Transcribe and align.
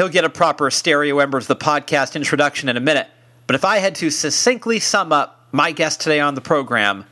He'll 0.00 0.08
get 0.08 0.24
a 0.24 0.30
proper 0.30 0.70
Stereo 0.70 1.18
Embers 1.18 1.46
the 1.46 1.54
podcast 1.54 2.16
introduction 2.16 2.70
in 2.70 2.78
a 2.78 2.80
minute. 2.80 3.06
But 3.46 3.54
if 3.54 3.66
I 3.66 3.80
had 3.80 3.96
to 3.96 4.08
succinctly 4.08 4.80
sum 4.80 5.12
up 5.12 5.46
my 5.52 5.72
guest 5.72 6.00
today 6.00 6.20
on 6.20 6.34
the 6.34 6.40
program, 6.40 7.04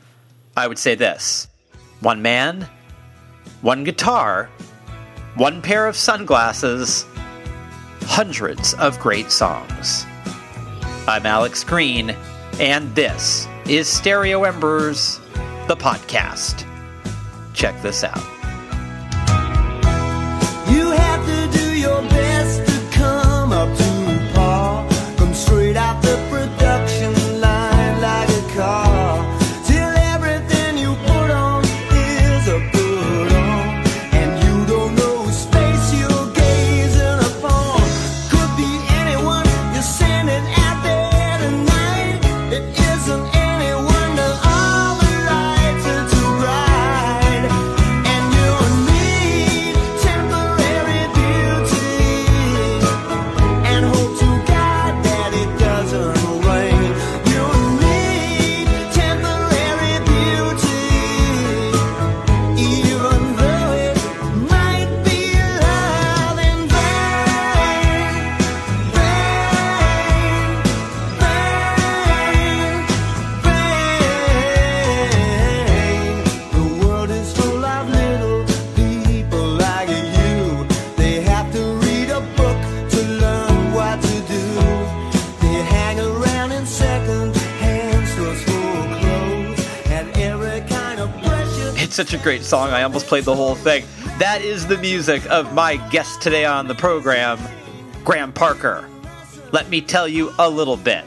I 0.57 0.65
would 0.65 0.79
say 0.79 0.95
this 0.95 1.47
one 1.99 2.23
man, 2.23 2.67
one 3.61 3.83
guitar, 3.83 4.49
one 5.35 5.61
pair 5.61 5.85
of 5.85 5.95
sunglasses, 5.95 7.05
hundreds 8.05 8.73
of 8.73 8.99
great 8.99 9.29
songs. 9.29 10.07
I'm 11.07 11.27
Alex 11.27 11.63
Green, 11.63 12.15
and 12.59 12.95
this 12.95 13.47
is 13.67 13.87
Stereo 13.87 14.45
Embers, 14.45 15.19
the 15.67 15.77
podcast. 15.77 16.65
Check 17.53 17.79
this 17.83 18.03
out. 18.03 18.38
Such 91.99 92.13
a 92.13 92.23
great 92.23 92.43
song, 92.43 92.69
I 92.69 92.83
almost 92.83 93.07
played 93.07 93.25
the 93.25 93.35
whole 93.35 93.55
thing. 93.55 93.83
That 94.19 94.41
is 94.41 94.65
the 94.65 94.77
music 94.77 95.21
of 95.29 95.53
my 95.53 95.75
guest 95.89 96.21
today 96.21 96.45
on 96.45 96.65
the 96.65 96.73
program, 96.73 97.37
Graham 98.05 98.31
Parker. 98.31 98.89
Let 99.51 99.67
me 99.67 99.81
tell 99.81 100.07
you 100.07 100.31
a 100.39 100.49
little 100.49 100.77
bit 100.77 101.03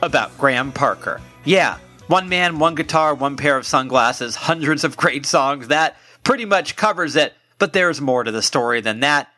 about 0.00 0.38
Graham 0.38 0.72
Parker. 0.72 1.20
Yeah, 1.44 1.76
one 2.06 2.30
man, 2.30 2.58
one 2.58 2.74
guitar, 2.74 3.12
one 3.12 3.36
pair 3.36 3.58
of 3.58 3.66
sunglasses, 3.66 4.34
hundreds 4.34 4.82
of 4.82 4.96
great 4.96 5.26
songs. 5.26 5.68
That 5.68 5.98
pretty 6.22 6.46
much 6.46 6.74
covers 6.74 7.16
it, 7.16 7.34
but 7.58 7.74
there's 7.74 8.00
more 8.00 8.24
to 8.24 8.32
the 8.32 8.40
story 8.40 8.80
than 8.80 9.00
that. 9.00 9.28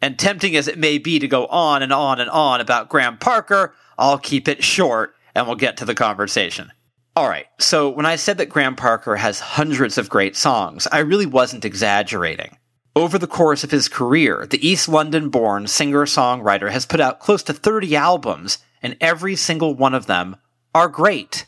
And 0.00 0.18
tempting 0.18 0.56
as 0.56 0.66
it 0.66 0.76
may 0.76 0.98
be 0.98 1.20
to 1.20 1.28
go 1.28 1.46
on 1.46 1.84
and 1.84 1.92
on 1.92 2.18
and 2.18 2.28
on 2.28 2.60
about 2.60 2.88
Graham 2.88 3.16
Parker, 3.16 3.76
I'll 3.96 4.18
keep 4.18 4.48
it 4.48 4.64
short 4.64 5.14
and 5.36 5.46
we'll 5.46 5.54
get 5.54 5.76
to 5.76 5.84
the 5.84 5.94
conversation. 5.94 6.72
All 7.14 7.28
right, 7.28 7.46
so 7.58 7.90
when 7.90 8.06
I 8.06 8.16
said 8.16 8.38
that 8.38 8.48
Graham 8.48 8.74
Parker 8.74 9.16
has 9.16 9.38
hundreds 9.38 9.98
of 9.98 10.08
great 10.08 10.34
songs, 10.34 10.88
I 10.90 11.00
really 11.00 11.26
wasn't 11.26 11.66
exaggerating. 11.66 12.56
Over 12.96 13.18
the 13.18 13.26
course 13.26 13.62
of 13.62 13.70
his 13.70 13.86
career, 13.86 14.46
the 14.48 14.66
East 14.66 14.88
London 14.88 15.28
born 15.28 15.66
singer 15.66 16.06
songwriter 16.06 16.70
has 16.70 16.86
put 16.86 17.00
out 17.00 17.20
close 17.20 17.42
to 17.42 17.52
30 17.52 17.94
albums, 17.96 18.58
and 18.80 18.96
every 18.98 19.36
single 19.36 19.74
one 19.74 19.92
of 19.92 20.06
them 20.06 20.36
are 20.74 20.88
great. 20.88 21.44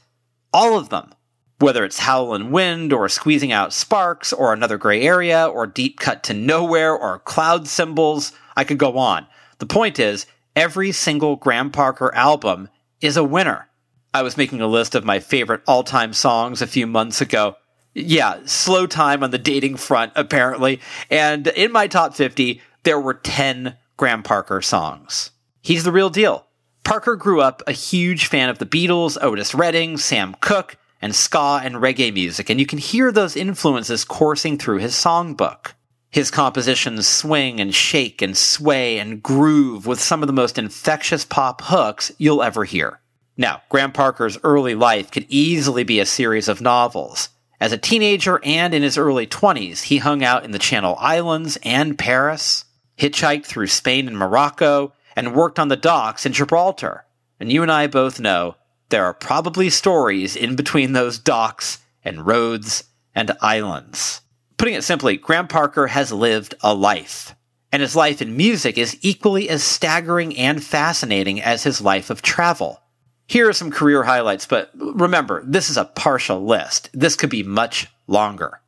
All 0.52 0.76
of 0.76 0.90
them. 0.90 1.14
Whether 1.60 1.82
it's 1.82 2.00
Howlin' 2.00 2.50
Wind, 2.50 2.92
or 2.92 3.08
Squeezing 3.08 3.50
Out 3.50 3.72
Sparks, 3.72 4.34
or 4.34 4.52
Another 4.52 4.76
Grey 4.76 5.00
Area, 5.00 5.46
or 5.46 5.66
Deepcut 5.66 6.22
to 6.24 6.34
Nowhere, 6.34 6.94
or 6.94 7.20
Cloud 7.20 7.68
Symbols, 7.68 8.32
I 8.54 8.64
could 8.64 8.78
go 8.78 8.98
on. 8.98 9.26
The 9.60 9.66
point 9.66 9.98
is, 9.98 10.26
every 10.54 10.92
single 10.92 11.36
Graham 11.36 11.70
Parker 11.70 12.14
album 12.14 12.68
is 13.00 13.16
a 13.16 13.24
winner. 13.24 13.68
I 14.14 14.22
was 14.22 14.36
making 14.36 14.60
a 14.60 14.68
list 14.68 14.94
of 14.94 15.04
my 15.04 15.18
favorite 15.18 15.62
all 15.66 15.82
time 15.82 16.12
songs 16.12 16.62
a 16.62 16.68
few 16.68 16.86
months 16.86 17.20
ago. 17.20 17.56
Yeah, 17.94 18.38
slow 18.44 18.86
time 18.86 19.24
on 19.24 19.32
the 19.32 19.38
dating 19.38 19.76
front, 19.76 20.12
apparently. 20.14 20.80
And 21.10 21.48
in 21.48 21.72
my 21.72 21.88
top 21.88 22.14
50, 22.14 22.62
there 22.84 23.00
were 23.00 23.14
10 23.14 23.76
Graham 23.96 24.22
Parker 24.22 24.62
songs. 24.62 25.32
He's 25.62 25.82
the 25.82 25.90
real 25.90 26.10
deal. 26.10 26.46
Parker 26.84 27.16
grew 27.16 27.40
up 27.40 27.60
a 27.66 27.72
huge 27.72 28.26
fan 28.26 28.50
of 28.50 28.58
the 28.58 28.66
Beatles, 28.66 29.18
Otis 29.20 29.52
Redding, 29.52 29.96
Sam 29.96 30.36
Cooke, 30.40 30.76
and 31.02 31.12
ska 31.12 31.60
and 31.64 31.76
reggae 31.76 32.14
music, 32.14 32.48
and 32.48 32.60
you 32.60 32.66
can 32.66 32.78
hear 32.78 33.10
those 33.10 33.36
influences 33.36 34.04
coursing 34.04 34.58
through 34.58 34.78
his 34.78 34.94
songbook. 34.94 35.72
His 36.10 36.30
compositions 36.30 37.08
swing 37.08 37.58
and 37.58 37.74
shake 37.74 38.22
and 38.22 38.36
sway 38.36 38.98
and 38.98 39.20
groove 39.22 39.86
with 39.86 40.00
some 40.00 40.22
of 40.22 40.28
the 40.28 40.32
most 40.32 40.56
infectious 40.56 41.24
pop 41.24 41.62
hooks 41.64 42.12
you'll 42.18 42.42
ever 42.42 42.64
hear. 42.64 43.00
Now, 43.36 43.62
Graham 43.68 43.92
Parker's 43.92 44.38
early 44.44 44.74
life 44.74 45.10
could 45.10 45.26
easily 45.28 45.82
be 45.82 45.98
a 45.98 46.06
series 46.06 46.48
of 46.48 46.60
novels. 46.60 47.30
As 47.60 47.72
a 47.72 47.78
teenager 47.78 48.40
and 48.44 48.72
in 48.74 48.82
his 48.82 48.98
early 48.98 49.26
20s, 49.26 49.84
he 49.84 49.98
hung 49.98 50.22
out 50.22 50.44
in 50.44 50.52
the 50.52 50.58
Channel 50.58 50.96
Islands 51.00 51.58
and 51.62 51.98
Paris, 51.98 52.64
hitchhiked 52.98 53.46
through 53.46 53.66
Spain 53.68 54.06
and 54.06 54.16
Morocco, 54.16 54.92
and 55.16 55.34
worked 55.34 55.58
on 55.58 55.68
the 55.68 55.76
docks 55.76 56.26
in 56.26 56.32
Gibraltar. 56.32 57.06
And 57.40 57.50
you 57.50 57.62
and 57.62 57.72
I 57.72 57.86
both 57.86 58.20
know 58.20 58.56
there 58.90 59.04
are 59.04 59.14
probably 59.14 59.70
stories 59.70 60.36
in 60.36 60.56
between 60.56 60.92
those 60.92 61.18
docks 61.18 61.78
and 62.04 62.26
roads 62.26 62.84
and 63.14 63.32
islands. 63.40 64.20
Putting 64.58 64.74
it 64.74 64.84
simply, 64.84 65.16
Graham 65.16 65.48
Parker 65.48 65.88
has 65.88 66.12
lived 66.12 66.54
a 66.62 66.74
life. 66.74 67.34
And 67.72 67.82
his 67.82 67.96
life 67.96 68.22
in 68.22 68.36
music 68.36 68.78
is 68.78 68.96
equally 69.00 69.48
as 69.48 69.64
staggering 69.64 70.36
and 70.36 70.62
fascinating 70.62 71.42
as 71.42 71.64
his 71.64 71.80
life 71.80 72.08
of 72.10 72.22
travel. 72.22 72.80
Here 73.26 73.48
are 73.48 73.54
some 73.54 73.70
career 73.70 74.02
highlights, 74.02 74.46
but 74.46 74.70
remember, 74.74 75.42
this 75.46 75.70
is 75.70 75.76
a 75.76 75.86
partial 75.86 76.44
list. 76.44 76.90
This 76.92 77.16
could 77.16 77.30
be 77.30 77.42
much 77.42 77.86
longer. 78.06 78.60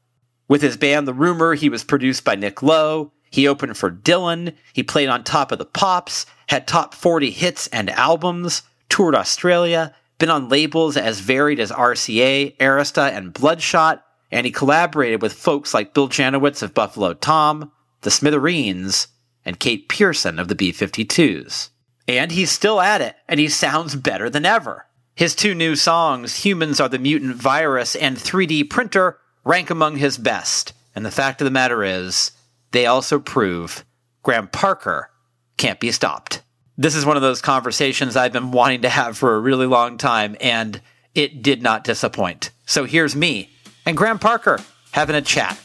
With 0.49 0.62
his 0.62 0.77
band 0.77 1.06
The 1.06 1.15
Rumor, 1.15 1.55
he 1.55 1.69
was 1.69 1.84
produced 1.84 2.25
by 2.25 2.37
Nick 2.37 2.62
Lowe. 2.62 3.12
He 3.31 3.49
opened 3.49 3.77
for 3.77 3.91
Dylan. 3.91 4.55
He 4.72 4.83
played 4.83 5.09
on 5.09 5.25
top 5.25 5.53
of 5.53 5.59
the 5.59 5.66
Pops, 5.66 6.25
had 6.49 6.66
top 6.66 6.95
40 6.95 7.31
hits 7.31 7.66
and 7.69 7.91
albums, 7.91 8.62
toured 8.89 9.15
Australia, 9.15 9.95
been 10.19 10.31
on 10.31 10.49
labels 10.49 10.97
as 10.97 11.21
varied 11.21 11.61
as 11.61 11.71
RCA, 11.71 12.56
Arista, 12.56 13.11
and 13.11 13.33
Bloodshot, 13.33 14.05
and 14.31 14.47
he 14.47 14.53
collaborated 14.53 15.21
with 15.21 15.33
folks 15.33 15.75
like 15.75 15.93
Bill 15.93 16.09
Janovitz 16.09 16.62
of 16.62 16.75
Buffalo 16.75 17.12
Tom, 17.12 17.71
The 18.03 18.11
Smithereens, 18.11 19.09
and 19.45 19.61
Kate 19.61 19.89
Pierson 19.89 20.39
of 20.39 20.49
the 20.49 20.55
B 20.55 20.72
52s. 20.72 21.71
And 22.09 22.31
he's 22.31 22.50
still 22.50 22.81
at 22.81 23.00
it, 23.00 23.17
and 23.28 23.41
he 23.41 23.49
sounds 23.49 23.97
better 23.97 24.31
than 24.31 24.47
ever. 24.47 24.87
His 25.15 25.34
two 25.34 25.55
new 25.55 25.77
songs, 25.77 26.44
Humans 26.44 26.81
Are 26.81 26.89
the 26.89 26.99
Mutant 26.99 27.37
Virus 27.37 27.97
and 27.97 28.17
3D 28.17 28.69
Printer, 28.69 29.19
rank 29.44 29.71
among 29.71 29.97
his 29.97 30.19
best. 30.19 30.72
And 30.95 31.05
the 31.05 31.11
fact 31.11 31.41
of 31.41 31.47
the 31.47 31.50
matter 31.50 31.83
is, 31.83 32.33
they 32.72 32.87
also 32.87 33.19
prove 33.19 33.84
Graham 34.22 34.49
Parker 34.49 35.11
can't 35.56 35.81
be 35.81 35.91
stopped. 35.91 36.43
This 36.78 36.95
is 36.95 37.07
one 37.07 37.16
of 37.16 37.22
those 37.22 37.41
conversations 37.41 38.16
I've 38.16 38.33
been 38.33 38.51
wanting 38.51 38.83
to 38.83 38.89
have 38.89 39.16
for 39.16 39.34
a 39.34 39.41
really 39.41 39.66
long 39.66 39.97
time, 39.97 40.36
and 40.41 40.81
it 41.15 41.42
did 41.42 41.63
not 41.63 41.84
disappoint. 41.84 42.51
So 42.66 42.84
here's 42.84 43.16
me 43.16 43.51
and 43.86 43.97
Graham 43.97 44.19
Parker 44.19 44.60
having 44.91 45.16
a 45.16 45.22
chat 45.22 45.59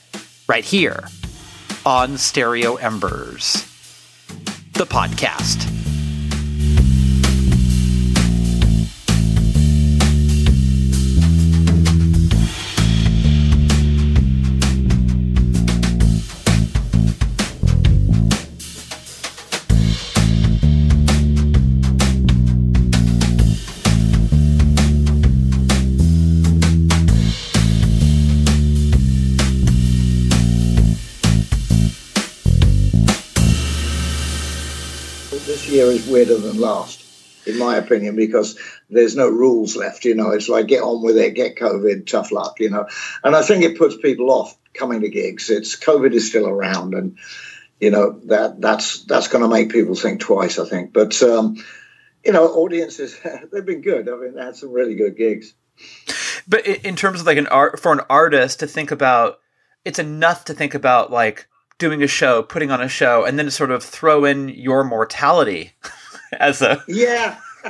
right 0.47 0.63
here 0.63 1.03
on 1.85 2.17
Stereo 2.17 2.75
Embers, 2.75 3.63
the 4.73 4.85
podcast. 4.85 5.80
Weirder 36.25 36.41
than 36.41 36.59
last, 36.59 37.03
in 37.47 37.57
my 37.57 37.77
opinion, 37.77 38.15
because 38.15 38.59
there's 38.89 39.15
no 39.15 39.27
rules 39.27 39.75
left. 39.75 40.05
You 40.05 40.15
know, 40.15 40.31
it's 40.31 40.49
like 40.49 40.67
get 40.67 40.83
on 40.83 41.03
with 41.03 41.17
it, 41.17 41.35
get 41.35 41.57
COVID, 41.57 42.07
tough 42.07 42.31
luck. 42.31 42.59
You 42.59 42.69
know, 42.69 42.87
and 43.23 43.35
I 43.35 43.41
think 43.41 43.63
it 43.63 43.77
puts 43.77 43.95
people 43.95 44.31
off 44.31 44.55
coming 44.73 45.01
to 45.01 45.09
gigs. 45.09 45.49
It's 45.49 45.77
COVID 45.77 46.13
is 46.13 46.29
still 46.29 46.47
around, 46.47 46.93
and 46.93 47.17
you 47.79 47.91
know 47.91 48.19
that 48.25 48.61
that's 48.61 49.03
that's 49.05 49.27
going 49.27 49.43
to 49.43 49.49
make 49.49 49.71
people 49.71 49.95
think 49.95 50.19
twice. 50.19 50.59
I 50.59 50.65
think, 50.65 50.93
but 50.93 51.21
um, 51.23 51.57
you 52.23 52.31
know, 52.31 52.47
audiences 52.47 53.17
they've 53.51 53.65
been 53.65 53.81
good. 53.81 54.09
I 54.09 54.15
mean, 54.15 54.35
they 54.35 54.43
had 54.43 54.55
some 54.55 54.71
really 54.71 54.95
good 54.95 55.17
gigs. 55.17 55.53
But 56.47 56.65
in 56.67 56.95
terms 56.95 57.21
of 57.21 57.27
like 57.27 57.37
an 57.37 57.47
art 57.47 57.79
for 57.79 57.91
an 57.91 58.01
artist 58.09 58.59
to 58.59 58.67
think 58.67 58.91
about, 58.91 59.39
it's 59.85 59.99
enough 59.99 60.45
to 60.45 60.53
think 60.53 60.73
about 60.73 61.11
like 61.11 61.47
doing 61.79 62.03
a 62.03 62.07
show, 62.07 62.43
putting 62.43 62.69
on 62.69 62.81
a 62.81 62.87
show, 62.87 63.25
and 63.25 63.39
then 63.39 63.45
to 63.45 63.51
sort 63.51 63.71
of 63.71 63.83
throw 63.83 64.23
in 64.23 64.49
your 64.49 64.83
mortality 64.83 65.71
as 66.39 66.61
a 66.61 66.83
yeah. 66.87 67.39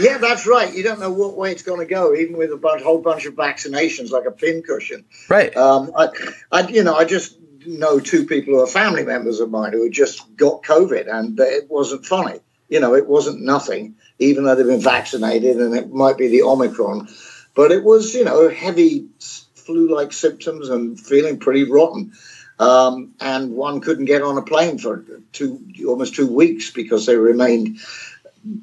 yeah, 0.00 0.18
that's 0.18 0.46
right. 0.46 0.72
You 0.72 0.82
don't 0.82 1.00
know 1.00 1.10
what 1.10 1.36
way 1.36 1.50
it's 1.50 1.62
going 1.62 1.80
to 1.80 1.86
go, 1.86 2.14
even 2.14 2.36
with 2.36 2.52
a 2.52 2.56
bunch, 2.56 2.82
whole 2.82 3.00
bunch 3.00 3.26
of 3.26 3.34
vaccinations, 3.34 4.10
like 4.10 4.26
a 4.26 4.30
pincushion. 4.30 5.04
Right. 5.28 5.56
Um, 5.56 5.90
I, 5.96 6.08
I, 6.52 6.68
you 6.68 6.84
know, 6.84 6.94
I 6.94 7.04
just 7.04 7.36
know 7.66 7.98
two 7.98 8.26
people 8.26 8.54
who 8.54 8.60
are 8.60 8.66
family 8.66 9.04
members 9.04 9.40
of 9.40 9.50
mine 9.50 9.72
who 9.72 9.84
had 9.84 9.92
just 9.92 10.36
got 10.36 10.62
COVID, 10.62 11.12
and 11.12 11.38
it 11.40 11.68
wasn't 11.68 12.06
funny. 12.06 12.40
You 12.68 12.80
know, 12.80 12.94
it 12.94 13.08
wasn't 13.08 13.40
nothing, 13.40 13.96
even 14.18 14.44
though 14.44 14.54
they've 14.54 14.66
been 14.66 14.80
vaccinated, 14.80 15.56
and 15.56 15.74
it 15.74 15.90
might 15.90 16.18
be 16.18 16.28
the 16.28 16.42
Omicron, 16.42 17.08
but 17.54 17.72
it 17.72 17.82
was, 17.82 18.14
you 18.14 18.24
know, 18.24 18.48
heavy 18.48 19.08
flu-like 19.54 20.12
symptoms 20.12 20.68
and 20.68 20.98
feeling 20.98 21.38
pretty 21.38 21.64
rotten. 21.64 22.12
Um, 22.58 23.14
and 23.20 23.52
one 23.52 23.80
couldn't 23.80 24.06
get 24.06 24.22
on 24.22 24.36
a 24.36 24.42
plane 24.42 24.78
for 24.78 25.04
two, 25.32 25.60
almost 25.86 26.14
two 26.14 26.26
weeks 26.26 26.70
because 26.70 27.06
they 27.06 27.16
remained 27.16 27.78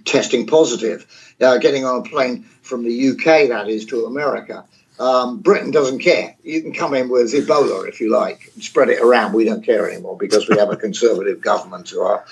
testing 0.03 0.47
positive. 0.47 1.05
Uh, 1.41 1.57
getting 1.57 1.85
on 1.85 1.99
a 1.99 2.03
plane 2.03 2.43
from 2.61 2.83
the 2.83 3.09
UK, 3.09 3.49
that 3.49 3.67
is, 3.69 3.85
to 3.85 4.05
America. 4.05 4.65
Um, 4.99 5.39
Britain 5.39 5.71
doesn't 5.71 5.99
care. 5.99 6.35
You 6.43 6.61
can 6.61 6.73
come 6.73 6.93
in 6.93 7.09
with 7.09 7.33
Ebola 7.33 7.87
if 7.87 7.99
you 7.99 8.11
like, 8.11 8.51
and 8.53 8.63
spread 8.63 8.89
it 8.89 9.01
around. 9.01 9.33
We 9.33 9.43
don't 9.43 9.65
care 9.65 9.89
anymore 9.89 10.17
because 10.17 10.47
we 10.47 10.57
have 10.57 10.71
a 10.71 10.77
conservative 10.77 11.41
government 11.41 11.89
who 11.89 12.01
are, 12.01 12.25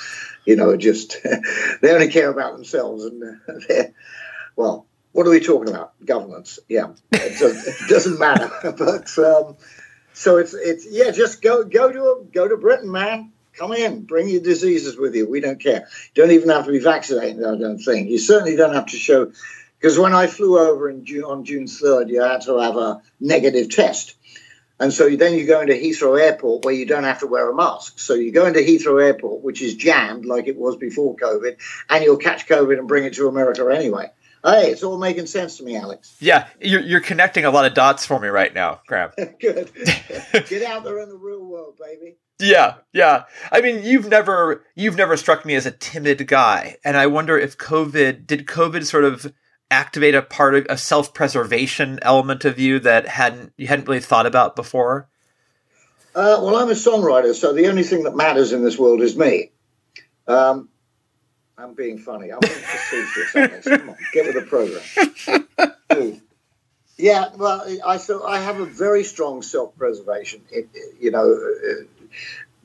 you 0.45 0.55
know, 0.55 0.77
just 0.77 1.17
they 1.81 1.91
only 1.91 2.09
care 2.09 2.29
about 2.29 2.53
themselves. 2.53 3.03
And 3.03 3.41
they're, 3.67 3.93
well, 4.55 4.85
what 5.11 5.27
are 5.27 5.31
we 5.31 5.41
talking 5.41 5.73
about? 5.73 5.93
Governments? 6.05 6.59
Yeah, 6.69 6.93
it 7.11 7.89
doesn't 7.89 8.19
matter. 8.19 8.49
but 8.77 9.17
um, 9.17 9.57
so 10.13 10.37
it's 10.37 10.53
it's 10.53 10.85
yeah, 10.89 11.11
just 11.11 11.41
go 11.41 11.63
go 11.63 11.91
to 11.91 12.27
go 12.31 12.47
to 12.47 12.57
Britain, 12.57 12.91
man. 12.91 13.31
Come 13.53 13.73
in, 13.73 14.01
bring 14.01 14.29
your 14.29 14.41
diseases 14.41 14.97
with 14.97 15.13
you. 15.15 15.29
We 15.29 15.39
don't 15.39 15.61
care. 15.61 15.87
You 16.15 16.23
don't 16.23 16.31
even 16.31 16.49
have 16.49 16.65
to 16.65 16.71
be 16.71 16.79
vaccinated. 16.79 17.43
I 17.45 17.55
don't 17.55 17.77
think 17.77 18.09
you 18.09 18.17
certainly 18.17 18.55
don't 18.55 18.73
have 18.73 18.87
to 18.87 18.97
show. 18.97 19.31
Because 19.79 19.99
when 19.99 20.13
I 20.13 20.27
flew 20.27 20.57
over 20.57 20.89
in 20.89 21.05
June, 21.05 21.25
on 21.25 21.43
June 21.43 21.67
third, 21.67 22.09
you 22.09 22.21
had 22.21 22.41
to 22.43 22.57
have 22.57 22.77
a 22.77 23.01
negative 23.19 23.69
test, 23.69 24.15
and 24.79 24.93
so 24.93 25.09
then 25.15 25.33
you 25.33 25.45
go 25.45 25.61
into 25.61 25.73
Heathrow 25.73 26.19
Airport 26.19 26.65
where 26.65 26.73
you 26.73 26.85
don't 26.85 27.03
have 27.03 27.19
to 27.19 27.27
wear 27.27 27.49
a 27.49 27.55
mask. 27.55 27.99
So 27.99 28.13
you 28.13 28.31
go 28.31 28.45
into 28.45 28.59
Heathrow 28.59 29.03
Airport, 29.03 29.43
which 29.43 29.61
is 29.61 29.75
jammed 29.75 30.25
like 30.25 30.47
it 30.47 30.57
was 30.57 30.77
before 30.77 31.15
COVID, 31.15 31.57
and 31.89 32.03
you'll 32.03 32.17
catch 32.17 32.47
COVID 32.47 32.79
and 32.79 32.87
bring 32.87 33.03
it 33.03 33.13
to 33.15 33.27
America 33.27 33.67
anyway. 33.73 34.09
Hey, 34.43 34.71
it's 34.71 34.83
all 34.83 34.97
making 34.97 35.27
sense 35.27 35.57
to 35.57 35.63
me, 35.63 35.77
Alex. 35.77 36.17
Yeah, 36.19 36.47
you're, 36.59 36.81
you're 36.81 36.99
connecting 36.99 37.45
a 37.45 37.51
lot 37.51 37.65
of 37.65 37.73
dots 37.73 38.05
for 38.05 38.19
me 38.19 38.27
right 38.27 38.53
now, 38.53 38.81
Graham. 38.87 39.11
Good. 39.39 39.71
Get 40.49 40.63
out 40.63 40.83
there 40.83 40.99
in 40.99 41.07
the 41.07 41.17
real 41.17 41.45
world, 41.45 41.79
baby. 41.79 42.17
Yeah, 42.39 42.75
yeah. 42.91 43.23
I 43.51 43.61
mean, 43.61 43.83
you've 43.83 44.09
never 44.09 44.65
you've 44.75 44.97
never 44.97 45.15
struck 45.15 45.45
me 45.45 45.55
as 45.55 45.65
a 45.65 45.71
timid 45.71 46.27
guy, 46.27 46.75
and 46.83 46.97
I 46.97 47.07
wonder 47.07 47.37
if 47.37 47.57
COVID 47.57 48.27
did 48.27 48.45
COVID 48.45 48.85
sort 48.85 49.05
of 49.05 49.33
activate 49.71 50.13
a 50.13 50.21
part 50.21 50.55
of 50.55 50.65
a 50.69 50.77
self 50.77 51.13
preservation 51.13 51.99
element 52.01 52.43
of 52.43 52.59
you 52.59 52.79
that 52.79 53.07
hadn't 53.07 53.53
you 53.55 53.67
hadn't 53.67 53.87
really 53.87 54.01
thought 54.01 54.25
about 54.25 54.57
before. 54.57 55.07
Uh, 56.15 56.37
well, 56.41 56.57
I'm 56.57 56.69
a 56.69 56.73
songwriter, 56.73 57.33
so 57.33 57.53
the 57.53 57.69
only 57.69 57.83
thing 57.83 58.03
that 58.03 58.15
matters 58.15 58.51
in 58.51 58.63
this 58.63 58.77
world 58.77 59.01
is 59.01 59.15
me. 59.15 59.51
Um, 60.27 60.69
I'm 61.57 61.73
being 61.73 61.99
funny. 61.99 62.31
I'm 62.31 62.39
being 62.39 62.53
facetious, 62.53 63.35
Alex. 63.35 63.67
Come 63.67 63.89
on, 63.89 63.97
get 64.11 64.25
with 64.25 64.35
the 64.35 65.47
program. 65.89 66.21
Yeah, 66.97 67.29
well, 67.35 67.65
I 67.83 67.97
so 67.97 68.23
I 68.25 68.39
have 68.39 68.59
a 68.59 68.65
very 68.65 69.03
strong 69.03 69.41
self-preservation. 69.41 70.41
You 70.99 71.11
know, 71.11 71.33
uh, 71.33 71.83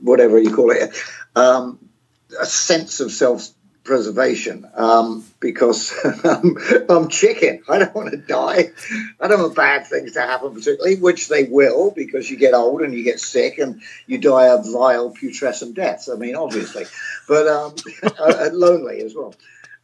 whatever 0.00 0.38
you 0.38 0.54
call 0.54 0.70
it, 0.70 0.94
um, 1.34 1.78
a 2.38 2.44
sense 2.44 3.00
of 3.00 3.10
self-preservation 3.88 4.66
um, 4.74 5.24
because 5.40 5.92
I'm, 6.24 6.56
I'm 6.88 7.08
chicken. 7.08 7.62
I 7.68 7.78
don't 7.78 7.94
want 7.94 8.10
to 8.10 8.16
die. 8.16 8.70
I 9.20 9.28
don't 9.28 9.40
want 9.40 9.54
bad 9.54 9.86
things 9.86 10.12
to 10.12 10.20
happen, 10.20 10.54
particularly, 10.54 10.96
which 10.96 11.28
they 11.28 11.44
will 11.44 11.90
because 11.90 12.30
you 12.30 12.36
get 12.36 12.54
old 12.54 12.82
and 12.82 12.94
you 12.94 13.02
get 13.02 13.20
sick 13.20 13.58
and 13.58 13.80
you 14.06 14.18
die 14.18 14.46
a 14.46 14.62
vile, 14.62 15.10
putrescent 15.10 15.74
death. 15.74 16.08
I 16.12 16.16
mean, 16.16 16.36
obviously, 16.36 16.84
but 17.26 17.48
um, 17.48 17.74
uh, 18.18 18.50
lonely 18.52 19.00
as 19.00 19.14
well. 19.14 19.34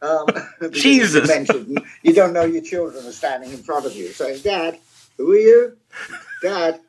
Um, 0.01 0.27
Jesus. 0.71 1.49
You, 1.49 1.77
you 2.03 2.13
don't 2.13 2.33
know 2.33 2.45
your 2.45 2.61
children 2.61 3.05
are 3.05 3.11
standing 3.11 3.51
in 3.51 3.57
front 3.57 3.85
of 3.85 3.95
you 3.95 4.09
saying, 4.09 4.41
Dad, 4.41 4.77
who 5.17 5.31
are 5.31 5.37
you? 5.37 5.77
Dad, 6.43 6.79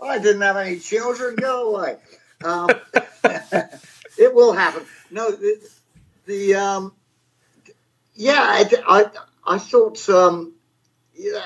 I 0.00 0.18
didn't 0.18 0.42
have 0.42 0.56
any 0.56 0.78
children. 0.78 1.36
Go 1.36 1.74
away. 1.74 1.96
Um, 2.44 2.70
it 4.18 4.34
will 4.34 4.52
happen. 4.52 4.84
No, 5.10 5.30
the, 6.26 6.54
um, 6.54 6.92
yeah, 8.14 8.40
I, 8.40 8.70
I, 8.86 9.54
I 9.54 9.58
thought, 9.58 10.08
um, 10.08 10.54
yeah, 11.14 11.42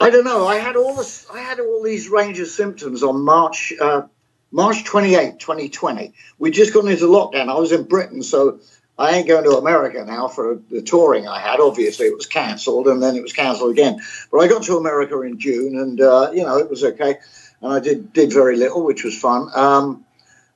I 0.00 0.10
don't 0.10 0.24
know. 0.24 0.46
I 0.46 0.56
had 0.56 0.76
all 0.76 0.96
this, 0.96 1.26
I 1.32 1.40
had 1.40 1.60
all 1.60 1.82
these 1.82 2.08
range 2.08 2.38
of 2.40 2.48
symptoms 2.48 3.02
on 3.02 3.22
March, 3.22 3.72
uh, 3.80 4.02
March 4.50 4.84
28, 4.84 5.38
2020. 5.38 6.12
We 6.38 6.50
just 6.50 6.74
got 6.74 6.84
into 6.86 7.04
lockdown. 7.06 7.48
I 7.48 7.54
was 7.54 7.72
in 7.72 7.84
Britain, 7.84 8.22
so 8.22 8.60
I 8.98 9.12
ain't 9.16 9.28
going 9.28 9.44
to 9.44 9.56
America 9.56 10.04
now 10.04 10.28
for 10.28 10.60
the 10.70 10.82
touring 10.82 11.26
I 11.26 11.40
had. 11.40 11.60
Obviously, 11.60 12.06
it 12.06 12.16
was 12.16 12.26
cancelled, 12.26 12.88
and 12.88 13.02
then 13.02 13.16
it 13.16 13.22
was 13.22 13.32
cancelled 13.32 13.70
again. 13.70 14.00
But 14.30 14.38
I 14.38 14.48
got 14.48 14.64
to 14.64 14.76
America 14.76 15.20
in 15.22 15.38
June, 15.38 15.78
and 15.78 16.00
uh, 16.00 16.30
you 16.32 16.42
know 16.42 16.58
it 16.58 16.68
was 16.68 16.84
okay, 16.84 17.18
and 17.62 17.72
I 17.72 17.80
did 17.80 18.12
did 18.12 18.32
very 18.32 18.56
little, 18.56 18.84
which 18.84 19.04
was 19.04 19.18
fun. 19.18 19.48
Um, 19.54 20.04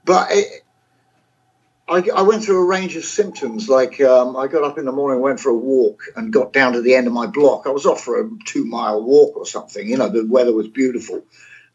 but 0.04 0.28
it, 0.30 0.64
I, 1.88 2.02
I, 2.14 2.22
went 2.22 2.44
through 2.44 2.62
a 2.62 2.64
range 2.64 2.96
of 2.96 3.04
symptoms. 3.04 3.68
Like 3.68 4.00
um, 4.00 4.36
I 4.36 4.48
got 4.48 4.64
up 4.64 4.76
in 4.76 4.87
the 4.87 4.92
morning, 4.92 5.20
went 5.20 5.38
for 5.38 5.50
a 5.50 5.56
walk, 5.56 6.02
and 6.16 6.32
got 6.32 6.52
down 6.52 6.72
to 6.72 6.82
the 6.82 6.94
end 6.94 7.06
of 7.06 7.12
my 7.12 7.26
block. 7.26 7.66
I 7.66 7.70
was 7.70 7.87
off 7.87 8.00
for 8.00 8.20
a 8.20 8.28
two 8.44 8.64
mile 8.64 9.02
walk 9.02 9.37
or 9.37 9.46
something. 9.46 9.87
You 9.87 9.96
know, 9.96 10.08
the 10.08 10.26
weather 10.26 10.52
was 10.52 10.68
beautiful. 10.68 11.22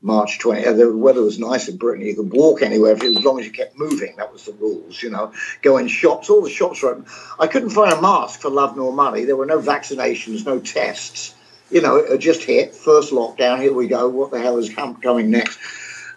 March 0.01 0.39
20. 0.39 0.65
Uh, 0.65 0.73
the 0.73 0.97
weather 0.97 1.21
was 1.21 1.39
nice 1.39 1.67
in 1.67 1.77
Britain. 1.77 2.05
You 2.05 2.15
could 2.15 2.33
walk 2.33 2.63
anywhere 2.63 2.93
as 2.93 3.23
long 3.23 3.39
as 3.39 3.45
you 3.45 3.51
kept 3.51 3.77
moving. 3.77 4.15
That 4.17 4.33
was 4.33 4.45
the 4.45 4.53
rules, 4.53 5.01
you 5.01 5.11
know. 5.11 5.31
Go 5.61 5.77
in 5.77 5.87
shops. 5.87 6.29
All 6.29 6.41
the 6.41 6.49
shops 6.49 6.81
were 6.81 6.95
open. 6.95 7.05
I 7.39 7.47
couldn't 7.47 7.69
find 7.69 7.93
a 7.93 8.01
mask 8.01 8.41
for 8.41 8.49
love 8.49 8.75
nor 8.75 8.91
money. 8.91 9.25
There 9.25 9.35
were 9.35 9.45
no 9.45 9.59
vaccinations, 9.59 10.45
no 10.45 10.59
tests. 10.59 11.35
You 11.69 11.81
know, 11.81 11.97
it 11.97 12.17
just 12.17 12.43
hit. 12.43 12.75
First 12.75 13.13
lockdown. 13.13 13.61
Here 13.61 13.73
we 13.73 13.87
go. 13.87 14.09
What 14.09 14.31
the 14.31 14.41
hell 14.41 14.57
is 14.57 14.73
coming 14.73 15.29
next? 15.29 15.59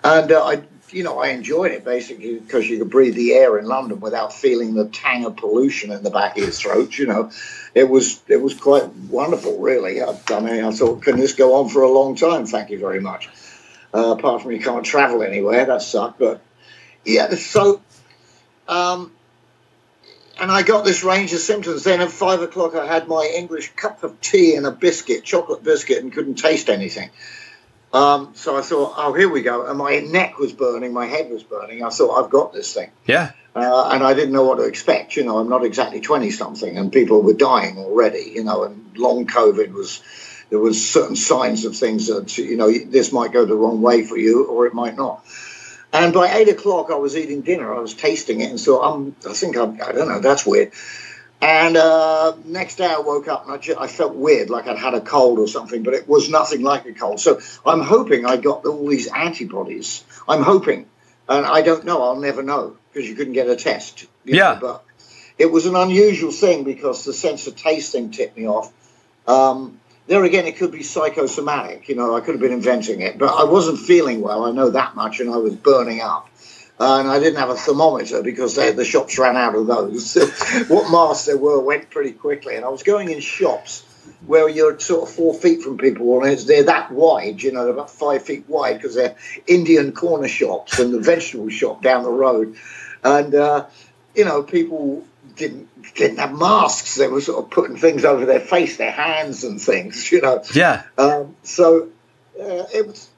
And 0.03 0.33
uh, 0.33 0.45
I, 0.45 0.63
you 0.95 1.03
know, 1.03 1.19
I 1.19 1.29
enjoyed 1.29 1.73
it 1.73 1.85
basically 1.85 2.39
because 2.39 2.69
you 2.69 2.79
could 2.79 2.91
breathe 2.91 3.17
the 3.17 3.33
air 3.33 3.59
in 3.59 3.67
London 3.67 3.99
without 3.99 4.33
feeling 4.33 4.75
the 4.75 4.87
tang 4.87 5.25
of 5.25 5.37
pollution 5.37 5.91
in 5.91 6.05
the 6.05 6.11
back 6.11 6.37
of 6.37 6.45
your 6.45 6.53
throat. 6.53 6.97
You 6.97 7.07
know, 7.07 7.31
it 7.75 7.89
was 7.89 8.23
it 8.29 8.41
was 8.41 8.55
quite 8.55 8.89
wonderful, 9.11 9.59
really. 9.59 10.01
I, 10.01 10.17
I 10.29 10.41
mean, 10.41 10.65
I 10.65 10.71
thought, 10.71 11.03
can 11.03 11.19
this 11.19 11.35
go 11.35 11.57
on 11.57 11.69
for 11.69 11.83
a 11.83 11.91
long 11.91 12.15
time? 12.15 12.47
Thank 12.47 12.71
you 12.71 12.79
very 12.79 13.01
much. 13.01 13.29
Uh, 13.93 14.15
apart 14.17 14.43
from 14.43 14.53
you 14.53 14.61
can't 14.61 14.85
travel 14.85 15.23
anywhere, 15.23 15.67
that 15.67 15.83
sucked. 15.83 16.21
But 16.21 16.41
yeah, 17.05 17.35
so 17.35 17.83
um, 18.69 19.11
and 20.39 20.51
I 20.51 20.63
got 20.63 20.85
this 20.85 21.03
range 21.03 21.33
of 21.33 21.41
symptoms. 21.41 21.83
Then 21.83 22.01
at 22.01 22.11
five 22.11 22.41
o'clock, 22.41 22.77
I 22.77 22.87
had 22.87 23.09
my 23.09 23.31
English 23.35 23.73
cup 23.75 24.05
of 24.05 24.21
tea 24.21 24.55
and 24.55 24.65
a 24.65 24.71
biscuit, 24.71 25.25
chocolate 25.25 25.65
biscuit, 25.65 26.03
and 26.03 26.13
couldn't 26.13 26.37
taste 26.37 26.69
anything. 26.69 27.11
Um, 27.95 28.33
so 28.35 28.57
I 28.57 28.61
thought, 28.63 28.95
oh, 28.97 29.13
here 29.13 29.29
we 29.29 29.43
go. 29.43 29.67
And 29.67 29.79
my 29.79 30.01
neck 30.01 30.39
was 30.39 30.53
burning, 30.53 30.93
my 30.93 31.07
head 31.07 31.31
was 31.31 31.45
burning. 31.45 31.85
I 31.85 31.91
thought, 31.91 32.23
I've 32.23 32.31
got 32.31 32.53
this 32.53 32.75
thing. 32.75 32.91
Yeah. 33.07 33.31
Uh, 33.55 33.91
and 33.93 34.03
I 34.03 34.15
didn't 34.15 34.33
know 34.33 34.43
what 34.43 34.57
to 34.57 34.65
expect. 34.65 35.17
You 35.17 35.25
know, 35.25 35.39
I'm 35.39 35.49
not 35.49 35.65
exactly 35.65 36.01
20 36.01 36.31
something, 36.33 36.77
and 36.77 36.93
people 36.93 37.23
were 37.23 37.35
dying 37.35 37.79
already, 37.79 38.33
you 38.35 38.43
know, 38.43 38.65
and 38.65 38.99
long 38.99 39.29
COVID 39.29 39.73
was 39.73 40.03
there 40.51 40.59
was 40.59 40.91
certain 40.91 41.17
signs 41.17 41.65
of 41.65 41.77
things 41.77 42.09
that 42.09 42.37
you 42.37 42.57
know 42.57 42.71
this 42.71 43.13
might 43.13 43.33
go 43.33 43.45
the 43.45 43.55
wrong 43.55 43.81
way 43.81 44.05
for 44.05 44.17
you 44.17 44.45
or 44.47 44.67
it 44.67 44.75
might 44.75 44.97
not. 44.97 45.25
And 45.93 46.13
by 46.13 46.37
eight 46.37 46.49
o'clock, 46.49 46.91
I 46.91 46.97
was 46.97 47.17
eating 47.17 47.43
dinner. 47.43 47.73
I 47.73 47.79
was 47.79 47.95
tasting 47.95 48.41
it, 48.41 48.51
and 48.51 48.59
so 48.59 48.83
I'm. 48.83 49.15
I 49.29 49.33
think 49.33 49.57
I'm, 49.57 49.81
I 49.81 49.93
don't 49.93 50.09
know. 50.09 50.19
That's 50.19 50.45
weird. 50.45 50.73
And 51.45 51.77
uh, 51.77 52.33
next 52.47 52.77
day, 52.77 52.87
I 52.87 53.01
woke 53.01 53.29
up 53.29 53.45
and 53.45 53.53
I, 53.53 53.59
just, 53.59 53.79
I 53.79 53.87
felt 53.87 54.15
weird, 54.15 54.49
like 54.49 54.67
I'd 54.67 54.79
had 54.79 54.95
a 54.95 55.03
cold 55.03 55.39
or 55.39 55.47
something, 55.47 55.83
but 55.83 55.93
it 55.93 56.09
was 56.09 56.31
nothing 56.31 56.63
like 56.63 56.87
a 56.87 56.95
cold. 56.95 57.21
So 57.21 57.39
I'm 57.67 57.83
hoping 57.83 58.25
I 58.25 58.39
got 58.39 58.65
all 58.65 58.89
these 58.89 59.09
antibodies. 59.09 60.05
I'm 60.27 60.43
hoping 60.43 60.87
And 61.29 61.45
I 61.45 61.61
don't 61.61 61.85
know. 61.85 62.03
I'll 62.03 62.19
never 62.19 62.43
know 62.43 62.79
because 62.91 63.07
you 63.07 63.15
couldn't 63.15 63.35
get 63.35 63.47
a 63.47 63.57
test. 63.57 64.07
Yeah. 64.25 64.55
know, 64.55 64.59
but 64.59 64.85
it 65.37 65.53
was 65.53 65.67
an 65.67 65.77
unusual 65.77 66.33
thing 66.33 66.65
because 66.65 67.05
the 67.05 67.13
sense 67.13 67.47
of 67.47 67.57
taste 67.57 67.93
thing 67.93 68.11
tipped 68.11 68.39
me 68.39 68.49
off. 68.49 68.73
Um, 69.27 69.79
there 70.07 70.25
again, 70.25 70.47
it 70.47 70.57
could 70.57 70.73
be 70.73 70.83
psychosomatic. 70.83 71.91
You 71.91 71.97
know, 71.97 72.17
I 72.17 72.21
could 72.21 72.37
have 72.37 72.41
been 72.41 72.53
inventing 72.53 73.03
it, 73.03 73.19
but 73.19 73.29
I 73.29 73.45
wasn't 73.45 73.81
feeling 73.81 74.23
well. 74.23 74.47
I 74.47 74.51
know 74.51 74.71
that 74.71 74.95
much, 74.97 75.21
and 75.21 75.29
I 75.29 75.37
was 75.37 75.55
burning 75.55 76.01
up. 76.01 76.31
And 76.79 77.09
I 77.09 77.21
didn't 77.21 77.39
have 77.39 77.51
a 77.51 77.55
thermometer 77.55 78.23
because 78.23 78.57
they, 78.57 78.73
the 78.73 78.85
shops 78.85 79.17
ran 79.19 79.37
out 79.37 79.55
of 79.55 79.67
those. 79.67 80.15
what 80.69 80.91
masks 80.91 81.27
there 81.27 81.39
were 81.39 81.61
went 81.61 81.91
pretty 81.91 82.13
quickly, 82.13 82.57
and 82.57 82.65
I 82.65 82.69
was 82.69 82.83
going 82.83 83.11
in 83.11 83.21
shops 83.21 83.85
where 84.27 84.49
you're 84.49 84.79
sort 84.81 85.09
of 85.09 85.15
four 85.15 85.35
feet 85.35 85.63
from 85.63 85.79
people, 85.79 86.23
and 86.23 86.33
it's, 86.33 86.45
they're 86.45 86.65
that 86.65 86.91
wide, 86.91 87.43
you 87.43 87.53
know, 87.53 87.69
about 87.69 87.91
five 87.91 88.23
feet 88.25 88.49
wide 88.49 88.77
because 88.77 88.95
they're 88.95 89.17
Indian 89.47 89.93
corner 89.93 90.29
shops 90.29 90.79
and 90.79 90.93
the 90.93 91.01
vegetable 91.01 91.49
shop 91.49 91.83
down 91.83 92.03
the 92.03 92.11
road, 92.11 92.57
and 93.03 93.35
uh, 93.35 93.67
you 94.15 94.25
know, 94.25 94.43
people 94.43 95.05
didn't 95.37 95.69
didn't 95.95 96.19
have 96.19 96.33
masks. 96.33 96.97
They 96.97 97.09
were 97.09 97.21
sort 97.21 97.45
of 97.45 97.51
putting 97.51 97.77
things 97.77 98.05
over 98.05 98.27
their 98.27 98.41
face, 98.41 98.77
their 98.77 98.91
hands, 98.91 99.45
and 99.45 99.61
things, 99.61 100.11
you 100.13 100.21
know. 100.21 100.43
Yeah. 100.55 100.83
Um, 100.99 101.37
so 101.43 101.89
uh, 102.41 102.65
it 102.75 102.87
was. 102.87 103.09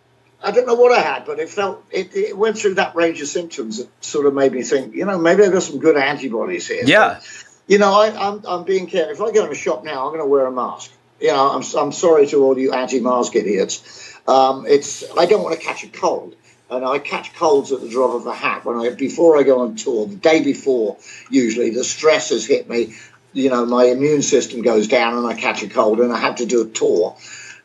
I 0.47 0.53
don't 0.53 0.67
know 0.67 0.77
what 0.77 0.97
I 0.97 1.01
had, 1.01 1.25
but 1.27 1.41
it 1.41 1.49
felt 1.49 1.85
it, 1.91 2.15
it 2.15 2.39
went 2.39 2.57
through 2.57 2.75
that 2.75 2.95
range 2.95 3.21
of 3.21 3.27
symptoms 3.27 3.79
that 3.79 3.89
sort 4.05 4.27
of 4.27 4.35
made 4.35 4.53
me 4.53 4.63
think, 4.63 4.95
you 4.95 5.05
know, 5.05 5.19
maybe 5.19 5.43
I've 5.43 5.53
got 5.53 5.65
some 5.65 5.81
good 5.81 5.97
antibodies 5.97 6.69
here. 6.69 6.85
Yeah. 6.85 7.21
You 7.67 7.79
know, 7.79 7.93
I, 7.93 8.29
I'm 8.29 8.43
I'm 8.47 8.63
being 8.63 8.87
careful. 8.87 9.27
If 9.27 9.33
I 9.33 9.35
go 9.35 9.45
in 9.45 9.51
a 9.51 9.57
shop 9.57 9.83
now, 9.83 10.07
I'm 10.07 10.11
going 10.11 10.21
to 10.21 10.27
wear 10.27 10.47
a 10.47 10.53
mask. 10.53 10.93
You 11.21 11.33
know, 11.33 11.51
I'm 11.51 11.65
I'm 11.77 11.91
sorry 11.91 12.29
to 12.29 12.45
all 12.45 12.57
you 12.57 12.73
anti-mask 12.73 13.35
idiots. 13.35 14.15
Um, 14.29 14.67
it's 14.69 15.03
I 15.19 15.27
don't 15.27 15.43
want 15.43 15.59
to 15.59 15.61
catch 15.61 15.83
a 15.83 15.89
cold, 15.89 16.37
and 16.71 16.85
I 16.85 17.01
catch 17.01 17.35
colds 17.35 17.73
at 17.73 17.81
the 17.81 17.89
drop 17.89 18.15
of 18.15 18.27
a 18.27 18.35
hat. 18.35 18.65
When 18.65 18.77
I 18.77 18.91
before 18.91 19.37
I 19.37 19.43
go 19.43 19.63
on 19.63 19.75
tour, 19.75 20.07
the 20.07 20.15
day 20.15 20.45
before, 20.45 20.97
usually 21.29 21.71
the 21.71 21.83
stress 21.83 22.31
has 22.31 22.47
hit 22.47 22.69
me. 22.69 22.95
You 23.33 23.51
know, 23.51 23.67
my 23.67 23.87
immune 23.87 24.23
system 24.23 24.63
goes 24.63 24.87
down, 24.87 25.19
and 25.19 25.27
I 25.27 25.35
catch 25.35 25.65
a 25.65 25.69
cold, 25.69 25.99
and 25.99 26.13
I 26.13 26.19
have 26.19 26.37
to 26.37 26.47
do 26.47 26.63
a 26.63 26.69
tour. 26.69 27.17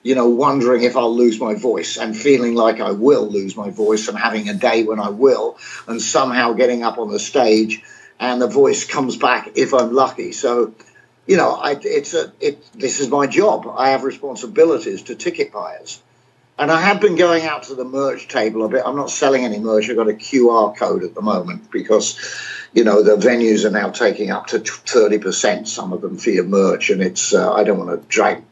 You 0.04 0.16
know, 0.16 0.30
wondering 0.30 0.84
if 0.84 0.98
I'll 0.98 1.16
lose 1.16 1.40
my 1.40 1.54
voice 1.54 1.98
and 1.98 2.18
feeling 2.18 2.56
like 2.56 2.80
I 2.80 2.92
will 2.92 3.28
lose 3.28 3.56
my 3.56 3.70
voice, 3.70 4.08
and 4.08 4.18
having 4.18 4.50
a 4.50 4.54
day 4.54 4.84
when 4.84 5.00
I 5.00 5.10
will, 5.10 5.58
and 5.88 6.02
somehow 6.02 6.54
getting 6.54 6.84
up 6.84 6.98
on 6.98 7.12
the 7.12 7.20
stage 7.20 7.84
and 8.22 8.40
the 8.40 8.48
voice 8.48 8.86
comes 8.86 9.18
back 9.18 9.50
if 9.56 9.74
I'm 9.74 9.92
lucky. 9.92 10.32
So, 10.32 10.76
you 11.26 11.38
know, 11.38 11.56
I, 11.56 11.76
it's 11.82 12.14
a, 12.14 12.32
it, 12.40 12.64
this 12.74 13.00
is 13.00 13.10
my 13.10 13.26
job. 13.26 13.68
I 13.76 13.90
have 13.90 14.04
responsibilities 14.04 15.02
to 15.04 15.16
ticket 15.16 15.52
buyers. 15.52 16.02
And 16.60 16.70
I 16.72 16.80
have 16.80 17.02
been 17.02 17.16
going 17.16 17.44
out 17.44 17.64
to 17.64 17.76
the 17.76 17.84
merch 17.84 18.28
table 18.28 18.64
a 18.64 18.70
bit. 18.70 18.84
I'm 18.86 18.96
not 18.96 19.10
selling 19.10 19.44
any 19.44 19.58
merch. 19.58 19.90
I've 19.90 19.96
got 19.96 20.08
a 20.08 20.14
QR 20.14 20.78
code 20.78 21.04
at 21.04 21.16
the 21.16 21.22
moment 21.24 21.72
because, 21.72 22.20
you 22.74 22.84
know, 22.84 23.02
the 23.02 23.18
venues 23.18 23.66
are 23.66 23.72
now 23.72 23.90
taking 23.90 24.30
up 24.30 24.48
to 24.48 24.60
30%, 24.60 25.68
some 25.68 25.92
of 25.92 26.02
them 26.02 26.18
for 26.18 26.30
your 26.30 26.44
merch. 26.44 26.92
And 26.92 27.02
it's, 27.02 27.34
uh, 27.34 27.52
I 27.52 27.64
don't 27.64 27.80
want 27.80 28.00
to 28.00 28.08
drag 28.08 28.51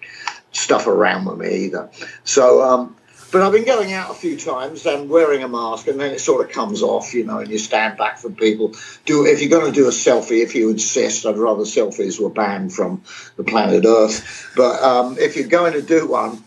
stuff 0.52 0.88
around 0.88 1.26
with 1.26 1.40
me 1.40 1.66
either. 1.66 1.90
So, 2.24 2.62
um, 2.62 2.96
but 3.32 3.44
I've 3.44 3.52
been 3.52 3.66
going 3.66 3.94
out 3.94 4.10
a 4.10 4.16
few 4.16 4.38
times 4.38 4.86
and 4.88 5.10
wearing 5.10 5.44
a 5.44 5.48
mask, 5.48 5.88
and 5.88 6.00
then 6.00 6.12
it 6.12 6.20
sort 6.20 6.46
of 6.46 6.52
comes 6.52 6.82
off, 6.82 7.14
you 7.14 7.24
know, 7.26 7.40
and 7.40 7.50
you 7.50 7.60
stand 7.60 7.98
back 7.98 8.18
from 8.18 8.36
people. 8.36 8.74
Do 9.06 9.26
if 9.26 9.40
you're 9.42 9.52
going 9.52 9.72
to 9.72 9.80
do 9.80 9.88
a 9.88 9.92
selfie, 9.92 10.42
if 10.44 10.56
you 10.56 10.72
insist, 10.72 11.26
I'd 11.26 11.38
rather 11.38 11.64
selfies 11.64 12.20
were 12.20 12.32
banned 12.32 12.74
from 12.74 13.04
the 13.38 13.44
planet 13.44 13.86
Earth. 13.86 14.52
But 14.56 14.82
um, 14.82 15.18
if 15.20 15.36
you're 15.36 15.48
going 15.48 15.74
to 15.74 15.82
do 15.84 16.08
one, 16.08 16.44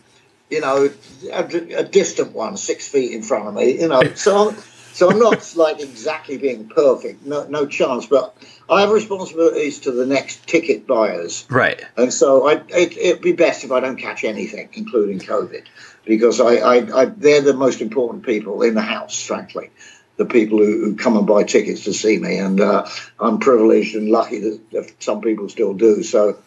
you 0.49 0.59
know, 0.59 0.89
a, 1.31 1.43
a 1.43 1.83
distant 1.83 2.33
one, 2.33 2.57
six 2.57 2.87
feet 2.87 3.13
in 3.13 3.23
front 3.23 3.47
of 3.47 3.53
me, 3.53 3.79
you 3.79 3.87
know, 3.87 4.01
so 4.15 4.53
so 4.93 5.09
I'm 5.09 5.19
not 5.19 5.53
like 5.55 5.81
exactly 5.81 6.37
being 6.37 6.69
perfect, 6.69 7.25
no, 7.25 7.45
no 7.45 7.65
chance. 7.65 8.05
But 8.05 8.35
I 8.69 8.81
have 8.81 8.91
responsibilities 8.91 9.79
to 9.81 9.91
the 9.91 10.05
next 10.05 10.47
ticket 10.47 10.87
buyers. 10.87 11.45
Right. 11.49 11.83
And 11.97 12.13
so 12.13 12.47
I, 12.47 12.53
it, 12.69 12.97
it'd 12.97 13.21
be 13.21 13.33
best 13.33 13.63
if 13.63 13.71
I 13.71 13.79
don't 13.79 13.97
catch 13.97 14.23
anything, 14.23 14.69
including 14.73 15.19
COVID, 15.19 15.65
because 16.05 16.39
I, 16.39 16.55
I, 16.55 17.01
I 17.01 17.05
they're 17.05 17.41
the 17.41 17.53
most 17.53 17.81
important 17.81 18.25
people 18.25 18.61
in 18.61 18.75
the 18.75 18.81
house, 18.81 19.21
frankly. 19.21 19.71
The 20.15 20.25
people 20.25 20.59
who, 20.59 20.85
who 20.85 20.95
come 20.95 21.17
and 21.17 21.25
buy 21.25 21.41
tickets 21.41 21.85
to 21.85 21.93
see 21.93 22.19
me, 22.19 22.37
and 22.37 22.61
uh, 22.61 22.87
I'm 23.19 23.39
privileged 23.39 23.95
and 23.95 24.09
lucky 24.09 24.39
that, 24.71 24.93
some 24.99 25.21
people 25.21 25.49
still 25.49 25.73
do. 25.73 26.03
So, 26.03 26.37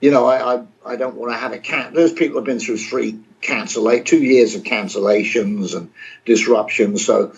you 0.00 0.10
know, 0.10 0.26
I, 0.26 0.56
I, 0.56 0.62
I 0.84 0.96
don't 0.96 1.14
want 1.14 1.32
to 1.32 1.38
have 1.38 1.52
a 1.52 1.60
can. 1.60 1.94
Those 1.94 2.12
people 2.12 2.38
have 2.38 2.44
been 2.44 2.58
through 2.58 2.78
three 2.78 3.20
cancellate, 3.40 4.04
two 4.04 4.18
years 4.18 4.56
of 4.56 4.64
cancellations 4.64 5.76
and 5.76 5.92
disruptions. 6.24 7.06
So, 7.06 7.34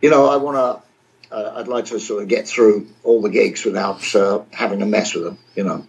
you 0.00 0.10
know, 0.10 0.28
I 0.28 0.36
want 0.36 0.56
to. 0.56 0.88
Uh, 1.30 1.56
I'd 1.56 1.68
like 1.68 1.84
to 1.86 2.00
sort 2.00 2.22
of 2.22 2.28
get 2.30 2.48
through 2.48 2.86
all 3.04 3.20
the 3.20 3.28
gigs 3.28 3.62
without 3.62 4.14
uh, 4.14 4.44
having 4.50 4.78
to 4.78 4.86
mess 4.86 5.14
with 5.14 5.24
them. 5.24 5.38
You 5.54 5.64
know. 5.64 5.86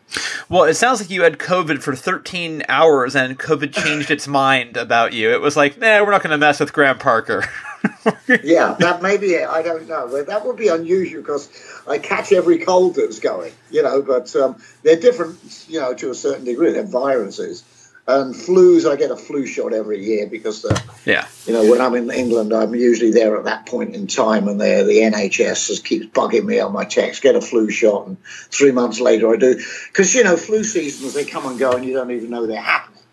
Well, 0.50 0.66
it 0.66 0.74
sounds 0.74 1.00
like 1.00 1.10
you 1.10 1.24
had 1.24 1.38
COVID 1.38 1.82
for 1.82 1.96
13 1.96 2.64
hours 2.68 3.16
and 3.16 3.40
COVID 3.40 3.72
changed 3.72 4.12
its 4.12 4.28
mind 4.28 4.76
about 4.76 5.14
you. 5.14 5.32
It 5.32 5.40
was 5.40 5.56
like, 5.56 5.78
nah, 5.78 6.04
we're 6.04 6.12
not 6.12 6.24
going 6.24 6.32
to 6.32 6.38
mess 6.38 6.60
with 6.60 6.74
Graham 6.74 6.98
Parker. 6.98 7.46
yeah, 8.44 8.76
that 8.80 9.02
may 9.02 9.18
be 9.18 9.28
it. 9.28 9.48
I 9.48 9.62
don't 9.62 9.88
know. 9.88 10.24
That 10.24 10.46
would 10.46 10.58
be 10.58 10.68
unusual 10.68 11.22
because 11.22 11.50
I 11.88 12.00
catch 12.00 12.32
every 12.32 12.60
cold 12.60 12.96
that's 12.96 13.20
going, 13.20 13.54
you 13.72 13.84
know, 13.84 14.02
but 14.02 14.36
um, 14.36 14.62
they're 14.84 15.00
different, 15.00 15.66
you 15.70 15.80
know, 15.80 15.94
to 15.94 16.10
a 16.10 16.16
certain 16.16 16.46
degree. 16.46 16.72
They're 16.72 16.84
viruses. 16.84 17.64
And 18.12 18.34
flus, 18.34 18.92
I 18.92 18.96
get 18.96 19.12
a 19.12 19.16
flu 19.16 19.46
shot 19.46 19.72
every 19.72 20.04
year 20.04 20.26
because 20.26 20.64
the, 20.64 20.82
yeah. 21.06 21.28
you 21.46 21.54
know, 21.54 21.70
when 21.70 21.80
I'm 21.80 21.94
in 21.94 22.10
England, 22.10 22.52
I'm 22.54 22.74
usually 22.74 23.12
there 23.12 23.38
at 23.38 23.44
that 23.44 23.68
point 23.68 23.94
in 23.94 24.08
time, 24.08 24.48
and 24.48 24.60
the 24.60 24.84
the 24.84 25.02
NHS 25.02 25.68
just 25.68 25.86
keeps 25.86 26.08
bugging 26.08 26.44
me 26.44 26.60
on 26.60 26.74
my 26.74 26.86
text. 26.86 27.22
Get 27.22 27.36
a 27.36 27.42
flu 27.42 27.70
shot, 27.70 28.08
and 28.08 28.18
three 28.24 28.72
months 28.72 29.00
later 29.00 29.32
I 29.32 29.38
do, 29.38 29.62
because 29.90 30.16
you 30.16 30.24
know, 30.24 30.38
flu 30.38 30.64
seasons 30.64 31.14
they 31.14 31.24
come 31.24 31.46
and 31.46 31.60
go, 31.60 31.74
and 31.74 31.86
you 31.86 31.94
don't 31.94 32.10
even 32.10 32.32
know 32.32 32.48
they're 32.48 32.60
happening. 32.60 33.04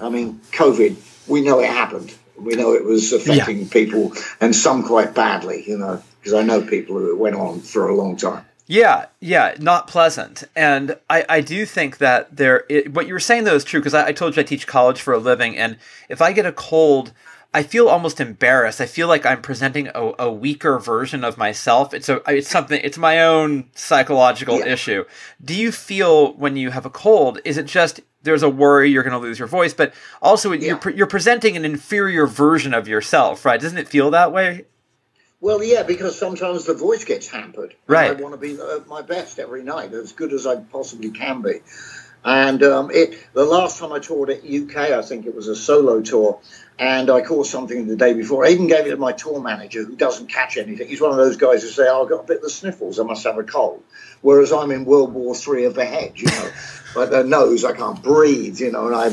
I 0.00 0.08
mean, 0.08 0.40
COVID, 0.52 1.26
we 1.26 1.40
know 1.40 1.58
it 1.58 1.70
happened. 1.70 2.14
We 2.36 2.54
know 2.54 2.74
it 2.74 2.84
was 2.84 3.12
affecting 3.12 3.68
people, 3.68 4.12
and 4.40 4.54
some 4.54 4.84
quite 4.84 5.16
badly. 5.16 5.64
You 5.66 5.78
know, 5.78 6.00
because 6.20 6.34
I 6.34 6.44
know 6.44 6.62
people 6.62 6.96
who 6.96 7.10
it 7.10 7.18
went 7.18 7.34
on 7.34 7.58
for 7.58 7.88
a 7.88 7.94
long 7.96 8.16
time. 8.16 8.44
Yeah, 8.70 9.06
yeah, 9.18 9.54
not 9.58 9.88
pleasant. 9.88 10.44
And 10.54 10.98
I, 11.08 11.24
I 11.26 11.40
do 11.40 11.64
think 11.64 11.98
that 11.98 12.36
there, 12.36 12.64
it, 12.68 12.92
what 12.92 13.06
you 13.06 13.14
were 13.14 13.18
saying 13.20 13.44
though 13.44 13.54
is 13.54 13.64
true 13.64 13.80
because 13.80 13.94
I, 13.94 14.08
I 14.08 14.12
told 14.12 14.36
you 14.36 14.40
I 14.42 14.44
teach 14.44 14.66
college 14.66 15.00
for 15.00 15.14
a 15.14 15.18
living, 15.18 15.56
and 15.56 15.78
if 16.10 16.20
I 16.20 16.32
get 16.32 16.44
a 16.44 16.52
cold, 16.52 17.12
I 17.54 17.62
feel 17.62 17.88
almost 17.88 18.20
embarrassed. 18.20 18.78
I 18.78 18.84
feel 18.84 19.08
like 19.08 19.24
I'm 19.24 19.40
presenting 19.40 19.88
a, 19.94 20.12
a 20.18 20.30
weaker 20.30 20.78
version 20.78 21.24
of 21.24 21.38
myself. 21.38 21.94
It's 21.94 22.10
a, 22.10 22.20
it's 22.28 22.50
something, 22.50 22.78
it's 22.84 22.98
my 22.98 23.20
own 23.24 23.70
psychological 23.74 24.58
Yeah. 24.58 24.66
issue. 24.66 25.04
Do 25.42 25.54
you 25.54 25.72
feel 25.72 26.34
when 26.34 26.56
you 26.58 26.68
have 26.70 26.84
a 26.84 26.90
cold? 26.90 27.40
Is 27.46 27.56
it 27.56 27.64
just 27.64 28.00
there's 28.22 28.42
a 28.42 28.50
worry 28.50 28.90
you're 28.90 29.02
going 29.02 29.12
to 29.12 29.18
lose 29.18 29.38
your 29.38 29.48
voice, 29.48 29.72
but 29.72 29.94
also 30.20 30.52
you're, 30.52 30.76
pre- 30.76 30.94
you're 30.94 31.06
presenting 31.06 31.56
an 31.56 31.64
inferior 31.64 32.26
version 32.26 32.74
of 32.74 32.86
yourself, 32.86 33.46
right? 33.46 33.60
Doesn't 33.60 33.78
it 33.78 33.88
feel 33.88 34.10
that 34.10 34.30
way? 34.30 34.66
Well, 35.40 35.62
yeah, 35.62 35.84
because 35.84 36.18
sometimes 36.18 36.64
the 36.64 36.74
voice 36.74 37.04
gets 37.04 37.28
hampered. 37.28 37.74
Right. 37.86 38.10
I 38.10 38.20
want 38.20 38.34
to 38.34 38.40
be 38.40 38.60
at 38.60 38.88
my 38.88 39.02
best 39.02 39.38
every 39.38 39.62
night, 39.62 39.92
as 39.92 40.12
good 40.12 40.32
as 40.32 40.46
I 40.46 40.56
possibly 40.56 41.10
can 41.10 41.42
be. 41.42 41.60
And 42.24 42.60
um, 42.64 42.90
it 42.92 43.16
the 43.32 43.44
last 43.44 43.78
time 43.78 43.92
I 43.92 44.00
toured 44.00 44.30
at 44.30 44.44
UK, 44.44 44.76
I 44.76 45.02
think 45.02 45.26
it 45.26 45.34
was 45.36 45.46
a 45.46 45.54
solo 45.54 46.00
tour, 46.00 46.40
and 46.76 47.08
I 47.08 47.20
caught 47.20 47.46
something 47.46 47.86
the 47.86 47.94
day 47.94 48.12
before. 48.12 48.44
I 48.44 48.48
even 48.48 48.66
gave 48.66 48.86
it 48.86 48.90
to 48.90 48.96
my 48.96 49.12
tour 49.12 49.40
manager, 49.40 49.84
who 49.84 49.94
doesn't 49.94 50.26
catch 50.26 50.56
anything. 50.56 50.88
He's 50.88 51.00
one 51.00 51.12
of 51.12 51.16
those 51.16 51.36
guys 51.36 51.62
who 51.62 51.68
say, 51.68 51.84
oh, 51.86 52.02
"I've 52.02 52.08
got 52.08 52.24
a 52.24 52.26
bit 52.26 52.38
of 52.38 52.42
the 52.42 52.50
sniffles. 52.50 52.98
I 52.98 53.04
must 53.04 53.24
have 53.24 53.38
a 53.38 53.44
cold." 53.44 53.84
Whereas 54.20 54.52
I'm 54.52 54.72
in 54.72 54.84
World 54.84 55.14
War 55.14 55.36
Three 55.36 55.64
of 55.64 55.74
the 55.74 55.84
head, 55.84 56.14
you 56.16 56.26
know, 56.26 56.50
like 56.96 57.10
the 57.10 57.22
nose, 57.22 57.64
I 57.64 57.72
can't 57.72 58.02
breathe, 58.02 58.58
you 58.58 58.72
know, 58.72 58.88
and 58.88 58.96
I, 58.96 59.10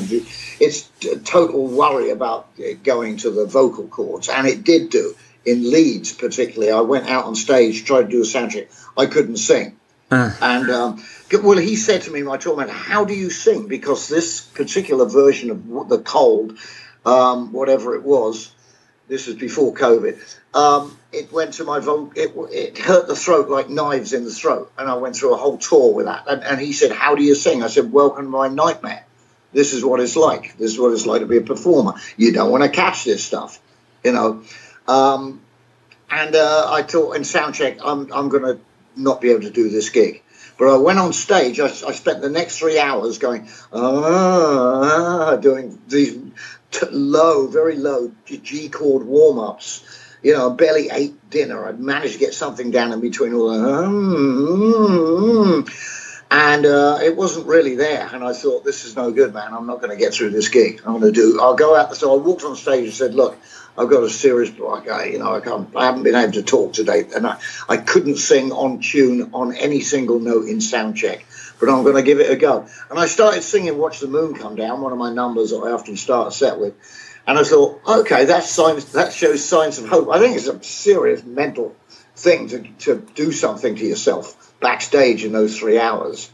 it's 0.60 0.90
a 1.06 1.20
total 1.20 1.68
worry 1.68 2.10
about 2.10 2.48
going 2.82 3.18
to 3.18 3.30
the 3.30 3.46
vocal 3.46 3.88
cords, 3.88 4.30
and 4.30 4.48
it 4.48 4.64
did 4.64 4.90
do 4.90 5.16
in 5.46 5.70
Leeds, 5.70 6.14
particularly. 6.14 6.72
I 6.72 6.82
went 6.82 7.08
out 7.08 7.26
on 7.26 7.36
stage, 7.36 7.86
tried 7.86 8.04
to 8.04 8.08
do 8.10 8.22
a 8.22 8.26
sound 8.26 8.52
check. 8.52 8.70
I 8.98 9.06
couldn't 9.06 9.38
sing. 9.38 9.78
And 10.42 10.70
um, 10.70 11.04
well, 11.44 11.58
he 11.58 11.76
said 11.76 12.04
to 12.04 12.12
me, 12.12 12.22
my 12.22 12.38
tour 12.38 12.56
manager, 12.56 12.74
"How 12.74 13.06
do 13.06 13.14
you 13.14 13.30
sing?" 13.30 13.68
Because 13.68 14.08
this 14.08 14.42
particular 14.42 15.06
version 15.06 15.50
of 15.50 15.90
the 15.90 16.00
cold, 16.00 16.58
um, 17.06 17.52
whatever 17.52 17.96
it 17.96 18.04
was, 18.04 18.52
this 19.08 19.28
was 19.28 19.36
before 19.36 19.74
COVID. 19.74 20.20
Um, 20.54 20.98
it 21.12 21.32
went 21.32 21.56
to 21.56 21.64
my 21.64 21.80
vocal. 21.80 22.12
It, 22.16 22.34
it 22.52 22.78
hurt 22.78 23.08
the 23.08 23.16
throat 23.16 23.50
like 23.50 23.70
knives 23.70 24.14
in 24.14 24.26
the 24.26 24.32
throat, 24.32 24.72
and 24.78 24.90
I 24.90 24.96
went 24.96 25.16
through 25.16 25.34
a 25.34 25.38
whole 25.38 25.58
tour 25.58 25.94
with 25.94 26.06
that. 26.06 26.26
And, 26.28 26.44
and 26.44 26.62
he 26.62 26.72
said, 26.72 26.92
"How 26.92 27.16
do 27.16 27.24
you 27.24 27.36
sing?" 27.36 27.64
I 27.64 27.68
said, 27.68 27.92
"Welcome 27.92 28.26
to 28.26 28.30
my 28.30 28.48
nightmare. 28.48 29.06
This 29.54 29.74
is 29.74 29.84
what 29.84 30.00
it's 30.00 30.16
like. 30.16 30.58
This 30.58 30.72
is 30.72 30.80
what 30.80 30.92
it's 30.92 31.06
like 31.06 31.22
to 31.22 31.28
be 31.28 31.38
a 31.38 31.42
performer. 31.42 31.94
You 32.16 32.32
don't 32.32 32.52
want 32.52 32.64
to 32.64 32.70
catch 32.70 33.04
this 33.04 33.24
stuff, 33.24 33.60
you 34.04 34.12
know." 34.12 34.44
Um, 34.88 35.42
and 36.10 36.36
uh, 36.36 36.70
I 36.72 36.84
thought 36.84 37.16
in 37.16 37.24
soundcheck, 37.24 37.80
I'm 37.84 38.12
I'm 38.14 38.30
going 38.30 38.44
to 38.44 38.60
not 38.96 39.22
be 39.22 39.32
able 39.32 39.42
to 39.42 39.52
do 39.52 39.70
this 39.70 39.90
gig. 39.90 40.22
But 40.58 40.74
I 40.74 40.78
went 40.78 41.00
on 41.00 41.12
stage. 41.12 41.60
I, 41.60 41.66
I 41.66 41.92
spent 41.92 42.22
the 42.22 42.30
next 42.30 42.60
three 42.60 42.80
hours 42.80 43.18
going, 43.18 43.50
ah, 43.74 45.36
doing 45.36 45.78
these 45.88 46.18
t- 46.72 46.86
low, 46.92 47.48
very 47.48 47.76
low 47.76 48.14
G- 48.26 48.70
chord 48.70 49.06
warm 49.06 49.38
ups. 49.40 49.84
You 50.24 50.34
know, 50.34 50.52
I 50.52 50.56
barely 50.56 50.90
ate 50.90 51.30
dinner. 51.30 51.68
I 51.68 51.74
managed 51.74 52.14
to 52.14 52.20
get 52.20 52.34
something 52.34 52.72
down 52.72 52.94
in 52.94 53.02
between 53.02 53.34
all 53.34 53.50
the. 53.50 53.58
"Mm-hmm." 53.58 55.36
and 56.32 56.66
uh, 56.66 57.00
it 57.04 57.16
wasn't 57.16 57.46
really 57.48 57.76
there. 57.76 58.10
And 58.12 58.24
I 58.24 58.34
thought, 58.34 58.64
this 58.66 58.86
is 58.86 58.96
no 58.96 59.12
good, 59.12 59.34
man. 59.34 59.54
I'm 59.54 59.68
not 59.68 59.82
going 59.82 59.92
to 59.92 59.98
get 59.98 60.14
through 60.14 60.32
this 60.32 60.50
gig. 60.50 60.82
I'm 60.86 61.00
going 61.00 61.02
to 61.02 61.12
do. 61.12 61.40
I'll 61.40 61.56
go 61.56 61.76
out. 61.76 61.96
So 61.96 62.14
I 62.14 62.22
walked 62.22 62.44
on 62.44 62.56
stage 62.56 62.86
and 62.86 62.94
said, 62.94 63.14
look, 63.14 63.38
I've 63.78 63.90
got 63.90 64.04
a 64.04 64.10
serious 64.10 64.50
block. 64.50 64.90
I, 64.90 65.06
you 65.06 65.20
know, 65.20 65.34
I 65.34 65.42
can't. 65.42 65.70
I 65.76 65.86
haven't 65.86 66.04
been 66.04 66.16
able 66.16 66.34
to 66.34 66.44
talk 66.44 66.74
today, 66.74 67.06
and 67.16 67.28
I, 67.28 67.38
I 67.68 67.78
couldn't 67.78 68.18
sing 68.18 68.52
on 68.52 68.80
tune 68.80 69.32
on 69.34 69.56
any 69.56 69.82
single 69.82 70.20
note 70.20 70.48
in 70.48 70.62
sound 70.62 70.96
check. 70.98 71.26
But 71.60 71.70
I'm 71.70 71.84
going 71.84 71.96
to 71.96 72.04
give 72.04 72.20
it 72.20 72.30
a 72.30 72.36
go. 72.36 72.68
And 72.90 73.00
I 73.00 73.08
started 73.08 73.42
singing 73.42 73.78
"Watch 73.78 74.00
the 74.00 74.08
Moon 74.08 74.34
Come 74.36 74.56
Down," 74.56 74.82
one 74.82 74.92
of 74.92 74.98
my 74.98 75.14
numbers 75.14 75.52
that 75.52 75.58
I 75.58 75.72
often 75.72 75.98
start 75.98 76.30
a 76.30 76.32
set 76.32 76.60
with. 76.60 76.74
And 77.28 77.40
I 77.40 77.44
thought, 77.44 77.82
okay, 77.88 78.26
that 78.26 78.44
signs 78.44 78.92
that 78.94 79.12
shows 79.12 79.44
signs 79.44 79.80
of 79.80 79.90
hope. 79.90 80.10
I 80.10 80.20
think 80.20 80.38
it's 80.38 80.48
a 80.48 80.62
serious 80.64 81.24
mental 81.24 81.76
thing 82.16 82.48
to, 82.50 82.62
to 82.80 83.08
do 83.16 83.32
something 83.32 83.76
to 83.76 83.86
yourself 83.86 84.54
backstage 84.60 85.26
in 85.26 85.32
those 85.32 85.58
three 85.58 85.80
hours. 85.80 86.30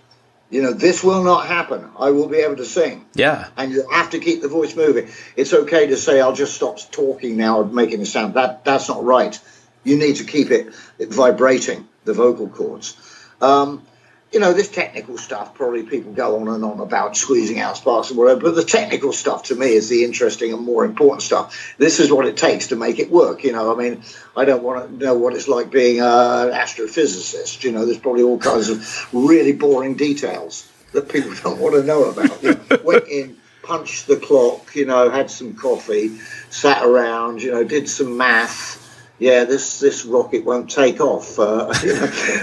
You 0.51 0.61
know, 0.61 0.73
this 0.73 1.01
will 1.01 1.23
not 1.23 1.47
happen. 1.47 1.89
I 1.97 2.11
will 2.11 2.27
be 2.27 2.39
able 2.39 2.57
to 2.57 2.65
sing. 2.65 3.05
Yeah. 3.13 3.47
And 3.55 3.71
you 3.71 3.89
have 3.89 4.09
to 4.11 4.19
keep 4.19 4.41
the 4.41 4.49
voice 4.49 4.75
moving. 4.75 5.07
It's 5.37 5.53
okay 5.53 5.87
to 5.87 5.97
say, 5.97 6.19
I'll 6.19 6.35
just 6.35 6.53
stop 6.53 6.77
talking 6.91 7.37
now 7.37 7.61
and 7.61 7.73
making 7.73 8.01
a 8.01 8.05
sound. 8.05 8.33
That 8.33 8.65
That's 8.65 8.89
not 8.89 9.03
right. 9.03 9.39
You 9.85 9.97
need 9.97 10.17
to 10.17 10.25
keep 10.25 10.51
it, 10.51 10.73
it 10.99 11.09
vibrating, 11.09 11.87
the 12.03 12.13
vocal 12.13 12.49
cords. 12.49 12.97
Um, 13.39 13.83
you 14.31 14.39
know, 14.39 14.53
this 14.53 14.69
technical 14.69 15.17
stuff, 15.17 15.53
probably 15.55 15.83
people 15.83 16.13
go 16.13 16.39
on 16.39 16.47
and 16.47 16.63
on 16.63 16.79
about 16.79 17.17
squeezing 17.17 17.59
out 17.59 17.75
sparks 17.75 18.09
and 18.09 18.17
whatever, 18.17 18.39
but 18.39 18.55
the 18.55 18.63
technical 18.63 19.11
stuff 19.11 19.43
to 19.43 19.55
me 19.55 19.73
is 19.73 19.89
the 19.89 20.05
interesting 20.05 20.53
and 20.53 20.63
more 20.63 20.85
important 20.85 21.21
stuff. 21.21 21.75
This 21.77 21.99
is 21.99 22.11
what 22.11 22.25
it 22.25 22.37
takes 22.37 22.67
to 22.67 22.77
make 22.77 22.99
it 22.99 23.11
work. 23.11 23.43
You 23.43 23.51
know, 23.51 23.75
I 23.75 23.77
mean, 23.77 24.03
I 24.35 24.45
don't 24.45 24.63
want 24.63 24.87
to 24.87 25.05
know 25.05 25.15
what 25.15 25.33
it's 25.33 25.49
like 25.49 25.69
being 25.69 25.99
an 25.99 26.05
astrophysicist. 26.05 27.63
You 27.65 27.73
know, 27.73 27.85
there's 27.85 27.97
probably 27.97 28.23
all 28.23 28.37
kinds 28.37 28.69
of 28.69 29.13
really 29.13 29.51
boring 29.51 29.95
details 29.95 30.71
that 30.93 31.09
people 31.09 31.33
don't 31.43 31.59
want 31.59 31.75
to 31.75 31.83
know 31.83 32.05
about. 32.05 32.41
You 32.41 32.53
know, 32.53 32.79
went 32.85 33.07
in, 33.09 33.37
punched 33.63 34.07
the 34.07 34.15
clock, 34.15 34.75
you 34.75 34.85
know, 34.85 35.09
had 35.09 35.29
some 35.29 35.55
coffee, 35.55 36.17
sat 36.49 36.85
around, 36.85 37.41
you 37.41 37.51
know, 37.51 37.65
did 37.65 37.89
some 37.89 38.15
math 38.15 38.80
yeah, 39.21 39.43
this 39.43 39.79
this 39.79 40.03
rocket 40.03 40.45
won't 40.45 40.71
take 40.71 40.99
off. 40.99 41.37
Uh, 41.37 41.67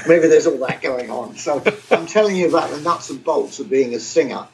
maybe 0.07 0.29
there's 0.29 0.47
all 0.47 0.59
that 0.59 0.81
going 0.81 1.11
on. 1.11 1.35
So 1.37 1.61
I'm 1.91 2.07
telling 2.07 2.37
you 2.37 2.49
about 2.49 2.71
the 2.71 2.81
nuts 2.81 3.11
and 3.11 3.23
bolts 3.23 3.59
of 3.59 3.69
being 3.69 3.95
a 3.97 3.99
singer, 3.99 4.47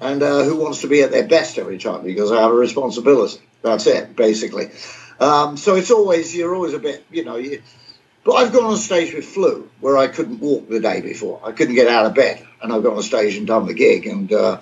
and 0.00 0.22
uh, 0.22 0.44
who 0.44 0.54
wants 0.54 0.82
to 0.82 0.86
be 0.86 1.02
at 1.02 1.10
their 1.10 1.26
best 1.26 1.58
every 1.58 1.78
time 1.78 2.04
because 2.04 2.30
I 2.30 2.40
have 2.40 2.52
a 2.52 2.54
responsibility. 2.54 3.40
That's 3.62 3.88
it, 3.88 4.14
basically. 4.14 4.70
Um, 5.18 5.56
so 5.56 5.74
it's 5.74 5.90
always 5.90 6.32
you're 6.36 6.54
always 6.54 6.72
a 6.72 6.78
bit, 6.78 7.04
you 7.10 7.24
know. 7.24 7.34
You, 7.34 7.60
but 8.22 8.34
I've 8.34 8.52
gone 8.52 8.66
on 8.66 8.76
stage 8.76 9.12
with 9.12 9.24
flu 9.24 9.68
where 9.80 9.96
I 9.96 10.06
couldn't 10.06 10.38
walk 10.38 10.68
the 10.68 10.78
day 10.78 11.00
before. 11.00 11.40
I 11.42 11.50
couldn't 11.50 11.74
get 11.74 11.88
out 11.88 12.06
of 12.06 12.14
bed, 12.14 12.46
and 12.62 12.72
I've 12.72 12.84
gone 12.84 12.96
on 12.96 13.02
stage 13.02 13.36
and 13.36 13.44
done 13.44 13.66
the 13.66 13.74
gig. 13.74 14.06
And 14.06 14.32
uh, 14.32 14.60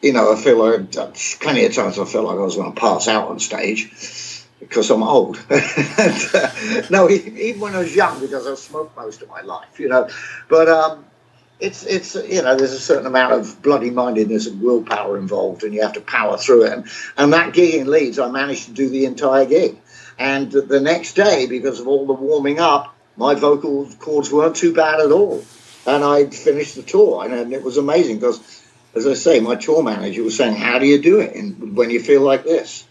you 0.00 0.12
know, 0.12 0.32
I 0.32 0.34
feel 0.34 0.58
like 0.58 0.96
uh, 0.96 1.12
plenty 1.38 1.66
of 1.66 1.72
times 1.72 2.00
I 2.00 2.04
felt 2.04 2.24
like 2.24 2.36
I 2.36 2.42
was 2.42 2.56
going 2.56 2.72
to 2.72 2.80
pass 2.80 3.06
out 3.06 3.28
on 3.28 3.38
stage 3.38 3.92
because 4.68 4.90
I'm 4.90 5.02
old. 5.02 5.44
and, 5.50 6.30
uh, 6.34 6.50
no, 6.88 7.10
even 7.10 7.60
when 7.60 7.74
I 7.74 7.80
was 7.80 7.94
young, 7.94 8.20
because 8.20 8.46
I 8.46 8.54
smoked 8.54 8.96
most 8.96 9.22
of 9.22 9.28
my 9.28 9.42
life, 9.42 9.80
you 9.80 9.88
know. 9.88 10.08
But 10.48 10.68
um, 10.68 11.04
it's 11.60 11.84
it's 11.84 12.14
you 12.14 12.42
know, 12.42 12.56
there's 12.56 12.72
a 12.72 12.80
certain 12.80 13.06
amount 13.06 13.34
of 13.34 13.60
bloody 13.62 13.90
mindedness 13.90 14.46
and 14.46 14.62
willpower 14.62 15.18
involved, 15.18 15.64
and 15.64 15.74
you 15.74 15.82
have 15.82 15.94
to 15.94 16.00
power 16.00 16.38
through 16.38 16.64
it. 16.64 16.72
And, 16.72 16.86
and 17.16 17.32
that 17.32 17.52
gig 17.52 17.74
in 17.74 17.90
Leeds, 17.90 18.18
I 18.18 18.30
managed 18.30 18.66
to 18.66 18.72
do 18.72 18.88
the 18.88 19.04
entire 19.04 19.44
gig. 19.46 19.78
And 20.18 20.52
the 20.52 20.80
next 20.80 21.14
day, 21.14 21.46
because 21.46 21.80
of 21.80 21.88
all 21.88 22.06
the 22.06 22.12
warming 22.12 22.60
up, 22.60 22.94
my 23.16 23.34
vocal 23.34 23.88
cords 23.98 24.30
weren't 24.30 24.56
too 24.56 24.74
bad 24.74 25.00
at 25.00 25.10
all. 25.10 25.44
And 25.86 26.04
I 26.04 26.26
finished 26.26 26.76
the 26.76 26.82
tour, 26.82 27.24
and, 27.24 27.34
and 27.34 27.52
it 27.52 27.62
was 27.62 27.76
amazing 27.76 28.16
because, 28.16 28.62
as 28.94 29.06
I 29.06 29.14
say, 29.14 29.40
my 29.40 29.56
tour 29.56 29.82
manager 29.82 30.22
was 30.22 30.36
saying, 30.36 30.54
"How 30.54 30.78
do 30.78 30.86
you 30.86 31.02
do 31.02 31.20
it 31.20 31.34
in, 31.34 31.74
when 31.74 31.90
you 31.90 32.00
feel 32.00 32.20
like 32.22 32.44
this?" 32.44 32.86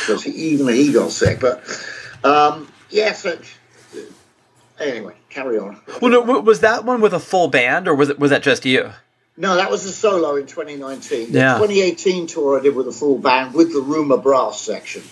Because 0.00 0.26
even 0.26 0.68
he 0.68 0.92
got 0.92 1.10
sick. 1.10 1.40
But 1.40 1.58
um, 2.24 2.70
yes, 2.90 3.24
yeah, 3.24 3.36
so, 3.92 4.00
anyway, 4.80 5.14
carry 5.30 5.58
on. 5.58 5.80
Well, 6.00 6.10
no, 6.10 6.40
was 6.40 6.60
that 6.60 6.84
one 6.84 7.00
with 7.00 7.12
a 7.12 7.20
full 7.20 7.48
band, 7.48 7.88
or 7.88 7.94
was 7.94 8.08
it 8.10 8.18
was 8.18 8.30
that 8.30 8.42
just 8.42 8.64
you? 8.64 8.92
No, 9.36 9.56
that 9.56 9.70
was 9.70 9.84
a 9.86 9.92
solo 9.92 10.36
in 10.36 10.46
2019. 10.46 11.32
The 11.32 11.38
Yeah. 11.38 11.54
2018 11.54 12.26
tour 12.26 12.58
I 12.58 12.62
did 12.62 12.74
with 12.76 12.86
a 12.86 12.92
full 12.92 13.18
band 13.18 13.54
with 13.54 13.72
the 13.72 13.80
Rumour 13.80 14.18
Brass 14.18 14.60
section. 14.60 15.02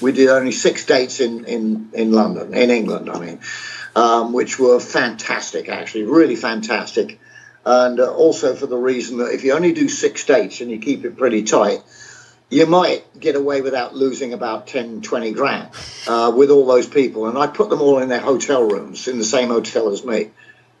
We 0.00 0.12
did 0.12 0.28
only 0.28 0.52
six 0.52 0.86
dates 0.86 1.20
in, 1.20 1.44
in, 1.44 1.90
in 1.92 2.12
London, 2.12 2.54
in 2.54 2.70
England, 2.70 3.10
I 3.10 3.18
mean, 3.18 3.40
um, 3.96 4.32
which 4.32 4.58
were 4.58 4.78
fantastic, 4.80 5.68
actually, 5.68 6.04
really 6.04 6.36
fantastic. 6.36 7.18
And 7.64 7.98
uh, 7.98 8.12
also 8.12 8.54
for 8.54 8.66
the 8.66 8.76
reason 8.76 9.18
that 9.18 9.32
if 9.32 9.44
you 9.44 9.52
only 9.54 9.72
do 9.72 9.88
six 9.88 10.24
dates 10.24 10.60
and 10.60 10.70
you 10.70 10.78
keep 10.78 11.04
it 11.04 11.16
pretty 11.16 11.42
tight, 11.42 11.80
you 12.54 12.66
might 12.66 13.18
get 13.18 13.34
away 13.34 13.62
without 13.62 13.96
losing 13.96 14.32
about 14.32 14.68
10, 14.68 15.00
20 15.02 15.32
grand 15.32 15.70
uh, 16.06 16.32
with 16.34 16.50
all 16.50 16.66
those 16.66 16.86
people. 16.86 17.26
And 17.26 17.36
I 17.36 17.48
put 17.48 17.68
them 17.68 17.82
all 17.82 17.98
in 17.98 18.08
their 18.08 18.20
hotel 18.20 18.62
rooms 18.62 19.08
in 19.08 19.18
the 19.18 19.24
same 19.24 19.48
hotel 19.48 19.88
as 19.88 20.04
me. 20.04 20.30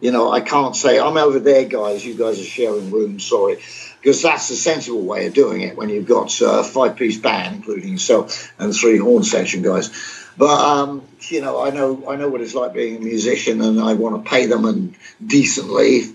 You 0.00 0.12
know, 0.12 0.30
I 0.30 0.40
can't 0.40 0.76
say, 0.76 1.00
I'm 1.00 1.16
over 1.16 1.40
there, 1.40 1.64
guys, 1.64 2.04
you 2.04 2.14
guys 2.14 2.38
are 2.38 2.44
sharing 2.44 2.92
rooms, 2.92 3.26
sorry. 3.26 3.56
Because 4.00 4.22
that's 4.22 4.48
the 4.48 4.54
sensible 4.54 5.02
way 5.02 5.26
of 5.26 5.34
doing 5.34 5.62
it 5.62 5.76
when 5.76 5.88
you've 5.88 6.06
got 6.06 6.40
uh, 6.40 6.60
a 6.60 6.64
five 6.64 6.96
piece 6.96 7.18
band, 7.18 7.56
including 7.56 7.92
yourself, 7.92 8.52
and 8.58 8.72
three 8.72 8.98
horn 8.98 9.24
section 9.24 9.62
guys. 9.62 9.90
But, 10.36 10.60
um, 10.60 11.02
you 11.28 11.40
know, 11.40 11.64
I 11.64 11.70
know 11.70 12.08
I 12.08 12.16
know 12.16 12.28
what 12.28 12.40
it's 12.40 12.54
like 12.54 12.72
being 12.74 12.96
a 12.96 13.00
musician 13.00 13.60
and 13.60 13.80
I 13.80 13.94
want 13.94 14.22
to 14.22 14.30
pay 14.30 14.46
them 14.46 14.64
and 14.64 14.94
decently 15.24 16.13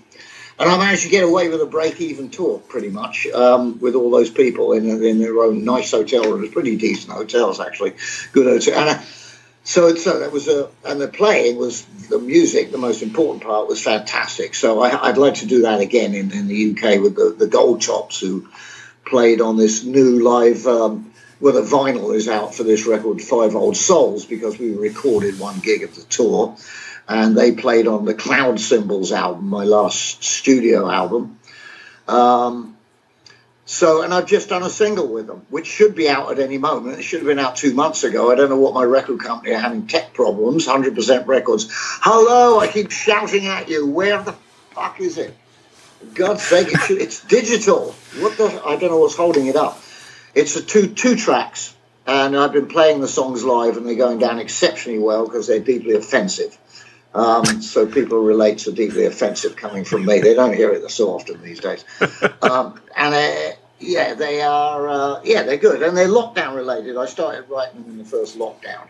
and 0.60 0.68
I 0.68 0.76
managed 0.76 1.04
to 1.04 1.08
get 1.08 1.24
away 1.24 1.48
with 1.48 1.62
a 1.62 1.66
break-even 1.66 2.28
tour, 2.28 2.58
pretty 2.58 2.90
much, 2.90 3.26
um, 3.28 3.80
with 3.80 3.94
all 3.94 4.10
those 4.10 4.28
people 4.28 4.74
in, 4.74 5.02
in 5.02 5.18
their 5.18 5.38
own 5.40 5.64
nice 5.64 5.90
hotel 5.90 6.22
rooms, 6.24 6.50
pretty 6.50 6.76
decent 6.76 7.14
hotels 7.14 7.60
actually, 7.60 7.94
good 8.32 8.46
hotel. 8.46 8.78
And 8.78 8.90
uh, 8.90 9.02
so, 9.64 9.94
so 9.94 10.20
that 10.20 10.32
was 10.32 10.48
a, 10.48 10.68
and 10.84 11.00
the 11.00 11.08
playing 11.08 11.56
was 11.56 11.82
the 12.10 12.18
music. 12.18 12.72
The 12.72 12.78
most 12.78 13.02
important 13.02 13.42
part 13.42 13.68
was 13.68 13.82
fantastic. 13.82 14.54
So 14.54 14.82
I, 14.82 15.08
I'd 15.08 15.16
like 15.16 15.34
to 15.36 15.46
do 15.46 15.62
that 15.62 15.80
again 15.80 16.14
in, 16.14 16.30
in 16.30 16.46
the 16.46 16.72
UK 16.72 17.00
with 17.00 17.16
the, 17.16 17.34
the 17.38 17.46
Gold 17.46 17.80
Tops 17.80 18.20
who 18.20 18.46
played 19.06 19.40
on 19.40 19.56
this 19.56 19.82
new 19.82 20.22
live. 20.22 20.66
Um, 20.66 21.10
well, 21.40 21.54
the 21.54 21.62
vinyl 21.62 22.14
is 22.14 22.28
out 22.28 22.54
for 22.54 22.64
this 22.64 22.86
record, 22.86 23.22
Five 23.22 23.54
Old 23.54 23.78
Souls, 23.78 24.26
because 24.26 24.58
we 24.58 24.74
recorded 24.74 25.40
one 25.40 25.60
gig 25.60 25.84
of 25.84 25.94
the 25.94 26.02
tour 26.02 26.54
and 27.10 27.36
they 27.36 27.50
played 27.50 27.88
on 27.88 28.04
the 28.04 28.14
Cloud 28.14 28.60
Symbols 28.60 29.10
album, 29.10 29.48
my 29.48 29.64
last 29.64 30.22
studio 30.22 30.88
album. 30.88 31.40
Um, 32.06 32.76
so, 33.66 34.02
and 34.02 34.14
I've 34.14 34.26
just 34.26 34.48
done 34.48 34.62
a 34.62 34.70
single 34.70 35.08
with 35.08 35.26
them, 35.26 35.44
which 35.50 35.66
should 35.66 35.96
be 35.96 36.08
out 36.08 36.30
at 36.30 36.38
any 36.38 36.56
moment. 36.56 37.00
It 37.00 37.02
should 37.02 37.18
have 37.18 37.26
been 37.26 37.40
out 37.40 37.56
two 37.56 37.74
months 37.74 38.04
ago. 38.04 38.30
I 38.30 38.36
don't 38.36 38.48
know 38.48 38.60
what 38.60 38.74
my 38.74 38.84
record 38.84 39.18
company 39.18 39.52
are 39.54 39.58
having 39.58 39.88
tech 39.88 40.14
problems. 40.14 40.68
100% 40.68 41.26
Records. 41.26 41.66
Hello, 41.70 42.60
I 42.60 42.68
keep 42.68 42.92
shouting 42.92 43.48
at 43.48 43.68
you. 43.68 43.88
Where 43.88 44.22
the 44.22 44.32
fuck 44.70 45.00
is 45.00 45.18
it? 45.18 45.36
God's 46.14 46.42
sake, 46.42 46.68
it 46.68 46.78
should, 46.78 47.02
it's 47.02 47.24
digital. 47.24 47.92
What 48.20 48.38
the? 48.38 48.62
I 48.64 48.76
don't 48.76 48.90
know 48.90 48.98
what's 48.98 49.16
holding 49.16 49.46
it 49.46 49.56
up. 49.56 49.82
It's 50.34 50.54
a 50.54 50.62
two 50.62 50.94
two 50.94 51.16
tracks, 51.16 51.74
and 52.06 52.36
I've 52.36 52.52
been 52.52 52.68
playing 52.68 53.00
the 53.00 53.08
songs 53.08 53.44
live, 53.44 53.76
and 53.76 53.86
they're 53.86 53.96
going 53.96 54.18
down 54.18 54.38
exceptionally 54.38 55.00
well 55.00 55.26
because 55.26 55.46
they're 55.46 55.58
deeply 55.58 55.94
offensive. 55.94 56.56
Um, 57.14 57.60
so 57.60 57.86
people 57.86 58.20
relate 58.20 58.58
to 58.58 58.72
deeply 58.72 59.04
offensive 59.04 59.56
coming 59.56 59.84
from 59.84 60.04
me. 60.04 60.20
They 60.20 60.34
don't 60.34 60.54
hear 60.54 60.70
it 60.70 60.88
so 60.90 61.08
often 61.10 61.42
these 61.42 61.60
days. 61.60 61.84
Um, 62.42 62.80
and 62.96 63.14
uh, 63.14 63.54
yeah, 63.80 64.14
they 64.14 64.40
are. 64.42 64.88
Uh, 64.88 65.20
yeah, 65.24 65.42
they're 65.42 65.56
good, 65.56 65.82
and 65.82 65.96
they're 65.96 66.08
lockdown 66.08 66.54
related. 66.54 66.96
I 66.96 67.06
started 67.06 67.48
writing 67.48 67.82
them 67.82 67.92
in 67.92 67.98
the 67.98 68.04
first 68.04 68.38
lockdown, 68.38 68.88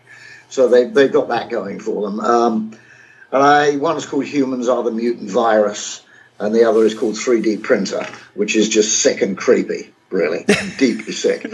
so 0.49 0.67
they 0.67 0.85
they 0.85 1.07
got 1.07 1.27
that 1.29 1.49
going 1.49 1.79
for 1.79 2.09
them. 2.09 2.19
Um, 2.19 2.77
and 3.31 3.43
I 3.43 3.75
one's 3.77 4.05
called 4.05 4.25
Humans 4.25 4.67
Are 4.67 4.83
the 4.83 4.91
Mutant 4.91 5.29
Virus, 5.29 6.03
and 6.39 6.53
the 6.53 6.63
other 6.63 6.83
is 6.85 6.93
called 6.93 7.15
3D 7.15 7.61
Printer, 7.61 8.05
which 8.33 8.55
is 8.55 8.67
just 8.67 9.01
sick 9.01 9.21
and 9.21 9.37
creepy, 9.37 9.93
really, 10.11 10.45
deeply 10.77 11.13
sick. 11.13 11.45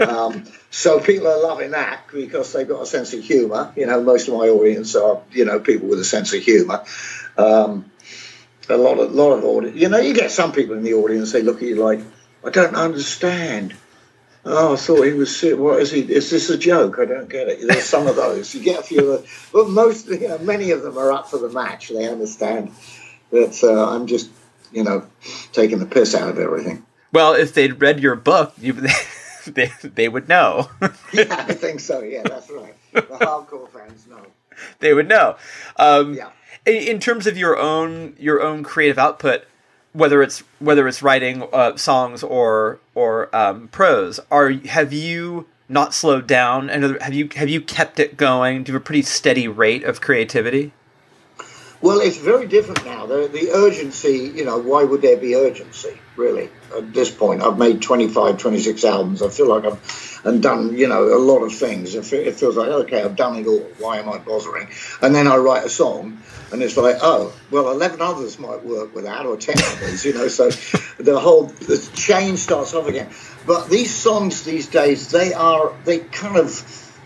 Um, 0.00 0.44
so 0.70 1.00
people 1.00 1.28
are 1.28 1.42
loving 1.42 1.72
that 1.72 2.04
because 2.12 2.52
they've 2.52 2.68
got 2.68 2.82
a 2.82 2.86
sense 2.86 3.12
of 3.12 3.22
humour. 3.22 3.72
You 3.76 3.86
know, 3.86 4.02
most 4.02 4.28
of 4.28 4.34
my 4.34 4.48
audience 4.48 4.94
are 4.96 5.20
you 5.32 5.44
know 5.44 5.60
people 5.60 5.88
with 5.88 6.00
a 6.00 6.04
sense 6.04 6.32
of 6.32 6.42
humour. 6.42 6.84
Um, 7.36 7.90
a 8.68 8.76
lot 8.76 8.98
of 8.98 9.12
lot 9.12 9.32
of 9.32 9.44
audience. 9.44 9.76
You 9.76 9.88
know, 9.88 9.98
you 9.98 10.14
get 10.14 10.30
some 10.30 10.52
people 10.52 10.76
in 10.76 10.82
the 10.82 10.94
audience. 10.94 11.32
They 11.32 11.42
look 11.42 11.56
at 11.56 11.68
you 11.68 11.76
like, 11.76 12.00
I 12.44 12.50
don't 12.50 12.74
understand. 12.74 13.74
Oh, 14.46 14.74
I 14.74 14.76
thought 14.76 15.04
he 15.04 15.12
was. 15.12 15.42
What 15.42 15.80
is 15.80 15.90
he? 15.90 16.00
Is 16.00 16.30
this 16.30 16.50
a 16.50 16.58
joke? 16.58 16.98
I 16.98 17.06
don't 17.06 17.28
get 17.28 17.48
it. 17.48 17.66
There's 17.66 17.84
some 17.84 18.06
of 18.06 18.16
those. 18.16 18.54
You 18.54 18.62
get 18.62 18.80
a 18.80 18.82
few 18.82 19.12
of, 19.12 19.22
them. 19.22 19.30
but 19.52 19.70
most, 19.70 20.06
you 20.08 20.28
know, 20.28 20.38
many 20.38 20.70
of 20.70 20.82
them 20.82 20.98
are 20.98 21.12
up 21.12 21.30
for 21.30 21.38
the 21.38 21.48
match. 21.48 21.88
They 21.88 22.08
understand 22.08 22.72
that 23.30 23.64
uh, 23.64 23.94
I'm 23.94 24.06
just, 24.06 24.30
you 24.70 24.84
know, 24.84 25.06
taking 25.52 25.78
the 25.78 25.86
piss 25.86 26.14
out 26.14 26.28
of 26.28 26.38
everything. 26.38 26.84
Well, 27.14 27.34
if 27.34 27.54
they'd 27.54 27.80
read 27.80 28.00
your 28.00 28.16
book, 28.16 28.52
you, 28.60 28.72
they, 29.46 29.70
they 29.82 30.08
would 30.08 30.28
know. 30.28 30.68
yeah, 31.12 31.46
I 31.48 31.54
think 31.54 31.78
so. 31.78 32.00
Yeah, 32.02 32.22
that's 32.24 32.50
right. 32.50 32.74
The 32.92 33.02
hardcore 33.02 33.68
fans 33.70 34.06
know. 34.08 34.26
they 34.80 34.92
would 34.92 35.08
know. 35.08 35.36
Um, 35.76 36.14
Yeah. 36.14 36.30
in, 36.66 36.74
in 36.76 36.98
terms 37.00 37.26
of 37.28 37.38
your 37.38 37.56
own 37.56 38.16
your 38.18 38.42
own 38.42 38.64
creative 38.64 38.98
output, 38.98 39.44
whether 39.92 40.22
it's 40.22 40.40
whether 40.58 40.88
it's 40.88 41.02
writing 41.04 41.46
uh, 41.52 41.76
songs 41.76 42.24
or 42.24 42.80
or 42.96 43.34
um, 43.34 43.68
prose, 43.68 44.18
are 44.32 44.50
have 44.50 44.92
you 44.92 45.46
not 45.68 45.94
slowed 45.94 46.26
down? 46.26 46.68
And 46.68 47.00
have 47.00 47.14
you 47.14 47.28
have 47.36 47.48
you 47.48 47.60
kept 47.60 48.00
it 48.00 48.16
going? 48.16 48.64
Do 48.64 48.72
you 48.72 48.74
have 48.74 48.82
a 48.82 48.84
pretty 48.84 49.02
steady 49.02 49.46
rate 49.46 49.84
of 49.84 50.00
creativity? 50.00 50.72
Well, 51.84 52.00
it's 52.00 52.16
very 52.16 52.46
different 52.46 52.86
now. 52.86 53.04
The, 53.04 53.28
the 53.28 53.50
urgency, 53.50 54.32
you 54.34 54.46
know, 54.46 54.56
why 54.56 54.84
would 54.84 55.02
there 55.02 55.18
be 55.18 55.34
urgency, 55.34 56.00
really, 56.16 56.48
at 56.74 56.94
this 56.94 57.10
point? 57.10 57.42
I've 57.42 57.58
made 57.58 57.82
25, 57.82 58.38
26 58.38 58.84
albums. 58.84 59.20
I 59.20 59.28
feel 59.28 59.48
like 59.48 59.66
I've 59.66 60.22
and 60.24 60.42
done, 60.42 60.78
you 60.78 60.88
know, 60.88 61.14
a 61.14 61.20
lot 61.20 61.42
of 61.42 61.52
things. 61.54 61.94
It, 61.94 62.06
feels 62.06 62.56
like, 62.56 62.68
okay, 62.68 63.02
I've 63.02 63.16
done 63.16 63.36
it 63.36 63.46
all. 63.46 63.60
Why 63.78 63.98
am 63.98 64.08
I 64.08 64.16
bothering? 64.16 64.68
And 65.02 65.14
then 65.14 65.26
I 65.26 65.36
write 65.36 65.66
a 65.66 65.68
song, 65.68 66.22
and 66.50 66.62
it's 66.62 66.78
like, 66.78 66.96
oh, 67.02 67.34
well, 67.50 67.70
11 67.70 68.00
others 68.00 68.38
might 68.38 68.64
work 68.64 68.94
with 68.94 69.04
that, 69.04 69.26
or 69.26 69.36
10 69.36 69.54
others, 69.58 70.06
you 70.06 70.14
know, 70.14 70.28
so 70.28 70.48
the 70.98 71.20
whole 71.20 71.48
the 71.48 71.76
chain 71.94 72.38
starts 72.38 72.72
off 72.72 72.88
again. 72.88 73.10
But 73.46 73.68
these 73.68 73.94
songs 73.94 74.42
these 74.44 74.68
days, 74.68 75.10
they 75.10 75.34
are, 75.34 75.74
they 75.84 75.98
kind 75.98 76.38
of, 76.38 76.96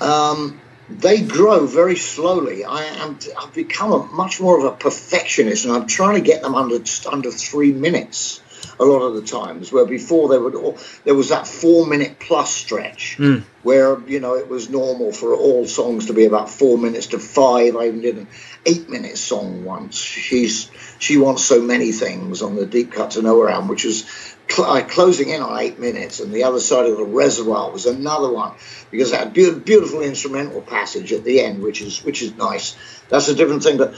um, 0.00 0.58
they 0.88 1.20
grow 1.20 1.66
very 1.66 1.96
slowly. 1.96 2.64
I 2.64 2.84
am 2.84 3.18
I've 3.38 3.54
become 3.54 3.92
a, 3.92 4.06
much 4.06 4.40
more 4.40 4.58
of 4.58 4.64
a 4.64 4.76
perfectionist, 4.76 5.64
and 5.64 5.74
I'm 5.74 5.86
trying 5.86 6.14
to 6.14 6.20
get 6.20 6.42
them 6.42 6.54
under 6.54 6.78
just 6.78 7.06
under 7.06 7.30
three 7.30 7.72
minutes. 7.72 8.42
A 8.80 8.84
lot 8.84 9.02
of 9.02 9.14
the 9.14 9.22
times, 9.22 9.72
where 9.72 9.84
before 9.84 10.28
they 10.28 10.38
would, 10.38 10.54
all, 10.54 10.78
there 11.04 11.14
was 11.14 11.30
that 11.30 11.46
four 11.46 11.86
minute 11.86 12.18
plus 12.20 12.52
stretch 12.52 13.16
hmm. 13.16 13.38
where 13.62 13.98
you 14.00 14.20
know 14.20 14.34
it 14.36 14.48
was 14.48 14.68
normal 14.68 15.12
for 15.12 15.34
all 15.34 15.66
songs 15.66 16.06
to 16.06 16.12
be 16.12 16.24
about 16.24 16.48
four 16.48 16.78
minutes 16.78 17.08
to 17.08 17.18
five. 17.18 17.76
I 17.76 17.88
even 17.88 18.00
did 18.00 18.18
an 18.18 18.28
eight 18.66 18.88
minute 18.88 19.16
song 19.16 19.64
once. 19.64 19.96
She's 19.96 20.70
she 20.98 21.18
wants 21.18 21.44
so 21.44 21.60
many 21.60 21.92
things 21.92 22.42
on 22.42 22.56
the 22.56 22.66
Deepcut 22.66 23.12
to 23.12 23.22
Nowhere 23.22 23.48
album, 23.48 23.68
which 23.68 23.84
was 23.84 24.36
cl- 24.48 24.82
closing 24.84 25.28
in 25.30 25.42
on 25.42 25.58
eight 25.58 25.78
minutes, 25.78 26.20
and 26.20 26.32
the 26.32 26.44
other 26.44 26.60
side 26.60 26.86
of 26.86 26.96
the 26.96 27.04
reservoir 27.04 27.70
was 27.70 27.86
another 27.86 28.30
one 28.30 28.54
because 28.90 29.12
that 29.12 29.32
be- 29.32 29.58
beautiful 29.58 30.02
instrumental 30.02 30.62
passage 30.62 31.12
at 31.12 31.24
the 31.24 31.40
end, 31.40 31.62
which 31.62 31.80
is 31.82 32.02
which 32.04 32.22
is 32.22 32.34
nice. 32.36 32.76
That's 33.08 33.28
a 33.28 33.34
different 33.34 33.62
thing, 33.62 33.78
but 33.78 33.94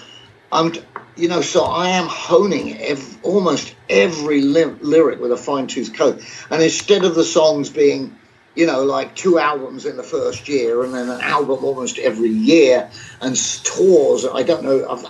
I'm, 0.52 0.72
you 1.16 1.28
know, 1.28 1.40
so 1.40 1.64
I 1.64 1.90
am 1.90 2.06
honing 2.08 2.76
ev- 2.78 3.18
almost 3.22 3.74
every 3.88 4.42
ly- 4.42 4.76
lyric 4.80 5.20
with 5.20 5.32
a 5.32 5.36
fine 5.36 5.66
tooth 5.66 5.94
comb, 5.94 6.20
and 6.50 6.62
instead 6.62 7.04
of 7.04 7.14
the 7.14 7.24
songs 7.24 7.70
being 7.70 8.16
you 8.54 8.66
know, 8.66 8.82
like 8.84 9.14
two 9.14 9.38
albums 9.38 9.86
in 9.86 9.96
the 9.96 10.02
first 10.02 10.48
year 10.48 10.82
and 10.82 10.92
then 10.92 11.08
an 11.08 11.20
album 11.20 11.64
almost 11.64 11.98
every 11.98 12.30
year 12.30 12.90
and 13.20 13.36
tours. 13.64 14.26
I 14.26 14.42
don't 14.42 14.64
know, 14.64 14.88
I've 14.88 15.06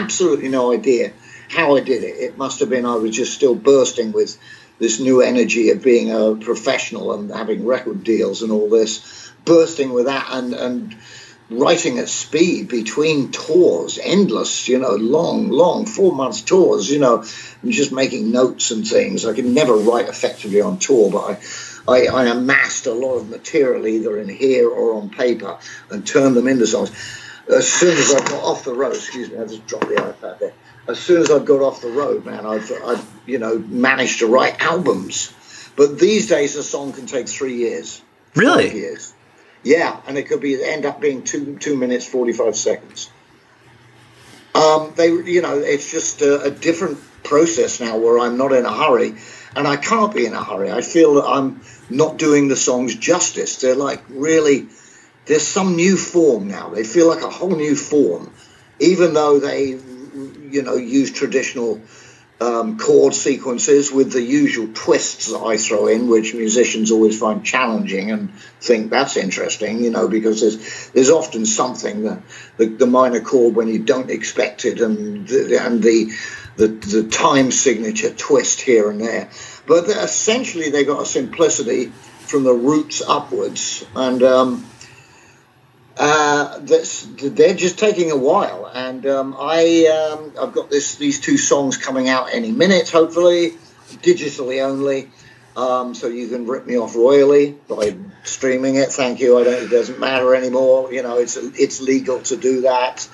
absolutely 0.00 0.48
no 0.48 0.72
idea 0.72 1.12
how 1.50 1.76
I 1.76 1.80
did 1.80 2.02
it. 2.02 2.16
It 2.16 2.38
must 2.38 2.60
have 2.60 2.70
been 2.70 2.86
I 2.86 2.96
was 2.96 3.14
just 3.14 3.34
still 3.34 3.54
bursting 3.54 4.12
with 4.12 4.38
this 4.78 5.00
new 5.00 5.22
energy 5.22 5.70
of 5.70 5.82
being 5.82 6.10
a 6.12 6.34
professional 6.36 7.12
and 7.12 7.30
having 7.30 7.66
record 7.66 8.04
deals 8.04 8.42
and 8.42 8.52
all 8.52 8.68
this, 8.68 9.30
bursting 9.44 9.92
with 9.92 10.06
that 10.06 10.26
and, 10.30 10.54
and 10.54 10.96
writing 11.50 11.98
at 11.98 12.08
speed 12.08 12.68
between 12.68 13.32
tours, 13.32 13.98
endless, 14.02 14.68
you 14.68 14.78
know, 14.78 14.94
long, 14.94 15.48
long 15.48 15.86
four 15.86 16.12
months 16.12 16.42
tours, 16.42 16.90
you 16.90 16.98
know, 16.98 17.24
and 17.62 17.72
just 17.72 17.90
making 17.92 18.30
notes 18.30 18.70
and 18.70 18.86
things. 18.86 19.24
I 19.24 19.34
could 19.34 19.46
never 19.46 19.74
write 19.74 20.08
effectively 20.08 20.60
on 20.60 20.78
tour, 20.78 21.10
but 21.10 21.40
I, 21.88 22.06
I, 22.06 22.06
I 22.06 22.24
amassed 22.26 22.86
a 22.86 22.92
lot 22.92 23.16
of 23.16 23.30
material 23.30 23.86
either 23.86 24.18
in 24.18 24.28
here 24.28 24.68
or 24.68 24.94
on 24.94 25.08
paper 25.10 25.58
and 25.90 26.06
turned 26.06 26.36
them 26.36 26.48
into 26.48 26.66
songs. 26.66 26.90
As 27.48 27.66
soon 27.66 27.96
as 27.96 28.14
I 28.14 28.18
got 28.18 28.44
off 28.44 28.64
the 28.64 28.74
road, 28.74 28.94
excuse 28.94 29.30
me, 29.30 29.38
I 29.38 29.46
just 29.46 29.66
dropped 29.66 29.88
the 29.88 29.94
iPad 29.94 30.38
there. 30.38 30.52
As 30.88 30.98
soon 30.98 31.20
as 31.20 31.30
I 31.30 31.38
got 31.38 31.60
off 31.60 31.82
the 31.82 31.90
road, 31.90 32.24
man, 32.24 32.46
I've, 32.46 32.72
I've 32.84 33.06
you 33.26 33.38
know 33.38 33.58
managed 33.58 34.20
to 34.20 34.26
write 34.26 34.60
albums. 34.60 35.34
But 35.76 35.98
these 35.98 36.28
days, 36.28 36.56
a 36.56 36.62
song 36.62 36.92
can 36.92 37.06
take 37.06 37.28
three 37.28 37.56
years. 37.56 38.02
Really? 38.34 38.74
Years. 38.74 39.14
Yeah, 39.62 40.00
and 40.06 40.16
it 40.16 40.28
could 40.28 40.40
be 40.40 40.62
end 40.64 40.86
up 40.86 41.00
being 41.00 41.22
two 41.22 41.56
two 41.58 41.76
minutes 41.76 42.06
forty 42.06 42.32
five 42.32 42.56
seconds. 42.56 43.10
Um, 44.54 44.92
they, 44.96 45.08
you 45.08 45.42
know, 45.42 45.58
it's 45.58 45.90
just 45.90 46.22
a, 46.22 46.42
a 46.42 46.50
different 46.50 46.98
process 47.22 47.80
now 47.80 47.98
where 47.98 48.18
I'm 48.18 48.38
not 48.38 48.52
in 48.52 48.64
a 48.64 48.72
hurry, 48.72 49.14
and 49.54 49.68
I 49.68 49.76
can't 49.76 50.12
be 50.12 50.26
in 50.26 50.32
a 50.32 50.42
hurry. 50.42 50.70
I 50.70 50.80
feel 50.80 51.14
that 51.14 51.26
I'm 51.26 51.60
not 51.90 52.16
doing 52.16 52.48
the 52.48 52.56
songs 52.56 52.94
justice. 52.96 53.60
They're 53.60 53.76
like 53.76 54.02
really, 54.08 54.68
there's 55.26 55.46
some 55.46 55.76
new 55.76 55.96
form 55.96 56.48
now. 56.48 56.70
They 56.70 56.84
feel 56.84 57.08
like 57.08 57.22
a 57.22 57.30
whole 57.30 57.54
new 57.54 57.76
form, 57.76 58.32
even 58.80 59.14
though 59.14 59.38
they, 59.38 59.78
you 60.50 60.62
know, 60.62 60.74
use 60.76 61.12
traditional 61.12 61.80
um, 62.40 62.78
chord 62.78 63.14
sequences 63.14 63.90
with 63.90 64.12
the 64.12 64.22
usual 64.22 64.68
twists 64.72 65.26
that 65.26 65.40
I 65.40 65.56
throw 65.56 65.88
in, 65.88 66.08
which 66.08 66.34
musicians 66.34 66.90
always 66.90 67.18
find 67.18 67.44
challenging 67.44 68.10
and 68.12 68.32
think 68.60 68.90
that's 68.90 69.16
interesting, 69.16 69.82
you 69.82 69.90
know, 69.90 70.08
because 70.08 70.40
there's 70.40 70.90
there's 70.90 71.10
often 71.10 71.46
something 71.46 72.04
that 72.04 72.22
the, 72.56 72.66
the 72.66 72.86
minor 72.86 73.20
chord 73.20 73.56
when 73.56 73.68
you 73.68 73.80
don't 73.80 74.10
expect 74.10 74.64
it, 74.64 74.80
and 74.80 75.26
the, 75.26 75.60
and 75.60 75.82
the, 75.82 76.12
the 76.56 76.68
the 76.68 77.08
time 77.08 77.50
signature 77.50 78.10
twist 78.10 78.60
here 78.60 78.88
and 78.88 79.00
there. 79.00 79.30
But 79.66 79.88
essentially, 79.88 80.70
they 80.70 80.84
got 80.84 81.02
a 81.02 81.06
simplicity 81.06 81.86
from 81.86 82.44
the 82.44 82.54
roots 82.54 83.02
upwards, 83.02 83.84
and 83.96 84.22
um, 84.22 84.64
uh, 85.98 86.60
they're 86.60 87.54
just 87.54 87.78
taking 87.78 88.12
a 88.12 88.16
while, 88.16 88.70
and 88.72 89.04
um, 89.04 89.36
I 89.36 89.86
um, 89.86 90.32
I've 90.40 90.52
got 90.52 90.70
this 90.70 90.94
these 90.94 91.20
two 91.20 91.36
songs 91.36 91.76
coming 91.76 92.08
out 92.08 92.32
any 92.32 92.52
minute, 92.52 92.88
hopefully, 92.88 93.54
digitally 94.02 94.62
only, 94.64 95.10
um, 95.56 95.96
so 95.96 96.06
you 96.06 96.28
can 96.28 96.46
rip 96.46 96.66
me 96.66 96.78
off 96.78 96.94
royally 96.94 97.58
by 97.66 97.96
streaming 98.22 98.76
it. 98.76 98.90
Thank 98.90 99.18
you. 99.18 99.38
I 99.38 99.44
don't. 99.44 99.64
It 99.64 99.70
doesn't 99.70 99.98
matter 99.98 100.36
anymore. 100.36 100.92
You 100.92 101.02
know, 101.02 101.18
it's 101.18 101.36
it's 101.36 101.80
legal 101.80 102.20
to 102.20 102.36
do 102.36 102.60
that, 102.60 103.08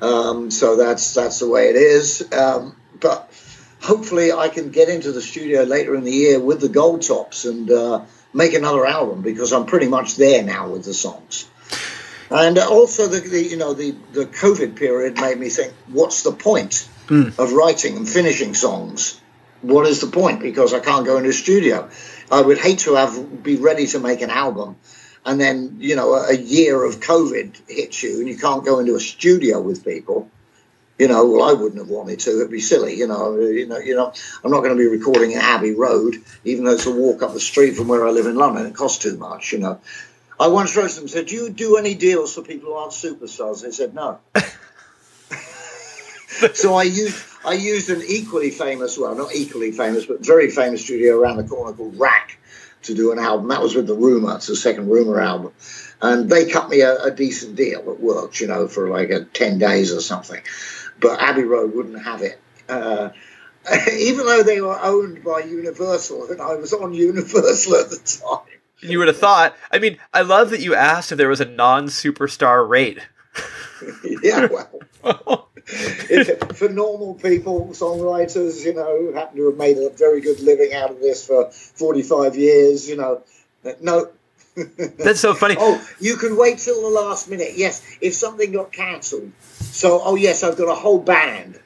um, 0.00 0.50
so 0.50 0.76
that's 0.76 1.14
that's 1.14 1.38
the 1.38 1.48
way 1.48 1.68
it 1.68 1.76
is. 1.76 2.32
Um, 2.32 2.74
but 2.98 3.32
hopefully, 3.80 4.32
I 4.32 4.48
can 4.48 4.70
get 4.70 4.88
into 4.88 5.12
the 5.12 5.22
studio 5.22 5.62
later 5.62 5.94
in 5.94 6.02
the 6.02 6.10
year 6.10 6.40
with 6.40 6.60
the 6.60 6.68
Gold 6.68 7.02
Tops 7.02 7.44
and 7.44 7.70
uh, 7.70 8.04
make 8.32 8.54
another 8.54 8.84
album 8.84 9.22
because 9.22 9.52
I'm 9.52 9.66
pretty 9.66 9.86
much 9.86 10.16
there 10.16 10.42
now 10.42 10.68
with 10.70 10.84
the 10.84 10.94
songs. 10.94 11.48
And 12.34 12.58
also, 12.58 13.06
the, 13.06 13.20
the 13.20 13.40
you 13.40 13.56
know 13.56 13.74
the 13.74 13.94
the 14.12 14.26
COVID 14.26 14.74
period 14.74 15.20
made 15.20 15.38
me 15.38 15.50
think, 15.50 15.72
what's 15.86 16.24
the 16.24 16.32
point 16.32 16.88
hmm. 17.06 17.28
of 17.38 17.52
writing 17.52 17.96
and 17.96 18.08
finishing 18.08 18.54
songs? 18.54 19.20
What 19.62 19.86
is 19.86 20.00
the 20.00 20.08
point? 20.08 20.40
Because 20.40 20.74
I 20.74 20.80
can't 20.80 21.06
go 21.06 21.16
into 21.16 21.28
a 21.28 21.32
studio. 21.32 21.88
I 22.32 22.42
would 22.42 22.58
hate 22.58 22.80
to 22.80 22.96
have 22.96 23.44
be 23.44 23.54
ready 23.54 23.86
to 23.86 24.00
make 24.00 24.20
an 24.20 24.30
album, 24.30 24.74
and 25.24 25.40
then 25.40 25.76
you 25.78 25.94
know 25.94 26.12
a, 26.14 26.30
a 26.30 26.36
year 26.36 26.84
of 26.84 26.98
COVID 26.98 27.56
hits 27.68 28.02
you, 28.02 28.18
and 28.18 28.28
you 28.28 28.36
can't 28.36 28.64
go 28.64 28.80
into 28.80 28.96
a 28.96 29.00
studio 29.00 29.60
with 29.60 29.84
people. 29.84 30.28
You 30.98 31.06
know, 31.06 31.26
well, 31.26 31.48
I 31.48 31.52
wouldn't 31.52 31.78
have 31.78 31.88
wanted 31.88 32.18
to. 32.20 32.30
It'd 32.40 32.50
be 32.50 32.60
silly. 32.60 32.96
You 32.96 33.06
know, 33.06 33.38
you 33.38 33.68
know, 33.68 33.78
you 33.78 33.94
know. 33.94 34.12
I'm 34.42 34.50
not 34.50 34.62
going 34.64 34.76
to 34.76 34.82
be 34.82 34.88
recording 34.88 35.30
in 35.30 35.38
Abbey 35.38 35.72
Road, 35.72 36.16
even 36.44 36.64
though 36.64 36.72
it's 36.72 36.86
a 36.86 36.90
walk 36.90 37.22
up 37.22 37.32
the 37.32 37.38
street 37.38 37.76
from 37.76 37.86
where 37.86 38.04
I 38.04 38.10
live 38.10 38.26
in 38.26 38.34
London. 38.34 38.66
It 38.66 38.74
costs 38.74 39.04
too 39.04 39.16
much. 39.16 39.52
You 39.52 39.60
know. 39.60 39.80
I 40.38 40.48
once 40.48 40.76
wrote 40.76 40.90
to 40.90 40.94
them 40.96 41.04
and 41.04 41.10
said, 41.10 41.26
Do 41.26 41.36
you 41.36 41.50
do 41.50 41.76
any 41.76 41.94
deals 41.94 42.34
for 42.34 42.42
people 42.42 42.70
who 42.70 42.74
aren't 42.74 42.92
superstars? 42.92 43.62
They 43.62 43.70
said, 43.70 43.94
No. 43.94 44.18
so 46.54 46.74
I 46.74 46.84
used 46.84 47.24
I 47.44 47.52
used 47.52 47.90
an 47.90 48.02
equally 48.06 48.50
famous, 48.50 48.96
well, 48.96 49.14
not 49.14 49.34
equally 49.34 49.70
famous, 49.70 50.06
but 50.06 50.24
very 50.24 50.50
famous 50.50 50.82
studio 50.82 51.18
around 51.18 51.36
the 51.36 51.44
corner 51.44 51.76
called 51.76 51.98
RAK 51.98 52.38
to 52.82 52.94
do 52.94 53.12
an 53.12 53.18
album. 53.18 53.48
That 53.48 53.60
was 53.60 53.74
with 53.74 53.86
the 53.86 53.94
Rumor, 53.94 54.36
it's 54.36 54.46
the 54.46 54.56
second 54.56 54.88
Rumor 54.88 55.20
album. 55.20 55.52
And 56.00 56.28
they 56.28 56.50
cut 56.50 56.70
me 56.70 56.80
a, 56.80 57.04
a 57.04 57.10
decent 57.10 57.56
deal 57.56 57.82
that 57.82 58.00
worked, 58.00 58.40
you 58.40 58.46
know, 58.46 58.66
for 58.66 58.88
like 58.88 59.10
a 59.10 59.24
10 59.24 59.58
days 59.58 59.92
or 59.92 60.00
something. 60.00 60.42
But 61.00 61.20
Abbey 61.20 61.44
Road 61.44 61.74
wouldn't 61.74 62.02
have 62.02 62.22
it. 62.22 62.40
Uh, 62.68 63.10
even 63.92 64.26
though 64.26 64.42
they 64.42 64.60
were 64.60 64.78
owned 64.80 65.22
by 65.22 65.40
Universal, 65.40 66.30
and 66.30 66.40
I 66.40 66.54
was 66.54 66.72
on 66.72 66.94
Universal 66.94 67.76
at 67.76 67.90
the 67.90 68.20
time. 68.22 68.53
You 68.84 68.98
would 68.98 69.08
have 69.08 69.18
thought. 69.18 69.56
I 69.70 69.78
mean, 69.78 69.98
I 70.12 70.22
love 70.22 70.50
that 70.50 70.60
you 70.60 70.74
asked 70.74 71.10
if 71.10 71.18
there 71.18 71.28
was 71.28 71.40
a 71.40 71.46
non-superstar 71.46 72.68
rate. 72.68 72.98
yeah, 74.22 74.46
well, 75.02 75.48
if, 75.66 76.56
for 76.56 76.68
normal 76.68 77.14
people, 77.14 77.68
songwriters, 77.72 78.64
you 78.64 78.74
know, 78.74 78.98
who 78.98 79.12
happen 79.12 79.38
to 79.38 79.46
have 79.46 79.56
made 79.56 79.78
a 79.78 79.90
very 79.90 80.20
good 80.20 80.40
living 80.40 80.72
out 80.74 80.90
of 80.90 81.00
this 81.00 81.26
for 81.26 81.50
45 81.50 82.36
years, 82.36 82.88
you 82.88 82.96
know, 82.96 83.22
no. 83.80 84.10
That's 84.56 85.18
so 85.18 85.34
funny. 85.34 85.56
Oh, 85.58 85.84
you 85.98 86.16
can 86.16 86.36
wait 86.36 86.58
till 86.58 86.80
the 86.82 86.88
last 86.88 87.28
minute. 87.28 87.54
Yes, 87.56 87.82
if 88.00 88.14
something 88.14 88.52
got 88.52 88.70
cancelled. 88.70 89.32
So, 89.58 90.00
oh 90.04 90.14
yes, 90.14 90.44
I've 90.44 90.56
got 90.56 90.68
a 90.68 90.76
whole 90.76 91.00
band 91.00 91.58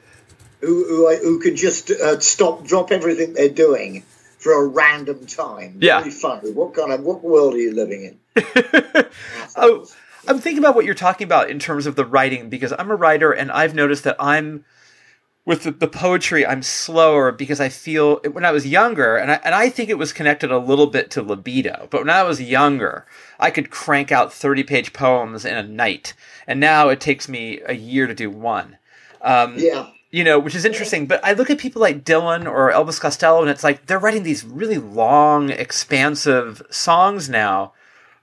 who 0.61 0.85
who, 0.85 1.15
who 1.17 1.39
can 1.39 1.55
just 1.55 1.91
uh, 1.91 2.19
stop, 2.19 2.65
drop 2.65 2.91
everything 2.91 3.33
they're 3.33 3.49
doing 3.49 4.03
for 4.39 4.53
a 4.53 4.67
random 4.67 5.25
time. 5.25 5.77
Yeah. 5.79 5.99
Very 5.99 6.11
funny. 6.11 6.51
What 6.51 6.73
kind 6.73 6.91
of 6.91 7.01
what 7.01 7.23
world 7.23 7.53
are 7.53 7.59
you 7.59 7.73
living 7.73 8.17
in? 8.35 8.43
Oh, 9.55 9.85
I'm 10.27 10.39
thinking 10.39 10.59
about 10.59 10.75
what 10.75 10.85
you're 10.85 10.93
talking 10.93 11.25
about 11.25 11.49
in 11.49 11.59
terms 11.59 11.85
of 11.85 11.95
the 11.95 12.05
writing 12.05 12.49
because 12.49 12.71
I'm 12.77 12.91
a 12.91 12.95
writer 12.95 13.31
and 13.31 13.51
I've 13.51 13.73
noticed 13.75 14.03
that 14.05 14.15
I'm 14.19 14.63
with 15.45 15.63
the, 15.63 15.71
the 15.71 15.87
poetry 15.87 16.45
I'm 16.45 16.61
slower 16.61 17.31
because 17.31 17.59
I 17.59 17.69
feel 17.69 18.19
when 18.31 18.45
I 18.45 18.51
was 18.51 18.67
younger 18.67 19.17
and 19.17 19.31
I 19.31 19.39
and 19.43 19.55
I 19.55 19.69
think 19.69 19.89
it 19.89 19.97
was 19.97 20.13
connected 20.13 20.51
a 20.51 20.59
little 20.59 20.87
bit 20.87 21.09
to 21.11 21.23
libido. 21.23 21.87
But 21.89 22.01
when 22.01 22.09
I 22.09 22.23
was 22.23 22.41
younger, 22.41 23.05
I 23.39 23.49
could 23.49 23.71
crank 23.71 24.11
out 24.11 24.31
30 24.31 24.63
page 24.63 24.93
poems 24.93 25.45
in 25.45 25.57
a 25.57 25.63
night, 25.63 26.13
and 26.45 26.59
now 26.59 26.89
it 26.89 27.01
takes 27.01 27.27
me 27.27 27.61
a 27.65 27.73
year 27.73 28.05
to 28.05 28.13
do 28.13 28.29
one. 28.29 28.77
Um, 29.21 29.55
yeah. 29.57 29.89
You 30.11 30.23
know, 30.23 30.39
which 30.39 30.55
is 30.55 30.65
interesting. 30.65 31.05
But 31.05 31.23
I 31.23 31.33
look 31.33 31.49
at 31.49 31.59
people 31.59 31.81
like 31.81 32.03
Dylan 32.03 32.47
or 32.47 32.71
Elvis 32.71 32.99
Costello, 32.99 33.41
and 33.41 33.49
it's 33.49 33.63
like 33.63 33.85
they're 33.85 33.99
writing 33.99 34.23
these 34.23 34.43
really 34.43 34.77
long, 34.77 35.51
expansive 35.51 36.63
songs 36.71 37.29
now, 37.29 37.73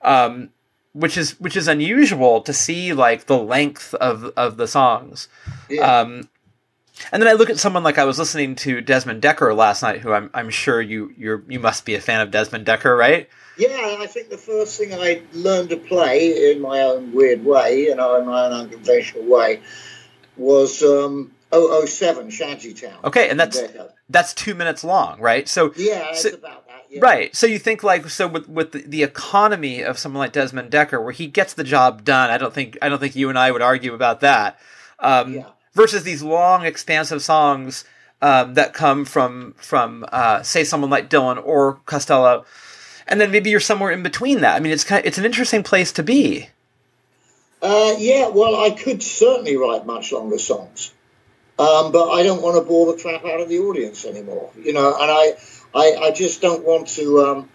um, 0.03 0.51
which 0.92 1.16
is 1.16 1.38
which 1.40 1.57
is 1.57 1.68
unusual 1.68 2.40
to 2.40 2.53
see 2.53 2.92
like 2.92 3.27
the 3.27 3.38
length 3.38 3.94
of 3.94 4.25
of 4.37 4.57
the 4.57 4.66
songs. 4.66 5.29
Yeah. 5.70 6.01
Um, 6.01 6.29
and 7.12 7.22
then 7.22 7.29
I 7.29 7.35
look 7.35 7.51
at 7.51 7.59
someone 7.59 7.83
like 7.83 7.99
I 7.99 8.05
was 8.05 8.18
listening 8.18 8.55
to 8.57 8.81
Desmond 8.81 9.22
Dekker 9.22 9.55
last 9.55 9.83
night, 9.83 10.01
who 10.01 10.12
I'm 10.12 10.31
I'm 10.35 10.51
sure 10.51 10.81
you 10.81 11.12
you 11.16 11.44
you 11.49 11.61
must 11.61 11.85
be 11.85 11.94
a 11.94 12.01
fan 12.01 12.20
of 12.20 12.31
Desmond 12.31 12.66
Dekker, 12.66 12.96
right? 12.96 13.29
Yeah, 13.59 13.96
I 14.01 14.07
think 14.07 14.29
the 14.29 14.37
first 14.37 14.79
thing 14.79 14.92
I 14.92 15.22
learned 15.33 15.70
to 15.70 15.77
play 15.77 16.51
in 16.51 16.61
my 16.61 16.83
own 16.83 17.12
weird 17.12 17.44
way, 17.44 17.85
you 17.85 17.94
know, 17.94 18.16
in 18.16 18.27
my 18.27 18.46
own 18.46 18.53
unconventional 18.53 19.25
way, 19.25 19.62
was 20.37 20.83
um, 20.83 21.33
007 21.52 22.28
Shantytown. 22.30 23.04
Okay, 23.04 23.28
and 23.28 23.38
that's 23.38 23.61
that's 24.09 24.35
two 24.35 24.54
minutes 24.54 24.85
long, 24.85 25.20
right? 25.20 25.48
So 25.48 25.72
Yeah, 25.76 26.11
it's 26.11 26.22
So- 26.22 26.30
about 26.30 26.66
that. 26.66 26.72
Yeah. 26.88 27.00
Right. 27.02 27.35
So 27.35 27.48
you 27.48 27.59
think 27.59 27.82
like 27.82 28.09
so 28.11 28.28
with 28.28 28.48
with 28.48 28.70
the, 28.72 28.82
the 28.87 29.02
economy 29.02 29.82
of 29.82 29.98
someone 29.98 30.20
like 30.20 30.32
Desmond 30.32 30.70
Dekker, 30.70 31.02
where 31.02 31.12
he 31.12 31.26
gets 31.26 31.52
the 31.52 31.64
job 31.64 32.04
done. 32.04 32.30
I 32.30 32.38
don't 32.38 32.54
think 32.54 32.78
I 32.80 32.88
don't 32.88 33.00
think 33.00 33.16
you 33.16 33.28
and 33.28 33.37
I 33.38 33.50
would 33.50 33.61
argue 33.62 33.92
about 33.92 34.20
that. 34.20 34.59
Um, 35.00 35.35
Yeah. 35.35 35.46
Versus 35.74 36.04
these 36.04 36.22
long, 36.22 36.64
expansive 36.64 37.22
songs 37.22 37.85
um, 38.22 38.54
that 38.54 38.72
come 38.72 39.04
from 39.04 39.54
from 39.59 40.06
uh, 40.12 40.42
say 40.42 40.62
someone 40.64 40.88
like 40.90 41.11
Dylan 41.11 41.44
or 41.44 41.80
Costello, 41.87 42.46
and 43.09 43.20
then 43.20 43.30
maybe 43.32 43.50
you're 43.50 43.61
somewhere 43.61 43.90
in 43.90 44.02
between 44.04 44.40
that. 44.42 44.54
I 44.56 44.61
mean, 44.61 44.72
it's 44.72 44.85
kind 44.85 45.00
of, 45.00 45.06
it's 45.06 45.18
an 45.18 45.24
interesting 45.26 45.62
place 45.64 45.90
to 45.92 46.02
be. 46.04 46.48
Uh, 47.61 47.94
yeah, 47.98 48.28
well, 48.28 48.54
I 48.56 48.70
could 48.70 49.02
certainly 49.02 49.56
write 49.56 49.85
much 49.87 50.12
longer 50.12 50.38
songs, 50.38 50.92
um, 51.59 51.92
but 51.92 52.11
I 52.11 52.23
don't 52.23 52.42
want 52.42 52.57
to 52.57 52.62
bore 52.62 52.92
the 52.92 53.01
crap 53.01 53.25
out 53.25 53.40
of 53.40 53.49
the 53.49 53.59
audience 53.61 54.05
anymore. 54.05 54.51
You 54.59 54.73
know, 54.73 54.95
and 55.01 55.11
I, 55.11 55.33
I, 55.75 55.97
I 56.09 56.11
just 56.12 56.40
don't 56.42 56.64
want 56.64 56.88
to. 56.88 57.21
Um, 57.27 57.49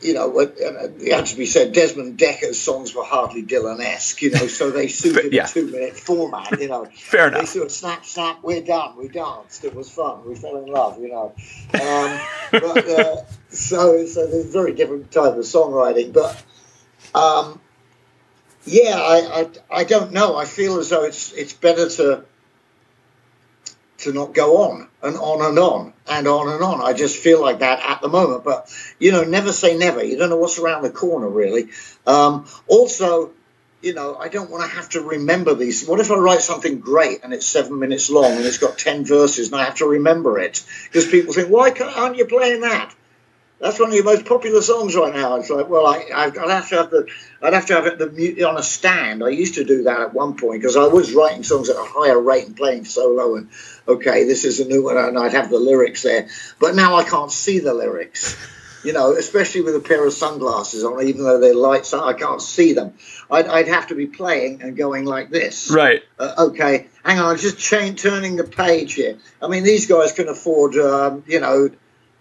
you 0.00 0.12
know, 0.12 0.28
what- 0.28 0.58
uh, 0.60 0.88
it 1.00 1.12
had 1.14 1.24
to 1.26 1.36
be 1.36 1.46
said. 1.46 1.72
Desmond 1.72 2.18
Dekker's 2.18 2.60
songs 2.60 2.94
were 2.94 3.04
hardly 3.04 3.42
Dylan-esque, 3.42 4.20
you 4.20 4.30
know, 4.32 4.48
so 4.48 4.70
they 4.70 4.88
suited 5.02 5.32
Yeah. 5.32 5.44
a 5.44 5.48
two-minute 5.48 5.96
format. 5.96 6.60
You 6.60 6.68
know, 6.68 6.84
Fair 6.94 7.28
enough. 7.28 7.40
they 7.40 7.46
sort 7.46 7.66
of 7.66 7.72
snap, 7.72 8.04
snap. 8.04 8.40
We're 8.42 8.60
done. 8.60 8.98
We 8.98 9.08
danced. 9.08 9.64
It 9.64 9.74
was 9.74 9.90
fun. 9.90 10.28
We 10.28 10.34
fell 10.34 10.56
in 10.62 10.66
love. 10.66 11.00
You 11.00 11.08
know, 11.08 11.34
um, 11.80 12.20
but 12.52 12.88
uh, 12.88 13.16
so 13.48 14.04
so 14.04 14.26
there's 14.26 14.46
a 14.46 14.48
very 14.52 14.74
different 14.74 15.10
type 15.10 15.34
of 15.34 15.44
songwriting, 15.44 16.12
but. 16.12 16.42
Um, 17.14 17.60
yeah, 18.66 18.96
I, 18.96 19.40
I, 19.42 19.80
I 19.80 19.84
don't 19.84 20.12
know. 20.12 20.36
I 20.36 20.46
feel 20.46 20.78
as 20.78 20.88
though 20.88 21.04
it's 21.04 21.32
it's 21.32 21.52
better 21.52 21.88
to 21.88 22.24
to 24.04 24.12
not 24.12 24.32
go 24.32 24.62
on 24.64 24.88
and 25.02 25.16
on 25.16 25.44
and 25.44 25.58
on 25.58 25.92
and 26.08 26.28
on 26.28 26.48
and 26.48 26.62
on. 26.62 26.82
I 26.82 26.92
just 26.92 27.16
feel 27.16 27.40
like 27.40 27.58
that 27.58 27.80
at 27.80 28.00
the 28.00 28.08
moment. 28.08 28.44
But 28.44 28.74
you 28.98 29.12
know, 29.12 29.24
never 29.24 29.52
say 29.52 29.76
never. 29.76 30.02
You 30.02 30.16
don't 30.16 30.30
know 30.30 30.36
what's 30.36 30.58
around 30.58 30.82
the 30.82 30.90
corner, 30.90 31.28
really. 31.28 31.68
Um, 32.06 32.46
also, 32.66 33.32
you 33.82 33.92
know, 33.92 34.16
I 34.16 34.28
don't 34.28 34.50
want 34.50 34.68
to 34.68 34.76
have 34.76 34.88
to 34.90 35.00
remember 35.00 35.54
these. 35.54 35.86
What 35.86 36.00
if 36.00 36.10
I 36.10 36.16
write 36.16 36.40
something 36.40 36.80
great 36.80 37.20
and 37.22 37.34
it's 37.34 37.46
seven 37.46 37.78
minutes 37.78 38.10
long 38.10 38.32
and 38.32 38.44
it's 38.44 38.58
got 38.58 38.78
ten 38.78 39.04
verses 39.04 39.52
and 39.52 39.60
I 39.60 39.64
have 39.64 39.76
to 39.76 39.86
remember 39.86 40.38
it 40.38 40.64
because 40.84 41.06
people 41.06 41.34
think, 41.34 41.48
why 41.48 41.70
can't, 41.70 41.94
aren't 41.96 42.16
you 42.16 42.24
playing 42.24 42.62
that? 42.62 42.94
That's 43.60 43.78
one 43.78 43.90
of 43.90 43.94
your 43.94 44.04
most 44.04 44.26
popular 44.26 44.60
songs 44.60 44.94
right 44.94 45.14
now. 45.14 45.36
It's 45.36 45.48
like, 45.48 45.68
well, 45.68 45.86
I, 45.86 46.04
I'd 46.14 46.36
I'd 46.36 46.50
have 46.50 46.68
to 46.70 46.76
have 46.76 46.90
the, 46.90 47.06
I'd 47.40 47.54
have 47.54 47.66
to 47.66 47.74
have 47.74 47.86
it 47.86 47.98
the 47.98 48.44
on 48.44 48.58
a 48.58 48.62
stand. 48.62 49.22
I 49.22 49.28
used 49.28 49.54
to 49.54 49.64
do 49.64 49.84
that 49.84 50.00
at 50.00 50.14
one 50.14 50.36
point 50.36 50.60
because 50.60 50.76
I 50.76 50.86
was 50.86 51.14
writing 51.14 51.44
songs 51.44 51.70
at 51.70 51.76
a 51.76 51.84
higher 51.84 52.20
rate 52.20 52.46
and 52.46 52.56
playing 52.56 52.84
solo. 52.84 53.36
And 53.36 53.48
okay, 53.86 54.24
this 54.24 54.44
is 54.44 54.60
a 54.60 54.66
new 54.66 54.84
one, 54.84 54.98
and 54.98 55.18
I'd 55.18 55.32
have 55.32 55.50
the 55.50 55.58
lyrics 55.58 56.02
there. 56.02 56.28
But 56.58 56.74
now 56.74 56.96
I 56.96 57.04
can't 57.04 57.32
see 57.32 57.60
the 57.60 57.74
lyrics. 57.74 58.36
You 58.84 58.92
know, 58.92 59.12
especially 59.12 59.62
with 59.62 59.76
a 59.76 59.80
pair 59.80 60.06
of 60.06 60.12
sunglasses 60.12 60.84
on, 60.84 61.02
even 61.02 61.24
though 61.24 61.40
they're 61.40 61.54
lights, 61.54 61.94
I 61.94 62.12
can't 62.12 62.42
see 62.42 62.74
them. 62.74 62.92
I'd, 63.30 63.46
I'd 63.46 63.68
have 63.68 63.86
to 63.86 63.94
be 63.94 64.06
playing 64.06 64.60
and 64.60 64.76
going 64.76 65.06
like 65.06 65.30
this. 65.30 65.70
Right. 65.70 66.02
Uh, 66.18 66.34
okay, 66.50 66.88
hang 67.02 67.18
on, 67.18 67.30
I'm 67.30 67.38
just 67.38 67.58
chain 67.58 67.96
turning 67.96 68.36
the 68.36 68.44
page 68.44 68.92
here. 68.92 69.16
I 69.40 69.48
mean, 69.48 69.64
these 69.64 69.86
guys 69.86 70.12
can 70.12 70.28
afford, 70.28 70.76
um, 70.76 71.24
you 71.26 71.40
know, 71.40 71.70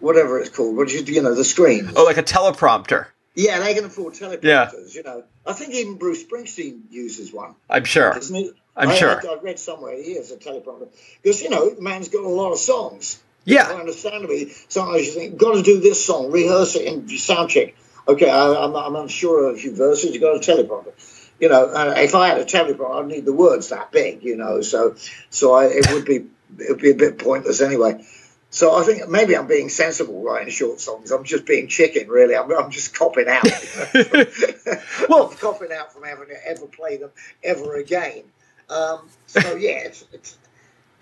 whatever 0.03 0.37
it's 0.39 0.49
called, 0.49 0.75
what 0.75 0.91
you, 0.91 1.01
you 1.01 1.21
know, 1.21 1.33
the 1.33 1.45
screen. 1.45 1.89
Oh, 1.95 2.03
like 2.03 2.17
a 2.17 2.23
teleprompter. 2.23 3.07
Yeah, 3.35 3.59
they 3.59 3.73
can 3.73 3.85
afford 3.85 4.13
teleprompters. 4.13 4.43
Yeah. 4.43 4.71
You 4.89 5.03
know, 5.03 5.23
I 5.45 5.53
think 5.53 5.73
even 5.73 5.95
Bruce 5.95 6.23
Springsteen 6.23 6.81
uses 6.91 7.33
one, 7.33 7.55
I'm 7.69 7.85
sure. 7.85 8.13
doesn't 8.13 8.35
he? 8.35 8.51
I'm 8.75 8.89
I, 8.89 8.95
sure. 8.95 9.21
I, 9.27 9.33
I 9.33 9.39
read 9.41 9.59
somewhere 9.59 9.95
he 9.95 10.15
has 10.15 10.31
a 10.31 10.37
teleprompter 10.37 10.89
because 11.21 11.41
you 11.41 11.49
know, 11.49 11.69
the 11.69 11.81
man's 11.81 12.09
got 12.09 12.23
a 12.23 12.27
lot 12.27 12.51
of 12.51 12.59
songs. 12.59 13.23
Yeah. 13.45 13.67
I 13.67 13.75
understandably, 13.75 14.49
sometimes 14.67 15.05
you 15.07 15.13
think, 15.13 15.37
got 15.37 15.55
to 15.55 15.63
do 15.63 15.79
this 15.79 16.05
song, 16.05 16.31
rehearse 16.31 16.75
it 16.75 16.85
in 16.85 17.07
sound 17.17 17.49
check. 17.49 17.75
Okay, 18.07 18.29
I, 18.29 18.65
I'm, 18.65 18.75
I'm 18.75 18.95
unsure 18.95 19.49
of 19.49 19.55
a 19.55 19.57
few 19.57 19.73
verses. 19.73 20.13
You 20.13 20.19
got 20.19 20.35
a 20.35 20.39
teleprompter. 20.39 20.93
You 21.39 21.49
know, 21.49 21.65
uh, 21.65 21.93
if 21.97 22.13
I 22.13 22.27
had 22.27 22.39
a 22.39 22.45
teleprompter, 22.45 23.03
I'd 23.03 23.07
need 23.07 23.25
the 23.25 23.33
words 23.33 23.69
that 23.69 23.91
big. 23.91 24.23
You 24.23 24.35
know, 24.35 24.61
so 24.61 24.95
so 25.29 25.53
I, 25.53 25.65
it 25.65 25.91
would 25.91 26.05
be 26.05 26.25
it 26.59 26.69
would 26.69 26.81
be 26.81 26.91
a 26.91 26.95
bit 26.95 27.17
pointless 27.19 27.61
anyway. 27.61 28.05
So 28.53 28.75
I 28.75 28.83
think 28.83 29.09
maybe 29.09 29.35
I'm 29.35 29.47
being 29.47 29.67
sensible 29.69 30.21
writing 30.21 30.51
short 30.53 30.79
songs. 30.79 31.09
I'm 31.11 31.23
just 31.23 31.47
being 31.47 31.67
chicken, 31.67 32.07
really. 32.07 32.35
I'm, 32.35 32.51
I'm 32.51 32.69
just 32.69 32.95
copping 32.95 33.25
out. 33.27 33.43
Well- 35.09 35.27
I'm 35.31 35.37
copping 35.37 35.71
out 35.71 35.91
from 35.91 36.03
having 36.03 36.27
to 36.27 36.47
ever 36.47 36.67
play 36.67 36.97
them 36.97 37.09
ever 37.43 37.75
again. 37.75 38.23
Um, 38.69 39.09
so 39.25 39.39
yeah, 39.55 39.79
it's, 39.85 40.05
it's 40.13 40.37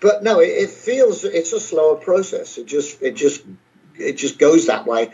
but 0.00 0.22
no, 0.22 0.40
it, 0.40 0.46
it 0.48 0.70
feels 0.70 1.24
it's 1.24 1.52
a 1.52 1.60
slower 1.60 1.96
process. 1.96 2.56
It 2.56 2.66
just 2.66 3.02
it 3.02 3.16
just 3.16 3.42
it 3.96 4.14
just 4.14 4.38
goes 4.38 4.66
that 4.68 4.86
way, 4.86 5.12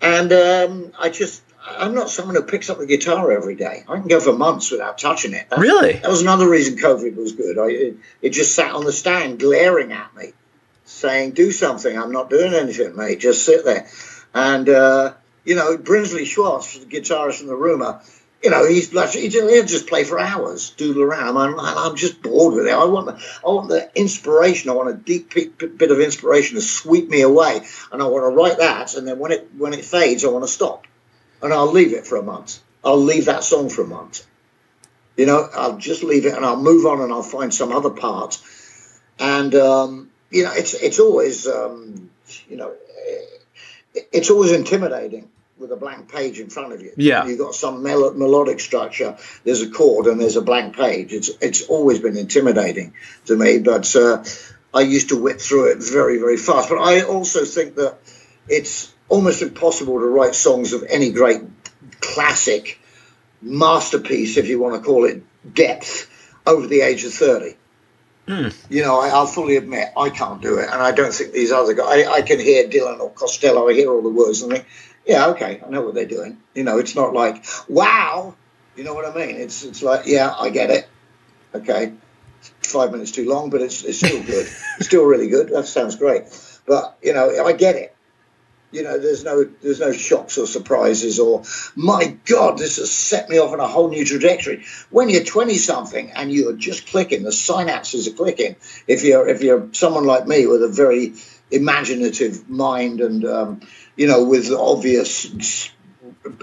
and 0.00 0.32
um, 0.32 0.92
I 0.98 1.10
just 1.10 1.42
I'm 1.66 1.94
not 1.94 2.08
someone 2.08 2.34
who 2.34 2.42
picks 2.42 2.70
up 2.70 2.78
the 2.78 2.86
guitar 2.86 3.30
every 3.30 3.56
day. 3.56 3.84
I 3.88 3.98
can 3.98 4.08
go 4.08 4.20
for 4.20 4.32
months 4.32 4.70
without 4.70 4.96
touching 4.96 5.34
it. 5.34 5.50
That- 5.50 5.58
Really? 5.58 5.92
that 5.92 6.08
was 6.10 6.22
another 6.22 6.48
reason 6.48 6.76
COVID 6.78 7.14
was 7.14 7.32
good. 7.32 7.58
I, 7.58 7.66
it, 7.68 7.96
it 8.22 8.30
just 8.30 8.54
sat 8.54 8.74
on 8.74 8.84
the 8.84 8.92
stand 8.92 9.38
glaring 9.38 9.92
at 9.92 10.14
me, 10.16 10.32
saying, 10.84 11.32
"Do 11.32 11.50
something." 11.50 11.96
I'm 11.96 12.12
not 12.12 12.30
doing 12.30 12.54
anything, 12.54 12.96
mate. 12.96 13.20
Just 13.20 13.44
sit 13.44 13.64
there. 13.64 13.86
And 14.34 14.68
uh, 14.68 15.14
you 15.44 15.54
know, 15.54 15.76
Brinsley 15.76 16.26
Schwarz, 16.26 16.78
the 16.78 16.86
guitarist 16.86 17.40
in 17.40 17.46
the 17.46 17.56
Rumor, 17.56 18.00
you 18.44 18.50
know, 18.50 18.66
he's 18.66 18.90
he'll 18.90 19.64
just 19.64 19.86
play 19.86 20.04
for 20.04 20.18
hours, 20.18 20.70
doodle 20.70 21.02
around. 21.02 21.36
I'm, 21.38 21.58
I'm 21.58 21.96
just 21.96 22.20
bored 22.20 22.54
with 22.54 22.66
it. 22.66 22.74
I 22.74 22.84
want 22.84 23.06
the, 23.06 23.12
I 23.44 23.50
want 23.50 23.68
the 23.68 23.90
inspiration. 23.94 24.68
I 24.68 24.74
want 24.74 24.90
a 24.90 24.94
deep 24.94 25.32
bit 25.32 25.90
of 25.90 25.98
inspiration 25.98 26.56
to 26.56 26.60
sweep 26.60 27.08
me 27.08 27.22
away, 27.22 27.62
and 27.90 28.02
I 28.02 28.06
want 28.06 28.24
to 28.24 28.36
write 28.36 28.58
that. 28.58 28.94
And 28.96 29.08
then 29.08 29.18
when 29.18 29.32
it 29.32 29.48
when 29.56 29.72
it 29.72 29.84
fades, 29.84 30.24
I 30.24 30.28
want 30.28 30.44
to 30.44 30.50
stop, 30.50 30.86
and 31.42 31.54
I'll 31.54 31.72
leave 31.72 31.94
it 31.94 32.06
for 32.06 32.16
a 32.16 32.22
month. 32.22 32.58
I'll 32.84 33.00
leave 33.00 33.26
that 33.26 33.44
song 33.44 33.70
for 33.70 33.82
a 33.82 33.86
month. 33.86 34.26
You 35.16 35.24
know, 35.26 35.48
I'll 35.54 35.78
just 35.78 36.02
leave 36.02 36.26
it 36.26 36.34
and 36.34 36.44
I'll 36.44 36.60
move 36.60 36.86
on 36.86 37.00
and 37.00 37.12
I'll 37.12 37.22
find 37.22 37.54
some 37.54 37.72
other 37.72 37.90
part. 37.90 38.42
And 39.18 39.54
um, 39.54 40.10
you 40.34 40.42
know, 40.42 40.52
it's 40.52 40.74
it's 40.74 40.98
always 40.98 41.46
um, 41.46 42.10
you 42.48 42.56
know, 42.56 42.74
it's 43.94 44.30
always 44.30 44.50
intimidating 44.50 45.30
with 45.58 45.70
a 45.70 45.76
blank 45.76 46.12
page 46.12 46.40
in 46.40 46.50
front 46.50 46.72
of 46.72 46.82
you. 46.82 46.92
Yeah. 46.96 47.24
you've 47.26 47.38
got 47.38 47.54
some 47.54 47.84
mel- 47.84 48.14
melodic 48.14 48.58
structure. 48.58 49.16
There's 49.44 49.62
a 49.62 49.70
chord 49.70 50.06
and 50.06 50.20
there's 50.20 50.36
a 50.36 50.42
blank 50.42 50.76
page. 50.76 51.12
It's 51.12 51.30
it's 51.40 51.62
always 51.68 52.00
been 52.00 52.16
intimidating 52.16 52.94
to 53.26 53.36
me, 53.36 53.60
but 53.60 53.94
uh, 53.94 54.24
I 54.74 54.80
used 54.80 55.10
to 55.10 55.22
whip 55.22 55.40
through 55.40 55.70
it 55.72 55.78
very 55.78 56.18
very 56.18 56.36
fast. 56.36 56.68
But 56.68 56.78
I 56.78 57.02
also 57.02 57.44
think 57.44 57.76
that 57.76 57.96
it's 58.48 58.92
almost 59.08 59.40
impossible 59.40 60.00
to 60.00 60.06
write 60.06 60.34
songs 60.34 60.72
of 60.72 60.82
any 60.88 61.12
great 61.12 61.42
classic 62.00 62.80
masterpiece, 63.40 64.36
if 64.36 64.48
you 64.48 64.58
want 64.58 64.74
to 64.74 64.80
call 64.80 65.04
it 65.04 65.22
depth, 65.54 66.10
over 66.44 66.66
the 66.66 66.80
age 66.80 67.04
of 67.04 67.12
30. 68.26 68.56
You 68.70 68.82
know, 68.82 69.00
I, 69.00 69.08
I'll 69.08 69.26
fully 69.26 69.56
admit 69.56 69.88
I 69.96 70.10
can't 70.10 70.40
do 70.40 70.58
it, 70.58 70.68
and 70.70 70.82
I 70.82 70.92
don't 70.92 71.12
think 71.12 71.32
these 71.32 71.52
other 71.52 71.74
guys. 71.74 72.06
I, 72.06 72.12
I 72.12 72.22
can 72.22 72.38
hear 72.38 72.68
Dylan 72.68 73.00
or 73.00 73.10
Costello, 73.10 73.68
I 73.68 73.74
hear 73.74 73.90
all 73.90 74.02
the 74.02 74.08
words 74.08 74.42
and 74.42 74.52
think, 74.52 74.66
yeah, 75.06 75.28
okay, 75.28 75.60
I 75.64 75.70
know 75.70 75.82
what 75.82 75.94
they're 75.94 76.06
doing. 76.06 76.38
You 76.54 76.64
know, 76.64 76.78
it's 76.78 76.94
not 76.94 77.12
like, 77.12 77.44
wow, 77.68 78.34
you 78.76 78.84
know 78.84 78.94
what 78.94 79.04
I 79.04 79.14
mean? 79.14 79.36
It's 79.36 79.64
it's 79.64 79.82
like, 79.82 80.06
yeah, 80.06 80.34
I 80.38 80.50
get 80.50 80.70
it. 80.70 80.88
Okay, 81.54 81.92
five 82.62 82.90
minutes 82.90 83.12
too 83.12 83.28
long, 83.28 83.50
but 83.50 83.62
it's, 83.62 83.84
it's 83.84 83.98
still 83.98 84.22
good. 84.22 84.46
it's 84.78 84.86
still 84.86 85.04
really 85.04 85.28
good. 85.28 85.48
That 85.50 85.66
sounds 85.66 85.96
great. 85.96 86.24
But, 86.66 86.96
you 87.02 87.12
know, 87.12 87.44
I 87.44 87.52
get 87.52 87.76
it. 87.76 87.93
You 88.74 88.82
know, 88.82 88.98
there's 88.98 89.22
no 89.22 89.44
there's 89.62 89.78
no 89.78 89.92
shocks 89.92 90.36
or 90.36 90.46
surprises 90.46 91.20
or 91.20 91.44
my 91.76 92.16
God, 92.24 92.58
this 92.58 92.76
has 92.78 92.90
set 92.90 93.28
me 93.28 93.38
off 93.38 93.52
on 93.52 93.60
a 93.60 93.68
whole 93.68 93.88
new 93.88 94.04
trajectory. 94.04 94.64
When 94.90 95.08
you're 95.08 95.22
20 95.22 95.56
something 95.58 96.10
and 96.10 96.32
you're 96.32 96.56
just 96.56 96.88
clicking, 96.88 97.22
the 97.22 97.30
synapses 97.30 98.08
are 98.08 98.16
clicking. 98.16 98.56
If 98.88 99.04
you're 99.04 99.28
if 99.28 99.42
you're 99.42 99.68
someone 99.72 100.04
like 100.06 100.26
me 100.26 100.46
with 100.46 100.62
a 100.64 100.68
very 100.68 101.14
imaginative 101.52 102.50
mind 102.50 103.00
and 103.00 103.24
um, 103.24 103.60
you 103.96 104.08
know 104.08 104.24
with 104.24 104.50
obvious 104.50 105.70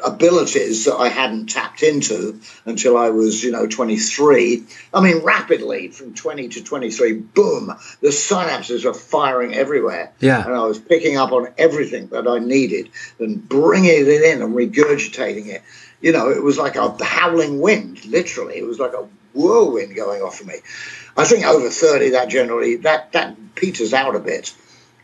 abilities 0.03 0.85
that 0.85 0.95
I 0.95 1.09
hadn't 1.09 1.47
tapped 1.47 1.81
into 1.81 2.39
until 2.65 2.97
I 2.97 3.09
was, 3.09 3.43
you 3.43 3.51
know, 3.51 3.67
23. 3.67 4.63
I 4.93 5.01
mean, 5.01 5.23
rapidly 5.23 5.87
from 5.89 6.13
20 6.13 6.49
to 6.49 6.63
23, 6.63 7.13
boom, 7.13 7.73
the 8.01 8.09
synapses 8.09 8.85
are 8.85 8.93
firing 8.93 9.55
everywhere. 9.55 10.13
Yeah. 10.19 10.43
And 10.43 10.53
I 10.53 10.65
was 10.65 10.79
picking 10.79 11.17
up 11.17 11.31
on 11.31 11.47
everything 11.57 12.07
that 12.07 12.27
I 12.27 12.39
needed 12.39 12.89
and 13.19 13.47
bringing 13.47 13.89
it 13.89 14.07
in 14.07 14.41
and 14.41 14.55
regurgitating 14.55 15.47
it. 15.47 15.63
You 15.99 16.11
know, 16.11 16.29
it 16.29 16.43
was 16.43 16.57
like 16.57 16.75
a 16.75 17.03
howling 17.03 17.59
wind, 17.59 18.05
literally. 18.05 18.57
It 18.57 18.65
was 18.65 18.79
like 18.79 18.93
a 18.93 19.07
whirlwind 19.33 19.95
going 19.95 20.21
off 20.21 20.41
of 20.41 20.47
me. 20.47 20.55
I 21.17 21.25
think 21.25 21.45
over 21.45 21.69
30, 21.69 22.11
that 22.11 22.29
generally, 22.29 22.77
that, 22.77 23.11
that 23.13 23.55
peters 23.55 23.93
out 23.93 24.15
a 24.15 24.19
bit 24.19 24.53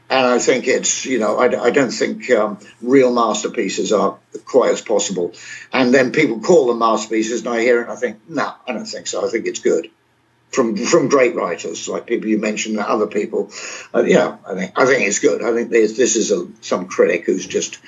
and 0.10 0.26
I 0.26 0.40
think 0.40 0.68
it's 0.68 1.06
you 1.06 1.20
know 1.20 1.38
I, 1.38 1.66
I 1.66 1.70
don't 1.72 1.92
think 1.92 2.30
um, 2.32 2.60
real 2.82 3.14
masterpieces 3.14 3.92
are 3.92 4.18
quite 4.46 4.72
as 4.72 4.82
possible. 4.82 5.34
And 5.74 5.94
then 5.94 6.12
people 6.12 6.40
call 6.40 6.68
them 6.68 6.80
masterpieces, 6.80 7.42
and 7.42 7.50
I 7.50 7.62
hear 7.62 7.80
it, 7.80 7.84
and 7.84 7.92
I 7.92 7.96
think 7.96 8.30
no, 8.30 8.54
I 8.68 8.74
don't 8.74 8.86
think 8.86 9.08
so. 9.08 9.26
I 9.26 9.30
think 9.30 9.46
it's 9.46 9.60
good 9.60 9.90
from 10.52 10.78
from 10.78 11.10
great 11.10 11.36
writers 11.36 11.88
like 11.88 12.08
people 12.08 12.30
you 12.30 12.40
mentioned, 12.40 12.78
other 12.80 13.08
people. 13.08 13.52
Uh, 13.94 14.04
yeah, 14.04 14.38
I 14.48 14.56
think 14.56 14.80
I 14.80 14.86
think 14.86 15.08
it's 15.08 15.20
good. 15.20 15.44
I 15.44 15.54
think 15.54 15.70
this 15.70 15.98
this 15.98 16.16
is 16.16 16.32
a, 16.32 16.48
some 16.62 16.88
critic 16.88 17.26
who's 17.26 17.46
just 17.46 17.80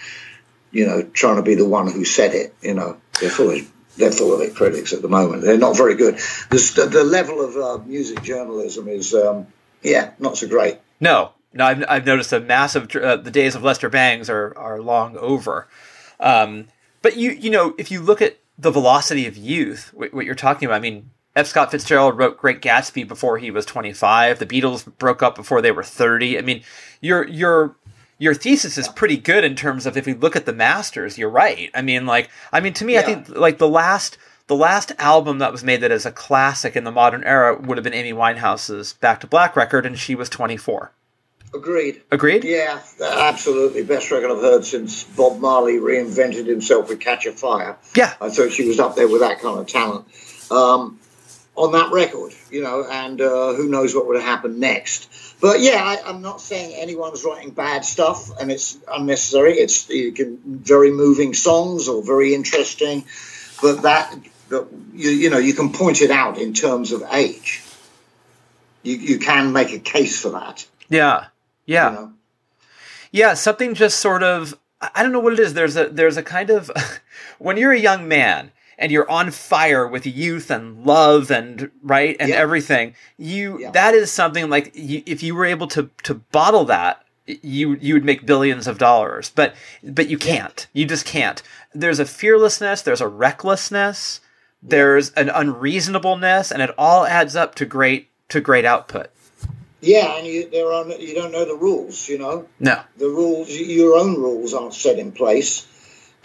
you 0.71 0.85
know 0.85 1.03
trying 1.03 1.37
to 1.37 1.43
be 1.43 1.55
the 1.55 1.67
one 1.67 1.89
who 1.91 2.05
said 2.05 2.33
it. 2.33 2.55
You 2.61 2.73
know, 2.73 2.97
they're 3.19 3.29
full 3.29 3.51
of 3.51 3.71
they're 3.97 4.11
full 4.11 4.33
of 4.33 4.41
it 4.41 4.55
critics 4.55 4.93
at 4.93 5.01
the 5.01 5.09
moment. 5.09 5.43
They're 5.43 5.57
not 5.57 5.75
very 5.75 5.95
good. 5.95 6.15
The, 6.49 6.89
the 6.91 7.03
level 7.03 7.43
of 7.43 7.57
uh, 7.57 7.83
music 7.85 8.23
journalism 8.23 8.87
is 8.87 9.13
um, 9.13 9.47
yeah 9.81 10.11
not 10.19 10.37
so 10.37 10.47
great. 10.47 10.79
No, 10.99 11.31
no, 11.53 11.65
I've, 11.65 11.83
I've 11.87 12.05
noticed 12.05 12.33
a 12.33 12.39
massive. 12.39 12.95
Uh, 12.95 13.17
the 13.17 13.31
days 13.31 13.55
of 13.55 13.63
Lester 13.63 13.89
Bangs 13.89 14.29
are 14.29 14.57
are 14.57 14.81
long 14.81 15.17
over. 15.17 15.67
Um, 16.19 16.67
but 17.01 17.17
you 17.17 17.31
you 17.31 17.49
know 17.49 17.75
if 17.77 17.91
you 17.91 18.01
look 18.01 18.21
at 18.21 18.37
the 18.57 18.71
velocity 18.71 19.25
of 19.25 19.37
youth, 19.37 19.91
what, 19.93 20.13
what, 20.13 20.25
you're 20.25 20.35
talking 20.35 20.65
about, 20.65 20.75
I 20.75 20.79
mean, 20.81 21.11
F. 21.35 21.47
Scott 21.47 21.71
Fitzgerald 21.71 22.17
wrote 22.17 22.37
Great 22.37 22.61
Gatsby 22.61 23.07
before 23.07 23.37
he 23.37 23.51
was 23.51 23.65
25. 23.65 24.37
The 24.37 24.45
Beatles 24.45 24.85
broke 24.97 25.23
up 25.23 25.35
before 25.35 25.61
they 25.61 25.71
were 25.71 25.83
30. 25.83 26.37
I 26.37 26.41
mean, 26.41 26.63
your 27.01 27.27
your 27.27 27.75
your 28.17 28.33
thesis 28.33 28.77
is 28.77 28.87
pretty 28.89 29.17
good 29.17 29.43
in 29.43 29.55
terms 29.55 29.85
of 29.85 29.95
if 29.95 30.05
we 30.05 30.13
look 30.13 30.35
at 30.35 30.45
the 30.45 30.53
masters, 30.53 31.17
you're 31.17 31.29
right. 31.29 31.71
I 31.73 31.81
mean, 31.81 32.05
like, 32.05 32.29
I 32.51 32.59
mean, 32.59 32.73
to 32.73 32.85
me, 32.85 32.93
yeah. 32.93 32.99
I 32.99 33.03
think 33.03 33.29
like 33.29 33.57
the 33.57 33.67
last 33.67 34.17
the 34.47 34.55
last 34.55 34.91
album 34.97 35.37
that 35.37 35.51
was 35.51 35.63
made 35.63 35.81
that 35.81 35.91
is 35.91 36.05
a 36.05 36.11
classic 36.11 36.75
in 36.75 36.83
the 36.83 36.91
modern 36.91 37.23
era 37.23 37.55
would 37.55 37.77
have 37.77 37.83
been 37.83 37.93
Amy 37.93 38.13
Winehouse's 38.13 38.93
Back 38.93 39.21
to 39.21 39.27
Black 39.27 39.55
record, 39.55 39.85
and 39.85 39.97
she 39.97 40.15
was 40.15 40.27
24. 40.27 40.91
Agreed. 41.53 42.01
Agreed? 42.11 42.43
Yeah, 42.43 42.79
absolutely. 43.01 43.83
Best 43.83 44.11
record 44.11 44.31
I've 44.31 44.41
heard 44.41 44.65
since 44.65 45.03
Bob 45.03 45.39
Marley 45.39 45.77
reinvented 45.77 46.45
himself 46.45 46.89
with 46.89 46.99
Catch 46.99 47.25
a 47.25 47.31
Fire. 47.31 47.77
Yeah. 47.95 48.13
I 48.21 48.29
thought 48.29 48.51
she 48.51 48.67
was 48.67 48.79
up 48.79 48.95
there 48.95 49.07
with 49.07 49.21
that 49.21 49.39
kind 49.39 49.59
of 49.59 49.65
talent 49.65 50.05
um, 50.51 50.99
on 51.55 51.71
that 51.71 51.91
record, 51.91 52.33
you 52.51 52.61
know, 52.61 52.85
and 52.89 53.19
uh, 53.19 53.53
who 53.53 53.67
knows 53.67 53.95
what 53.95 54.07
would 54.07 54.17
have 54.17 54.25
happened 54.25 54.59
next. 54.59 55.09
But 55.41 55.59
yeah, 55.59 55.81
I, 55.83 56.09
am 56.09 56.21
not 56.21 56.39
saying 56.39 56.75
anyone's 56.75 57.23
writing 57.23 57.51
bad 57.51 57.83
stuff 57.83 58.29
and 58.39 58.51
it's 58.51 58.77
unnecessary. 58.87 59.53
It's 59.53 59.89
you 59.89 60.11
can, 60.11 60.37
very 60.45 60.91
moving 60.91 61.33
songs 61.33 61.87
or 61.87 62.03
very 62.03 62.35
interesting, 62.35 63.05
but 63.61 63.81
that, 63.83 64.15
that 64.49 64.67
you, 64.93 65.09
you 65.09 65.29
know, 65.31 65.39
you 65.39 65.53
can 65.53 65.71
point 65.71 66.01
it 66.01 66.11
out 66.11 66.37
in 66.37 66.53
terms 66.53 66.91
of 66.91 67.03
age. 67.11 67.63
You, 68.83 68.95
you 68.95 69.19
can 69.19 69.51
make 69.51 69.73
a 69.73 69.79
case 69.79 70.21
for 70.21 70.29
that. 70.29 70.67
Yeah. 70.89 71.25
Yeah. 71.69 71.89
You 71.89 71.95
know? 71.95 72.13
Yeah, 73.11 73.33
something 73.35 73.73
just 73.73 73.99
sort 73.99 74.23
of 74.23 74.57
I 74.81 75.03
don't 75.03 75.11
know 75.11 75.19
what 75.19 75.33
it 75.33 75.39
is. 75.39 75.53
There's 75.53 75.75
a 75.75 75.89
there's 75.89 76.17
a 76.17 76.23
kind 76.23 76.49
of 76.49 76.71
when 77.39 77.57
you're 77.57 77.71
a 77.71 77.79
young 77.79 78.07
man 78.07 78.51
and 78.77 78.91
you're 78.91 79.09
on 79.09 79.29
fire 79.31 79.85
with 79.85 80.05
youth 80.05 80.49
and 80.49 80.85
love 80.85 81.29
and 81.29 81.69
right 81.83 82.15
and 82.19 82.29
yeah. 82.29 82.35
everything, 82.35 82.95
you 83.17 83.59
yeah. 83.59 83.71
that 83.71 83.93
is 83.93 84.11
something 84.11 84.49
like 84.49 84.71
you, 84.73 85.03
if 85.05 85.21
you 85.21 85.35
were 85.35 85.45
able 85.45 85.67
to 85.67 85.89
to 86.03 86.15
bottle 86.15 86.65
that, 86.65 87.05
you 87.27 87.75
you 87.75 87.93
would 87.93 88.05
make 88.05 88.25
billions 88.25 88.67
of 88.67 88.77
dollars. 88.77 89.31
But 89.35 89.53
but 89.83 90.09
you 90.09 90.17
can't. 90.17 90.65
You 90.73 90.85
just 90.85 91.05
can't. 91.05 91.43
There's 91.73 91.99
a 91.99 92.05
fearlessness. 92.05 92.81
There's 92.81 93.01
a 93.01 93.07
recklessness. 93.07 94.21
There's 94.61 95.11
an 95.11 95.29
unreasonableness, 95.29 96.51
and 96.51 96.61
it 96.61 96.71
all 96.77 97.05
adds 97.05 97.35
up 97.35 97.55
to 97.55 97.65
great 97.65 98.09
to 98.29 98.41
great 98.41 98.65
output. 98.65 99.11
Yeah, 99.81 100.17
and 100.17 100.27
you 100.27 100.49
there 100.49 100.71
are 100.73 100.87
you 100.87 101.15
don't 101.15 101.31
know 101.31 101.45
the 101.45 101.55
rules. 101.55 102.07
You 102.07 102.17
know, 102.17 102.47
no, 102.59 102.81
the 102.97 103.07
rules, 103.07 103.49
your 103.49 103.97
own 103.97 104.15
rules 104.15 104.53
aren't 104.53 104.73
set 104.73 104.99
in 104.99 105.11
place, 105.13 105.65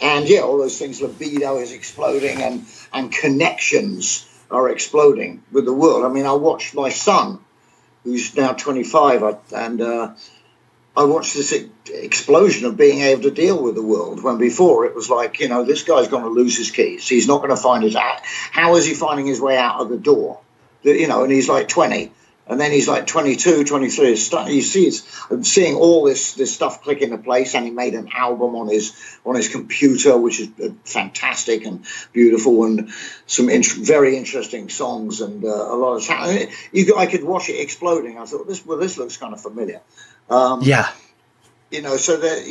and 0.01 0.27
yeah, 0.27 0.41
all 0.41 0.57
those 0.57 0.77
things. 0.77 1.01
Libido 1.01 1.59
is 1.59 1.71
exploding, 1.71 2.41
and 2.41 2.65
and 2.91 3.11
connections 3.11 4.27
are 4.51 4.69
exploding 4.69 5.43
with 5.51 5.65
the 5.65 5.73
world. 5.73 6.03
I 6.03 6.09
mean, 6.09 6.25
I 6.25 6.33
watched 6.33 6.75
my 6.75 6.89
son, 6.89 7.39
who's 8.03 8.35
now 8.35 8.51
25, 8.53 9.37
and 9.53 9.81
uh, 9.81 10.13
I 10.97 11.03
watched 11.05 11.33
this 11.33 11.53
explosion 11.87 12.65
of 12.65 12.77
being 12.77 13.01
able 13.01 13.23
to 13.23 13.31
deal 13.31 13.61
with 13.61 13.75
the 13.75 13.81
world 13.81 14.21
when 14.21 14.37
before 14.37 14.85
it 14.85 14.95
was 14.95 15.09
like, 15.09 15.39
you 15.39 15.47
know, 15.47 15.63
this 15.63 15.83
guy's 15.83 16.09
going 16.09 16.23
to 16.23 16.29
lose 16.29 16.57
his 16.57 16.71
keys. 16.71 17.07
He's 17.07 17.27
not 17.27 17.37
going 17.37 17.49
to 17.49 17.61
find 17.61 17.83
his 17.83 17.95
out. 17.95 18.19
How 18.23 18.75
is 18.75 18.85
he 18.85 18.93
finding 18.93 19.25
his 19.25 19.39
way 19.39 19.57
out 19.57 19.79
of 19.79 19.89
the 19.89 19.97
door? 19.97 20.41
You 20.83 21.07
know, 21.07 21.23
and 21.23 21.31
he's 21.31 21.49
like 21.49 21.67
20 21.67 22.11
and 22.47 22.59
then 22.59 22.71
he's 22.71 22.87
like 22.87 23.07
22, 23.07 23.63
23. 23.63 24.09
You 24.09 24.15
see, 24.15 24.91
I'm 25.31 25.43
seeing 25.43 25.75
all 25.75 26.03
this 26.03 26.33
this 26.33 26.53
stuff 26.53 26.83
click 26.83 27.01
into 27.01 27.17
place, 27.17 27.55
and 27.55 27.65
he 27.65 27.71
made 27.71 27.95
an 27.95 28.09
album 28.13 28.55
on 28.55 28.67
his 28.67 28.93
on 29.25 29.35
his 29.35 29.49
computer, 29.49 30.17
which 30.17 30.39
is 30.39 30.49
uh, 30.63 30.69
fantastic 30.83 31.65
and 31.65 31.85
beautiful, 32.13 32.65
and 32.65 32.91
some 33.25 33.49
int- 33.49 33.65
very 33.65 34.15
interesting 34.17 34.69
songs, 34.69 35.21
and 35.21 35.43
uh, 35.43 35.47
a 35.47 35.75
lot 35.75 35.95
of. 35.95 36.49
You, 36.71 36.95
I 36.97 37.07
could 37.07 37.23
watch 37.23 37.49
it 37.49 37.59
exploding. 37.59 38.19
I 38.19 38.25
thought 38.25 38.47
this 38.47 38.65
well, 38.65 38.77
this 38.77 38.97
looks 38.97 39.17
kind 39.17 39.33
of 39.33 39.41
familiar. 39.41 39.81
Um, 40.29 40.61
yeah. 40.61 40.89
You 41.71 41.81
know, 41.81 41.97
so 41.97 42.17
there, 42.17 42.41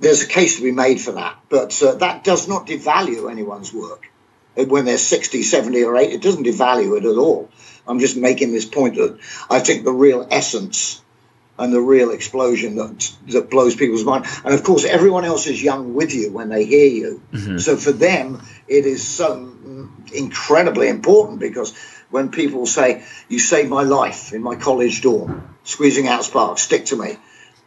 there's 0.00 0.22
a 0.22 0.26
case 0.26 0.56
to 0.56 0.62
be 0.62 0.72
made 0.72 0.98
for 1.00 1.12
that, 1.12 1.38
but 1.50 1.80
uh, 1.82 1.94
that 1.96 2.24
does 2.24 2.48
not 2.48 2.66
devalue 2.66 3.30
anyone's 3.30 3.72
work 3.72 4.10
when 4.56 4.84
they're 4.84 4.98
60, 4.98 5.42
70, 5.42 5.84
or 5.84 5.96
80. 5.96 6.14
It 6.14 6.22
doesn't 6.22 6.44
devalue 6.44 6.98
it 6.98 7.04
at 7.04 7.16
all. 7.16 7.50
I'm 7.90 7.98
just 7.98 8.16
making 8.16 8.52
this 8.52 8.64
point 8.64 8.94
that 8.96 9.18
I 9.50 9.58
think 9.58 9.84
the 9.84 9.92
real 9.92 10.26
essence 10.30 11.02
and 11.58 11.72
the 11.72 11.80
real 11.80 12.10
explosion 12.10 12.76
that 12.76 13.12
that 13.26 13.50
blows 13.50 13.74
people's 13.74 14.04
mind. 14.04 14.26
And 14.44 14.54
of 14.54 14.62
course, 14.62 14.84
everyone 14.84 15.24
else 15.24 15.46
is 15.46 15.62
young 15.62 15.94
with 15.94 16.14
you 16.14 16.32
when 16.32 16.48
they 16.48 16.64
hear 16.64 16.86
you. 16.86 17.22
Mm-hmm. 17.32 17.58
So 17.58 17.76
for 17.76 17.92
them, 17.92 18.42
it 18.68 18.86
is 18.86 19.06
so 19.06 19.52
incredibly 20.14 20.88
important 20.88 21.40
because 21.40 21.76
when 22.10 22.30
people 22.30 22.64
say, 22.64 23.04
"You 23.28 23.40
saved 23.40 23.68
my 23.68 23.82
life 23.82 24.32
in 24.32 24.42
my 24.42 24.54
college 24.54 25.02
dorm, 25.02 25.56
squeezing 25.64 26.06
out 26.06 26.24
sparks, 26.24 26.62
stick 26.62 26.86
to 26.86 26.96
me." 26.96 27.18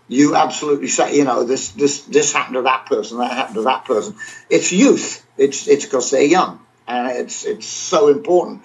You 0.08 0.36
absolutely 0.36 0.88
say, 0.90 1.16
you 1.18 1.26
know, 1.26 1.44
this 1.44 1.70
this 1.70 2.02
this 2.06 2.34
happened 2.34 2.56
to 2.56 2.62
that 2.64 2.86
person, 2.86 3.18
that 3.20 3.32
happened 3.32 3.56
to 3.56 3.64
that 3.64 3.86
person. 3.86 4.16
It's 4.50 4.72
youth. 4.72 5.26
It's 5.38 5.68
it's 5.68 5.86
because 5.86 6.12
they're 6.12 6.24
young, 6.24 6.62
and 6.88 7.12
it's 7.18 7.46
it's 7.46 7.68
so 7.68 8.08
important 8.08 8.64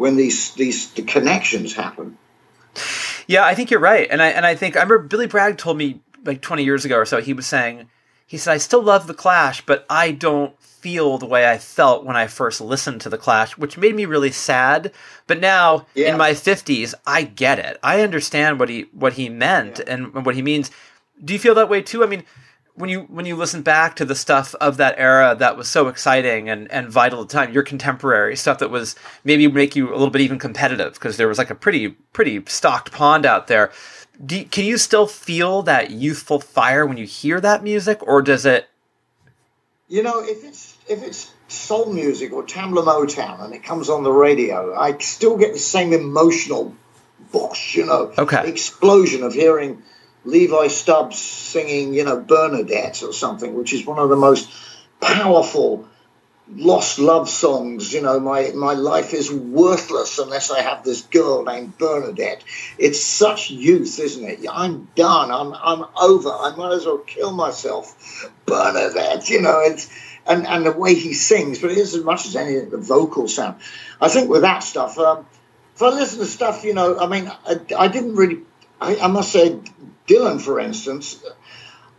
when 0.00 0.16
these 0.16 0.54
these 0.54 0.90
the 0.92 1.02
connections 1.02 1.74
happen. 1.74 2.16
Yeah, 3.26 3.44
I 3.44 3.54
think 3.54 3.70
you're 3.70 3.80
right, 3.80 4.08
and 4.10 4.22
I 4.22 4.28
and 4.28 4.46
I 4.46 4.54
think 4.54 4.74
I 4.74 4.82
remember 4.82 5.06
Billy 5.06 5.26
Bragg 5.26 5.58
told 5.58 5.76
me 5.76 6.00
like 6.24 6.40
20 6.40 6.64
years 6.64 6.86
ago 6.86 6.96
or 6.96 7.04
so. 7.04 7.20
He 7.20 7.34
was 7.34 7.46
saying, 7.46 7.90
he 8.26 8.38
said, 8.38 8.54
"I 8.54 8.56
still 8.56 8.82
love 8.82 9.06
the 9.06 9.14
Clash, 9.14 9.60
but 9.66 9.84
I 9.90 10.12
don't 10.12 10.58
feel 10.62 11.18
the 11.18 11.26
way 11.26 11.46
I 11.46 11.58
felt 11.58 12.06
when 12.06 12.16
I 12.16 12.28
first 12.28 12.62
listened 12.62 13.02
to 13.02 13.10
the 13.10 13.18
Clash, 13.18 13.58
which 13.58 13.76
made 13.76 13.94
me 13.94 14.06
really 14.06 14.30
sad. 14.30 14.90
But 15.26 15.38
now 15.38 15.84
yeah. 15.94 16.12
in 16.12 16.16
my 16.16 16.30
50s, 16.30 16.94
I 17.06 17.24
get 17.24 17.58
it. 17.58 17.78
I 17.82 18.00
understand 18.00 18.58
what 18.58 18.70
he 18.70 18.86
what 18.92 19.12
he 19.12 19.28
meant 19.28 19.80
yeah. 19.80 19.92
and 19.92 20.24
what 20.24 20.34
he 20.34 20.40
means. 20.40 20.70
Do 21.22 21.34
you 21.34 21.38
feel 21.38 21.54
that 21.56 21.68
way 21.68 21.82
too? 21.82 22.02
I 22.02 22.06
mean, 22.06 22.24
when 22.80 22.90
you 22.90 23.02
when 23.02 23.26
you 23.26 23.36
listen 23.36 23.62
back 23.62 23.94
to 23.96 24.04
the 24.04 24.14
stuff 24.14 24.54
of 24.56 24.78
that 24.78 24.94
era 24.98 25.36
that 25.38 25.56
was 25.56 25.68
so 25.68 25.88
exciting 25.88 26.48
and, 26.48 26.70
and 26.72 26.88
vital 26.88 27.22
at 27.22 27.28
the 27.28 27.32
time, 27.32 27.52
your 27.52 27.62
contemporary 27.62 28.34
stuff 28.36 28.58
that 28.58 28.70
was 28.70 28.96
maybe 29.22 29.46
make 29.46 29.76
you 29.76 29.90
a 29.90 29.92
little 29.92 30.10
bit 30.10 30.22
even 30.22 30.38
competitive 30.38 30.94
because 30.94 31.16
there 31.16 31.28
was 31.28 31.38
like 31.38 31.50
a 31.50 31.54
pretty 31.54 31.90
pretty 32.12 32.42
stocked 32.46 32.90
pond 32.90 33.26
out 33.26 33.46
there. 33.46 33.70
Do, 34.24 34.44
can 34.44 34.64
you 34.64 34.78
still 34.78 35.06
feel 35.06 35.62
that 35.62 35.90
youthful 35.90 36.40
fire 36.40 36.84
when 36.86 36.96
you 36.96 37.06
hear 37.06 37.40
that 37.40 37.62
music, 37.62 38.02
or 38.02 38.20
does 38.22 38.44
it? 38.44 38.68
You 39.88 40.02
know, 40.02 40.20
if 40.22 40.44
it's 40.44 40.76
if 40.88 41.02
it's 41.02 41.32
soul 41.48 41.92
music 41.92 42.32
or 42.32 42.44
Tamla 42.44 42.84
Motown 42.84 43.44
and 43.44 43.54
it 43.54 43.62
comes 43.62 43.88
on 43.88 44.02
the 44.02 44.12
radio, 44.12 44.74
I 44.74 44.96
still 44.98 45.36
get 45.36 45.52
the 45.52 45.58
same 45.58 45.92
emotional 45.92 46.74
bosh, 47.32 47.76
you 47.76 47.86
know, 47.86 48.12
okay. 48.16 48.48
explosion 48.48 49.22
of 49.22 49.34
hearing 49.34 49.82
Levi 50.24 50.68
Stubbs 50.68 51.18
singing, 51.18 51.94
you 51.94 52.04
know, 52.04 52.20
Bernadette 52.20 53.02
or 53.02 53.12
something, 53.12 53.54
which 53.54 53.72
is 53.72 53.86
one 53.86 53.98
of 53.98 54.08
the 54.08 54.16
most 54.16 54.50
powerful 55.00 55.88
lost 56.56 56.98
love 56.98 57.28
songs. 57.28 57.92
You 57.92 58.02
know, 58.02 58.20
my 58.20 58.50
my 58.54 58.74
life 58.74 59.14
is 59.14 59.32
worthless 59.32 60.18
unless 60.18 60.50
I 60.50 60.60
have 60.62 60.84
this 60.84 61.02
girl 61.02 61.44
named 61.44 61.78
Bernadette. 61.78 62.44
It's 62.78 63.00
such 63.00 63.50
youth, 63.50 63.98
isn't 63.98 64.24
it? 64.24 64.46
I'm 64.50 64.88
done. 64.94 65.30
I'm 65.30 65.54
I'm 65.54 65.88
over. 66.00 66.30
I 66.30 66.54
might 66.56 66.72
as 66.74 66.86
well 66.86 66.98
kill 66.98 67.32
myself. 67.32 68.30
Bernadette, 68.46 69.28
you 69.30 69.40
know, 69.40 69.60
it's 69.60 69.90
and 70.26 70.46
and 70.46 70.66
the 70.66 70.72
way 70.72 70.94
he 70.94 71.12
sings, 71.12 71.60
but 71.60 71.70
it 71.70 71.78
is 71.78 71.94
as 71.94 72.04
much 72.04 72.26
as 72.26 72.36
anything 72.36 72.70
the 72.70 72.78
vocal 72.78 73.28
sound. 73.28 73.60
I 74.00 74.08
think 74.08 74.28
with 74.28 74.42
that 74.42 74.60
stuff. 74.60 74.98
Um, 74.98 75.26
if 75.74 75.82
I 75.82 75.88
listen 75.90 76.18
to 76.18 76.26
stuff, 76.26 76.64
you 76.64 76.74
know, 76.74 76.98
I 76.98 77.06
mean, 77.06 77.26
I, 77.46 77.56
I 77.78 77.88
didn't 77.88 78.16
really. 78.16 78.42
I, 78.80 78.96
I 78.96 79.06
must 79.08 79.32
say, 79.32 79.58
Dylan, 80.06 80.40
for 80.40 80.58
instance, 80.58 81.22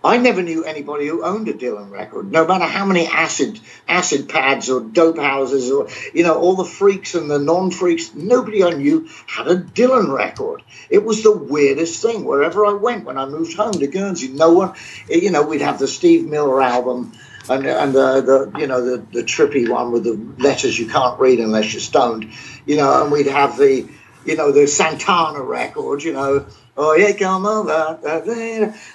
I 0.04 0.18
never 0.18 0.42
knew 0.42 0.64
anybody 0.64 1.08
who 1.08 1.24
owned 1.24 1.48
a 1.48 1.54
Dylan 1.54 1.92
record, 1.92 2.32
no 2.32 2.48
matter 2.48 2.66
how 2.66 2.86
many 2.86 3.06
acid 3.06 3.60
acid 3.88 4.30
pads 4.30 4.70
or 4.70 4.82
dope 4.82 5.20
houses 5.20 5.70
or 5.70 5.90
you 6.12 6.24
know 6.24 6.40
all 6.40 6.56
the 6.56 6.66
freaks 6.66 7.14
and 7.14 7.30
the 7.30 7.38
non-freaks. 7.38 8.16
Nobody 8.16 8.64
I 8.64 8.72
knew 8.72 9.08
had 9.28 9.48
a 9.48 9.56
Dylan 9.56 10.12
record. 10.12 10.64
It 10.90 11.04
was 11.04 11.22
the 11.22 11.32
weirdest 11.32 12.02
thing. 12.02 12.26
Wherever 12.26 12.66
I 12.66 12.74
went, 12.74 13.06
when 13.06 13.20
I 13.20 13.28
moved 13.28 13.56
home 13.56 13.74
to 13.74 13.88
Guernsey, 13.88 14.30
no 14.30 14.54
one, 14.54 14.74
eh, 15.10 15.18
you 15.18 15.30
know, 15.30 15.44
we'd 15.44 15.62
have 15.62 15.78
the 15.78 15.88
Steve 15.88 16.26
Miller 16.26 16.62
album 16.62 17.14
and 17.48 17.66
and 17.68 17.94
the, 17.94 18.22
the 18.22 18.60
you 18.60 18.66
know 18.66 18.84
the 18.84 18.98
the 19.12 19.24
trippy 19.24 19.70
one 19.70 19.92
with 19.92 20.04
the 20.04 20.20
letters 20.42 20.78
you 20.80 20.88
can't 20.88 21.20
read 21.20 21.40
unless 21.40 21.74
you're 21.74 21.82
stoned, 21.82 22.32
you 22.66 22.78
know, 22.78 23.04
and 23.04 23.12
we'd 23.12 23.28
have 23.28 23.56
the 23.58 23.88
you 24.26 24.36
know 24.36 24.52
the 24.52 24.68
Santana 24.68 25.42
record, 25.42 26.04
you 26.04 26.14
know. 26.14 26.48
Oh 26.84 26.96
yeah, 26.96 27.12
come 27.12 27.46
over. 27.46 28.00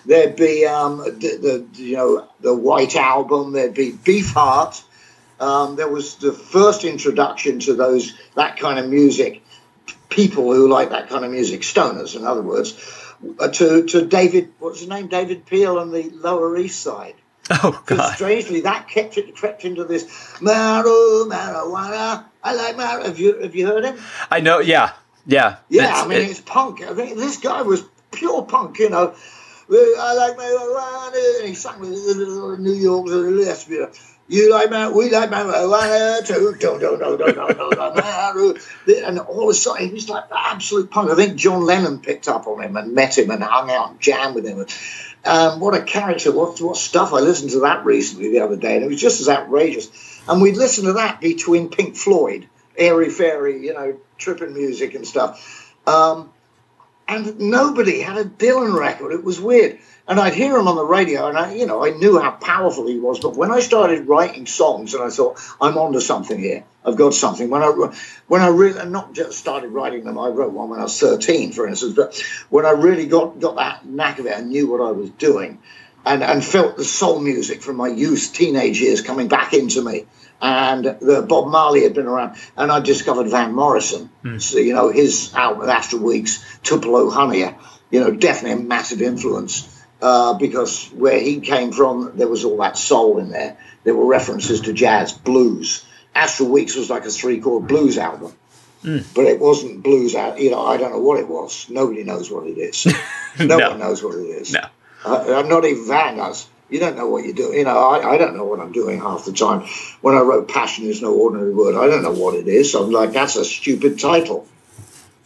There'd 0.06 0.34
be 0.34 0.66
um, 0.66 0.98
the, 0.98 1.64
the 1.72 1.80
you 1.80 1.96
know 1.96 2.28
the 2.40 2.52
White 2.52 2.96
Album. 2.96 3.52
There'd 3.52 3.74
be 3.74 3.92
Beefheart. 3.92 4.82
Um, 5.38 5.76
there 5.76 5.86
was 5.86 6.16
the 6.16 6.32
first 6.32 6.82
introduction 6.82 7.60
to 7.60 7.74
those 7.74 8.12
that 8.34 8.58
kind 8.58 8.80
of 8.80 8.90
music. 8.90 9.44
People 10.08 10.52
who 10.52 10.68
like 10.68 10.90
that 10.90 11.08
kind 11.08 11.24
of 11.24 11.30
music, 11.30 11.60
stoners, 11.60 12.16
in 12.16 12.26
other 12.26 12.42
words, 12.42 12.74
uh, 13.38 13.48
to 13.50 13.86
to 13.86 14.04
David. 14.04 14.52
What's 14.58 14.80
his 14.80 14.88
name? 14.88 15.06
David 15.06 15.46
Peel 15.46 15.78
on 15.78 15.92
the 15.92 16.10
Lower 16.10 16.58
East 16.58 16.80
Side. 16.80 17.14
Oh 17.62 17.80
God! 17.86 18.16
Strangely, 18.16 18.62
that 18.62 18.88
kept 18.88 19.16
it 19.16 19.36
crept 19.36 19.64
into 19.64 19.84
this 19.84 20.04
maru 20.40 21.28
marijuana. 21.28 22.24
I 22.42 22.54
like 22.54 22.76
mar. 22.76 23.00
Have 23.00 23.20
you 23.20 23.40
have 23.40 23.54
you 23.54 23.64
heard 23.68 23.84
him? 23.84 23.96
I 24.28 24.40
know. 24.40 24.58
Yeah, 24.58 24.90
yeah, 25.26 25.56
yeah. 25.68 25.92
I 25.94 26.06
mean, 26.06 26.20
it, 26.20 26.30
it's 26.30 26.40
punk. 26.40 26.82
I 26.82 26.94
think 26.94 27.16
this 27.16 27.38
guy 27.38 27.62
was 27.62 27.84
pure 28.12 28.42
punk. 28.42 28.78
You 28.78 28.90
know, 28.90 29.14
I 29.70 30.14
like 30.14 30.36
marijuana. 30.36 31.40
And 31.40 31.48
he 31.48 31.54
sang 31.54 31.80
with 31.80 32.58
New 32.60 32.72
York 32.72 33.06
lesbian. 33.06 33.90
You 34.28 34.50
like 34.50 34.70
man, 34.70 34.92
we 34.92 35.08
like 35.10 35.30
marijuana 35.30 36.26
too. 36.26 36.56
And 39.06 39.18
all 39.20 39.44
of 39.44 39.48
a 39.50 39.54
sudden, 39.54 39.86
he 39.86 39.92
was 39.92 40.08
like 40.08 40.28
the 40.28 40.38
absolute 40.38 40.90
punk. 40.90 41.10
I 41.10 41.14
think 41.14 41.36
John 41.36 41.64
Lennon 41.64 42.00
picked 42.00 42.26
up 42.26 42.48
on 42.48 42.60
him 42.60 42.76
and 42.76 42.92
met 42.92 43.16
him 43.16 43.30
and 43.30 43.42
hung 43.42 43.70
out 43.70 43.90
and 43.90 44.00
jammed 44.00 44.34
with 44.34 44.44
him. 44.44 44.66
Um, 45.24 45.60
what 45.60 45.74
a 45.74 45.82
character! 45.82 46.32
What 46.32 46.60
what 46.60 46.76
stuff! 46.76 47.12
I 47.12 47.20
listened 47.20 47.50
to 47.50 47.60
that 47.60 47.84
recently 47.84 48.32
the 48.32 48.40
other 48.40 48.56
day, 48.56 48.76
and 48.76 48.84
it 48.84 48.88
was 48.88 49.00
just 49.00 49.20
as 49.20 49.28
outrageous. 49.28 49.88
And 50.28 50.42
we'd 50.42 50.56
listen 50.56 50.86
to 50.86 50.94
that 50.94 51.20
between 51.20 51.68
Pink 51.68 51.96
Floyd, 51.96 52.48
airy 52.78 53.10
fairy, 53.10 53.64
you 53.64 53.74
know, 53.74 53.98
tripping 54.18 54.54
music 54.54 54.94
and 54.94 55.06
stuff. 55.06 55.74
Um, 55.86 56.32
and 57.08 57.38
nobody 57.38 58.00
had 58.00 58.18
a 58.18 58.24
Dylan 58.24 58.78
record. 58.78 59.12
It 59.12 59.22
was 59.22 59.40
weird 59.40 59.78
and 60.08 60.20
I'd 60.20 60.34
hear 60.34 60.56
him 60.56 60.68
on 60.68 60.76
the 60.76 60.84
radio, 60.84 61.28
and 61.28 61.36
I, 61.36 61.54
you 61.54 61.66
know, 61.66 61.84
I 61.84 61.90
knew 61.90 62.20
how 62.20 62.30
powerful 62.30 62.86
he 62.86 62.98
was. 62.98 63.18
But 63.18 63.34
when 63.34 63.50
I 63.50 63.58
started 63.58 64.06
writing 64.06 64.46
songs, 64.46 64.94
and 64.94 65.02
I 65.02 65.10
thought, 65.10 65.40
I'm 65.60 65.76
onto 65.76 66.00
something 66.00 66.38
here. 66.38 66.64
I've 66.84 66.96
got 66.96 67.14
something. 67.14 67.50
When 67.50 67.62
I, 67.62 67.70
when 68.28 68.40
I 68.40 68.48
really, 68.48 68.88
not 68.88 69.12
just 69.14 69.38
started 69.38 69.68
writing 69.68 70.04
them, 70.04 70.18
I 70.18 70.28
wrote 70.28 70.52
one 70.52 70.68
when 70.70 70.78
I 70.78 70.84
was 70.84 70.98
13, 71.00 71.50
for 71.52 71.66
instance. 71.66 71.94
But 71.94 72.22
when 72.50 72.64
I 72.64 72.70
really 72.70 73.06
got 73.06 73.40
got 73.40 73.56
that 73.56 73.84
knack 73.84 74.20
of 74.20 74.26
it, 74.26 74.36
I 74.36 74.42
knew 74.42 74.70
what 74.70 74.80
I 74.80 74.92
was 74.92 75.10
doing, 75.10 75.58
and 76.04 76.22
and 76.22 76.44
felt 76.44 76.76
the 76.76 76.84
soul 76.84 77.18
music 77.18 77.62
from 77.62 77.74
my 77.76 77.88
youth, 77.88 78.32
teenage 78.32 78.80
years 78.80 79.00
coming 79.00 79.26
back 79.26 79.54
into 79.54 79.82
me. 79.82 80.06
And 80.40 80.84
the 80.84 81.24
Bob 81.26 81.48
Marley 81.48 81.82
had 81.82 81.94
been 81.94 82.06
around, 82.06 82.36
and 82.56 82.70
I 82.70 82.80
discovered 82.80 83.28
Van 83.28 83.54
Morrison. 83.54 84.10
Mm. 84.22 84.40
So 84.40 84.58
you 84.58 84.74
know, 84.74 84.90
his 84.90 85.32
album 85.34 85.68
Astral 85.68 86.02
Weeks, 86.02 86.44
Tupelo 86.62 87.08
Honey, 87.10 87.44
you 87.90 88.00
know, 88.00 88.10
definitely 88.10 88.62
a 88.62 88.64
massive 88.64 89.00
influence 89.00 89.66
uh, 90.02 90.34
because 90.34 90.88
where 90.88 91.18
he 91.18 91.40
came 91.40 91.72
from, 91.72 92.12
there 92.16 92.28
was 92.28 92.44
all 92.44 92.58
that 92.58 92.76
soul 92.76 93.18
in 93.18 93.30
there. 93.30 93.56
There 93.84 93.94
were 93.94 94.06
references 94.06 94.62
to 94.62 94.72
jazz, 94.72 95.12
blues. 95.12 95.84
Astral 96.14 96.50
Weeks 96.50 96.76
was 96.76 96.90
like 96.90 97.04
a 97.04 97.10
three 97.10 97.40
chord 97.40 97.66
blues 97.66 97.98
album. 97.98 98.34
Mm. 98.82 99.04
But 99.14 99.24
it 99.24 99.40
wasn't 99.40 99.82
blues 99.82 100.14
out. 100.14 100.38
You 100.38 100.50
know, 100.50 100.64
I 100.64 100.76
don't 100.76 100.92
know 100.92 101.00
what 101.00 101.18
it 101.18 101.28
was. 101.28 101.68
Nobody 101.68 102.04
knows 102.04 102.30
what 102.30 102.46
it 102.46 102.58
is. 102.58 102.86
no, 103.38 103.56
no, 103.56 103.70
one 103.70 103.78
knows 103.78 104.02
what 104.02 104.16
it 104.16 104.26
is. 104.26 104.52
No. 104.52 104.60
Uh, 105.04 105.44
not 105.46 105.64
even 105.64 105.86
Van 105.86 106.16
does. 106.16 106.48
You 106.68 106.80
don't 106.80 106.96
know 106.96 107.08
what 107.08 107.24
you're 107.24 107.34
doing. 107.34 107.58
You 107.58 107.64
know, 107.64 107.78
I, 107.78 108.14
I 108.14 108.18
don't 108.18 108.36
know 108.36 108.44
what 108.44 108.58
I'm 108.58 108.72
doing 108.72 109.00
half 109.00 109.24
the 109.24 109.32
time. 109.32 109.68
When 110.00 110.16
I 110.16 110.20
wrote 110.20 110.48
Passion 110.48 110.86
is 110.86 111.00
no 111.00 111.14
ordinary 111.14 111.54
word, 111.54 111.76
I 111.76 111.86
don't 111.86 112.02
know 112.02 112.12
what 112.12 112.34
it 112.34 112.48
is. 112.48 112.74
I'm 112.74 112.90
like, 112.90 113.12
that's 113.12 113.36
a 113.36 113.44
stupid 113.44 114.00
title. 114.00 114.46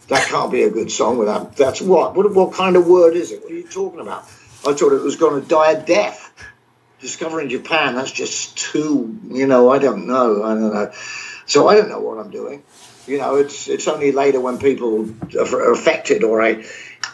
That 0.07 0.27
can't 0.27 0.51
be 0.51 0.63
a 0.63 0.69
good 0.69 0.91
song 0.91 1.17
without. 1.17 1.55
That's 1.55 1.81
what? 1.81 2.15
What, 2.15 2.31
what 2.33 2.53
kind 2.53 2.75
of 2.75 2.87
word 2.87 3.15
is 3.15 3.31
it? 3.31 3.41
What 3.41 3.51
are 3.51 3.55
you 3.55 3.67
talking 3.67 4.01
about? 4.01 4.23
I 4.23 4.73
thought 4.73 4.93
it 4.93 5.01
was 5.01 5.15
going 5.15 5.41
to 5.41 5.47
die 5.47 5.71
a 5.71 5.83
death. 5.83 6.27
Discovering 6.99 7.49
Japan, 7.49 7.95
that's 7.95 8.11
just 8.11 8.57
too, 8.57 9.19
you 9.29 9.47
know, 9.47 9.71
I 9.71 9.79
don't 9.79 10.05
know. 10.05 10.43
I 10.43 10.49
don't 10.49 10.71
know. 10.71 10.91
So 11.47 11.67
I 11.67 11.75
don't 11.75 11.89
know 11.89 11.99
what 11.99 12.19
I'm 12.19 12.29
doing. 12.29 12.61
You 13.07 13.17
know, 13.17 13.37
it's 13.37 13.67
it's 13.67 13.87
only 13.87 14.11
later 14.11 14.39
when 14.39 14.59
people 14.59 15.09
are 15.35 15.71
affected 15.71 16.23
or 16.23 16.43
I 16.43 16.63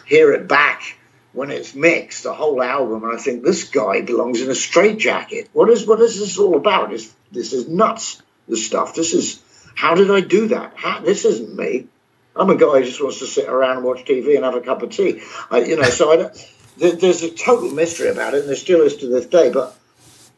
hear 0.04 0.32
it 0.32 0.46
back 0.46 0.97
when 1.38 1.52
it's 1.52 1.72
mixed, 1.74 2.24
the 2.24 2.34
whole 2.34 2.60
album, 2.60 3.04
and 3.04 3.12
I 3.12 3.16
think 3.16 3.44
this 3.44 3.62
guy 3.62 4.00
belongs 4.00 4.42
in 4.42 4.50
a 4.50 4.56
straitjacket. 4.56 5.48
What 5.52 5.68
is 5.70 5.86
what 5.86 6.00
is 6.00 6.18
this 6.18 6.36
all 6.36 6.56
about? 6.56 6.90
This 6.90 7.14
this 7.30 7.52
is 7.52 7.68
nuts. 7.68 8.20
This 8.48 8.66
stuff. 8.66 8.94
This 8.96 9.14
is 9.14 9.40
how 9.76 9.94
did 9.94 10.10
I 10.10 10.20
do 10.20 10.48
that? 10.48 10.72
How, 10.74 11.00
this 11.00 11.24
isn't 11.24 11.54
me. 11.54 11.86
I'm 12.34 12.50
a 12.50 12.56
guy 12.56 12.80
who 12.80 12.84
just 12.84 13.00
wants 13.00 13.20
to 13.20 13.26
sit 13.26 13.48
around 13.48 13.76
and 13.76 13.86
watch 13.86 14.04
TV 14.04 14.34
and 14.34 14.44
have 14.44 14.56
a 14.56 14.60
cup 14.60 14.82
of 14.82 14.90
tea. 14.90 15.22
I, 15.48 15.58
you 15.58 15.76
know, 15.76 15.84
so 15.84 16.10
I 16.12 16.16
don't 16.16 16.52
there's 16.78 17.22
a 17.22 17.30
total 17.30 17.70
mystery 17.70 18.08
about 18.08 18.34
it, 18.34 18.40
and 18.40 18.48
there 18.48 18.56
still 18.56 18.82
is 18.82 18.96
to 18.96 19.06
this 19.08 19.26
day. 19.26 19.50
But 19.50 19.78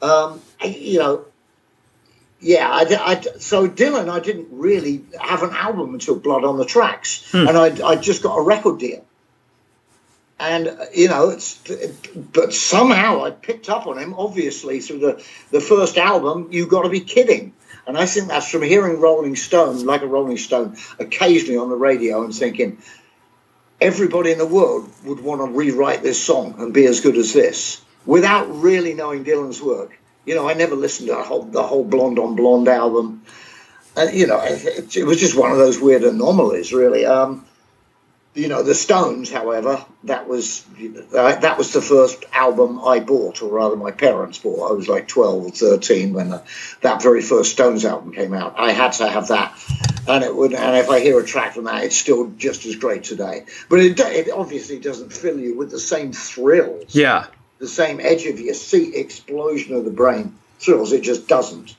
um, 0.03 0.43
you 0.63 0.99
know, 0.99 1.25
yeah, 2.41 2.69
I, 2.71 2.83
I, 2.83 3.21
so 3.39 3.69
Dylan, 3.69 4.11
I 4.11 4.21
didn't 4.21 4.49
really 4.51 5.05
have 5.19 5.43
an 5.43 5.51
album 5.51 5.95
until 5.95 6.19
Blood 6.19 6.45
on 6.45 6.59
the 6.59 6.67
Tracks, 6.67 7.31
hmm. 7.33 7.49
and 7.49 7.57
I, 7.57 7.87
I 7.87 7.97
just 7.97 8.23
got 8.23 8.37
a 8.37 8.43
record 8.43 8.79
deal. 8.79 9.07
And 10.41 10.77
you 10.95 11.09
know, 11.09 11.29
it's 11.29 11.61
but 12.33 12.55
somehow 12.55 13.25
I 13.25 13.31
picked 13.31 13.69
up 13.69 13.87
on 13.87 13.99
him, 13.99 14.15
obviously 14.15 14.81
through 14.81 15.01
the 15.01 15.25
the 15.51 15.61
first 15.61 15.99
album. 15.99 16.49
You 16.51 16.67
got 16.67 16.83
to 16.83 16.89
be 16.89 17.01
kidding! 17.01 17.53
And 17.87 17.99
I 17.99 18.07
think 18.07 18.29
that's 18.29 18.51
from 18.51 18.63
hearing 18.63 19.01
Rolling 19.01 19.37
Stone, 19.37 19.85
like 19.85 20.03
a 20.03 20.07
Rolling 20.07 20.39
Stone, 20.39 20.77
occasionally 20.99 21.59
on 21.59 21.69
the 21.69 21.77
radio, 21.77 22.25
and 22.25 22.35
thinking, 22.35 22.79
everybody 23.81 24.33
in 24.33 24.39
the 24.39 24.47
world 24.47 24.89
would 25.05 25.21
want 25.21 25.41
to 25.41 25.57
rewrite 25.57 26.03
this 26.03 26.23
song 26.23 26.55
and 26.59 26.73
be 26.73 26.87
as 26.87 27.01
good 27.01 27.17
as 27.17 27.33
this 27.33 27.83
without 28.07 28.45
really 28.63 28.95
knowing 28.95 29.25
Dylan's 29.25 29.61
work. 29.61 29.99
You 30.25 30.35
know, 30.35 30.49
I 30.49 30.55
never 30.55 30.75
listened 30.75 31.09
to 31.09 31.15
the 31.15 31.23
whole, 31.23 31.43
the 31.43 31.63
whole 31.63 31.85
Blonde 31.85 32.19
on 32.19 32.37
Blonde 32.37 32.69
album. 32.69 33.23
You 34.13 34.27
know, 34.27 34.41
it, 34.43 34.97
it, 34.97 35.05
was 35.05 35.19
just 35.19 35.37
one 35.37 35.51
of 35.51 35.59
those 35.59 35.81
weird 35.81 36.05
anomalies, 36.05 36.73
really. 36.73 37.05
Um, 37.05 37.45
you 38.35 38.47
know, 38.49 38.63
the 38.63 38.75
Stones, 38.75 39.31
however, 39.31 39.85
that 40.05 40.29
was 40.29 40.65
uh, 41.17 41.35
that 41.41 41.59
was 41.59 41.73
the 41.73 41.83
first 41.83 42.25
album 42.33 42.81
I 42.85 43.01
bought, 43.01 43.43
or 43.43 43.51
rather, 43.51 43.75
my 43.75 43.91
parents 43.91 44.39
bought. 44.39 44.71
I 44.71 44.73
was 44.73 44.89
like 44.89 45.09
twelve 45.09 45.47
or 45.47 45.51
thirteen 45.51 46.13
when 46.13 46.31
the, 46.31 46.43
that 46.83 47.03
very 47.03 47.23
first 47.23 47.53
Stones 47.53 47.85
album 47.85 48.13
came 48.13 48.33
out. 48.33 48.55
I 48.57 48.71
had 48.71 48.93
to 48.95 49.09
have 49.09 49.29
that, 49.29 49.53
and 50.07 50.23
it 50.23 50.35
would. 50.35 50.55
And 50.55 50.77
if 50.77 50.89
I 50.89 51.01
hear 51.01 51.19
a 51.19 51.27
track 51.27 51.55
from 51.55 51.65
that, 51.65 51.83
it's 51.83 51.97
still 51.97 52.31
just 52.37 52.65
as 52.67 52.77
great 52.77 53.03
today. 53.03 53.47
But 53.69 53.81
it, 53.81 53.99
it 53.99 54.31
obviously 54.31 54.79
doesn't 54.79 55.13
fill 55.13 55.39
you 55.39 55.57
with 55.57 55.73
the 55.73 55.81
same 55.81 56.13
thrills. 56.13 56.95
Yeah, 56.95 57.27
the 57.59 57.69
same 57.69 57.99
edge 57.99 58.27
of 58.27 58.39
your 58.39 58.55
seat 58.55 58.95
explosion 58.95 59.75
of 59.75 59.85
the 59.85 59.91
brain 59.91 60.37
thrills. 60.61 60.93
It 60.93 61.03
just 61.03 61.27
doesn't. 61.27 61.75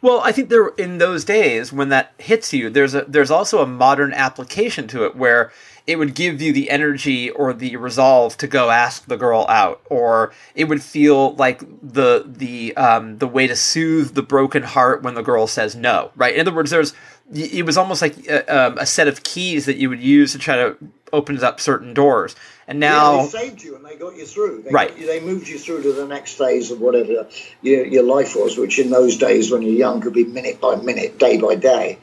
Well, 0.00 0.20
I 0.20 0.32
think 0.32 0.48
there 0.48 0.68
in 0.68 0.98
those 0.98 1.24
days 1.24 1.72
when 1.72 1.88
that 1.90 2.12
hits 2.18 2.52
you, 2.52 2.70
there's 2.70 2.94
a 2.94 3.04
there's 3.08 3.30
also 3.30 3.62
a 3.62 3.66
modern 3.66 4.12
application 4.12 4.88
to 4.88 5.04
it 5.04 5.16
where 5.16 5.52
it 5.86 5.96
would 5.98 6.14
give 6.14 6.42
you 6.42 6.52
the 6.52 6.70
energy 6.70 7.30
or 7.30 7.52
the 7.52 7.76
resolve 7.76 8.36
to 8.38 8.46
go 8.46 8.70
ask 8.70 9.06
the 9.06 9.16
girl 9.16 9.46
out, 9.48 9.80
or 9.88 10.32
it 10.54 10.64
would 10.64 10.82
feel 10.82 11.34
like 11.36 11.60
the 11.82 12.24
the 12.26 12.76
um, 12.76 13.18
the 13.18 13.28
way 13.28 13.46
to 13.46 13.54
soothe 13.56 14.14
the 14.14 14.22
broken 14.22 14.62
heart 14.62 15.02
when 15.02 15.14
the 15.14 15.22
girl 15.22 15.46
says 15.46 15.76
no. 15.76 16.10
Right. 16.16 16.34
In 16.34 16.40
other 16.40 16.54
words, 16.54 16.70
there's 16.70 16.92
it 17.32 17.66
was 17.66 17.76
almost 17.76 18.02
like 18.02 18.16
a, 18.28 18.48
uh, 18.50 18.68
um, 18.68 18.78
a 18.78 18.86
set 18.86 19.08
of 19.08 19.22
keys 19.24 19.66
that 19.66 19.76
you 19.76 19.88
would 19.88 20.00
use 20.00 20.32
to 20.32 20.38
try 20.38 20.56
to 20.56 20.76
open 21.12 21.42
up 21.42 21.60
certain 21.60 21.94
doors. 21.94 22.34
And 22.68 22.80
Yeah, 22.80 22.90
now, 22.90 23.22
they 23.22 23.28
saved 23.28 23.62
you 23.62 23.76
and 23.76 23.84
they 23.84 23.96
got 23.96 24.16
you 24.16 24.26
through. 24.26 24.62
They 24.62 24.70
Right. 24.70 24.96
you- 24.98 25.06
they 25.06 25.20
moved 25.20 25.48
you 25.48 25.58
through 25.58 25.82
to 25.82 25.92
the 25.92 26.06
next 26.06 26.36
phase 26.36 26.70
of 26.70 26.80
whatever 26.80 27.26
your, 27.62 27.86
your 27.86 28.02
life 28.02 28.34
was, 28.36 28.58
which 28.58 28.78
in 28.78 28.90
those 28.90 29.16
days 29.16 29.50
when 29.50 29.62
you're 29.62 29.72
young 29.72 30.00
could 30.00 30.12
be 30.12 30.24
minute 30.24 30.60
by 30.60 30.76
minute, 30.76 31.18
day 31.18 31.36
by 31.38 31.54
day. 31.54 31.98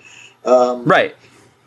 Um, 0.45 0.83
right, 0.85 1.15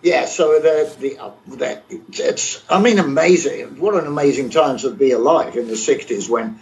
Yeah, 0.06 0.26
so 0.26 0.60
the 0.60 0.94
the, 1.00 1.18
uh, 1.18 1.32
the 1.48 1.82
it's 2.12 2.62
I 2.70 2.80
mean 2.80 3.00
amazing. 3.00 3.80
What 3.80 3.96
an 3.96 4.06
amazing 4.06 4.50
time 4.50 4.78
to 4.78 4.92
be 4.92 5.10
alive 5.10 5.56
in 5.56 5.66
the 5.66 5.74
'60s 5.74 6.28
when, 6.28 6.60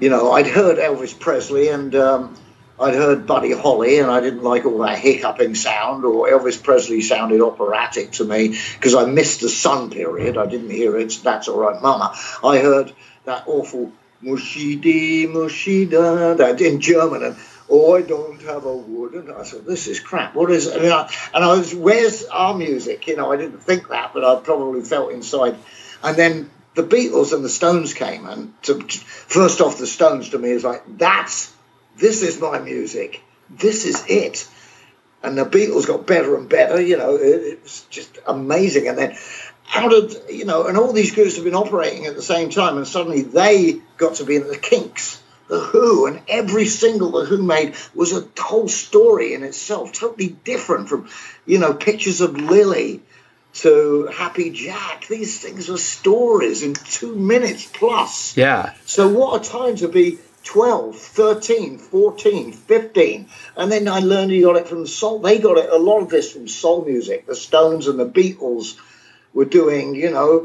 you 0.00 0.10
know, 0.10 0.32
I'd 0.32 0.46
heard 0.46 0.76
Elvis 0.76 1.18
Presley 1.18 1.68
and 1.68 1.94
um, 1.94 2.36
I'd 2.78 2.92
heard 2.92 3.26
Buddy 3.26 3.52
Holly, 3.52 4.00
and 4.00 4.10
I 4.10 4.20
didn't 4.20 4.42
like 4.42 4.66
all 4.66 4.76
that 4.80 4.98
hiccuping 4.98 5.54
sound. 5.54 6.04
Or 6.04 6.28
Elvis 6.28 6.62
Presley 6.62 7.00
sounded 7.00 7.40
operatic 7.40 8.12
to 8.18 8.24
me 8.24 8.48
because 8.74 8.94
I 8.94 9.06
missed 9.06 9.40
the 9.40 9.48
Sun 9.48 9.88
period. 9.88 10.36
I 10.36 10.44
didn't 10.44 10.68
hear 10.68 10.94
it. 10.98 11.18
That's 11.24 11.48
all 11.48 11.60
right, 11.60 11.80
Mama. 11.80 12.14
I 12.44 12.58
heard 12.58 12.92
that 13.24 13.44
awful 13.46 13.92
Mushidi 14.22 15.26
Mushida 15.26 16.36
that 16.36 16.60
in 16.60 16.82
German 16.82 17.22
and. 17.22 17.36
Oh, 17.76 17.96
I 17.96 18.02
don't 18.02 18.40
have 18.42 18.66
a 18.66 18.76
wood. 18.76 19.14
And 19.14 19.32
I 19.32 19.42
said, 19.42 19.64
this 19.64 19.88
is 19.88 19.98
crap. 19.98 20.36
What 20.36 20.48
is 20.52 20.68
it? 20.68 20.80
And 20.80 20.92
I, 20.92 21.10
and 21.34 21.44
I 21.44 21.56
was, 21.56 21.74
where's 21.74 22.24
our 22.26 22.54
music? 22.54 23.08
You 23.08 23.16
know, 23.16 23.32
I 23.32 23.36
didn't 23.36 23.64
think 23.64 23.88
that, 23.88 24.12
but 24.14 24.24
I 24.24 24.36
probably 24.40 24.82
felt 24.82 25.10
inside. 25.10 25.56
And 26.00 26.16
then 26.16 26.50
the 26.76 26.84
Beatles 26.84 27.32
and 27.32 27.44
the 27.44 27.48
Stones 27.48 27.92
came. 27.92 28.26
And 28.26 28.54
to, 28.62 28.78
to- 28.78 28.98
first 28.98 29.60
off, 29.60 29.76
the 29.76 29.88
Stones 29.88 30.28
to 30.30 30.38
me 30.38 30.50
is 30.50 30.62
like, 30.62 30.84
that's, 30.98 31.52
this 31.96 32.22
is 32.22 32.40
my 32.40 32.60
music. 32.60 33.22
This 33.50 33.86
is 33.86 34.04
it. 34.08 34.48
And 35.24 35.36
the 35.36 35.44
Beatles 35.44 35.88
got 35.88 36.06
better 36.06 36.36
and 36.36 36.48
better. 36.48 36.80
You 36.80 36.96
know, 36.96 37.16
it, 37.16 37.42
it 37.42 37.62
was 37.64 37.86
just 37.90 38.18
amazing. 38.24 38.86
And 38.86 38.96
then 38.96 39.16
how 39.64 39.88
did, 39.88 40.30
you 40.30 40.44
know, 40.44 40.68
and 40.68 40.78
all 40.78 40.92
these 40.92 41.12
groups 41.12 41.34
have 41.34 41.44
been 41.44 41.56
operating 41.56 42.06
at 42.06 42.14
the 42.14 42.22
same 42.22 42.50
time. 42.50 42.76
And 42.76 42.86
suddenly 42.86 43.22
they 43.22 43.80
got 43.96 44.14
to 44.16 44.24
be 44.24 44.36
in 44.36 44.46
the 44.46 44.58
Kinks. 44.58 45.20
The 45.48 45.60
Who 45.60 46.06
and 46.06 46.22
every 46.28 46.66
single 46.66 47.10
The 47.12 47.24
Who 47.26 47.42
made 47.42 47.74
was 47.94 48.12
a 48.12 48.26
whole 48.40 48.68
story 48.68 49.34
in 49.34 49.42
itself, 49.42 49.92
totally 49.92 50.28
different 50.28 50.88
from, 50.88 51.08
you 51.44 51.58
know, 51.58 51.74
pictures 51.74 52.20
of 52.20 52.36
Lily 52.38 53.02
to 53.54 54.06
Happy 54.06 54.50
Jack. 54.50 55.06
These 55.08 55.40
things 55.40 55.70
are 55.70 55.76
stories 55.76 56.62
in 56.62 56.74
two 56.74 57.14
minutes 57.14 57.70
plus. 57.72 58.36
yeah, 58.36 58.74
So 58.86 59.08
what 59.08 59.46
a 59.46 59.50
time 59.50 59.76
to 59.76 59.88
be 59.88 60.18
12, 60.44 60.96
13, 60.96 61.78
14, 61.78 62.52
15. 62.52 63.28
And 63.56 63.72
then 63.72 63.88
I 63.88 64.00
learned 64.00 64.32
you 64.32 64.44
got 64.44 64.56
it 64.56 64.68
from 64.68 64.86
soul. 64.86 65.20
They 65.20 65.38
got 65.38 65.58
it, 65.58 65.70
a 65.70 65.76
lot 65.76 66.00
of 66.00 66.10
this 66.10 66.32
from 66.32 66.48
soul 66.48 66.84
music. 66.84 67.26
The 67.26 67.34
Stones 67.34 67.86
and 67.86 67.98
the 67.98 68.06
Beatles 68.08 68.76
were 69.32 69.44
doing, 69.44 69.94
you 69.94 70.10
know, 70.10 70.44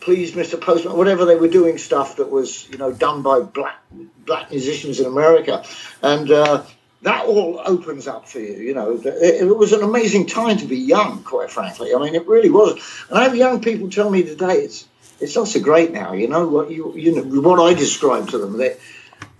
please, 0.00 0.32
Mr. 0.32 0.60
Postman, 0.60 0.96
whatever 0.96 1.24
they 1.24 1.36
were 1.36 1.48
doing 1.48 1.78
stuff 1.78 2.16
that 2.16 2.30
was, 2.30 2.68
you 2.70 2.78
know, 2.78 2.92
done 2.92 3.22
by 3.22 3.40
black 3.40 3.78
black 4.24 4.50
musicians 4.50 5.00
in 5.00 5.06
America. 5.06 5.64
And 6.02 6.30
uh, 6.30 6.64
that 7.02 7.26
all 7.26 7.60
opens 7.64 8.06
up 8.06 8.28
for 8.28 8.40
you, 8.40 8.54
you 8.54 8.74
know. 8.74 8.92
It, 8.96 9.42
it 9.42 9.56
was 9.56 9.72
an 9.72 9.82
amazing 9.82 10.26
time 10.26 10.58
to 10.58 10.66
be 10.66 10.78
young, 10.78 11.22
quite 11.22 11.50
frankly. 11.50 11.94
I 11.94 11.98
mean, 11.98 12.14
it 12.14 12.26
really 12.26 12.50
was. 12.50 12.72
And 13.08 13.18
I 13.18 13.24
have 13.24 13.36
young 13.36 13.60
people 13.60 13.90
tell 13.90 14.10
me 14.10 14.22
today 14.22 14.54
it's 14.54 14.86
it's 15.20 15.36
not 15.36 15.48
so 15.48 15.60
great 15.60 15.92
now, 15.92 16.14
you 16.14 16.28
know, 16.28 16.48
what 16.48 16.70
you 16.70 16.94
you 16.96 17.14
know 17.14 17.40
what 17.40 17.60
I 17.60 17.74
describe 17.74 18.28
to 18.30 18.38
them. 18.38 18.56
They, 18.56 18.76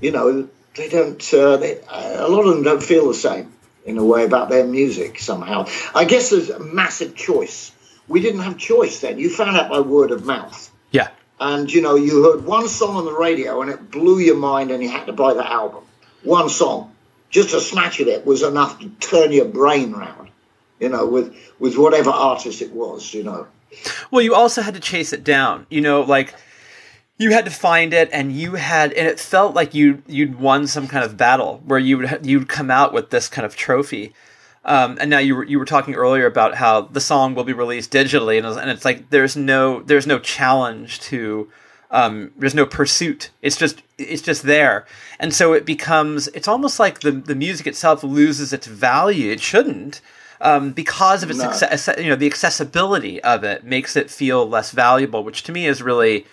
you 0.01 0.11
know, 0.11 0.49
they 0.77 0.89
don't. 0.89 1.35
Uh, 1.35 1.57
they, 1.57 1.81
a 1.89 2.29
lot 2.29 2.47
of 2.47 2.55
them 2.55 2.63
don't 2.63 2.83
feel 2.83 3.09
the 3.09 3.15
same 3.15 3.53
in 3.85 3.99
a 3.99 4.05
way 4.05 4.25
about 4.25 4.51
their 4.51 4.67
music 4.67 5.19
somehow. 5.19 5.67
I 5.95 6.05
guess 6.05 6.31
there's 6.31 6.51
a 6.51 6.61
massive 6.61 7.15
choice. 7.17 7.73
We 8.11 8.21
didn't 8.21 8.41
have 8.41 8.59
choice 8.59 9.01
then. 9.01 9.19
You 9.19 9.31
found 9.31 9.57
out 9.57 9.71
by 9.71 9.81
word 9.81 10.11
of 10.11 10.27
mouth 10.27 10.71
yeah, 10.91 11.09
and 11.39 11.73
you 11.73 11.81
know 11.81 11.95
you 11.95 12.25
heard 12.25 12.45
one 12.45 12.69
song 12.69 12.97
on 12.97 13.05
the 13.05 13.13
radio 13.13 13.63
and 13.63 13.71
it 13.71 13.91
blew 13.91 14.19
your 14.19 14.37
mind 14.37 14.71
and 14.71 14.83
you 14.83 14.91
had 14.91 15.07
to 15.07 15.13
buy 15.13 15.33
the 15.35 15.47
album 15.49 15.85
one 16.25 16.49
song 16.49 16.93
just 17.31 17.55
a 17.55 17.61
snatch 17.61 18.01
of 18.01 18.09
it 18.09 18.27
was 18.27 18.43
enough 18.43 18.81
to 18.81 18.89
turn 18.99 19.31
your 19.33 19.45
brain 19.45 19.93
round 19.93 20.29
you 20.81 20.89
know 20.89 21.07
with 21.07 21.35
with 21.61 21.79
whatever 21.79 22.11
artist 22.11 22.61
it 22.61 22.73
was 22.73 23.15
you 23.15 23.23
know 23.23 23.47
Well, 24.11 24.23
you 24.23 24.35
also 24.35 24.63
had 24.63 24.75
to 24.75 24.81
chase 24.81 25.13
it 25.13 25.25
down. 25.25 25.67
You 25.71 25.81
know, 25.81 26.03
like 26.03 26.35
you 27.19 27.33
had 27.33 27.45
to 27.45 27.51
find 27.51 27.93
it, 27.93 28.09
and 28.13 28.33
you 28.33 28.55
had, 28.55 28.93
and 28.93 29.07
it 29.07 29.21
felt 29.21 29.55
like 29.55 29.75
you 29.75 30.03
you'd 30.07 30.41
won 30.41 30.67
some 30.67 30.89
kind 30.89 31.05
of 31.05 31.17
battle 31.17 31.63
where 31.65 31.79
you 31.79 31.99
would 31.99 32.27
you'd 32.27 32.49
come 32.49 32.71
out 32.71 32.93
with 32.93 33.11
this 33.11 33.29
kind 33.29 33.47
of 33.47 33.57
trophy. 33.57 34.15
Um, 34.65 34.99
and 35.01 35.09
now 35.09 35.19
you 35.19 35.37
were 35.37 35.45
you 35.45 35.59
were 35.59 35.65
talking 35.65 35.95
earlier 35.95 36.27
about 36.27 36.55
how 36.57 36.83
the 36.83 37.01
song 37.01 37.35
will 37.35 37.45
be 37.45 37.55
released 37.55 37.91
digitally, 37.93 38.37
and, 38.37 38.47
it's- 38.47 38.61
and 38.61 38.71
it's 38.71 38.85
like 38.85 39.09
there's 39.11 39.37
no 39.37 39.81
there's 39.83 40.07
no 40.07 40.19
challenge 40.19 41.01
to 41.01 41.49
um, 41.91 42.31
there's 42.37 42.55
no 42.55 42.67
pursuit. 42.67 43.31
It's 43.41 43.57
just 43.57 43.83
it's 43.97 44.21
just 44.23 44.43
there, 44.43 44.87
and 45.19 45.33
so 45.35 45.55
it 45.55 45.65
becomes 45.65 46.29
it's 46.29 46.47
almost 46.47 46.79
like 46.79 47.01
the 47.01 47.11
the 47.11 47.35
music 47.35 47.67
itself 47.67 48.05
loses 48.05 48.53
its 48.53 48.67
value. 48.67 49.31
It 49.33 49.41
shouldn't 49.41 50.03
um, 50.43 50.73
because 50.73 51.23
of 51.23 51.31
its 51.31 51.39
No. 51.39 51.95
you 51.99 52.11
know 52.11 52.17
the 52.17 52.27
accessibility 52.27 53.23
of 53.23 53.43
it 53.45 53.65
makes 53.65 53.97
it 53.97 54.11
feel 54.11 54.47
less 54.47 54.73
valuable, 54.73 55.25
which 55.25 55.43
to 55.45 55.53
me 55.53 55.67
is 55.67 55.81
really 55.83 56.27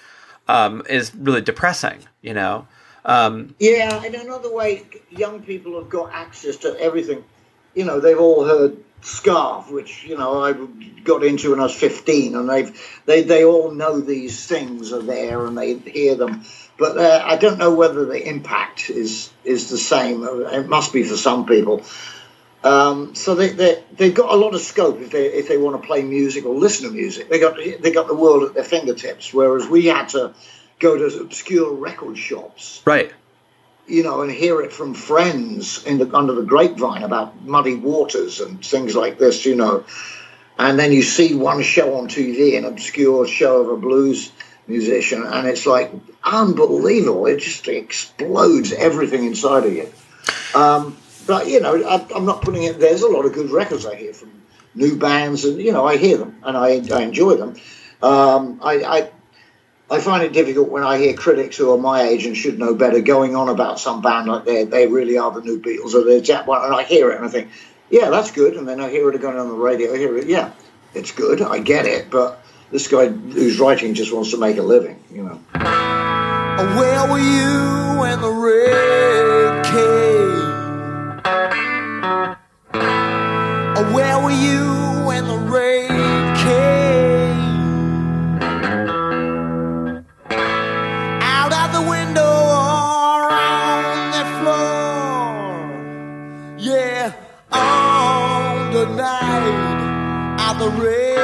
um, 0.50 0.84
is 0.90 1.16
really 1.16 1.42
depressing. 1.42 2.00
You 2.22 2.34
know, 2.34 2.68
um, 3.06 3.56
yeah 3.60 4.04
in 4.04 4.16
another 4.16 4.54
way 4.54 4.84
young 5.10 5.42
people 5.42 5.80
have 5.80 5.90
got 5.90 6.12
access 6.12 6.58
to 6.58 6.78
everything 6.80 7.24
you 7.78 7.86
know 7.86 8.00
they've 8.00 8.20
all 8.20 8.44
heard 8.44 8.78
ska 9.02 9.64
which 9.70 10.04
you 10.04 10.18
know 10.18 10.44
i 10.44 10.54
got 11.04 11.24
into 11.24 11.52
when 11.52 11.60
i 11.60 11.64
was 11.64 11.76
15 11.76 12.36
and 12.36 12.50
they've 12.50 13.02
they, 13.06 13.22
they 13.22 13.46
all 13.46 13.72
know 13.72 14.02
these 14.02 14.46
things 14.48 14.92
are 14.92 15.02
there 15.02 15.46
and 15.46 15.58
they 15.58 15.76
hear 15.76 16.16
them 16.16 16.44
but 16.78 16.98
uh, 16.98 17.24
i 17.26 17.36
don't 17.38 17.60
know 17.60 17.74
whether 17.74 18.06
the 18.06 18.28
impact 18.28 18.90
is 18.90 19.32
is 19.44 19.70
the 19.70 19.78
same 19.78 20.24
it 20.24 20.68
must 20.68 20.92
be 20.92 21.04
for 21.04 21.16
some 21.16 21.46
people 21.46 21.86
um, 22.64 23.14
so 23.14 23.36
they, 23.36 23.50
they 23.50 23.84
they've 23.96 24.14
got 24.14 24.34
a 24.34 24.36
lot 24.36 24.56
of 24.56 24.62
scope 24.62 25.00
if 25.00 25.12
they 25.12 25.28
if 25.28 25.48
they 25.48 25.58
want 25.58 25.80
to 25.80 25.88
play 25.88 26.02
music 26.02 26.46
or 26.46 26.56
listen 26.56 26.90
to 26.90 26.94
music. 26.94 27.30
They 27.30 27.40
got 27.40 27.56
they 27.56 27.92
got 27.92 28.08
the 28.08 28.16
world 28.16 28.44
at 28.44 28.56
their 28.56 28.64
fingertips. 28.64 29.32
Whereas 29.34 29.68
we 29.68 29.86
had 29.86 30.10
to 30.10 30.34
go 30.80 30.98
to 30.98 31.20
obscure 31.22 31.74
record 31.74 32.18
shops, 32.18 32.82
right? 32.84 33.14
You 33.88 34.04
know, 34.04 34.22
and 34.22 34.32
hear 34.32 34.62
it 34.62 34.74
from 34.74 34.94
friends 34.94 35.84
in 35.86 35.98
the 35.98 36.16
under 36.16 36.34
the 36.34 36.44
grapevine 36.44 37.04
about 37.04 37.42
muddy 37.44 37.76
waters 37.76 38.42
and 38.42 38.64
things 38.64 38.96
like 38.96 39.18
this, 39.18 39.46
you 39.46 39.56
know. 39.56 39.86
And 40.60 40.78
then 40.78 40.92
you 40.92 41.04
see 41.04 41.36
one 41.36 41.62
show 41.62 41.96
on 41.96 42.08
TV, 42.08 42.58
an 42.58 42.66
obscure 42.66 43.28
show 43.28 43.62
of 43.62 43.70
a 43.70 43.78
blues 43.78 44.32
musician, 44.68 45.24
and 45.24 45.48
it's 45.48 45.66
like 45.66 45.92
unbelievable. 46.24 47.26
It 47.28 47.40
just 47.40 47.68
explodes 47.68 48.74
everything 48.74 49.26
inside 49.26 49.66
of 49.66 49.74
you. 49.74 49.90
Um, 50.54 50.98
but 51.26 51.48
you 51.48 51.62
know, 51.62 51.82
I, 51.88 52.06
I'm 52.14 52.26
not 52.26 52.42
putting 52.42 52.64
it. 52.64 52.80
There's 52.80 53.04
a 53.04 53.08
lot 53.08 53.26
of 53.26 53.34
good 53.34 53.52
records 53.52 53.86
I 53.86 53.96
hear 53.96 54.14
from 54.14 54.32
new 54.76 54.98
bands, 54.98 55.46
and 55.46 55.60
you 55.62 55.72
know, 55.72 55.86
I 55.86 55.98
hear 55.98 56.18
them 56.18 56.40
and 56.44 56.58
I, 56.58 56.82
I 56.94 57.02
enjoy 57.04 57.36
them. 57.36 57.56
Um, 58.02 58.60
I, 58.62 58.84
I 58.84 59.10
I 59.90 60.02
find 60.02 60.22
it 60.22 60.34
difficult 60.34 60.68
when 60.70 60.84
I 60.84 60.98
hear 60.98 61.14
critics 61.14 61.56
who 61.56 61.72
are 61.72 61.78
my 61.78 62.02
age 62.02 62.26
and 62.26 62.36
should 62.36 62.60
know 62.60 62.76
better 62.76 63.00
going 63.00 63.38
on 63.38 63.48
about 63.48 63.80
some 63.80 64.02
band 64.02 64.28
like 64.28 64.44
they 64.44 64.66
they 64.66 64.86
really 64.88 65.18
are 65.18 65.32
the 65.32 65.40
new 65.42 65.62
Beatles 65.62 65.94
or 65.94 66.04
they're 66.04 66.44
one, 66.44 66.66
and 66.66 66.74
I 66.74 66.84
hear 66.84 67.10
it 67.12 67.16
and 67.16 67.26
I 67.26 67.30
think, 67.30 67.50
yeah, 67.90 68.10
that's 68.10 68.32
good, 68.32 68.58
and 68.58 68.68
then 68.68 68.82
I 68.82 68.90
hear 68.90 69.10
it 69.10 69.22
going 69.22 69.38
on 69.38 69.48
the 69.48 69.54
radio. 69.54 69.94
I 69.94 69.98
hear 69.98 70.18
it, 70.18 70.28
yeah, 70.28 70.52
it's 70.94 71.12
good, 71.12 71.42
I 71.42 71.60
get 71.60 71.86
it, 71.86 72.10
but 72.12 72.44
this 72.70 72.90
guy 72.90 73.08
who's 73.08 73.60
writing 73.60 73.94
just 73.94 74.14
wants 74.14 74.32
to 74.32 74.38
make 74.38 74.58
a 74.58 74.62
living, 74.62 75.02
you 75.10 75.24
know. 75.24 75.40
Where 75.54 77.08
were 77.08 77.20
you 77.20 78.00
when 78.02 78.20
the 78.20 78.30
rain 78.30 79.64
came? 79.64 80.48
Where 83.94 84.20
were 84.22 84.32
you 84.32 85.06
when 85.06 85.24
the 85.28 85.38
rain 85.50 85.87
the 100.60 100.70
rain. 100.72 101.18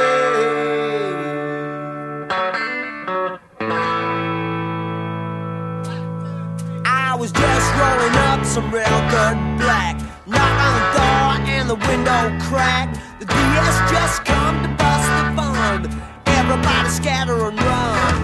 I 6.86 7.16
was 7.18 7.32
just 7.32 7.68
rolling 7.74 8.14
up 8.30 8.44
some 8.44 8.70
real 8.70 9.00
good 9.10 9.36
black. 9.58 9.98
Knock 10.26 10.58
on 10.66 10.72
the 10.78 10.86
door 10.94 11.26
and 11.50 11.68
the 11.68 11.74
window 11.88 12.30
cracked. 12.46 13.00
The 13.18 13.26
DS 13.26 13.90
just 13.90 14.24
come 14.24 14.62
to 14.62 14.68
bust 14.78 15.08
the 15.18 15.24
fun. 15.34 15.90
Everybody 16.26 16.88
scatter 16.90 17.48
and 17.48 17.58
run. 17.58 18.14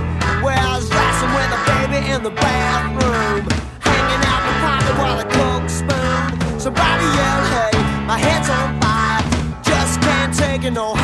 Where 0.44 0.56
I 0.56 0.76
was 0.76 0.88
wrestling 0.90 1.34
with 1.34 1.58
a 1.58 1.60
baby 1.70 2.10
in 2.12 2.22
the 2.22 2.30
bathroom. 2.30 3.48
Hanging 3.80 4.22
out 4.30 4.42
the 4.46 4.54
pocket 4.62 4.94
while 5.00 5.18
I 5.18 5.26
cook 5.36 5.68
spoon. 5.68 6.60
Somebody 6.60 7.04
yelled, 7.18 7.46
hey, 7.54 7.74
my 8.06 8.18
head's 8.18 8.48
on 8.48 8.80
fire. 8.80 9.24
Just 9.62 10.00
can't 10.02 10.32
take 10.34 10.64
it 10.64 10.70
no 10.72 10.99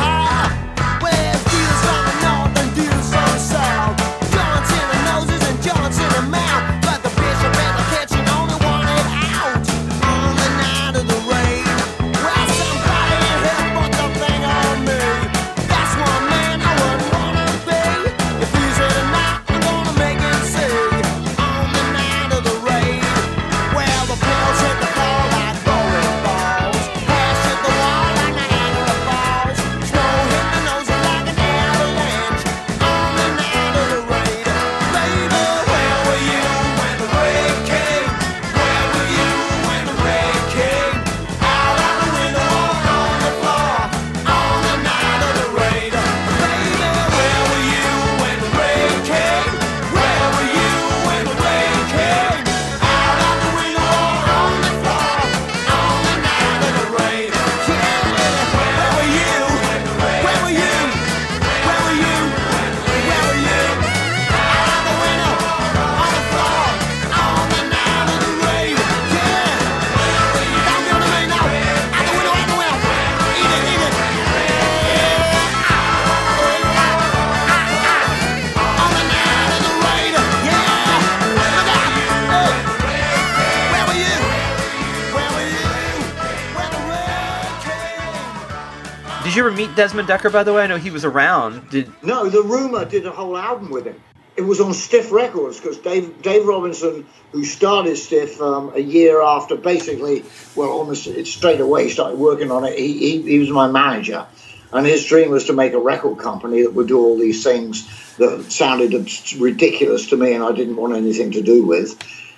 Desmond 89.77 90.09
Dekker? 90.09 90.31
By 90.31 90.43
the 90.43 90.53
way, 90.53 90.63
I 90.63 90.67
know 90.67 90.77
he 90.77 90.91
was 90.91 91.05
around. 91.05 91.69
Did 91.69 91.91
No, 92.03 92.27
the 92.29 92.41
Rumor 92.41 92.83
did 92.83 93.05
a 93.05 93.11
whole 93.11 93.37
album 93.37 93.69
with 93.69 93.85
him. 93.85 94.01
It 94.35 94.41
was 94.41 94.59
on 94.59 94.73
Stiff 94.73 95.11
Records 95.11 95.59
because 95.59 95.77
Dave 95.77 96.21
Dave 96.21 96.45
Robinson, 96.45 97.07
who 97.31 97.45
started 97.45 97.95
Stiff 97.95 98.41
um, 98.41 98.71
a 98.75 98.79
year 98.79 99.21
after, 99.21 99.55
basically, 99.55 100.25
well, 100.55 100.69
almost 100.69 101.07
straight 101.25 101.59
away 101.61 101.89
started 101.89 102.19
working 102.19 102.51
on 102.51 102.65
it. 102.65 102.77
He, 102.77 102.97
he 102.97 103.21
he 103.21 103.39
was 103.39 103.49
my 103.49 103.67
manager, 103.67 104.27
and 104.73 104.85
his 104.85 105.05
dream 105.05 105.31
was 105.31 105.45
to 105.45 105.53
make 105.53 105.73
a 105.73 105.79
record 105.79 106.17
company 106.19 106.63
that 106.63 106.73
would 106.73 106.87
do 106.87 106.99
all 106.99 107.17
these 107.17 107.43
things 107.43 107.87
that 108.17 108.51
sounded 108.51 108.93
ridiculous 109.39 110.07
to 110.07 110.17
me, 110.17 110.33
and 110.33 110.43
I 110.43 110.51
didn't 110.51 110.75
want 110.75 110.95
anything 110.95 111.31
to 111.31 111.41
do 111.41 111.65
with. 111.65 111.97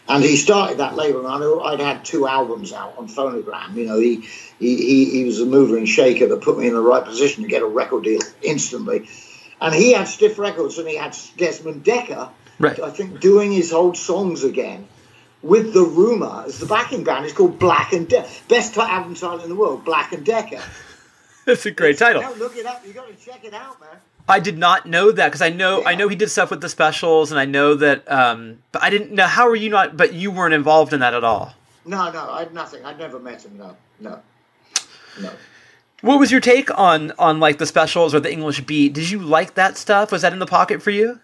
And 0.10 0.24
he 0.24 0.38
started 0.38 0.80
that 0.80 0.96
label, 0.96 1.20
and 1.20 1.28
I 1.28 1.40
know 1.40 1.62
I'd 1.62 1.80
had 1.80 2.04
two 2.04 2.28
albums 2.28 2.74
out 2.74 2.98
on 2.98 3.08
Phonogram. 3.08 3.76
You 3.76 3.86
know, 3.86 4.00
he, 4.00 4.28
he, 4.58 5.06
he, 5.06 5.24
was 5.24 5.40
a 5.40 5.46
mover 5.46 5.78
and 5.78 5.88
shaker 5.88 6.28
that 6.28 6.42
put 6.42 6.58
me 6.58 6.68
in 6.68 6.74
the 6.74 6.82
right 6.82 7.06
position 7.06 7.44
to 7.44 7.50
get 7.50 7.62
a 7.62 7.68
record 7.68 8.06
deal 8.06 8.22
instantly. 8.42 9.08
And 9.62 9.76
he 9.76 9.94
had 9.94 10.08
Stiff 10.08 10.40
Records, 10.40 10.80
and 10.80 10.88
he 10.88 10.96
had 10.96 11.16
Desmond 11.38 11.84
Dekker, 11.84 12.32
Right. 12.60 12.80
I 12.80 12.90
think, 12.90 13.22
doing 13.22 13.54
his 13.54 13.72
old 13.72 13.96
songs 13.96 14.44
again 14.44 14.88
with 15.42 15.74
the 15.74 15.84
Rumor 15.84 16.44
as 16.46 16.60
the 16.60 16.66
backing 16.66 17.06
band. 17.06 17.24
It's 17.24 17.34
called 17.34 17.58
Black 17.58 17.94
and 17.94 18.08
Dekker. 18.08 18.48
Best 18.50 18.78
album 18.78 19.16
title 19.16 19.40
in 19.42 19.50
the 19.50 19.56
world, 19.56 19.86
Black 19.86 20.12
and 20.12 20.26
Dekker. 20.26 20.62
that's 21.46 21.66
a 21.66 21.72
great 21.72 21.98
title. 21.98 22.22
Now 22.22 22.34
look 22.34 22.58
it 22.58 22.66
up. 22.66 22.86
You 22.86 22.92
got 22.92 23.08
to 23.08 23.26
check 23.26 23.46
it 23.46 23.54
out, 23.54 23.80
man. 23.80 23.98
I 24.30 24.40
did 24.40 24.58
not 24.58 24.86
know 24.86 25.12
that 25.12 25.28
because 25.28 25.42
I 25.42 25.50
know 25.50 25.84
I 25.86 25.96
know 25.96 26.08
he 26.08 26.16
did 26.16 26.30
stuff 26.30 26.52
with 26.52 26.62
the 26.62 26.70
specials, 26.70 27.32
and 27.32 27.40
I 27.40 27.46
know 27.46 27.76
that. 27.76 28.10
Um, 28.10 28.60
but 28.72 28.84
I 28.84 28.90
didn't 28.90 29.12
know 29.12 29.26
how 29.26 29.50
were 29.50 29.56
you 29.56 29.70
not? 29.70 29.98
But 29.98 30.14
you 30.14 30.32
weren't 30.32 30.54
involved 30.54 30.94
in 30.94 31.00
that 31.00 31.14
at 31.14 31.24
all. 31.24 31.54
No, 31.86 32.12
no, 32.12 32.30
I 32.30 32.40
had 32.40 32.54
nothing. 32.54 32.86
I'd 32.86 33.00
never 33.00 33.20
met 33.20 33.44
him. 33.44 33.58
No, 33.58 33.76
no, 34.00 34.22
no. 35.20 35.32
What 36.02 36.20
was 36.20 36.32
your 36.32 36.42
take 36.42 36.78
on 36.78 37.12
on 37.18 37.40
like 37.40 37.58
the 37.58 37.66
specials 37.66 38.14
or 38.14 38.20
the 38.20 38.32
English 38.32 38.62
beat? 38.62 38.94
Did 38.94 39.10
you 39.10 39.20
like 39.20 39.56
that 39.56 39.78
stuff? 39.78 40.12
Was 40.12 40.22
that 40.22 40.32
in 40.32 40.40
the 40.40 40.46
pocket 40.46 40.82
for 40.82 40.92
you? 40.92 41.20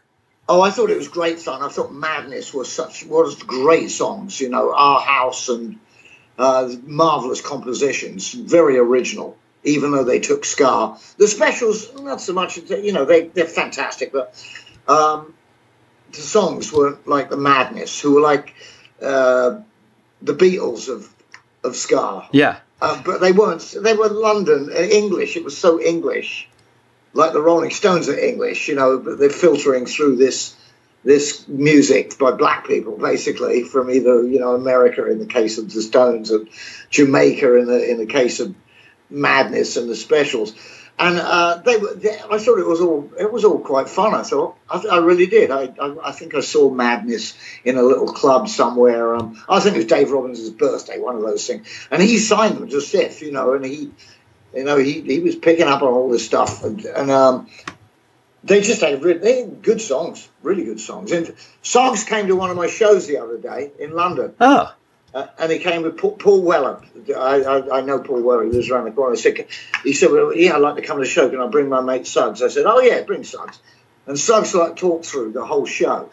Oh, 0.47 0.61
I 0.61 0.69
thought 0.69 0.89
it 0.89 0.97
was 0.97 1.07
great 1.07 1.39
fun. 1.39 1.63
I 1.63 1.69
thought 1.69 1.93
Madness 1.93 2.53
was 2.53 2.71
such 2.71 3.05
was 3.05 3.35
great 3.35 3.89
songs. 3.89 4.39
You 4.39 4.49
know, 4.49 4.73
Our 4.75 4.99
House 4.99 5.49
and 5.49 5.79
uh, 6.37 6.73
marvelous 6.83 7.41
compositions, 7.41 8.33
very 8.33 8.77
original. 8.77 9.37
Even 9.65 9.91
though 9.91 10.03
they 10.03 10.19
took 10.19 10.45
ska, 10.45 10.97
the 11.17 11.27
specials 11.27 11.93
not 12.01 12.21
so 12.21 12.33
much. 12.33 12.57
You 12.57 12.93
know, 12.93 13.05
they 13.05 13.27
they're 13.27 13.45
fantastic, 13.45 14.13
but 14.13 14.33
um, 14.87 15.33
the 16.11 16.21
songs 16.21 16.71
were 16.71 16.97
like 17.05 17.29
the 17.29 17.37
Madness, 17.37 17.99
who 17.99 18.15
were 18.15 18.21
like 18.21 18.53
uh, 19.01 19.59
the 20.21 20.33
Beatles 20.33 20.87
of 20.87 21.09
of 21.63 21.75
ska. 21.75 22.27
Yeah. 22.31 22.59
Uh, 22.81 23.01
but 23.03 23.21
they 23.21 23.31
weren't. 23.31 23.75
They 23.81 23.93
were 23.95 24.09
London 24.09 24.69
uh, 24.71 24.79
English. 24.79 25.37
It 25.37 25.43
was 25.43 25.57
so 25.57 25.81
English, 25.81 26.47
like 27.13 27.33
the 27.33 27.41
Rolling 27.41 27.71
Stones 27.71 28.09
are 28.09 28.17
English. 28.17 28.67
You 28.67 28.75
know, 28.75 28.99
but 28.99 29.17
they're 29.17 29.29
filtering 29.29 29.85
through 29.85 30.17
this 30.17 30.55
this 31.03 31.47
music 31.47 32.17
by 32.17 32.31
black 32.31 32.67
people, 32.67 32.97
basically 32.97 33.63
from 33.63 33.89
either 33.89 34.27
you 34.27 34.39
know 34.39 34.55
America 34.55 35.09
in 35.09 35.19
the 35.19 35.25
case 35.25 35.57
of 35.57 35.71
the 35.73 35.81
Stones 35.81 36.31
and 36.31 36.49
Jamaica 36.89 37.55
in 37.55 37.65
the 37.67 37.91
in 37.91 37.97
the 37.97 38.05
case 38.05 38.39
of 38.39 38.53
Madness 39.09 39.77
and 39.77 39.89
the 39.89 39.95
Specials. 39.95 40.53
And 40.97 41.19
uh, 41.19 41.57
they. 41.57 41.77
They, 41.77 42.17
I 42.17 42.37
thought 42.37 42.57
it 42.57 42.65
was 42.65 42.79
all. 42.79 43.11
It 43.19 43.29
was 43.29 43.43
all 43.43 43.59
quite 43.59 43.89
fun. 43.89 44.15
I 44.15 44.23
thought. 44.23 44.55
I, 44.69 44.81
I 44.89 44.97
really 44.99 45.25
did. 45.25 45.51
I, 45.51 45.73
I. 45.79 45.95
I 46.05 46.11
think 46.13 46.35
I 46.35 46.39
saw 46.39 46.69
Madness 46.69 47.37
in 47.65 47.75
a 47.75 47.83
little 47.83 48.07
club 48.07 48.47
somewhere. 48.47 49.13
Um, 49.13 49.43
I 49.49 49.59
think 49.59 49.75
it 49.75 49.79
was 49.79 49.87
Dave 49.87 50.09
Robbins' 50.11 50.49
birthday, 50.51 50.97
one 50.97 51.17
of 51.17 51.21
those 51.21 51.45
things. 51.45 51.67
And 51.91 52.01
he 52.01 52.17
signed 52.17 52.55
them 52.55 52.69
to 52.69 52.79
Stiff, 52.79 53.21
you 53.21 53.33
know, 53.33 53.55
and 53.55 53.65
he, 53.65 53.91
you 54.55 54.63
know, 54.63 54.77
he, 54.77 55.01
he 55.01 55.19
was 55.19 55.35
picking 55.35 55.67
up 55.67 55.81
on 55.81 55.89
all 55.89 56.09
this 56.09 56.25
stuff, 56.25 56.63
and, 56.63 56.85
and 56.85 57.11
um, 57.11 57.49
they 58.45 58.61
just 58.61 58.79
had 58.79 59.03
really, 59.03 59.19
they 59.19 59.41
had 59.41 59.61
good 59.61 59.81
songs, 59.81 60.29
really 60.43 60.63
good 60.63 60.79
songs. 60.79 61.11
And 61.11 61.35
Suggs 61.61 62.05
came 62.05 62.27
to 62.27 62.37
one 62.37 62.51
of 62.51 62.55
my 62.55 62.67
shows 62.67 63.05
the 63.05 63.17
other 63.17 63.37
day 63.37 63.71
in 63.79 63.91
London. 63.91 64.33
Oh. 64.39 64.73
Uh, 65.15 65.27
and 65.39 65.49
he 65.49 65.59
came 65.59 65.81
with 65.81 65.97
Paul, 65.97 66.11
Paul 66.11 66.41
Weller. 66.41 66.81
I, 67.15 67.41
I, 67.41 67.77
I 67.77 67.81
know 67.81 67.99
Paul 67.99 68.21
Weller. 68.21 68.43
He 68.43 68.51
lives 68.51 68.69
around 68.69 68.83
the 68.83 68.91
corner. 68.91 69.15
He 69.15 69.21
said, 69.21 69.47
he 69.81 69.93
said, 69.93 70.11
well, 70.11 70.35
yeah, 70.35 70.55
I'd 70.55 70.61
like 70.61 70.75
to 70.75 70.81
come 70.81 70.97
to 70.97 71.05
the 71.05 71.09
show. 71.09 71.29
Can 71.29 71.39
I 71.39 71.47
bring 71.47 71.69
my 71.69 71.79
mate 71.79 72.05
Suggs? 72.05 72.41
I 72.41 72.49
said, 72.49 72.65
oh, 72.65 72.81
yeah, 72.81 73.01
bring 73.03 73.23
Suggs. 73.23 73.57
And 74.07 74.19
Suggs 74.19 74.53
like 74.53 74.75
talked 74.75 75.05
through 75.05 75.31
the 75.31 75.45
whole 75.45 75.65
show. 75.65 76.09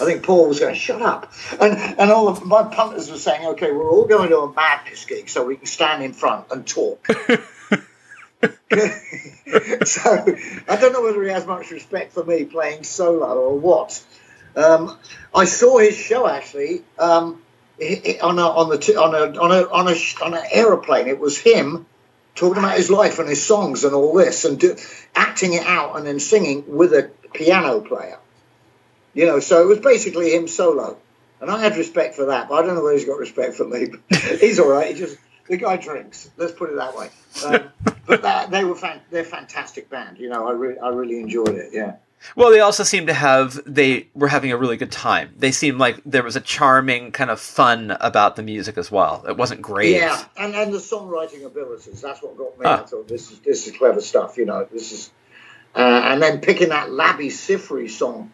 I 0.00 0.04
think 0.06 0.22
Paul 0.22 0.48
was 0.48 0.60
going, 0.60 0.76
shut 0.76 1.02
up. 1.02 1.30
And 1.60 1.76
and 1.76 2.10
all 2.10 2.28
of 2.28 2.44
my 2.44 2.62
punters 2.62 3.10
were 3.10 3.18
saying, 3.18 3.46
okay, 3.48 3.70
we're 3.70 3.90
all 3.90 4.06
going 4.06 4.30
to 4.30 4.38
a 4.38 4.52
madness 4.52 5.04
gig 5.04 5.28
so 5.28 5.44
we 5.44 5.56
can 5.56 5.66
stand 5.66 6.02
in 6.02 6.14
front 6.14 6.46
and 6.50 6.66
talk. 6.66 7.06
so 9.84 10.26
I 10.68 10.76
don't 10.76 10.92
know 10.92 11.02
whether 11.02 11.22
he 11.22 11.30
has 11.30 11.46
much 11.46 11.70
respect 11.70 12.12
for 12.12 12.24
me 12.24 12.44
playing 12.44 12.84
solo 12.84 13.26
or 13.26 13.58
what. 13.58 14.02
Um, 14.54 14.96
I 15.34 15.44
saw 15.44 15.78
his 15.78 15.96
show 15.96 16.28
actually 16.28 16.82
um, 16.98 17.42
on 17.80 18.38
a 18.38 18.42
on 18.42 18.68
the 18.70 18.96
on 19.00 19.14
a 19.14 19.40
on 19.40 19.52
a 19.52 19.68
on 19.68 19.88
a 19.88 20.24
on 20.24 20.34
an 20.34 20.44
aeroplane. 20.50 21.06
It 21.06 21.18
was 21.18 21.38
him 21.38 21.86
talking 22.34 22.58
about 22.62 22.76
his 22.76 22.90
life 22.90 23.18
and 23.18 23.28
his 23.28 23.44
songs 23.44 23.84
and 23.84 23.94
all 23.94 24.14
this, 24.14 24.44
and 24.44 24.58
do, 24.58 24.76
acting 25.14 25.52
it 25.52 25.66
out 25.66 25.96
and 25.96 26.06
then 26.06 26.20
singing 26.20 26.64
with 26.76 26.92
a 26.92 27.10
piano 27.34 27.80
player. 27.80 28.18
You 29.14 29.26
know, 29.26 29.40
so 29.40 29.62
it 29.62 29.66
was 29.66 29.78
basically 29.78 30.34
him 30.34 30.48
solo, 30.48 30.96
and 31.40 31.50
I 31.50 31.60
had 31.60 31.76
respect 31.76 32.14
for 32.14 32.26
that. 32.26 32.48
But 32.48 32.56
I 32.56 32.66
don't 32.66 32.74
know 32.74 32.82
whether 32.82 32.96
he's 32.96 33.06
got 33.06 33.18
respect 33.18 33.54
for 33.54 33.66
me. 33.66 33.88
He's 34.40 34.58
all 34.58 34.68
right. 34.68 34.94
He 34.94 34.98
just 34.98 35.16
the 35.48 35.56
guy 35.56 35.76
drinks. 35.76 36.30
Let's 36.36 36.52
put 36.52 36.70
it 36.70 36.76
that 36.76 36.96
way. 36.96 37.10
Um, 37.44 37.70
but 38.06 38.22
that, 38.22 38.50
they 38.50 38.64
were 38.64 38.74
fan, 38.74 39.00
they're 39.10 39.24
fantastic 39.24 39.88
band. 39.88 40.18
You 40.18 40.28
know, 40.28 40.48
I 40.48 40.52
really 40.52 40.78
I 40.78 40.88
really 40.88 41.20
enjoyed 41.20 41.56
it. 41.56 41.70
Yeah. 41.72 41.96
Well, 42.36 42.50
they 42.50 42.60
also 42.60 42.84
seem 42.84 43.06
to 43.06 43.14
have 43.14 43.60
they 43.66 44.08
were 44.14 44.28
having 44.28 44.52
a 44.52 44.56
really 44.56 44.76
good 44.76 44.92
time. 44.92 45.34
They 45.36 45.52
seemed 45.52 45.78
like 45.78 46.00
there 46.04 46.22
was 46.22 46.36
a 46.36 46.40
charming 46.40 47.12
kind 47.12 47.30
of 47.30 47.40
fun 47.40 47.96
about 48.00 48.36
the 48.36 48.42
music 48.42 48.78
as 48.78 48.90
well. 48.90 49.24
It 49.28 49.36
wasn't 49.36 49.62
great. 49.62 49.96
Yeah, 49.96 50.22
and, 50.36 50.54
and 50.54 50.72
the 50.72 50.78
songwriting 50.78 51.44
abilities, 51.44 52.00
that's 52.00 52.22
what 52.22 52.36
got 52.36 52.58
me. 52.58 52.66
Ah. 52.66 52.82
I 52.82 52.86
thought 52.86 53.08
this 53.08 53.30
is 53.30 53.38
this 53.40 53.66
is 53.66 53.76
clever 53.76 54.00
stuff, 54.00 54.36
you 54.36 54.46
know. 54.46 54.66
This 54.70 54.92
is 54.92 55.10
uh, 55.74 55.80
and 56.04 56.22
then 56.22 56.40
picking 56.40 56.70
that 56.70 56.88
Labi 56.88 57.26
Siffre 57.26 57.88
song, 57.90 58.32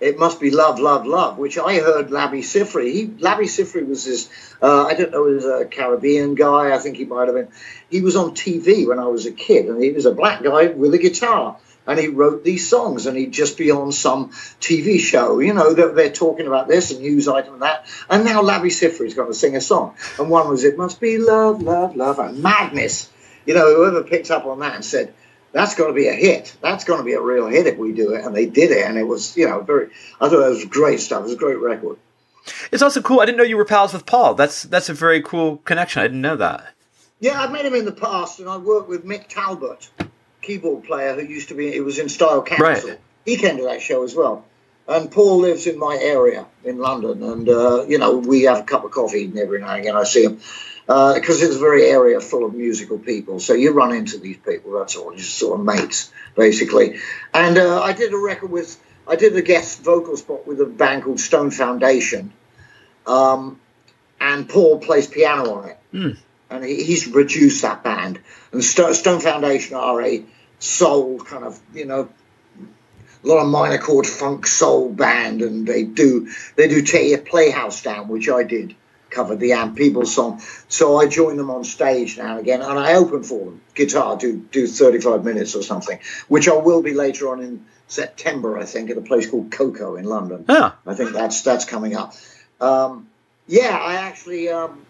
It 0.00 0.18
Must 0.18 0.40
Be 0.40 0.50
Love, 0.50 0.78
Love, 0.78 1.06
Love, 1.06 1.38
which 1.38 1.58
I 1.58 1.78
heard 1.78 2.08
Labi 2.08 2.40
Siffre. 2.40 2.90
He 2.92 3.06
Labi 3.08 3.44
Siffre 3.44 3.86
was 3.86 4.04
this 4.04 4.30
uh, 4.62 4.84
I 4.86 4.94
don't 4.94 5.10
know, 5.10 5.26
he 5.26 5.34
was 5.34 5.44
a 5.44 5.64
Caribbean 5.64 6.34
guy, 6.34 6.74
I 6.74 6.78
think 6.78 6.96
he 6.96 7.04
might 7.04 7.26
have 7.26 7.34
been. 7.34 7.48
He 7.90 8.00
was 8.00 8.16
on 8.16 8.32
TV 8.34 8.86
when 8.86 8.98
I 8.98 9.06
was 9.06 9.26
a 9.26 9.32
kid, 9.32 9.66
and 9.66 9.82
he 9.82 9.92
was 9.92 10.06
a 10.06 10.12
black 10.12 10.42
guy 10.42 10.66
with 10.66 10.94
a 10.94 10.98
guitar. 10.98 11.58
And 11.88 11.98
he 11.98 12.08
wrote 12.08 12.44
these 12.44 12.68
songs, 12.68 13.06
and 13.06 13.16
he'd 13.16 13.32
just 13.32 13.58
be 13.58 13.70
on 13.70 13.90
some 13.90 14.30
TV 14.60 15.00
show. 15.00 15.40
You 15.40 15.54
know, 15.54 15.72
they're, 15.72 15.92
they're 15.92 16.12
talking 16.12 16.46
about 16.46 16.68
this 16.68 16.92
and 16.92 17.00
news 17.00 17.26
item 17.26 17.54
and 17.54 17.62
that. 17.62 17.86
And 18.08 18.24
now 18.24 18.42
Labi 18.42 18.70
Siffre's 18.70 19.14
going 19.14 19.28
to 19.28 19.34
sing 19.34 19.56
a 19.56 19.60
song. 19.60 19.96
And 20.18 20.30
one 20.30 20.48
was, 20.48 20.64
It 20.64 20.76
Must 20.76 21.00
Be 21.00 21.18
Love, 21.18 21.62
Love, 21.62 21.96
Love, 21.96 22.18
and 22.18 22.42
Madness. 22.42 23.10
You 23.46 23.54
know, 23.54 23.74
whoever 23.74 24.04
picked 24.04 24.30
up 24.30 24.44
on 24.44 24.60
that 24.60 24.74
and 24.74 24.84
said, 24.84 25.14
that's 25.52 25.74
going 25.74 25.88
to 25.88 25.94
be 25.94 26.08
a 26.08 26.12
hit. 26.12 26.54
That's 26.60 26.84
going 26.84 26.98
to 26.98 27.04
be 27.04 27.14
a 27.14 27.20
real 27.20 27.46
hit 27.46 27.66
if 27.66 27.78
we 27.78 27.92
do 27.92 28.12
it. 28.12 28.24
And 28.24 28.36
they 28.36 28.46
did 28.46 28.70
it. 28.70 28.86
And 28.86 28.98
it 28.98 29.04
was, 29.04 29.36
you 29.36 29.48
know, 29.48 29.62
very, 29.62 29.88
I 30.20 30.28
thought 30.28 30.46
it 30.46 30.50
was 30.50 30.64
great 30.66 31.00
stuff. 31.00 31.20
It 31.20 31.24
was 31.24 31.32
a 31.32 31.36
great 31.36 31.58
record. 31.58 31.96
It's 32.70 32.82
also 32.82 33.00
cool. 33.00 33.20
I 33.20 33.26
didn't 33.26 33.38
know 33.38 33.44
you 33.44 33.56
were 33.56 33.64
pals 33.64 33.92
with 33.92 34.06
Paul. 34.06 34.34
That's 34.34 34.62
that's 34.62 34.88
a 34.88 34.94
very 34.94 35.22
cool 35.22 35.58
connection. 35.58 36.00
I 36.00 36.06
didn't 36.06 36.20
know 36.20 36.36
that. 36.36 36.74
Yeah, 37.20 37.42
I've 37.42 37.50
met 37.50 37.66
him 37.66 37.74
in 37.74 37.84
the 37.84 37.92
past, 37.92 38.38
and 38.38 38.48
I 38.48 38.56
worked 38.58 38.88
with 38.88 39.04
Mick 39.04 39.28
Talbot, 39.28 39.90
keyboard 40.48 40.84
player 40.84 41.14
who 41.14 41.26
used 41.26 41.50
to 41.50 41.54
be, 41.54 41.70
he 41.70 41.80
was 41.80 41.98
in 41.98 42.08
Style 42.08 42.42
Council. 42.42 42.90
Right. 42.90 42.98
He 43.26 43.36
came 43.36 43.58
to 43.58 43.64
that 43.64 43.82
show 43.82 44.02
as 44.02 44.14
well. 44.14 44.44
And 44.88 45.10
Paul 45.10 45.40
lives 45.40 45.66
in 45.66 45.78
my 45.78 45.98
area 46.00 46.46
in 46.64 46.78
London, 46.78 47.22
and, 47.22 47.46
uh, 47.46 47.84
you 47.86 47.98
know, 47.98 48.16
we 48.16 48.44
have 48.44 48.60
a 48.60 48.62
cup 48.62 48.84
of 48.84 48.90
coffee 48.90 49.30
every 49.36 49.60
now 49.60 49.72
and 49.72 49.80
again. 49.80 49.94
I 49.94 50.04
see 50.04 50.24
him. 50.24 50.40
Because 50.86 51.42
it's 51.42 51.56
a 51.56 51.58
very 51.58 51.84
area 51.84 52.18
full 52.18 52.46
of 52.46 52.54
musical 52.54 52.98
people. 52.98 53.40
So 53.40 53.52
you 53.52 53.72
run 53.72 53.94
into 53.94 54.16
these 54.16 54.38
people, 54.38 54.78
that's 54.78 54.96
all. 54.96 55.10
You're 55.10 55.18
just 55.18 55.36
sort 55.36 55.60
of 55.60 55.66
mates, 55.66 56.10
basically. 56.34 56.98
And 57.34 57.58
uh, 57.58 57.82
I 57.82 57.92
did 57.92 58.14
a 58.14 58.16
record 58.16 58.50
with, 58.50 58.80
I 59.06 59.16
did 59.16 59.36
a 59.36 59.42
guest 59.42 59.82
vocal 59.82 60.16
spot 60.16 60.46
with 60.46 60.62
a 60.62 60.64
band 60.64 61.02
called 61.02 61.20
Stone 61.20 61.50
Foundation. 61.50 62.32
Um, 63.06 63.60
and 64.18 64.48
Paul 64.48 64.78
plays 64.78 65.06
piano 65.06 65.52
on 65.56 65.68
it 65.68 65.78
and 66.50 66.64
he, 66.64 66.82
he's 66.82 67.06
reduced 67.06 67.60
that 67.62 67.82
band. 67.84 68.18
And 68.52 68.64
Sto- 68.64 68.94
Stone 68.94 69.20
Foundation 69.20 69.76
are 69.76 70.00
a 70.02 70.24
soul 70.58 71.18
kind 71.20 71.44
of, 71.44 71.60
you 71.74 71.84
know, 71.84 72.08
a 73.24 73.26
lot 73.26 73.42
of 73.42 73.48
minor 73.48 73.78
chord 73.78 74.06
funk 74.06 74.46
soul 74.46 74.92
band, 74.92 75.42
and 75.42 75.66
they 75.66 75.82
do 75.82 76.30
they 76.56 76.68
do 76.68 76.82
tear 76.82 77.02
your 77.02 77.18
playhouse 77.18 77.82
down, 77.82 78.08
which 78.08 78.28
I 78.28 78.42
did 78.44 78.76
cover 79.10 79.36
the 79.36 79.52
Ann 79.52 79.74
Peebles 79.74 80.14
song. 80.14 80.40
So 80.68 80.96
I 80.96 81.06
join 81.06 81.36
them 81.36 81.50
on 81.50 81.64
stage 81.64 82.18
now 82.18 82.32
and 82.32 82.40
again, 82.40 82.60
and 82.62 82.78
I 82.78 82.94
open 82.94 83.22
for 83.22 83.46
them 83.46 83.60
guitar, 83.74 84.16
do 84.16 84.36
do 84.36 84.66
35 84.66 85.24
minutes 85.24 85.54
or 85.54 85.62
something, 85.62 85.98
which 86.28 86.48
I 86.48 86.54
will 86.54 86.82
be 86.82 86.94
later 86.94 87.30
on 87.30 87.40
in 87.40 87.64
September, 87.88 88.58
I 88.58 88.64
think, 88.64 88.90
at 88.90 88.98
a 88.98 89.00
place 89.00 89.28
called 89.28 89.50
Coco 89.50 89.96
in 89.96 90.04
London. 90.04 90.44
Oh, 90.48 90.74
I 90.86 90.94
think 90.94 91.12
that's 91.12 91.42
that's 91.42 91.64
coming 91.64 91.96
up. 91.96 92.14
Um, 92.60 93.08
yeah, 93.46 93.76
I 93.76 93.94
actually, 93.96 94.50
um, 94.50 94.84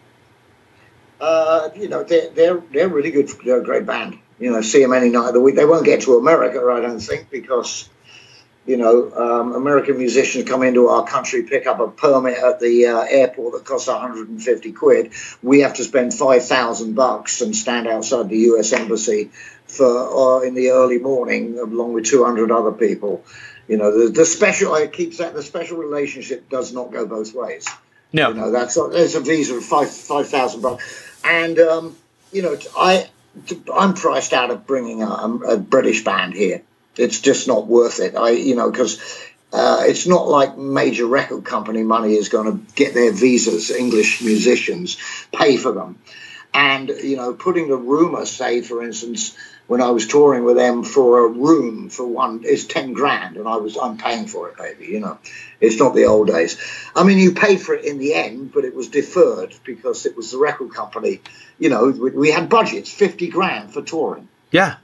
uh, 1.21 1.71
you 1.77 1.89
know, 1.89 2.03
they're 2.03 2.31
they're 2.31 2.61
they're 2.73 2.89
really 2.89 3.11
good. 3.11 3.31
They're 3.45 3.61
a 3.61 3.65
great 3.65 3.87
band. 3.87 4.19
You 4.39 4.53
know, 4.53 4.63
see 4.63 4.83
them 4.83 4.93
any 4.93 5.09
night 5.09 5.29
of 5.29 5.35
the 5.35 5.41
week. 5.41 5.57
They 5.57 5.65
won't 5.65 5.85
get 5.85 6.03
to 6.03 6.17
America, 6.17 6.65
I 6.71 6.81
don't 6.81 7.01
think, 7.01 7.31
because 7.31 7.89
you 8.69 8.77
know, 8.77 9.11
um, 9.17 9.55
American 9.55 9.97
musicians 9.97 10.47
come 10.47 10.63
into 10.63 10.89
our 10.89 11.07
country, 11.07 11.43
pick 11.45 11.67
up 11.67 11.81
a 11.81 11.89
permit 11.89 12.37
at 12.37 12.61
the 12.61 12.87
uh, 12.87 13.01
airport 13.01 13.55
that 13.55 13.65
costs 13.65 13.89
150 13.89 14.73
quid. 14.73 15.13
We 15.43 15.61
have 15.61 15.75
to 15.75 15.85
spend 15.85 16.13
5,000 16.13 16.95
bucks 16.95 17.41
and 17.41 17.57
stand 17.57 17.89
outside 17.89 18.29
the 18.29 18.37
U.S. 18.41 18.75
embassy 18.75 19.31
for 19.67 20.41
uh, 20.41 20.41
in 20.43 20.53
the 20.53 20.73
early 20.73 20.99
morning, 20.99 21.59
along 21.59 21.95
with 21.95 22.05
200 22.05 22.51
other 22.51 22.73
people. 22.73 23.25
You 23.69 23.79
know, 23.79 24.05
the, 24.05 24.11
the 24.11 24.27
special. 24.27 24.75
I 24.75 24.87
keep 24.87 25.15
saying 25.15 25.35
the 25.35 25.43
special 25.43 25.79
relationship 25.79 26.51
does 26.51 26.73
not 26.73 26.93
go 26.93 27.07
both 27.07 27.35
ways. 27.35 27.67
No. 28.13 28.29
You 28.29 28.35
know, 28.35 28.51
that's 28.51 28.75
there's 28.75 29.15
a 29.15 29.21
visa 29.21 29.57
of 29.57 29.65
five 29.65 29.91
five 29.91 30.29
thousand 30.29 30.63
bucks, 30.63 31.21
and 31.23 31.59
um, 31.59 31.97
you 32.33 32.43
know, 32.43 32.57
I 32.77 33.09
I'm 33.75 33.95
priced 33.95 34.33
out 34.33 34.51
of 34.51 34.67
bringing 34.67 35.03
a, 35.03 35.07
a 35.07 35.57
British 35.57 36.05
band 36.05 36.35
here 36.35 36.63
it's 36.99 37.21
just 37.21 37.49
not 37.49 37.67
worth 37.67 38.01
it. 38.01 38.17
I, 38.17 38.31
you 38.31 38.57
know, 38.57 38.71
because 38.71 39.01
uh, 39.53 39.85
it's 39.87 40.07
not 40.07 40.29
like 40.29 40.59
major 40.59 41.07
record 41.07 41.45
company 41.45 41.83
money 41.83 42.15
is 42.15 42.29
going 42.29 42.53
to 42.53 42.75
get 42.75 42.93
their 42.93 43.13
visas. 43.13 43.71
English 43.71 44.21
musicians 44.21 44.99
pay 45.33 45.57
for 45.57 45.73
them, 45.73 45.99
and 46.53 46.89
you 46.89 47.17
know, 47.17 47.33
putting 47.33 47.69
the 47.69 47.77
rumor, 47.77 48.27
say 48.27 48.61
for 48.61 48.83
instance, 48.83 49.37
when 49.69 49.81
I 49.81 49.91
was 49.91 50.07
touring 50.07 50.45
with 50.45 50.57
them 50.57 50.83
for 50.83 51.27
a 51.27 51.29
room 51.29 51.91
for 51.91 52.07
one 52.07 52.43
is 52.43 52.67
ten 52.67 52.95
grand, 52.95 53.37
and 53.37 53.47
I 53.47 53.57
was 53.57 53.77
I'm 53.77 53.99
paying 53.99 54.27
for 54.27 54.49
it, 54.49 54.57
baby. 54.57 54.87
You 54.87 55.01
know, 55.01 55.19
it's 55.61 55.79
not 55.79 55.95
the 55.95 56.07
old 56.07 56.27
days. 56.27 56.59
I 56.97 57.05
mean, 57.05 57.19
you 57.19 57.33
paid 57.33 57.61
for 57.61 57.75
it 57.75 57.85
in 57.85 57.99
the 57.99 58.15
end, 58.15 58.53
but 58.53 58.65
it 58.65 58.75
was 58.75 58.89
deferred 58.89 59.55
because 59.65 60.07
it 60.07 60.17
was 60.17 60.33
the 60.33 60.39
record 60.39 60.75
company. 60.75 61.21
You 61.59 61.69
know, 61.69 61.91
we, 61.91 62.11
we 62.11 62.31
had 62.31 62.49
budgets, 62.49 62.91
fifty 62.91 63.29
grand 63.29 63.73
for 63.73 63.83
touring. 63.83 64.29
Yeah. 64.51 64.77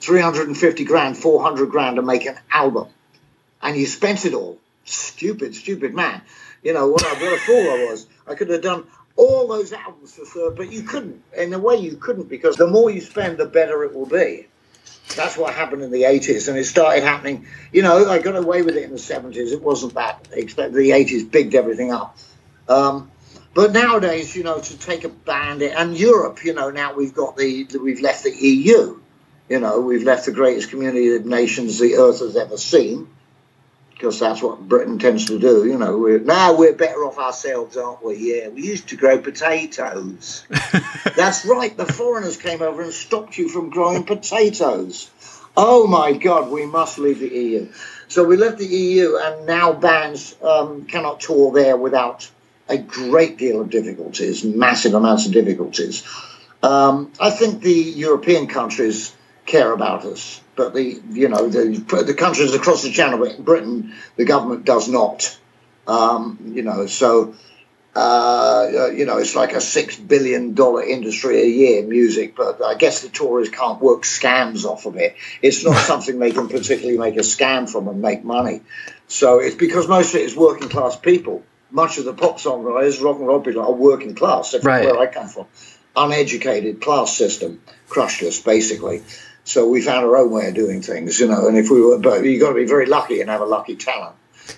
350 0.00 0.84
grand, 0.84 1.16
400 1.16 1.70
grand 1.70 1.96
to 1.96 2.02
make 2.02 2.26
an 2.26 2.36
album. 2.50 2.88
And 3.62 3.76
you 3.76 3.86
spent 3.86 4.26
it 4.26 4.34
all. 4.34 4.58
Stupid, 4.84 5.54
stupid 5.54 5.94
man. 5.94 6.20
You 6.62 6.74
know, 6.74 6.88
what, 6.88 7.02
what 7.02 7.32
a 7.32 7.38
fool 7.38 7.56
I 7.56 7.86
was. 7.88 8.06
I 8.26 8.34
could 8.34 8.50
have 8.50 8.60
done 8.60 8.84
all 9.16 9.46
those 9.46 9.72
albums 9.72 10.14
for 10.14 10.24
third, 10.24 10.56
but 10.56 10.72
you 10.72 10.82
couldn't. 10.82 11.22
In 11.36 11.52
a 11.52 11.58
way, 11.58 11.76
you 11.76 11.96
couldn't 11.96 12.28
because 12.28 12.56
the 12.56 12.66
more 12.66 12.90
you 12.90 13.00
spend, 13.00 13.38
the 13.38 13.46
better 13.46 13.84
it 13.84 13.94
will 13.94 14.06
be. 14.06 14.48
That's 15.16 15.36
what 15.36 15.54
happened 15.54 15.82
in 15.82 15.90
the 15.90 16.02
80s, 16.02 16.48
and 16.48 16.58
it 16.58 16.64
started 16.64 17.04
happening. 17.04 17.46
You 17.72 17.82
know, 17.82 18.10
I 18.10 18.18
got 18.18 18.36
away 18.36 18.62
with 18.62 18.76
it 18.76 18.84
in 18.84 18.90
the 18.90 18.96
70s. 18.96 19.52
It 19.52 19.62
wasn't 19.62 19.94
that. 19.94 20.28
Except 20.32 20.72
the 20.72 20.90
80s 20.90 21.30
bigged 21.30 21.54
everything 21.54 21.92
up. 21.92 22.16
Um, 22.68 23.10
but 23.54 23.72
nowadays, 23.72 24.34
you 24.34 24.42
know, 24.42 24.58
to 24.58 24.78
take 24.78 25.04
a 25.04 25.08
band 25.08 25.62
and 25.62 25.96
Europe, 25.96 26.44
you 26.44 26.54
know, 26.54 26.70
now 26.70 26.94
we've 26.94 27.14
got 27.14 27.36
the 27.36 27.68
we've 27.80 28.00
left 28.00 28.24
the 28.24 28.34
EU. 28.34 29.00
You 29.48 29.60
know, 29.60 29.80
we've 29.80 30.02
left 30.02 30.26
the 30.26 30.32
greatest 30.32 30.70
community 30.70 31.14
of 31.14 31.24
nations 31.24 31.78
the 31.78 31.96
earth 31.96 32.20
has 32.20 32.34
ever 32.34 32.56
seen, 32.56 33.08
because 33.94 34.18
that's 34.18 34.42
what 34.42 34.68
Britain 34.68 34.98
tends 34.98 35.26
to 35.26 35.38
do. 35.38 35.64
You 35.64 35.78
know, 35.78 35.96
we're, 35.96 36.18
now 36.18 36.56
we're 36.56 36.74
better 36.74 37.04
off 37.04 37.18
ourselves, 37.18 37.76
aren't 37.76 38.04
we? 38.04 38.16
Yeah, 38.16 38.48
we 38.48 38.62
used 38.62 38.88
to 38.88 38.96
grow 38.96 39.18
potatoes. 39.18 40.44
that's 41.16 41.46
right. 41.46 41.74
The 41.76 41.86
foreigners 41.86 42.36
came 42.36 42.60
over 42.60 42.82
and 42.82 42.92
stopped 42.92 43.38
you 43.38 43.48
from 43.48 43.70
growing 43.70 44.04
potatoes. 44.04 45.10
Oh 45.56 45.86
my 45.86 46.12
God, 46.12 46.50
we 46.50 46.66
must 46.66 46.98
leave 46.98 47.20
the 47.20 47.28
EU. 47.28 47.68
So 48.08 48.24
we 48.24 48.36
left 48.36 48.58
the 48.58 48.66
EU, 48.66 49.16
and 49.16 49.46
now 49.46 49.72
bands 49.72 50.36
um, 50.42 50.84
cannot 50.86 51.20
tour 51.20 51.52
there 51.52 51.76
without 51.76 52.28
a 52.68 52.76
great 52.76 53.38
deal 53.38 53.60
of 53.60 53.70
difficulties, 53.70 54.44
massive 54.44 54.94
amounts 54.94 55.26
of 55.26 55.32
difficulties. 55.32 56.04
Um, 56.62 57.12
I 57.20 57.30
think 57.30 57.62
the 57.62 57.72
European 57.72 58.48
countries 58.48 59.14
care 59.46 59.72
about 59.72 60.04
us. 60.04 60.40
But 60.56 60.74
the 60.74 61.00
you 61.10 61.28
know 61.28 61.48
the 61.48 62.04
the 62.04 62.14
countries 62.14 62.54
across 62.54 62.82
the 62.82 62.90
channel, 62.92 63.18
Britain, 63.40 63.94
the 64.16 64.24
government 64.24 64.64
does 64.64 64.88
not. 64.88 65.36
Um, 65.86 66.52
you 66.54 66.62
know, 66.62 66.86
so 66.86 67.34
uh, 67.94 68.88
you 68.94 69.04
know 69.06 69.18
it's 69.18 69.34
like 69.36 69.52
a 69.52 69.60
six 69.60 69.96
billion 69.96 70.54
dollar 70.54 70.82
industry 70.82 71.42
a 71.42 71.46
year, 71.46 71.82
music. 71.86 72.36
But 72.36 72.62
I 72.62 72.74
guess 72.74 73.02
the 73.02 73.08
Tories 73.08 73.48
can't 73.50 73.80
work 73.80 74.02
scams 74.02 74.64
off 74.64 74.86
of 74.86 74.96
it. 74.96 75.16
It's 75.42 75.64
not 75.64 75.76
something 75.86 76.18
they 76.18 76.30
can 76.32 76.48
particularly 76.48 76.98
make 76.98 77.16
a 77.16 77.20
scam 77.20 77.68
from 77.68 77.88
and 77.88 78.00
make 78.00 78.24
money. 78.24 78.62
So 79.08 79.40
it's 79.40 79.56
because 79.56 79.88
most 79.88 80.14
of 80.14 80.20
it 80.20 80.24
is 80.24 80.36
working 80.36 80.68
class 80.68 80.96
people. 80.96 81.42
Much 81.70 81.98
of 81.98 82.04
the 82.04 82.14
pop 82.14 82.38
songwriters, 82.38 83.02
rock 83.02 83.18
and 83.18 83.26
roll 83.26 83.40
people 83.40 83.62
are 83.62 83.72
working 83.72 84.14
class. 84.14 84.52
That's 84.52 84.64
Right. 84.64 84.84
where 84.84 84.96
I 84.98 85.06
come 85.06 85.26
from. 85.28 85.46
Uneducated 85.96 86.80
class 86.80 87.16
system 87.16 87.60
crushed 87.88 88.22
us 88.22 88.40
basically. 88.40 89.02
So 89.44 89.68
we 89.68 89.82
found 89.82 90.04
our 90.06 90.16
own 90.16 90.30
way 90.30 90.48
of 90.48 90.54
doing 90.54 90.82
things, 90.82 91.20
you 91.20 91.28
know. 91.28 91.46
And 91.46 91.56
if 91.56 91.70
we 91.70 91.80
were, 91.80 91.98
but 91.98 92.24
you 92.24 92.40
got 92.40 92.48
to 92.48 92.54
be 92.54 92.64
very 92.64 92.86
lucky 92.86 93.20
and 93.20 93.30
have 93.30 93.42
a 93.42 93.46
lucky 93.46 93.76
talent. 93.76 94.16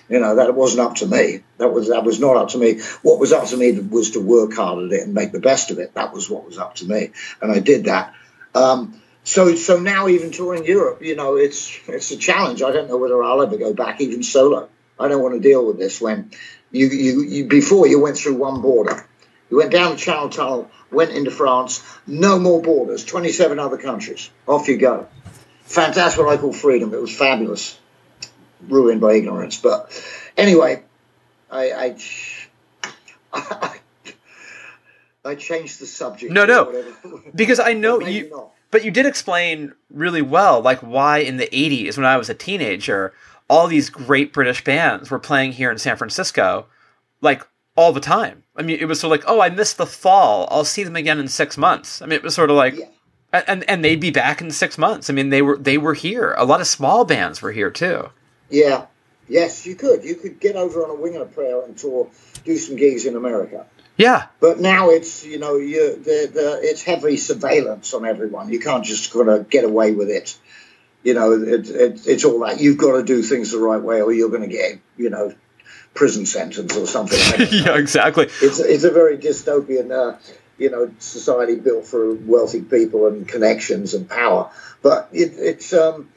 You 0.09 0.19
know, 0.19 0.35
that 0.35 0.53
wasn't 0.55 0.87
up 0.87 0.95
to 0.95 1.05
me. 1.05 1.43
That 1.57 1.69
was 1.69 1.89
that 1.89 2.03
was 2.03 2.19
not 2.19 2.37
up 2.37 2.49
to 2.49 2.57
me. 2.57 2.79
What 3.01 3.19
was 3.19 3.31
up 3.31 3.47
to 3.47 3.57
me 3.57 3.77
was 3.79 4.11
to 4.11 4.21
work 4.21 4.53
hard 4.53 4.85
at 4.85 4.91
it 4.91 5.03
and 5.03 5.13
make 5.13 5.31
the 5.31 5.39
best 5.39 5.71
of 5.71 5.79
it. 5.79 5.93
That 5.93 6.13
was 6.13 6.29
what 6.29 6.45
was 6.45 6.57
up 6.57 6.75
to 6.75 6.85
me, 6.85 7.11
and 7.41 7.51
I 7.51 7.59
did 7.59 7.85
that. 7.85 8.13
Um, 8.55 9.01
so 9.23 9.55
so 9.55 9.79
now 9.79 10.07
even 10.07 10.31
touring 10.31 10.65
Europe, 10.65 11.01
you 11.01 11.15
know, 11.15 11.35
it's 11.35 11.77
it's 11.87 12.11
a 12.11 12.17
challenge. 12.17 12.61
I 12.61 12.71
don't 12.71 12.87
know 12.87 12.97
whether 12.97 13.21
I'll 13.21 13.41
ever 13.41 13.57
go 13.57 13.73
back 13.73 13.99
even 13.99 14.23
solo. 14.23 14.69
I 14.99 15.09
don't 15.09 15.21
want 15.21 15.35
to 15.35 15.41
deal 15.41 15.65
with 15.65 15.77
this 15.77 15.99
when 15.99 16.31
you 16.71 16.87
you, 16.87 17.23
you 17.23 17.45
before 17.45 17.87
you 17.87 18.01
went 18.01 18.17
through 18.17 18.35
one 18.35 18.61
border. 18.61 19.05
You 19.49 19.57
went 19.57 19.71
down 19.71 19.91
the 19.91 19.97
Channel 19.97 20.29
Tunnel, 20.29 20.71
went 20.91 21.11
into 21.11 21.31
France, 21.31 21.83
no 22.05 22.39
more 22.39 22.61
borders, 22.61 23.05
27 23.05 23.59
other 23.59 23.77
countries. 23.77 24.29
Off 24.45 24.67
you 24.67 24.77
go. 24.77 25.07
Fantastic, 25.63 26.23
what 26.23 26.33
I 26.33 26.37
call 26.39 26.53
freedom. 26.53 26.93
It 26.93 27.01
was 27.01 27.15
fabulous. 27.15 27.77
Ruined 28.67 29.01
by 29.01 29.13
ignorance. 29.13 29.59
But 29.59 29.91
anyway, 30.35 30.83
I, 31.51 31.95
I, 33.33 33.79
I, 35.25 35.35
changed 35.35 35.79
the 35.79 35.85
subject. 35.85 36.31
No, 36.31 36.45
no. 36.45 36.83
Because 37.35 37.59
I 37.59 37.73
know 37.73 37.99
you, 38.01 38.29
not. 38.29 38.51
but 38.71 38.83
you 38.83 38.91
did 38.91 39.05
explain 39.05 39.73
really 39.89 40.21
well, 40.21 40.61
like 40.61 40.79
why 40.79 41.19
in 41.19 41.37
the 41.37 41.47
'80s, 41.47 41.97
when 41.97 42.05
I 42.05 42.17
was 42.17 42.29
a 42.29 42.33
teenager, 42.33 43.13
all 43.49 43.67
these 43.67 43.89
great 43.89 44.33
British 44.33 44.63
bands 44.63 45.11
were 45.11 45.19
playing 45.19 45.51
here 45.53 45.69
in 45.69 45.77
San 45.77 45.97
Francisco, 45.97 46.65
like 47.21 47.45
all 47.77 47.93
the 47.93 48.01
time. 48.01 48.43
I 48.55 48.63
mean, 48.63 48.79
it 48.79 48.85
was 48.85 48.99
sort 48.99 49.13
of 49.13 49.19
like, 49.23 49.29
oh, 49.29 49.39
I 49.39 49.49
missed 49.49 49.77
the 49.77 49.85
fall. 49.85 50.47
I'll 50.51 50.65
see 50.65 50.83
them 50.83 50.95
again 50.95 51.19
in 51.19 51.27
six 51.27 51.57
months. 51.57 52.01
I 52.01 52.05
mean, 52.05 52.13
it 52.15 52.23
was 52.23 52.35
sort 52.35 52.49
of 52.49 52.57
like, 52.57 52.75
Yeah. 52.75 53.43
and 53.47 53.63
and 53.69 53.85
they'd 53.85 53.99
be 54.01 54.11
back 54.11 54.41
in 54.41 54.51
six 54.51 54.77
months. 54.77 55.09
I 55.09 55.13
mean, 55.13 55.29
they 55.29 55.41
were 55.41 55.57
they 55.57 55.77
were 55.77 55.93
here. 55.93 56.33
A 56.37 56.43
lot 56.45 56.59
of 56.59 56.67
small 56.67 57.05
bands 57.05 57.41
were 57.41 57.51
here 57.51 57.71
too. 57.71 58.09
Yeah. 58.49 58.87
Yes, 59.29 59.65
you 59.65 59.75
could. 59.75 60.03
You 60.05 60.15
could 60.15 60.39
get 60.39 60.55
over 60.55 60.83
on 60.83 60.89
a 60.89 60.95
wing 60.95 61.13
and 61.13 61.23
a 61.23 61.25
prayer 61.27 61.61
and 61.61 61.77
tour, 61.77 62.07
do 62.45 62.57
some 62.57 62.77
gigs 62.77 63.05
in 63.05 63.15
America. 63.15 63.65
Yeah, 63.97 64.27
But 64.39 64.59
now 64.59 64.89
it's 64.91 65.25
you 65.25 65.39
know 65.39 65.57
you 65.57 65.95
the, 65.95 66.29
the 66.31 66.59
it's 66.61 66.83
heavy 66.83 67.17
surveillance 67.17 67.93
on 67.95 68.05
everyone. 68.05 68.49
You 68.53 68.59
can't 68.59 68.85
just 68.85 69.11
kind 69.11 69.27
of 69.27 69.49
get 69.49 69.65
away 69.65 69.91
with 69.91 70.09
it. 70.09 70.37
You 71.03 71.13
know 71.15 71.31
it, 71.33 71.67
it, 71.69 72.07
it's 72.07 72.23
all 72.23 72.39
that 72.45 72.61
you've 72.61 72.77
got 72.77 72.93
to 72.97 73.03
do 73.03 73.21
things 73.23 73.51
the 73.51 73.57
right 73.59 73.81
way, 73.81 74.01
or 74.01 74.13
you're 74.13 74.29
going 74.29 74.47
to 74.47 74.55
get 74.55 74.79
you 74.97 75.09
know 75.09 75.33
prison 75.97 76.27
sentence 76.27 76.77
or 76.77 76.85
something. 76.85 77.19
Don't 77.37 77.51
yeah, 77.65 77.77
exactly. 77.77 78.25
it's 78.25 78.59
it's 78.59 78.83
a 78.83 78.91
very 78.91 79.17
dystopian 79.17 79.91
uh, 79.91 80.17
you 80.59 80.69
know 80.69 80.91
society 80.99 81.55
built 81.55 81.85
for 81.87 82.13
wealthy 82.13 82.61
people 82.61 83.07
and 83.07 83.27
connections 83.27 83.95
and 83.95 84.07
power. 84.07 84.51
But 84.83 85.09
it, 85.11 85.33
it's 85.37 85.73
um 85.73 86.09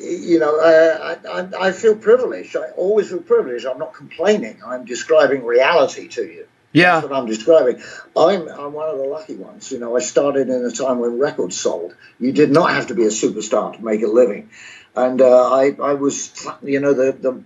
you 0.00 0.38
know 0.38 0.58
I, 0.58 1.18
I 1.28 1.66
I 1.68 1.72
feel 1.72 1.94
privileged. 1.94 2.56
I 2.56 2.70
always 2.70 3.10
feel 3.10 3.20
privileged. 3.20 3.66
I'm 3.66 3.78
not 3.78 3.92
complaining. 3.92 4.62
I'm 4.66 4.86
describing 4.86 5.44
reality 5.44 6.08
to 6.08 6.24
you. 6.24 6.46
Yeah, 6.74 7.00
That's 7.00 7.10
what 7.10 7.18
I'm 7.18 7.26
describing. 7.26 7.82
I'm, 8.16 8.48
I'm 8.48 8.72
one 8.72 8.88
of 8.88 8.96
the 8.96 9.04
lucky 9.04 9.34
ones. 9.34 9.70
You 9.70 9.78
know, 9.78 9.94
I 9.94 10.00
started 10.00 10.48
in 10.48 10.64
a 10.64 10.70
time 10.70 11.00
when 11.00 11.18
records 11.18 11.54
sold. 11.60 11.94
You 12.18 12.32
did 12.32 12.50
not 12.50 12.70
have 12.70 12.86
to 12.86 12.94
be 12.94 13.02
a 13.02 13.08
superstar 13.08 13.76
to 13.76 13.84
make 13.84 14.02
a 14.02 14.06
living. 14.06 14.48
And 14.96 15.20
uh, 15.20 15.52
I, 15.52 15.76
I 15.82 15.92
was, 15.92 16.32
you 16.62 16.80
know, 16.80 16.94
the, 16.94 17.12
the, 17.12 17.42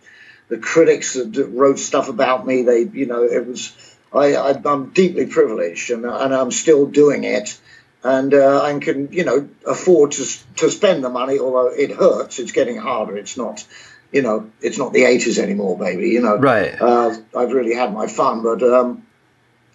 the 0.49 0.59
critics 0.59 1.15
that 1.15 1.51
wrote 1.53 1.79
stuff 1.79 2.09
about 2.09 2.47
me, 2.47 2.63
they, 2.63 2.83
you 2.83 3.07
know, 3.07 3.25
it 3.25 3.47
was, 3.47 3.73
I, 4.13 4.37
I'm 4.65 4.91
deeply 4.91 5.27
privileged 5.27 5.91
and, 5.91 6.05
and 6.05 6.35
I'm 6.35 6.51
still 6.51 6.87
doing 6.87 7.25
it. 7.25 7.59
And 8.05 8.33
uh, 8.33 8.63
I 8.63 8.79
can, 8.79 9.13
you 9.13 9.25
know, 9.25 9.49
afford 9.67 10.13
to, 10.13 10.25
to 10.57 10.71
spend 10.71 11.03
the 11.03 11.09
money, 11.09 11.41
although 11.41 11.69
it 11.69 11.91
hurts. 11.91 12.39
It's 12.39 12.53
getting 12.53 12.77
harder. 12.77 13.17
It's 13.17 13.37
not, 13.37 13.67
you 14.13 14.23
know, 14.23 14.51
it's 14.61 14.79
not 14.79 14.93
the 14.93 15.03
80s 15.03 15.39
anymore, 15.39 15.77
baby. 15.77 16.11
You 16.11 16.23
know, 16.23 16.37
Right. 16.37 16.81
Uh, 16.81 17.17
I've 17.37 17.53
really 17.53 17.75
had 17.75 17.93
my 17.93 18.07
fun, 18.07 18.45
but 18.45 18.63
um, 18.63 19.05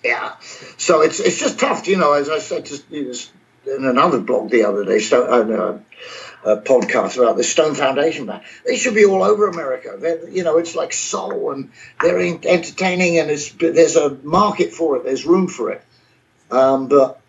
yeah. 0.04 0.36
So 0.78 1.02
it's 1.02 1.20
it's 1.20 1.40
just 1.40 1.60
tough, 1.60 1.88
you 1.88 1.98
know. 1.98 2.14
As 2.14 2.30
I 2.30 2.40
said 2.40 2.66
to 2.68 2.82
in 3.66 3.86
another 3.86 4.20
blog 4.20 4.50
the 4.50 4.64
other 4.64 4.86
day, 4.86 5.00
so, 5.00 5.26
uh, 5.26 5.80
a 6.44 6.58
podcast 6.58 7.18
about 7.18 7.38
the 7.38 7.44
Stone 7.44 7.76
Foundation 7.76 8.26
band. 8.26 8.44
They 8.66 8.76
should 8.78 8.96
be 8.96 9.06
all 9.06 9.24
over 9.24 9.48
America. 9.48 9.96
They're, 10.00 10.28
you 10.30 10.44
know, 10.44 10.58
it's 10.58 10.76
like 10.76 10.94
soul, 10.94 11.52
and 11.52 11.72
they're 12.02 12.20
entertaining, 12.20 13.20
and 13.20 13.30
it's, 13.30 13.52
there's 13.52 13.96
a 13.96 14.10
market 14.24 14.74
for 14.74 14.98
it. 14.98 15.04
There's 15.04 15.26
room 15.26 15.48
for 15.48 15.72
it. 15.72 15.84
Um, 16.50 16.88
but 16.88 17.22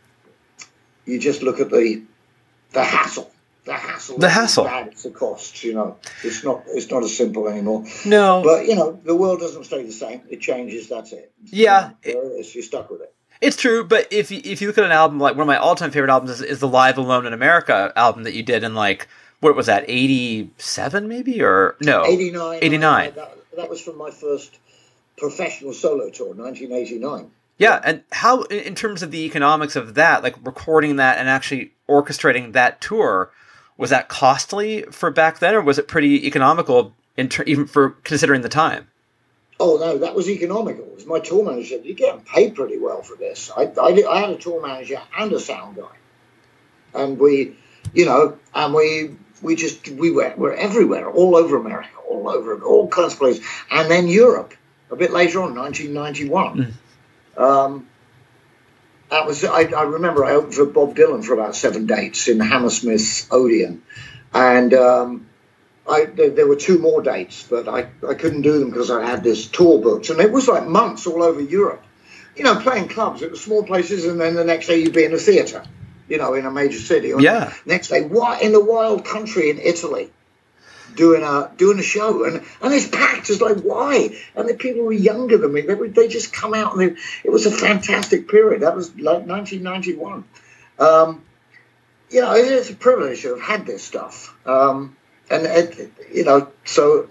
you 1.04 1.18
just 1.18 1.42
look 1.42 1.60
at 1.60 1.70
the 1.70 2.02
the 2.72 2.84
hassle. 2.84 3.30
The 3.64 3.74
hassle. 3.74 4.18
The 4.18 4.28
hassle. 4.28 4.66
It's 4.88 5.04
the 5.04 5.10
cost. 5.10 5.62
You 5.62 5.74
know, 5.74 5.98
it's 6.24 6.42
not. 6.42 6.64
It's 6.66 6.90
not 6.90 7.04
as 7.04 7.16
simple 7.16 7.46
anymore. 7.48 7.84
No, 8.04 8.42
But 8.42 8.66
you 8.66 8.74
know, 8.74 8.98
the 9.04 9.14
world 9.14 9.38
doesn't 9.38 9.64
stay 9.64 9.84
the 9.84 9.92
same. 9.92 10.22
It 10.28 10.40
changes. 10.40 10.88
That's 10.88 11.12
it. 11.12 11.32
Yeah, 11.44 11.90
There 12.02 12.24
it 12.24 12.40
is. 12.40 12.54
You're 12.54 12.64
stuck 12.64 12.90
with 12.90 13.02
it. 13.02 13.14
It's 13.42 13.56
true, 13.56 13.82
but 13.82 14.06
if 14.12 14.30
you, 14.30 14.40
if 14.44 14.62
you 14.62 14.68
look 14.68 14.78
at 14.78 14.84
an 14.84 14.92
album 14.92 15.18
like 15.18 15.34
one 15.34 15.42
of 15.42 15.46
my 15.48 15.56
all 15.56 15.74
time 15.74 15.90
favorite 15.90 16.12
albums 16.12 16.30
is, 16.30 16.40
is 16.40 16.60
the 16.60 16.68
Live 16.68 16.96
Alone 16.96 17.26
in 17.26 17.32
America 17.32 17.92
album 17.96 18.22
that 18.22 18.34
you 18.34 18.42
did 18.44 18.62
in 18.62 18.76
like 18.76 19.08
what 19.40 19.56
was 19.56 19.66
that 19.66 19.84
eighty 19.88 20.50
seven 20.58 21.08
maybe 21.08 21.42
or 21.42 21.76
no 21.80 22.04
89. 22.06 22.60
89. 22.62 23.08
uh, 23.08 23.10
that, 23.16 23.36
that 23.56 23.68
was 23.68 23.80
from 23.80 23.98
my 23.98 24.10
first 24.12 24.56
professional 25.18 25.72
solo 25.72 26.08
tour, 26.08 26.28
1989. 26.34 27.30
yeah 27.58 27.80
and 27.84 28.04
how 28.12 28.42
in 28.42 28.60
in 28.60 28.74
terms 28.76 29.02
of 29.02 29.10
the 29.10 29.24
economics 29.24 29.74
of 29.74 29.94
that 29.94 30.22
like 30.22 30.36
recording 30.46 30.96
that 30.96 31.18
and 31.18 31.28
actually 31.28 31.72
orchestrating 31.88 32.52
that 32.52 32.80
tour 32.80 33.32
was 33.76 33.90
that 33.90 34.08
costly 34.08 34.82
for 34.92 35.10
back 35.10 35.40
then 35.40 35.56
or 35.56 35.60
was 35.60 35.78
it 35.80 35.88
pretty 35.88 36.24
economical 36.28 36.94
in 37.16 37.28
ter- 37.28 37.44
even 37.48 37.66
for 37.66 37.90
considering 38.04 38.42
the 38.42 38.48
time 38.48 38.86
Oh 39.64 39.76
no, 39.78 39.98
that 39.98 40.16
was 40.16 40.28
economical. 40.28 40.84
It 40.86 40.94
was 40.96 41.06
my 41.06 41.20
tour 41.20 41.44
manager. 41.44 41.76
Said, 41.76 41.84
"You're 41.84 41.94
getting 41.94 42.22
paid 42.22 42.56
pretty 42.56 42.78
well 42.78 43.00
for 43.02 43.16
this. 43.16 43.48
I, 43.56 43.70
I, 43.80 43.92
did- 43.92 44.06
I 44.06 44.18
had 44.18 44.30
a 44.30 44.36
tour 44.36 44.60
manager 44.60 45.00
and 45.16 45.32
a 45.32 45.38
sound 45.38 45.76
guy, 45.76 47.00
and 47.00 47.16
we, 47.16 47.56
you 47.94 48.04
know, 48.04 48.38
and 48.52 48.74
we 48.74 49.14
we 49.40 49.54
just 49.54 49.88
we 49.88 50.10
were 50.10 50.34
we're 50.36 50.52
everywhere, 50.54 51.08
all 51.08 51.36
over 51.36 51.56
America, 51.56 51.90
all 52.10 52.28
over 52.28 52.60
all 52.64 52.88
kinds 52.88 53.12
of 53.12 53.20
places, 53.20 53.44
and 53.70 53.88
then 53.88 54.08
Europe 54.08 54.52
a 54.90 54.96
bit 54.96 55.12
later 55.12 55.40
on, 55.42 55.54
1991. 55.54 56.74
Um, 57.36 57.86
that 59.10 59.26
was 59.26 59.44
I, 59.44 59.62
I 59.62 59.82
remember 59.84 60.24
I 60.24 60.32
opened 60.32 60.54
for 60.56 60.66
Bob 60.66 60.96
Dylan 60.96 61.24
for 61.24 61.34
about 61.34 61.54
seven 61.54 61.86
dates 61.86 62.26
in 62.26 62.38
the 62.38 62.44
Hammersmith 62.44 63.28
Odeon, 63.30 63.82
and. 64.34 64.74
Um, 64.74 65.26
I, 65.88 66.04
there, 66.04 66.30
there 66.30 66.46
were 66.46 66.56
two 66.56 66.78
more 66.78 67.02
dates, 67.02 67.46
but 67.48 67.68
I, 67.68 67.88
I 68.08 68.14
couldn't 68.14 68.42
do 68.42 68.58
them 68.58 68.70
because 68.70 68.90
I 68.90 69.04
had 69.04 69.24
this 69.24 69.46
tour 69.46 69.80
booked. 69.80 70.10
And 70.10 70.20
it 70.20 70.30
was 70.30 70.48
like 70.48 70.66
months 70.66 71.06
all 71.06 71.22
over 71.22 71.40
Europe. 71.40 71.82
You 72.36 72.44
know, 72.44 72.56
playing 72.56 72.88
clubs, 72.88 73.22
it 73.22 73.30
was 73.30 73.42
small 73.42 73.62
places, 73.62 74.06
and 74.06 74.20
then 74.20 74.34
the 74.34 74.44
next 74.44 74.66
day 74.66 74.80
you'd 74.80 74.94
be 74.94 75.04
in 75.04 75.12
a 75.12 75.18
theatre, 75.18 75.64
you 76.08 76.18
know, 76.18 76.34
in 76.34 76.46
a 76.46 76.50
major 76.50 76.78
city. 76.78 77.12
Or 77.12 77.20
Yeah. 77.20 77.52
Next 77.66 77.88
day, 77.88 78.02
what 78.02 78.40
in 78.42 78.52
the 78.52 78.64
wild 78.64 79.04
country 79.04 79.50
in 79.50 79.58
Italy, 79.58 80.10
doing 80.94 81.22
a 81.22 81.50
doing 81.56 81.78
a 81.78 81.82
show, 81.82 82.24
and 82.24 82.42
and 82.62 82.72
it's 82.72 82.88
packed. 82.88 83.28
It's 83.28 83.40
like 83.42 83.58
why? 83.58 84.16
And 84.34 84.48
the 84.48 84.54
people 84.54 84.84
were 84.84 84.92
younger 84.92 85.36
than 85.36 85.52
me. 85.52 85.62
They 85.62 85.74
they 85.74 86.08
just 86.08 86.32
come 86.32 86.54
out, 86.54 86.74
and 86.74 86.80
they, 86.80 87.00
it 87.24 87.30
was 87.30 87.44
a 87.44 87.50
fantastic 87.50 88.28
period. 88.28 88.62
That 88.62 88.74
was 88.74 88.88
like 88.94 89.26
1991. 89.26 90.24
Um, 90.78 91.22
you 92.10 92.20
know, 92.20 92.32
it's 92.34 92.70
a 92.70 92.74
privilege 92.74 93.22
to 93.22 93.30
have 93.30 93.40
had 93.40 93.66
this 93.66 93.82
stuff. 93.82 94.34
Um, 94.46 94.96
and 95.30 95.46
it, 95.46 95.92
you 96.12 96.24
know, 96.24 96.48
so 96.64 97.08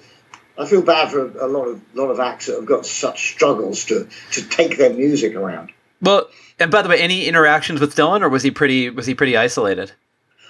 I 0.58 0.66
feel 0.66 0.82
bad 0.82 1.12
for 1.12 1.26
a 1.38 1.48
lot 1.48 1.68
of 1.68 1.82
lot 1.96 2.10
of 2.10 2.20
acts 2.20 2.48
that 2.48 2.56
have 2.56 2.66
got 2.66 2.86
such 2.86 3.32
struggles 3.32 3.86
to 3.86 4.08
to 4.32 4.48
take 4.48 4.78
their 4.78 4.94
music 4.94 5.36
around. 5.36 5.72
well 6.02 6.28
and 6.60 6.70
by 6.72 6.82
the 6.82 6.90
way 6.90 7.00
any 7.00 7.26
interactions 7.26 7.80
with 7.80 7.96
Dylan 7.96 8.22
or 8.22 8.30
was 8.30 8.44
he 8.44 8.52
pretty 8.52 8.90
was 8.90 9.06
he 9.06 9.16
pretty 9.16 9.38
isolated 9.38 9.92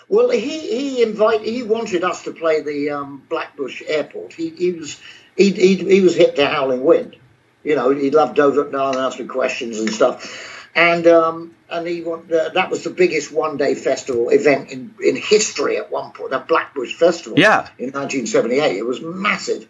Well, 0.10 0.30
he 0.30 0.60
he 0.60 1.04
invite 1.04 1.42
he 1.42 1.64
wanted 1.64 2.04
us 2.04 2.24
to 2.24 2.32
play 2.34 2.62
the 2.62 2.90
um, 2.90 3.24
Blackbush 3.30 3.82
Airport. 3.88 4.34
He 4.34 4.50
he 4.50 4.72
was 4.74 5.00
he 5.38 5.52
he, 5.52 5.76
he 5.76 6.02
was 6.02 6.16
hit 6.16 6.36
to 6.36 6.46
Howlin' 6.46 6.84
Wind. 6.84 7.16
You 7.64 7.76
know, 7.76 7.92
he 7.92 8.12
loved 8.12 8.36
Dover 8.36 8.70
now 8.70 8.90
and 8.90 8.98
asked 8.98 9.20
me 9.20 9.26
questions 9.28 9.80
and 9.80 9.90
stuff. 9.90 10.68
And 10.76 11.06
um, 11.08 11.56
and 11.72 11.88
he 11.88 12.02
want, 12.02 12.32
uh, 12.32 12.50
that 12.50 12.70
was 12.70 12.84
the 12.84 12.90
biggest 12.90 13.32
one 13.32 13.58
day 13.58 13.76
festival 13.76 14.30
event 14.30 14.70
in, 14.70 14.94
in 15.04 15.16
history 15.16 15.78
at 15.78 15.92
one 15.92 16.12
point. 16.12 16.32
That 16.32 16.48
Blackbush 16.48 16.94
Festival. 16.94 17.40
Yeah. 17.40 17.68
In 17.80 17.92
1978, 17.92 18.78
it 18.78 18.86
was 18.86 19.02
massive. 19.02 19.68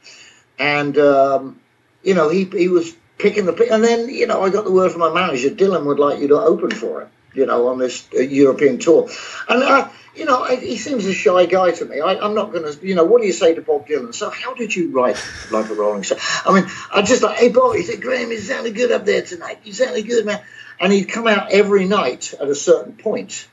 And 0.57 0.97
um, 0.97 1.59
you 2.03 2.13
know, 2.13 2.29
he 2.29 2.45
he 2.45 2.67
was 2.67 2.93
picking 3.17 3.45
the. 3.45 3.69
And 3.71 3.83
then 3.83 4.09
you 4.09 4.27
know, 4.27 4.43
I 4.43 4.49
got 4.49 4.65
the 4.65 4.71
word 4.71 4.91
from 4.91 5.01
my 5.01 5.13
manager, 5.13 5.49
Dylan 5.49 5.85
would 5.85 5.99
like 5.99 6.19
you 6.19 6.27
to 6.29 6.39
open 6.39 6.71
for 6.71 7.03
him. 7.03 7.09
You 7.33 7.45
know, 7.45 7.67
on 7.69 7.77
this 7.77 8.07
uh, 8.13 8.19
European 8.19 8.77
tour. 8.77 9.09
And 9.47 9.63
I, 9.63 9.89
you 10.15 10.25
know, 10.25 10.43
I, 10.43 10.57
he 10.57 10.77
seems 10.77 11.05
a 11.05 11.13
shy 11.13 11.45
guy 11.45 11.71
to 11.71 11.85
me. 11.85 12.01
I, 12.01 12.15
I'm 12.15 12.35
not 12.35 12.51
going 12.51 12.69
to, 12.69 12.85
you 12.85 12.93
know, 12.95 13.05
what 13.05 13.21
do 13.21 13.27
you 13.27 13.33
say 13.33 13.55
to 13.55 13.61
Bob 13.61 13.87
Dylan? 13.87 14.13
So, 14.13 14.29
how 14.29 14.53
did 14.53 14.75
you 14.75 14.91
write 14.91 15.15
like 15.49 15.69
a 15.69 15.73
Rolling 15.73 16.03
Stone? 16.03 16.19
I 16.45 16.53
mean, 16.53 16.69
I 16.93 17.01
just 17.01 17.23
like, 17.23 17.37
hey, 17.37 17.49
Bob, 17.49 17.75
he 17.75 17.83
said, 17.83 18.01
Graham, 18.01 18.31
you 18.31 18.39
sounded 18.39 18.75
good 18.75 18.91
up 18.91 19.05
there 19.05 19.21
tonight. 19.21 19.59
You 19.63 19.71
sounded 19.71 20.05
good, 20.05 20.25
man. 20.25 20.41
And 20.79 20.91
he'd 20.91 21.05
come 21.05 21.27
out 21.27 21.51
every 21.51 21.85
night 21.85 22.33
at 22.39 22.47
a 22.47 22.55
certain 22.55 22.93
point, 22.93 23.47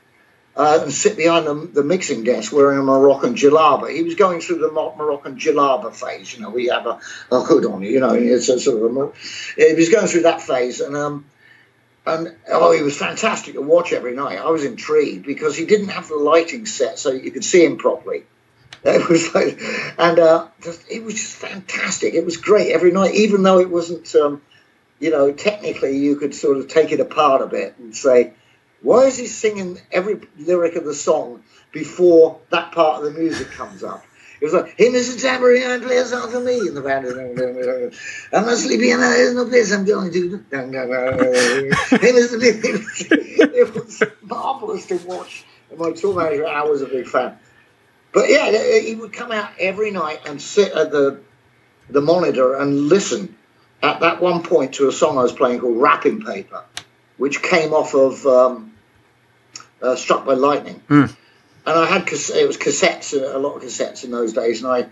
uh, 0.55 0.79
and 0.83 0.91
sit 0.91 1.15
behind 1.15 1.47
the, 1.47 1.53
the 1.53 1.83
mixing 1.83 2.23
desk 2.23 2.51
wearing 2.51 2.79
a 2.79 2.83
Moroccan 2.83 3.35
jalaba. 3.35 3.93
He 3.93 4.03
was 4.03 4.15
going 4.15 4.41
through 4.41 4.59
the 4.59 4.71
Moroccan 4.71 5.37
jalaba 5.37 5.93
phase. 5.93 6.33
You 6.33 6.41
know, 6.41 6.49
we 6.49 6.67
have 6.67 6.85
a, 6.85 6.99
a 7.31 7.39
hood 7.39 7.65
on, 7.65 7.81
you 7.81 8.01
know, 8.01 8.13
it's 8.13 8.49
a 8.49 8.59
sort 8.59 8.83
of 8.83 8.97
a, 8.97 9.11
he 9.55 9.73
was 9.75 9.89
going 9.89 10.07
through 10.07 10.23
that 10.23 10.41
phase. 10.41 10.81
And, 10.81 10.97
um, 10.97 11.25
and 12.05 12.35
oh, 12.51 12.71
he 12.71 12.81
was 12.81 12.97
fantastic 12.97 13.53
to 13.53 13.61
watch 13.61 13.93
every 13.93 14.15
night. 14.15 14.37
I 14.37 14.49
was 14.49 14.65
intrigued 14.65 15.25
because 15.25 15.55
he 15.55 15.65
didn't 15.65 15.89
have 15.89 16.09
the 16.09 16.15
lighting 16.15 16.65
set 16.65 16.99
so 16.99 17.11
you 17.11 17.31
could 17.31 17.45
see 17.45 17.63
him 17.63 17.77
properly. 17.77 18.23
It 18.81 19.09
was 19.09 19.35
like, 19.35 19.61
and 19.97 20.19
uh, 20.19 20.47
it 20.89 21.03
was 21.03 21.15
just 21.15 21.35
fantastic. 21.35 22.13
It 22.13 22.23
was 22.23 22.37
great 22.37 22.71
every 22.71 22.93
night, 22.93 23.13
even 23.13 23.43
though 23.43 23.59
it 23.59 23.69
wasn't, 23.69 24.15
um, 24.15 24.41
you 24.99 25.11
know, 25.11 25.31
technically 25.31 25.97
you 25.97 26.15
could 26.17 26.35
sort 26.35 26.57
of 26.57 26.67
take 26.67 26.91
it 26.91 26.99
apart 26.99 27.41
a 27.41 27.47
bit 27.47 27.77
and 27.79 27.95
say, 27.95 28.33
why 28.81 29.05
is 29.05 29.17
he 29.17 29.27
singing 29.27 29.79
every 29.91 30.21
lyric 30.37 30.75
of 30.75 30.85
the 30.85 30.93
song 30.93 31.43
before 31.71 32.39
that 32.49 32.71
part 32.71 33.03
of 33.03 33.13
the 33.13 33.19
music 33.19 33.51
comes 33.51 33.83
up? 33.83 34.05
It 34.41 34.45
was 34.45 34.53
like, 34.53 34.75
hey, 34.77 34.87
Mr. 34.87 35.21
Tambourine, 35.21 35.63
and 35.63 35.83
play 35.83 35.97
a 35.97 36.05
song 36.05 36.31
for 36.31 36.39
me. 36.39 36.59
And 36.59 36.77
the 36.77 36.81
band 36.81 37.05
I'm 38.33 38.45
not 38.45 38.57
sleepy 38.57 38.91
and 38.91 39.01
there's 39.01 39.35
no 39.35 39.45
place 39.45 39.73
I'm 39.73 39.83
going 39.83 40.13
to. 40.13 40.45
hey, 40.49 42.13
Mr. 42.13 42.39
It 43.59 43.75
was 43.75 44.01
marvelous 44.21 44.85
to 44.87 44.97
watch. 44.99 45.43
And 45.69 45.79
my 45.79 45.91
tour 45.91 46.15
manager, 46.15 46.47
I 46.47 46.63
was 46.63 46.81
a 46.81 46.85
big 46.85 47.07
fan. 47.07 47.37
But 48.13 48.29
yeah, 48.29 48.79
he 48.79 48.95
would 48.95 49.11
come 49.11 49.33
out 49.33 49.51
every 49.59 49.91
night 49.91 50.21
and 50.25 50.41
sit 50.41 50.71
at 50.71 50.91
the 50.91 51.19
the 51.89 52.01
monitor 52.01 52.55
and 52.55 52.87
listen 52.87 53.35
at 53.81 54.01
that 54.01 54.21
one 54.21 54.43
point 54.43 54.73
to 54.75 54.87
a 54.87 54.91
song 54.91 55.17
I 55.17 55.23
was 55.23 55.31
playing 55.31 55.59
called 55.59 55.77
Wrapping 55.77 56.21
Paper, 56.21 56.63
which 57.17 57.41
came 57.41 57.73
off 57.73 57.93
of 57.93 58.25
um, 58.25 58.73
uh, 59.81 59.95
Struck 59.95 60.25
by 60.25 60.33
Lightning. 60.33 60.81
And 61.65 61.77
I 61.77 61.85
had 61.85 62.07
it 62.07 62.47
was 62.47 62.57
cassettes, 62.57 63.13
uh, 63.13 63.37
a 63.37 63.39
lot 63.39 63.55
of 63.55 63.63
cassettes 63.63 64.03
in 64.03 64.11
those 64.11 64.33
days, 64.33 64.63
and 64.63 64.71
I 64.71 64.87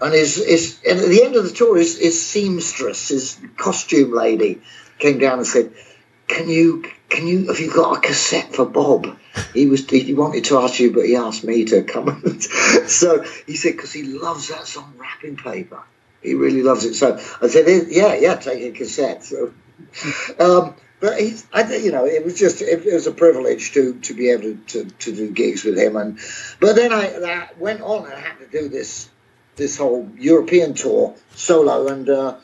and 0.00 0.14
his, 0.14 0.36
his 0.36 0.80
and 0.88 0.98
at 0.98 1.08
the 1.08 1.22
end 1.22 1.36
of 1.36 1.44
the 1.44 1.50
tour, 1.50 1.76
his, 1.76 1.98
his 1.98 2.24
seamstress, 2.24 3.08
his 3.08 3.38
costume 3.56 4.12
lady, 4.12 4.60
came 4.98 5.18
down 5.18 5.38
and 5.38 5.46
said, 5.46 5.72
"Can 6.28 6.48
you 6.48 6.84
can 7.08 7.26
you 7.26 7.48
have 7.48 7.60
you 7.60 7.72
got 7.72 7.98
a 7.98 8.00
cassette 8.00 8.54
for 8.54 8.64
Bob?" 8.64 9.16
He 9.54 9.66
was 9.66 9.88
he 9.88 10.14
wanted 10.14 10.44
to 10.44 10.58
ask 10.58 10.78
you, 10.80 10.92
but 10.92 11.06
he 11.06 11.16
asked 11.16 11.44
me 11.44 11.64
to 11.66 11.82
come. 11.82 12.40
so 12.86 13.22
he 13.46 13.56
said 13.56 13.72
because 13.72 13.92
he 13.92 14.02
loves 14.02 14.48
that 14.48 14.66
song, 14.66 14.94
Wrapping 14.96 15.36
Paper. 15.36 15.82
He 16.22 16.34
really 16.34 16.62
loves 16.62 16.84
it. 16.84 16.94
So 16.94 17.18
I 17.40 17.48
said, 17.48 17.66
"Yeah, 17.90 18.14
yeah, 18.14 18.36
take 18.36 18.62
a 18.62 18.76
cassette." 18.76 19.24
So. 19.24 19.52
Um, 20.38 20.74
but 21.00 21.18
he's, 21.18 21.44
I, 21.52 21.68
you 21.74 21.90
know, 21.90 22.06
it 22.06 22.24
was 22.24 22.38
just 22.38 22.62
it, 22.62 22.84
was 22.84 23.08
a 23.08 23.12
privilege 23.12 23.72
to 23.72 23.98
to 24.02 24.14
be 24.14 24.30
able 24.30 24.42
to, 24.42 24.54
to, 24.54 24.84
to 24.84 25.12
do 25.12 25.30
gigs 25.32 25.64
with 25.64 25.76
him, 25.76 25.96
and 25.96 26.18
but 26.60 26.76
then 26.76 26.92
I, 26.92 27.06
I 27.08 27.48
went 27.58 27.80
on 27.80 28.04
and 28.04 28.14
I 28.14 28.20
had 28.20 28.38
to 28.38 28.46
do 28.46 28.68
this 28.68 29.10
this 29.56 29.76
whole 29.76 30.08
European 30.16 30.74
tour 30.74 31.16
solo, 31.34 31.88
and 31.88 32.08
uh, 32.08 32.36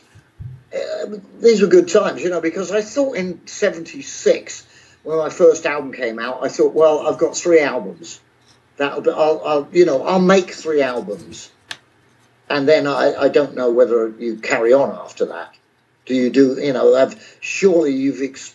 uh, 0.74 1.06
these 1.40 1.62
were 1.62 1.68
good 1.68 1.88
times, 1.88 2.20
you 2.20 2.30
know, 2.30 2.40
because 2.40 2.72
I 2.72 2.82
thought 2.82 3.16
in 3.16 3.46
'76 3.46 4.66
when 5.04 5.18
my 5.18 5.30
first 5.30 5.64
album 5.64 5.92
came 5.92 6.18
out, 6.18 6.40
I 6.42 6.48
thought, 6.48 6.74
well, 6.74 7.06
I've 7.06 7.18
got 7.18 7.36
three 7.36 7.60
albums. 7.60 8.20
That'll 8.76 9.00
be, 9.00 9.10
I'll, 9.10 9.40
I'll 9.44 9.68
you 9.72 9.86
know, 9.86 10.02
I'll 10.04 10.20
make 10.20 10.50
three 10.50 10.82
albums, 10.82 11.50
and 12.50 12.68
then 12.68 12.86
I, 12.86 13.14
I 13.14 13.28
don't 13.28 13.54
know 13.54 13.70
whether 13.70 14.08
you 14.08 14.36
carry 14.36 14.72
on 14.72 14.90
after 14.90 15.26
that. 15.26 15.54
Do 16.06 16.14
you 16.14 16.30
do, 16.30 16.58
you 16.60 16.72
know, 16.72 16.94
have, 16.94 17.22
surely 17.40 17.92
you've 17.92 18.22
ex, 18.22 18.54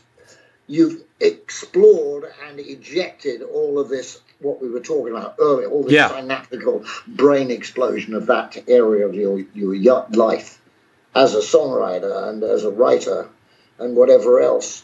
you've 0.68 1.04
explored 1.20 2.26
and 2.48 2.60
ejected 2.60 3.42
all 3.42 3.80
of 3.80 3.90
this 3.90 4.20
what 4.40 4.62
we 4.62 4.70
were 4.70 4.80
talking 4.80 5.14
about 5.16 5.36
earlier, 5.40 5.68
all 5.70 5.84
this 5.84 5.94
Yeah. 5.94 6.10
synaptical 6.10 6.84
brain 7.08 7.50
explosion 7.52 8.14
of 8.14 8.26
that 8.28 8.58
area 8.68 9.08
of 9.08 9.16
your 9.16 9.40
your 9.40 9.76
life 10.12 10.60
as 11.16 11.36
a 11.36 11.40
songwriter 11.40 12.30
and 12.30 12.44
as 12.44 12.64
a 12.64 12.72
writer 12.72 13.30
and 13.80 13.96
whatever 13.96 14.42
else, 14.42 14.84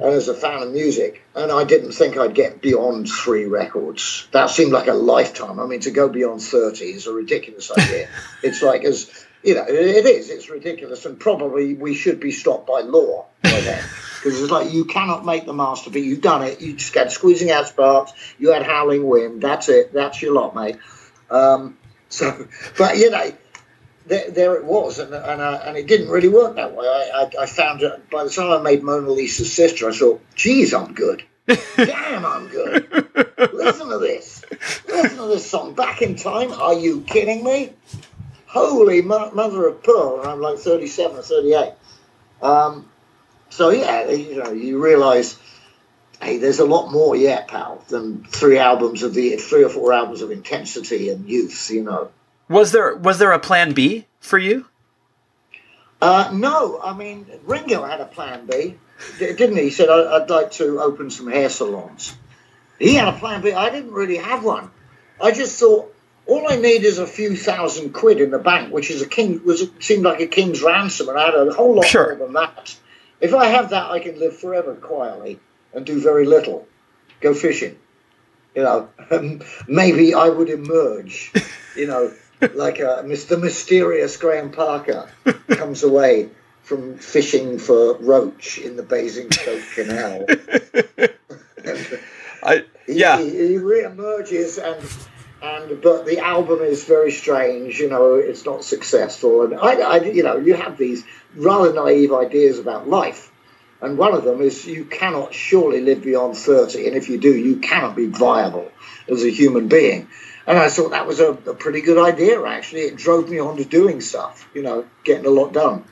as 0.00 0.28
a 0.28 0.34
fan 0.34 0.62
of 0.62 0.72
music. 0.72 1.22
And 1.34 1.50
I 1.50 1.64
didn't 1.64 1.92
think 1.92 2.16
I'd 2.16 2.34
get 2.34 2.60
beyond 2.60 3.08
three 3.08 3.46
records. 3.46 4.26
That 4.32 4.50
seemed 4.50 4.72
like 4.72 4.88
a 4.88 4.94
lifetime. 4.94 5.60
I 5.60 5.66
mean, 5.66 5.80
to 5.80 5.90
go 5.90 6.08
beyond 6.08 6.42
thirty 6.42 6.86
is 6.86 7.06
a 7.06 7.12
ridiculous 7.12 7.70
idea. 7.70 8.08
it's 8.42 8.62
like 8.62 8.84
as 8.84 9.10
you 9.42 9.54
know, 9.54 9.64
it 9.66 10.06
is. 10.06 10.30
It's 10.30 10.48
ridiculous, 10.50 11.04
and 11.04 11.18
probably 11.18 11.74
we 11.74 11.94
should 11.94 12.20
be 12.20 12.30
stopped 12.30 12.66
by 12.66 12.80
law 12.80 13.26
by 13.42 13.60
then. 13.60 13.82
because 14.22 14.40
it's 14.40 14.52
like 14.52 14.72
you 14.72 14.84
cannot 14.84 15.24
make 15.24 15.46
the 15.46 15.52
masterpiece. 15.52 16.04
You've 16.04 16.20
done 16.20 16.42
it. 16.42 16.60
You 16.60 16.74
just 16.74 16.92
got 16.92 17.10
squeezing 17.10 17.50
out 17.50 17.66
sparks. 17.66 18.12
You 18.38 18.52
had 18.52 18.62
Howlin' 18.62 19.04
Wind. 19.04 19.42
That's 19.42 19.68
it. 19.68 19.92
That's 19.92 20.22
your 20.22 20.32
lot, 20.32 20.54
mate. 20.54 20.76
Um, 21.28 21.76
so, 22.08 22.46
but 22.78 22.98
you 22.98 23.10
know, 23.10 23.32
there, 24.06 24.30
there 24.30 24.54
it 24.56 24.64
was, 24.64 24.98
and 24.98 25.14
and, 25.14 25.40
uh, 25.40 25.60
and 25.64 25.76
it 25.76 25.86
didn't 25.86 26.08
really 26.08 26.28
work 26.28 26.56
that 26.56 26.74
way. 26.74 26.86
I, 26.86 27.22
I, 27.22 27.42
I 27.42 27.46
found 27.46 27.82
it 27.82 28.10
by 28.10 28.24
the 28.24 28.30
time 28.30 28.50
I 28.50 28.62
made 28.62 28.82
Mona 28.82 29.10
Lisa's 29.10 29.52
sister, 29.52 29.88
I 29.88 29.92
thought, 29.92 30.20
geez, 30.34 30.74
I'm 30.74 30.94
good. 30.94 31.22
Damn, 31.76 32.24
I'm 32.24 32.48
good. 32.48 32.88
Listen 33.52 33.88
to 33.88 33.98
this. 33.98 34.44
Listen 34.86 35.18
to 35.18 35.26
this 35.26 35.48
song. 35.48 35.74
Back 35.74 36.00
in 36.00 36.14
time. 36.14 36.52
Are 36.52 36.74
you 36.74 37.00
kidding 37.02 37.42
me? 37.42 37.72
Holy 38.46 39.02
mo- 39.02 39.32
mother 39.32 39.66
of 39.66 39.82
pearl. 39.82 40.20
And 40.20 40.30
I'm 40.30 40.40
like 40.40 40.58
37 40.58 41.16
or 41.16 41.22
38. 41.22 41.72
Um, 42.42 42.88
so 43.50 43.70
yeah, 43.70 44.08
you 44.08 44.36
know, 44.36 44.52
you 44.52 44.82
realise, 44.82 45.36
hey, 46.20 46.38
there's 46.38 46.60
a 46.60 46.64
lot 46.64 46.92
more 46.92 47.16
yet, 47.16 47.48
pal, 47.48 47.84
than 47.88 48.24
three 48.24 48.58
albums 48.58 49.02
of 49.02 49.12
the 49.14 49.36
three 49.36 49.64
or 49.64 49.68
four 49.68 49.92
albums 49.92 50.22
of 50.22 50.30
intensity 50.30 51.10
and 51.10 51.28
youth. 51.28 51.70
You 51.70 51.82
know. 51.82 52.10
Was 52.48 52.72
there 52.72 52.94
was 52.96 53.18
there 53.18 53.32
a 53.32 53.38
plan 53.38 53.72
B 53.72 54.06
for 54.20 54.38
you? 54.38 54.66
Uh, 56.00 56.30
no, 56.34 56.80
I 56.82 56.94
mean 56.94 57.26
Ringo 57.44 57.84
had 57.84 58.00
a 58.00 58.06
plan 58.06 58.46
B, 58.46 58.76
didn't 59.18 59.56
he? 59.56 59.64
He 59.64 59.70
said 59.70 59.88
I'd 59.88 60.28
like 60.28 60.50
to 60.52 60.80
open 60.80 61.10
some 61.10 61.30
hair 61.30 61.48
salons. 61.48 62.14
He 62.78 62.94
had 62.94 63.08
a 63.08 63.12
plan 63.18 63.42
B. 63.42 63.52
I 63.52 63.70
didn't 63.70 63.92
really 63.92 64.16
have 64.16 64.44
one. 64.44 64.70
I 65.20 65.30
just 65.30 65.58
thought 65.60 65.94
all 66.26 66.50
I 66.50 66.56
need 66.56 66.82
is 66.84 66.98
a 66.98 67.06
few 67.06 67.36
thousand 67.36 67.92
quid 67.92 68.20
in 68.20 68.30
the 68.30 68.38
bank, 68.38 68.72
which 68.72 68.90
is 68.90 69.02
a 69.02 69.08
king 69.08 69.40
was 69.44 69.64
seemed 69.80 70.02
like 70.02 70.20
a 70.20 70.26
king's 70.26 70.62
ransom, 70.62 71.08
and 71.08 71.18
I 71.18 71.26
had 71.26 71.34
a 71.34 71.52
whole 71.52 71.76
lot 71.76 71.86
Sure. 71.86 72.16
more 72.16 72.26
than 72.26 72.34
that. 72.34 72.76
If 73.20 73.34
I 73.34 73.46
have 73.46 73.70
that, 73.70 73.90
I 73.90 74.00
can 74.00 74.18
live 74.18 74.36
forever 74.36 74.74
quietly 74.74 75.38
and 75.72 75.86
do 75.86 76.00
very 76.00 76.26
little. 76.26 76.66
Go 77.20 77.34
fishing, 77.34 77.78
you 78.56 78.62
know. 78.64 78.88
Maybe 79.68 80.12
I 80.14 80.28
would 80.28 80.48
emerge, 80.50 81.32
you 81.76 81.86
know, 81.86 82.12
like 82.54 82.80
uh, 82.80 83.02
a, 83.04 83.16
the 83.16 83.38
mysterious 83.38 84.16
Graham 84.16 84.50
Parker 84.50 85.08
comes 85.48 85.82
away 85.82 86.30
from 86.62 86.96
fishing 86.98 87.58
for 87.58 87.96
roach 87.98 88.58
in 88.58 88.76
the 88.76 88.82
Basingstoke 88.82 89.62
Canal. 89.74 90.26
I 92.42 92.64
yeah. 92.88 93.20
he, 93.20 93.30
he 93.30 93.58
re-emerges 93.58 94.58
and 94.58 94.82
and 95.42 95.82
but 95.82 96.06
the 96.06 96.18
album 96.18 96.60
is 96.60 96.84
very 96.84 97.10
strange. 97.10 97.78
You 97.78 97.88
know, 97.88 98.14
it's 98.14 98.44
not 98.44 98.64
successful, 98.64 99.42
and 99.42 99.54
I, 99.54 99.74
I 99.74 100.02
you 100.02 100.22
know, 100.22 100.36
you 100.36 100.54
have 100.54 100.78
these 100.78 101.04
rather 101.34 101.72
naive 101.72 102.12
ideas 102.12 102.58
about 102.58 102.88
life. 102.88 103.30
And 103.80 103.98
one 103.98 104.14
of 104.14 104.22
them 104.22 104.40
is 104.40 104.64
you 104.64 104.84
cannot 104.84 105.34
surely 105.34 105.80
live 105.80 106.02
beyond 106.02 106.36
30. 106.36 106.86
And 106.86 106.96
if 106.96 107.08
you 107.08 107.18
do, 107.18 107.34
you 107.34 107.56
cannot 107.56 107.96
be 107.96 108.06
viable 108.06 108.70
as 109.08 109.24
a 109.24 109.28
human 109.28 109.66
being. 109.66 110.08
And 110.46 110.58
I 110.58 110.68
thought 110.68 110.90
that 110.90 111.06
was 111.06 111.20
a, 111.20 111.30
a 111.30 111.54
pretty 111.54 111.80
good 111.80 111.98
idea, 111.98 112.42
actually. 112.44 112.82
It 112.82 112.96
drove 112.96 113.28
me 113.28 113.38
on 113.38 113.56
to 113.58 113.64
doing 113.64 114.00
stuff, 114.00 114.48
you 114.54 114.62
know, 114.62 114.86
getting 115.04 115.26
a 115.26 115.30
lot 115.30 115.52
done. 115.52 115.84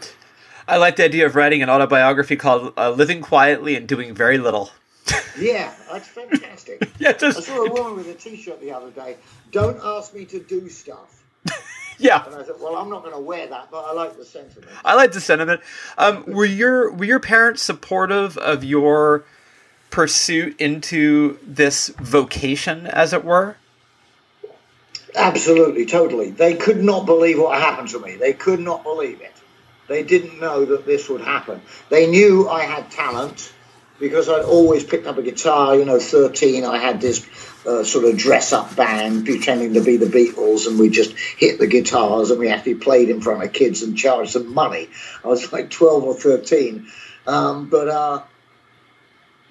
I 0.66 0.76
like 0.76 0.96
the 0.96 1.04
idea 1.04 1.26
of 1.26 1.34
writing 1.34 1.62
an 1.62 1.70
autobiography 1.70 2.36
called 2.36 2.72
uh, 2.76 2.90
"Living 2.90 3.20
Quietly 3.22 3.74
and 3.74 3.88
Doing 3.88 4.14
Very 4.14 4.38
Little." 4.38 4.70
Yeah, 5.38 5.72
that's 5.90 6.08
fantastic. 6.08 6.90
Yeah, 6.98 7.14
I 7.20 7.30
saw 7.30 7.64
a 7.64 7.72
woman 7.72 7.96
with 7.96 8.08
a 8.08 8.14
T-shirt 8.14 8.60
the 8.60 8.72
other 8.72 8.90
day. 8.90 9.16
Don't 9.52 9.78
ask 9.82 10.12
me 10.12 10.26
to 10.26 10.38
do 10.38 10.68
stuff. 10.68 11.24
yeah. 11.98 12.26
And 12.26 12.34
I 12.34 12.42
thought, 12.42 12.60
well, 12.60 12.76
I'm 12.76 12.90
not 12.90 13.02
going 13.02 13.14
to 13.14 13.20
wear 13.20 13.46
that, 13.46 13.70
but 13.70 13.84
I 13.84 13.92
like 13.92 14.18
the 14.18 14.24
sentiment. 14.24 14.70
I 14.84 14.94
like 14.94 15.12
the 15.12 15.20
sentiment. 15.20 15.62
Um, 15.96 16.24
were 16.26 16.44
your 16.44 16.92
were 16.92 17.06
your 17.06 17.20
parents 17.20 17.62
supportive 17.62 18.36
of 18.36 18.62
your 18.64 19.24
pursuit 19.88 20.60
into 20.60 21.38
this 21.42 21.88
vocation, 21.88 22.86
as 22.86 23.12
it 23.12 23.24
were? 23.24 23.56
Absolutely, 25.14 25.86
totally. 25.86 26.30
They 26.30 26.54
could 26.54 26.82
not 26.82 27.06
believe 27.06 27.38
what 27.38 27.58
happened 27.58 27.88
to 27.90 27.98
me. 27.98 28.16
They 28.16 28.32
could 28.32 28.60
not 28.60 28.82
believe 28.82 29.20
it. 29.20 29.34
They 29.88 30.02
didn't 30.04 30.38
know 30.38 30.64
that 30.66 30.86
this 30.86 31.08
would 31.08 31.20
happen. 31.20 31.60
They 31.88 32.06
knew 32.06 32.48
I 32.48 32.62
had 32.62 32.90
talent 32.90 33.52
because 33.98 34.28
I'd 34.28 34.44
always 34.44 34.84
picked 34.84 35.06
up 35.06 35.18
a 35.18 35.22
guitar. 35.22 35.76
You 35.76 35.84
know, 35.84 35.98
13, 35.98 36.64
I 36.64 36.78
had 36.78 37.00
this 37.00 37.26
uh, 37.66 37.84
sort 37.84 38.04
of 38.04 38.16
dress 38.16 38.52
up 38.52 38.74
band 38.76 39.26
pretending 39.26 39.74
to 39.74 39.82
be 39.82 39.96
the 39.96 40.06
Beatles, 40.06 40.66
and 40.66 40.78
we 40.78 40.90
just 40.90 41.16
hit 41.16 41.58
the 41.58 41.66
guitars 41.66 42.30
and 42.30 42.38
we 42.38 42.48
actually 42.48 42.76
played 42.76 43.10
in 43.10 43.20
front 43.20 43.42
of 43.42 43.52
kids 43.52 43.82
and 43.82 43.98
charged 43.98 44.34
them 44.34 44.54
money. 44.54 44.88
I 45.24 45.28
was 45.28 45.52
like 45.52 45.70
12 45.70 46.04
or 46.04 46.14
13. 46.14 46.86
Um, 47.26 47.68
but 47.68 47.88
uh, 47.88 48.22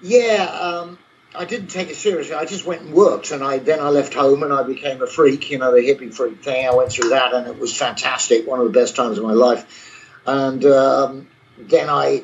yeah, 0.01 0.45
um, 0.45 0.97
I 1.35 1.45
didn't 1.45 1.67
take 1.67 1.89
it 1.89 1.95
seriously. 1.95 2.33
I 2.33 2.45
just 2.45 2.65
went 2.65 2.81
and 2.81 2.93
worked, 2.93 3.31
and 3.31 3.43
I 3.43 3.59
then 3.59 3.79
I 3.79 3.89
left 3.89 4.13
home 4.15 4.41
and 4.41 4.51
I 4.51 4.63
became 4.63 5.01
a 5.01 5.07
freak. 5.07 5.51
You 5.51 5.59
know, 5.59 5.73
the 5.73 5.81
hippie 5.81 6.13
freak 6.13 6.43
thing. 6.43 6.67
I 6.67 6.73
went 6.73 6.91
through 6.91 7.09
that, 7.09 7.33
and 7.33 7.47
it 7.47 7.59
was 7.59 7.75
fantastic. 7.75 8.47
One 8.47 8.59
of 8.59 8.65
the 8.65 8.79
best 8.79 8.95
times 8.95 9.17
of 9.17 9.23
my 9.23 9.33
life. 9.33 10.21
And 10.25 10.65
um, 10.65 11.27
then 11.57 11.87
I, 11.87 12.23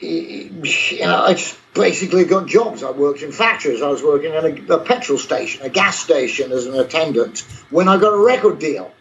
you 0.00 1.00
know, 1.00 1.24
I 1.24 1.34
just 1.34 1.58
basically 1.74 2.24
got 2.24 2.48
jobs. 2.48 2.82
I 2.82 2.90
worked 2.90 3.22
in 3.22 3.30
factories. 3.30 3.82
I 3.82 3.88
was 3.88 4.02
working 4.02 4.32
at 4.32 4.44
a, 4.44 4.74
a 4.74 4.78
petrol 4.80 5.18
station, 5.18 5.64
a 5.64 5.68
gas 5.68 5.98
station 5.98 6.50
as 6.50 6.66
an 6.66 6.74
attendant. 6.74 7.40
When 7.70 7.88
I 7.88 7.98
got 7.98 8.12
a 8.12 8.18
record 8.18 8.58
deal, 8.58 8.92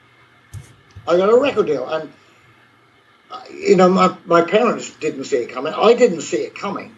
I 1.07 1.17
got 1.17 1.29
a 1.29 1.37
record 1.39 1.65
deal, 1.65 1.87
and 1.89 2.13
uh, 3.31 3.41
you 3.51 3.75
know, 3.77 3.89
my 3.89 4.15
my 4.25 4.43
parents 4.43 4.93
didn't 4.97 5.23
see 5.23 5.37
it 5.37 5.49
coming. 5.49 5.73
I 5.73 5.95
didn't 5.95 6.21
see 6.21 6.37
it 6.37 6.53
coming. 6.53 6.95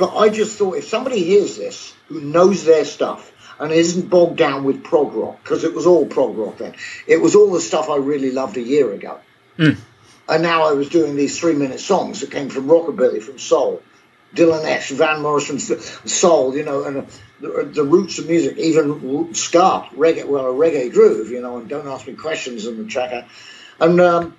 But 0.00 0.16
I 0.16 0.30
just 0.30 0.56
thought 0.56 0.78
if 0.78 0.88
somebody 0.88 1.22
hears 1.22 1.58
this 1.58 1.94
who 2.08 2.22
knows 2.22 2.64
their 2.64 2.86
stuff 2.86 3.30
and 3.60 3.70
isn't 3.70 4.08
bogged 4.08 4.38
down 4.38 4.64
with 4.64 4.82
prog 4.82 5.12
rock, 5.12 5.42
because 5.42 5.62
it 5.62 5.74
was 5.74 5.84
all 5.84 6.06
prog 6.06 6.38
rock 6.38 6.56
then, 6.56 6.74
it 7.06 7.20
was 7.20 7.36
all 7.36 7.52
the 7.52 7.60
stuff 7.60 7.90
I 7.90 7.96
really 7.96 8.30
loved 8.30 8.56
a 8.56 8.62
year 8.62 8.90
ago. 8.94 9.20
And 10.26 10.42
now 10.42 10.62
I 10.62 10.72
was 10.72 10.88
doing 10.88 11.16
these 11.16 11.38
three 11.38 11.52
minute 11.52 11.80
songs 11.80 12.20
that 12.20 12.30
came 12.30 12.48
from 12.48 12.66
rockabilly, 12.66 13.22
from 13.22 13.38
soul, 13.38 13.82
Dylan 14.34 14.64
X, 14.64 14.90
Van 14.90 15.20
Morrison's 15.20 15.70
soul, 16.10 16.56
you 16.56 16.64
know, 16.64 16.84
and 16.84 16.96
uh, 16.96 17.04
the, 17.40 17.70
the 17.70 17.84
roots 17.84 18.18
of 18.18 18.26
music, 18.26 18.56
even 18.56 19.34
ska, 19.34 19.86
reggae, 19.94 20.24
well, 20.24 20.46
a 20.46 20.54
reggae 20.54 20.90
groove, 20.90 21.28
you 21.28 21.42
know, 21.42 21.58
and 21.58 21.68
Don't 21.68 21.86
Ask 21.86 22.06
Me 22.06 22.14
Questions 22.14 22.64
in 22.64 22.78
the 22.78 22.84
tracker. 22.88 23.26
And, 23.78 24.00
um, 24.00 24.34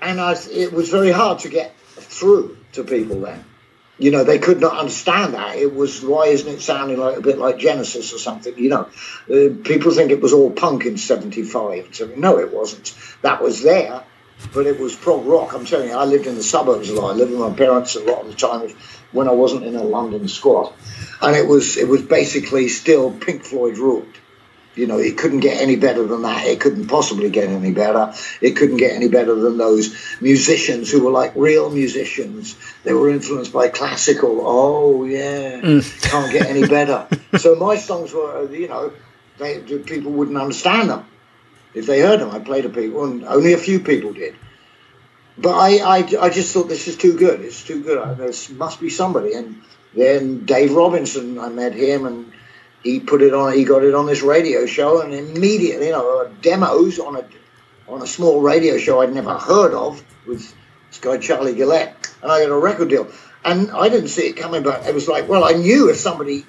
and 0.00 0.20
I, 0.20 0.36
it 0.52 0.72
was 0.72 0.88
very 0.88 1.10
hard 1.10 1.40
to 1.40 1.48
get 1.48 1.76
through 1.96 2.58
to 2.74 2.84
people 2.84 3.22
then 3.22 3.44
you 4.02 4.10
know, 4.10 4.24
they 4.24 4.40
could 4.40 4.60
not 4.60 4.76
understand 4.76 5.34
that. 5.34 5.56
It 5.56 5.72
was, 5.72 6.02
why 6.02 6.26
isn't 6.26 6.52
it 6.52 6.60
sounding 6.60 6.98
like 6.98 7.16
a 7.16 7.20
bit 7.20 7.38
like 7.38 7.58
Genesis 7.58 8.12
or 8.12 8.18
something? 8.18 8.58
You 8.58 8.68
know, 8.68 8.88
uh, 9.30 9.54
people 9.62 9.92
think 9.92 10.10
it 10.10 10.20
was 10.20 10.32
all 10.32 10.50
punk 10.50 10.86
in 10.86 10.98
75. 10.98 11.94
So, 11.94 12.12
no, 12.16 12.40
it 12.40 12.52
wasn't. 12.52 12.94
That 13.22 13.40
was 13.40 13.62
there, 13.62 14.02
but 14.52 14.66
it 14.66 14.80
was 14.80 14.96
prog 14.96 15.24
rock. 15.24 15.54
I'm 15.54 15.64
telling 15.64 15.90
you, 15.90 15.94
I 15.94 16.04
lived 16.04 16.26
in 16.26 16.34
the 16.34 16.42
suburbs 16.42 16.90
a 16.90 16.94
lot. 16.94 17.12
I 17.12 17.14
lived 17.14 17.30
with 17.30 17.40
my 17.40 17.52
parents 17.52 17.94
a 17.94 18.00
lot 18.00 18.22
of 18.22 18.26
the 18.26 18.34
time 18.34 18.74
when 19.12 19.28
I 19.28 19.32
wasn't 19.32 19.64
in 19.66 19.76
a 19.76 19.84
London 19.84 20.26
squat. 20.26 20.74
And 21.20 21.36
it 21.36 21.46
was, 21.46 21.76
it 21.76 21.86
was 21.86 22.02
basically 22.02 22.66
still 22.66 23.12
Pink 23.12 23.44
Floyd 23.44 23.78
ruled. 23.78 24.18
You 24.74 24.86
know, 24.86 24.98
it 24.98 25.18
couldn't 25.18 25.40
get 25.40 25.60
any 25.60 25.76
better 25.76 26.06
than 26.06 26.22
that. 26.22 26.46
It 26.46 26.60
couldn't 26.60 26.86
possibly 26.86 27.28
get 27.28 27.48
any 27.48 27.72
better. 27.72 28.14
It 28.40 28.52
couldn't 28.52 28.78
get 28.78 28.92
any 28.92 29.08
better 29.08 29.34
than 29.34 29.58
those 29.58 29.94
musicians 30.20 30.90
who 30.90 31.04
were 31.04 31.10
like 31.10 31.34
real 31.36 31.68
musicians. 31.68 32.56
They 32.82 32.94
were 32.94 33.10
influenced 33.10 33.52
by 33.52 33.68
classical. 33.68 34.40
Oh, 34.42 35.04
yeah. 35.04 35.60
Mm. 35.60 36.02
Can't 36.10 36.32
get 36.32 36.46
any 36.46 36.66
better. 36.66 37.06
so 37.36 37.54
my 37.54 37.76
songs 37.76 38.14
were, 38.14 38.50
you 38.50 38.68
know, 38.68 38.92
they, 39.38 39.60
people 39.60 40.12
wouldn't 40.12 40.38
understand 40.38 40.88
them. 40.88 41.04
If 41.74 41.86
they 41.86 42.00
heard 42.00 42.20
them, 42.20 42.30
I 42.30 42.38
played 42.38 42.62
to 42.62 42.68
people, 42.68 43.04
and 43.04 43.24
only 43.24 43.52
a 43.54 43.58
few 43.58 43.80
people 43.80 44.12
did. 44.12 44.36
But 45.38 45.54
I, 45.54 45.78
I, 45.78 45.96
I 46.20 46.30
just 46.30 46.52
thought 46.52 46.68
this 46.68 46.88
is 46.88 46.96
too 46.96 47.16
good. 47.16 47.40
It's 47.40 47.64
too 47.64 47.82
good. 47.82 48.18
There 48.18 48.32
must 48.56 48.80
be 48.80 48.90
somebody. 48.90 49.32
And 49.34 49.62
then 49.94 50.44
Dave 50.44 50.74
Robinson, 50.74 51.38
I 51.38 51.48
met 51.48 51.72
him, 51.72 52.06
and 52.06 52.32
he 52.82 53.00
put 53.00 53.22
it 53.22 53.34
on. 53.34 53.52
He 53.52 53.64
got 53.64 53.84
it 53.84 53.94
on 53.94 54.06
this 54.06 54.22
radio 54.22 54.66
show, 54.66 55.00
and 55.00 55.14
immediately, 55.14 55.86
you 55.86 55.92
know, 55.92 56.30
demos 56.40 56.98
on 56.98 57.16
a 57.16 57.24
on 57.88 58.02
a 58.02 58.06
small 58.06 58.40
radio 58.40 58.78
show 58.78 59.00
I'd 59.00 59.12
never 59.12 59.36
heard 59.36 59.74
of 59.74 60.02
with 60.26 60.54
this 60.88 60.98
guy 61.00 61.18
Charlie 61.18 61.54
Gillett, 61.54 61.94
and 62.22 62.30
I 62.30 62.40
got 62.40 62.50
a 62.50 62.58
record 62.58 62.88
deal. 62.88 63.10
And 63.44 63.72
I 63.72 63.88
didn't 63.88 64.08
see 64.08 64.28
it 64.28 64.34
coming, 64.34 64.62
but 64.62 64.86
it 64.86 64.94
was 64.94 65.08
like, 65.08 65.28
well, 65.28 65.44
I 65.44 65.52
knew 65.52 65.90
if 65.90 65.96
somebody 65.96 66.46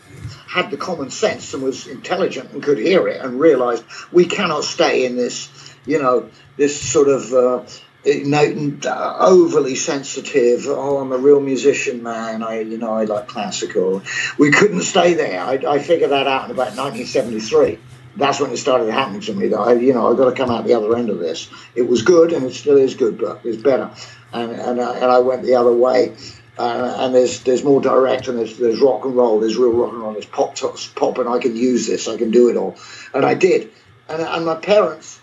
had 0.47 0.69
the 0.69 0.77
common 0.77 1.09
sense 1.09 1.53
and 1.55 1.63
was 1.63 1.87
intelligent 1.87 2.51
and 2.51 2.61
could 2.61 2.77
hear 2.77 3.07
it 3.07 3.19
and 3.19 3.39
realised 3.39 3.83
we 4.11 4.25
cannot 4.25 4.63
stay 4.63 5.03
in 5.05 5.15
this, 5.15 5.49
you 5.85 5.99
know, 6.01 6.29
this 6.57 6.79
sort 6.79 7.07
of. 7.07 7.33
Uh, 7.33 7.63
uh, 8.05 9.17
overly 9.19 9.75
sensitive. 9.75 10.65
Oh, 10.67 10.97
I'm 10.97 11.11
a 11.11 11.17
real 11.17 11.39
musician, 11.39 12.03
man. 12.03 12.43
I, 12.43 12.61
you 12.61 12.77
know, 12.77 12.93
I 12.93 13.05
like 13.05 13.27
classical. 13.27 14.01
We 14.37 14.51
couldn't 14.51 14.81
stay 14.81 15.13
there. 15.13 15.41
I, 15.41 15.53
I 15.67 15.79
figured 15.79 16.11
that 16.11 16.27
out 16.27 16.45
in 16.45 16.51
about 16.51 16.75
1973. 16.75 17.79
That's 18.15 18.39
when 18.39 18.51
it 18.51 18.57
started 18.57 18.91
happening 18.91 19.21
to 19.21 19.33
me. 19.33 19.47
That 19.47 19.59
I, 19.59 19.73
you 19.73 19.93
know, 19.93 20.11
I've 20.11 20.17
got 20.17 20.29
to 20.29 20.35
come 20.35 20.51
out 20.51 20.65
the 20.65 20.73
other 20.75 20.95
end 20.95 21.09
of 21.09 21.19
this. 21.19 21.49
It 21.75 21.83
was 21.83 22.01
good, 22.03 22.33
and 22.33 22.45
it 22.45 22.53
still 22.53 22.77
is 22.77 22.95
good, 22.95 23.17
but 23.17 23.41
it's 23.43 23.61
better. 23.61 23.89
And 24.31 24.51
and 24.51 24.81
I, 24.81 24.95
and 24.95 25.05
I 25.05 25.19
went 25.19 25.43
the 25.43 25.55
other 25.55 25.73
way. 25.73 26.15
uh, 26.57 26.95
and 26.99 27.15
there's 27.15 27.41
there's 27.41 27.63
more 27.63 27.81
direct, 27.81 28.27
and 28.27 28.37
there's 28.37 28.57
there's 28.57 28.79
rock 28.79 29.05
and 29.05 29.15
roll, 29.15 29.39
there's 29.39 29.57
real 29.57 29.71
rock 29.71 29.91
and 29.93 30.01
roll, 30.01 30.13
there's 30.13 30.25
pop, 30.25 30.55
pop, 30.95 31.17
and 31.17 31.27
I 31.27 31.39
can 31.39 31.55
use 31.55 31.87
this, 31.87 32.07
I 32.07 32.17
can 32.17 32.29
do 32.31 32.49
it 32.49 32.57
all, 32.57 32.77
and 33.13 33.25
I 33.25 33.33
did, 33.33 33.71
and 34.07 34.21
and 34.21 34.45
my 34.45 34.55
parents 34.55 35.19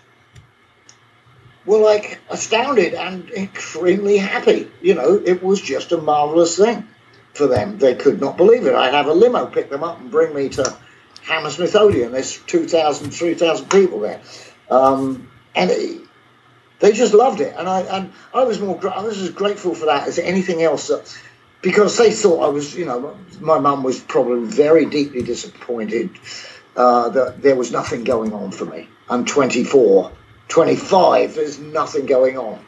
were 1.65 1.77
like 1.77 2.19
astounded 2.29 2.93
and 2.93 3.29
extremely 3.31 4.17
happy. 4.17 4.69
You 4.81 4.95
know, 4.95 5.21
it 5.23 5.43
was 5.43 5.61
just 5.61 5.91
a 5.91 5.97
marvelous 5.97 6.57
thing 6.57 6.87
for 7.33 7.47
them. 7.47 7.77
They 7.77 7.95
could 7.95 8.19
not 8.19 8.37
believe 8.37 8.65
it. 8.65 8.75
I'd 8.75 8.93
have 8.93 9.07
a 9.07 9.13
limo 9.13 9.45
pick 9.45 9.69
them 9.69 9.83
up 9.83 9.99
and 9.99 10.11
bring 10.11 10.33
me 10.33 10.49
to 10.49 10.77
Hammersmith 11.23 11.75
Odeon. 11.75 12.11
There's 12.11 12.37
2,000, 12.37 13.11
3,000 13.11 13.69
people 13.69 13.99
there. 13.99 14.21
Um, 14.69 15.29
and 15.55 15.69
it, 15.69 16.01
they 16.79 16.93
just 16.93 17.13
loved 17.13 17.41
it. 17.41 17.53
And 17.57 17.69
I, 17.69 17.81
and 17.81 18.11
I 18.33 18.43
was 18.43 18.59
more, 18.59 18.79
I 18.87 19.03
was 19.03 19.21
as 19.21 19.29
grateful 19.29 19.75
for 19.75 19.85
that 19.85 20.07
as 20.07 20.17
anything 20.17 20.63
else 20.63 20.87
that, 20.87 21.15
because 21.61 21.97
they 21.97 22.11
thought 22.11 22.43
I 22.43 22.49
was, 22.49 22.75
you 22.75 22.85
know, 22.85 23.15
my 23.39 23.59
mum 23.59 23.83
was 23.83 23.99
probably 23.99 24.47
very 24.47 24.85
deeply 24.85 25.21
disappointed 25.21 26.09
uh, 26.75 27.09
that 27.09 27.41
there 27.41 27.55
was 27.55 27.71
nothing 27.71 28.03
going 28.03 28.33
on 28.33 28.51
for 28.51 28.65
me. 28.65 28.87
I'm 29.09 29.25
24 29.25 30.11
25, 30.51 31.33
there's 31.33 31.59
nothing 31.59 32.05
going 32.05 32.37
on. 32.37 32.63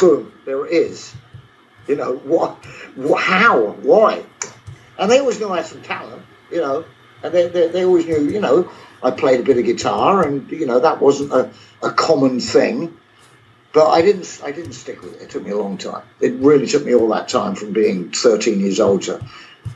Boom, 0.00 0.32
there 0.44 0.66
it 0.66 0.72
is. 0.72 1.14
You 1.86 1.94
know, 1.94 2.16
what, 2.16 2.58
how, 3.16 3.74
why? 3.82 4.24
And 4.98 5.08
they 5.08 5.20
always 5.20 5.38
knew 5.38 5.48
I 5.48 5.58
had 5.58 5.66
some 5.66 5.82
talent, 5.82 6.24
you 6.50 6.60
know, 6.60 6.84
and 7.22 7.32
they, 7.32 7.46
they, 7.46 7.68
they 7.68 7.84
always 7.84 8.06
knew, 8.06 8.28
you 8.28 8.40
know, 8.40 8.72
I 9.04 9.12
played 9.12 9.38
a 9.38 9.44
bit 9.44 9.56
of 9.56 9.64
guitar 9.64 10.26
and, 10.26 10.50
you 10.50 10.66
know, 10.66 10.80
that 10.80 11.00
wasn't 11.00 11.32
a, 11.32 11.48
a 11.80 11.92
common 11.92 12.40
thing. 12.40 12.96
But 13.72 13.88
I 13.88 14.02
didn't, 14.02 14.40
I 14.42 14.50
didn't 14.50 14.72
stick 14.72 15.00
with 15.00 15.14
it. 15.14 15.22
It 15.22 15.30
took 15.30 15.44
me 15.44 15.52
a 15.52 15.56
long 15.56 15.78
time. 15.78 16.02
It 16.20 16.34
really 16.34 16.66
took 16.66 16.84
me 16.84 16.92
all 16.92 17.08
that 17.10 17.28
time 17.28 17.54
from 17.54 17.72
being 17.72 18.10
13 18.10 18.58
years 18.58 18.80
old 18.80 19.02
to 19.02 19.24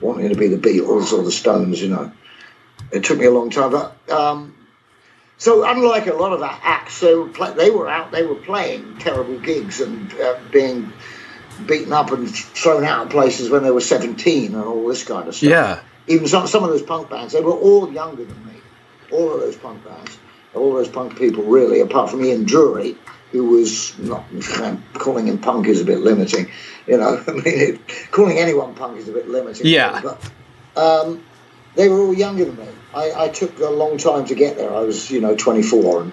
wanting 0.00 0.28
to 0.30 0.34
be 0.34 0.48
the 0.48 0.58
Beatles 0.58 1.12
or 1.12 1.22
the 1.22 1.30
Stones, 1.30 1.80
you 1.80 1.90
know. 1.90 2.10
It 2.90 3.04
took 3.04 3.18
me 3.18 3.26
a 3.26 3.30
long 3.30 3.50
time. 3.50 3.70
But 3.70 4.10
um, 4.10 4.55
so 5.38 5.68
unlike 5.68 6.06
a 6.06 6.14
lot 6.14 6.32
of 6.32 6.42
our 6.42 6.58
acts, 6.62 7.00
they 7.00 7.14
were, 7.14 7.28
play, 7.28 7.52
they 7.52 7.70
were 7.70 7.88
out, 7.88 8.10
they 8.10 8.24
were 8.24 8.36
playing 8.36 8.98
terrible 8.98 9.38
gigs 9.38 9.80
and 9.80 10.12
uh, 10.14 10.38
being 10.50 10.92
beaten 11.66 11.92
up 11.92 12.10
and 12.10 12.28
thrown 12.28 12.84
out 12.84 13.06
of 13.06 13.10
places 13.10 13.50
when 13.50 13.62
they 13.62 13.70
were 13.70 13.80
17 13.80 14.54
and 14.54 14.62
all 14.62 14.88
this 14.88 15.04
kind 15.04 15.28
of 15.28 15.34
stuff. 15.34 15.48
Yeah. 15.48 15.80
Even 16.06 16.26
some, 16.26 16.46
some 16.46 16.64
of 16.64 16.70
those 16.70 16.82
punk 16.82 17.10
bands, 17.10 17.32
they 17.32 17.40
were 17.40 17.52
all 17.52 17.92
younger 17.92 18.24
than 18.24 18.46
me. 18.46 18.52
All 19.12 19.34
of 19.34 19.40
those 19.40 19.56
punk 19.56 19.84
bands, 19.84 20.16
all 20.54 20.74
those 20.74 20.88
punk 20.88 21.18
people, 21.18 21.44
really, 21.44 21.80
apart 21.80 22.10
from 22.10 22.24
Ian 22.24 22.46
Dury, 22.46 22.96
who 23.32 23.44
was 23.44 23.98
not 23.98 24.24
calling 24.94 25.28
him 25.28 25.38
punk 25.38 25.66
is 25.66 25.80
a 25.80 25.84
bit 25.84 25.98
limiting. 25.98 26.50
You 26.86 26.98
know, 26.98 27.22
I 27.26 27.30
mean, 27.30 27.42
it, 27.44 27.80
calling 28.10 28.38
anyone 28.38 28.74
punk 28.74 28.98
is 28.98 29.08
a 29.08 29.12
bit 29.12 29.28
limiting. 29.28 29.66
Yeah. 29.66 30.00
But 30.02 30.30
um, 30.80 31.24
they 31.76 31.88
were 31.88 32.00
all 32.00 32.14
younger 32.14 32.44
than 32.46 32.56
me. 32.56 32.68
I, 32.94 33.24
I 33.24 33.28
took 33.28 33.58
a 33.60 33.68
long 33.68 33.98
time 33.98 34.24
to 34.26 34.34
get 34.34 34.56
there. 34.56 34.74
I 34.74 34.80
was, 34.80 35.10
you 35.10 35.20
know, 35.20 35.36
24, 35.36 36.02
and 36.02 36.12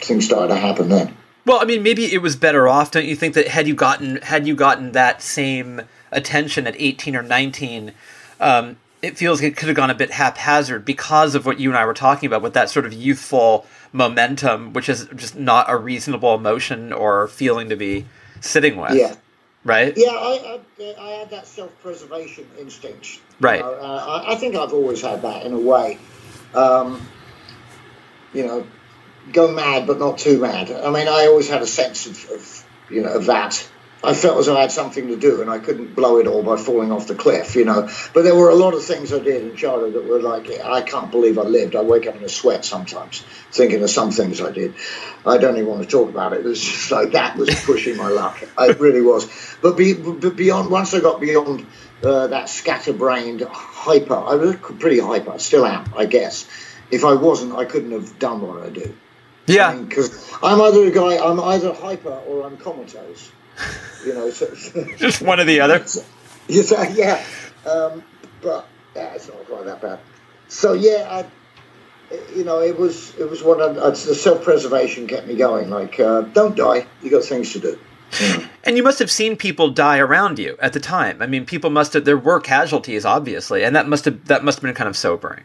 things 0.00 0.24
started 0.24 0.48
to 0.48 0.56
happen 0.56 0.88
then. 0.88 1.16
Well, 1.44 1.60
I 1.60 1.64
mean, 1.64 1.82
maybe 1.82 2.12
it 2.12 2.22
was 2.22 2.34
better 2.34 2.66
off, 2.66 2.90
don't 2.90 3.06
you 3.06 3.14
think? 3.14 3.34
That 3.34 3.48
had 3.48 3.68
you 3.68 3.74
gotten 3.74 4.16
had 4.22 4.48
you 4.48 4.56
gotten 4.56 4.92
that 4.92 5.22
same 5.22 5.82
attention 6.10 6.66
at 6.66 6.74
18 6.76 7.14
or 7.14 7.22
19, 7.22 7.92
um, 8.40 8.76
it 9.02 9.16
feels 9.16 9.40
like 9.40 9.52
it 9.52 9.56
could 9.56 9.68
have 9.68 9.76
gone 9.76 9.90
a 9.90 9.94
bit 9.94 10.10
haphazard 10.10 10.84
because 10.84 11.34
of 11.34 11.46
what 11.46 11.60
you 11.60 11.68
and 11.68 11.78
I 11.78 11.84
were 11.84 11.94
talking 11.94 12.26
about 12.26 12.42
with 12.42 12.54
that 12.54 12.70
sort 12.70 12.86
of 12.86 12.92
youthful 12.92 13.66
momentum, 13.92 14.72
which 14.72 14.88
is 14.88 15.08
just 15.14 15.36
not 15.36 15.70
a 15.70 15.76
reasonable 15.76 16.34
emotion 16.34 16.92
or 16.92 17.28
feeling 17.28 17.68
to 17.68 17.76
be 17.76 18.06
sitting 18.40 18.76
with. 18.76 18.94
Yeah. 18.94 19.14
Right. 19.66 19.94
Yeah, 19.96 20.12
I, 20.12 20.60
I, 20.80 20.94
I 20.96 21.10
had 21.18 21.30
that 21.30 21.48
self-preservation 21.48 22.46
instinct. 22.56 23.20
Right. 23.40 23.58
You 23.58 23.66
know, 23.66 23.74
uh, 23.74 24.22
I, 24.24 24.32
I 24.32 24.36
think 24.36 24.54
I've 24.54 24.72
always 24.72 25.02
had 25.02 25.22
that 25.22 25.44
in 25.44 25.52
a 25.52 25.58
way. 25.58 25.98
Um, 26.54 27.04
you 28.32 28.46
know, 28.46 28.64
go 29.32 29.50
mad 29.50 29.88
but 29.88 29.98
not 29.98 30.18
too 30.18 30.40
mad. 30.40 30.70
I 30.70 30.88
mean, 30.90 31.08
I 31.08 31.26
always 31.26 31.48
had 31.48 31.62
a 31.62 31.66
sense 31.66 32.06
of, 32.06 32.30
of 32.30 32.66
you 32.90 33.02
know 33.02 33.14
of 33.14 33.26
that. 33.26 33.68
I 34.04 34.14
felt 34.14 34.38
as 34.38 34.46
though 34.46 34.56
I 34.56 34.60
had 34.60 34.72
something 34.72 35.08
to 35.08 35.16
do 35.16 35.40
and 35.40 35.50
I 35.50 35.58
couldn't 35.58 35.94
blow 35.94 36.18
it 36.18 36.26
all 36.26 36.42
by 36.42 36.56
falling 36.56 36.92
off 36.92 37.06
the 37.06 37.14
cliff, 37.14 37.56
you 37.56 37.64
know. 37.64 37.88
But 38.12 38.22
there 38.22 38.34
were 38.34 38.50
a 38.50 38.54
lot 38.54 38.74
of 38.74 38.84
things 38.84 39.12
I 39.12 39.18
did 39.18 39.42
in 39.42 39.56
childhood 39.56 39.94
that 39.94 40.04
were 40.04 40.20
like, 40.20 40.50
I 40.60 40.82
can't 40.82 41.10
believe 41.10 41.38
I 41.38 41.42
lived. 41.42 41.74
I 41.74 41.82
wake 41.82 42.06
up 42.06 42.14
in 42.14 42.22
a 42.22 42.28
sweat 42.28 42.64
sometimes 42.64 43.24
thinking 43.50 43.82
of 43.82 43.90
some 43.90 44.10
things 44.10 44.40
I 44.40 44.52
did. 44.52 44.74
I 45.24 45.38
don't 45.38 45.56
even 45.56 45.68
want 45.68 45.82
to 45.82 45.88
talk 45.88 46.08
about 46.10 46.34
it. 46.34 46.40
It 46.40 46.44
was 46.44 46.60
just 46.60 46.90
like 46.90 47.12
that 47.12 47.36
was 47.36 47.54
pushing 47.64 47.96
my 47.96 48.08
luck. 48.08 48.42
It 48.58 48.80
really 48.80 49.02
was. 49.02 49.28
But, 49.62 49.76
be, 49.76 49.94
but 49.94 50.36
beyond, 50.36 50.70
once 50.70 50.92
I 50.92 51.00
got 51.00 51.20
beyond 51.20 51.66
uh, 52.02 52.26
that 52.28 52.48
scatterbrained 52.48 53.42
hyper, 53.42 54.14
I 54.16 54.34
was 54.34 54.56
pretty 54.56 54.98
hyper, 54.98 55.32
I 55.32 55.36
still 55.38 55.64
am, 55.64 55.92
I 55.96 56.06
guess. 56.06 56.48
If 56.90 57.04
I 57.04 57.14
wasn't, 57.14 57.54
I 57.54 57.64
couldn't 57.64 57.92
have 57.92 58.18
done 58.18 58.40
what 58.40 58.62
I 58.62 58.70
do. 58.70 58.94
Yeah. 59.46 59.74
Because 59.74 60.32
I'm 60.42 60.60
either 60.60 60.84
a 60.84 60.90
guy, 60.90 61.18
I'm 61.18 61.40
either 61.40 61.72
hyper 61.72 62.10
or 62.10 62.46
I'm 62.46 62.56
comatose. 62.56 63.30
You 64.04 64.14
know, 64.14 64.30
so, 64.30 64.46
Just 64.96 65.22
one 65.22 65.40
or 65.40 65.44
the 65.44 65.60
other. 65.60 65.78
you 66.48 66.62
say, 66.62 66.92
yeah. 66.94 67.24
Um, 67.68 68.02
but 68.42 68.66
yeah, 68.94 69.14
it's 69.14 69.28
not 69.28 69.44
quite 69.46 69.64
that 69.64 69.80
bad. 69.80 69.98
So 70.48 70.74
yeah, 70.74 71.06
I, 71.10 72.14
you 72.36 72.44
know, 72.44 72.60
it 72.60 72.78
was 72.78 73.16
it 73.18 73.28
was 73.28 73.42
one 73.42 73.60
of 73.60 73.76
uh, 73.76 73.90
the 73.90 73.96
self 73.96 74.44
preservation 74.44 75.06
kept 75.08 75.26
me 75.26 75.34
going. 75.36 75.70
Like, 75.70 75.98
uh, 75.98 76.20
don't 76.22 76.54
die. 76.56 76.86
You 77.02 77.10
got 77.10 77.24
things 77.24 77.52
to 77.54 77.58
do. 77.60 77.78
And 78.62 78.76
you 78.76 78.84
must 78.84 79.00
have 79.00 79.10
seen 79.10 79.36
people 79.36 79.70
die 79.70 79.98
around 79.98 80.38
you 80.38 80.56
at 80.60 80.72
the 80.72 80.78
time. 80.80 81.20
I 81.20 81.26
mean, 81.26 81.44
people 81.44 81.70
must 81.70 81.92
have. 81.94 82.04
There 82.04 82.16
were 82.16 82.38
casualties, 82.38 83.04
obviously, 83.04 83.64
and 83.64 83.74
that 83.74 83.88
must 83.88 84.04
have 84.04 84.24
that 84.26 84.44
must 84.44 84.58
have 84.58 84.62
been 84.62 84.74
kind 84.74 84.88
of 84.88 84.96
sobering. 84.96 85.42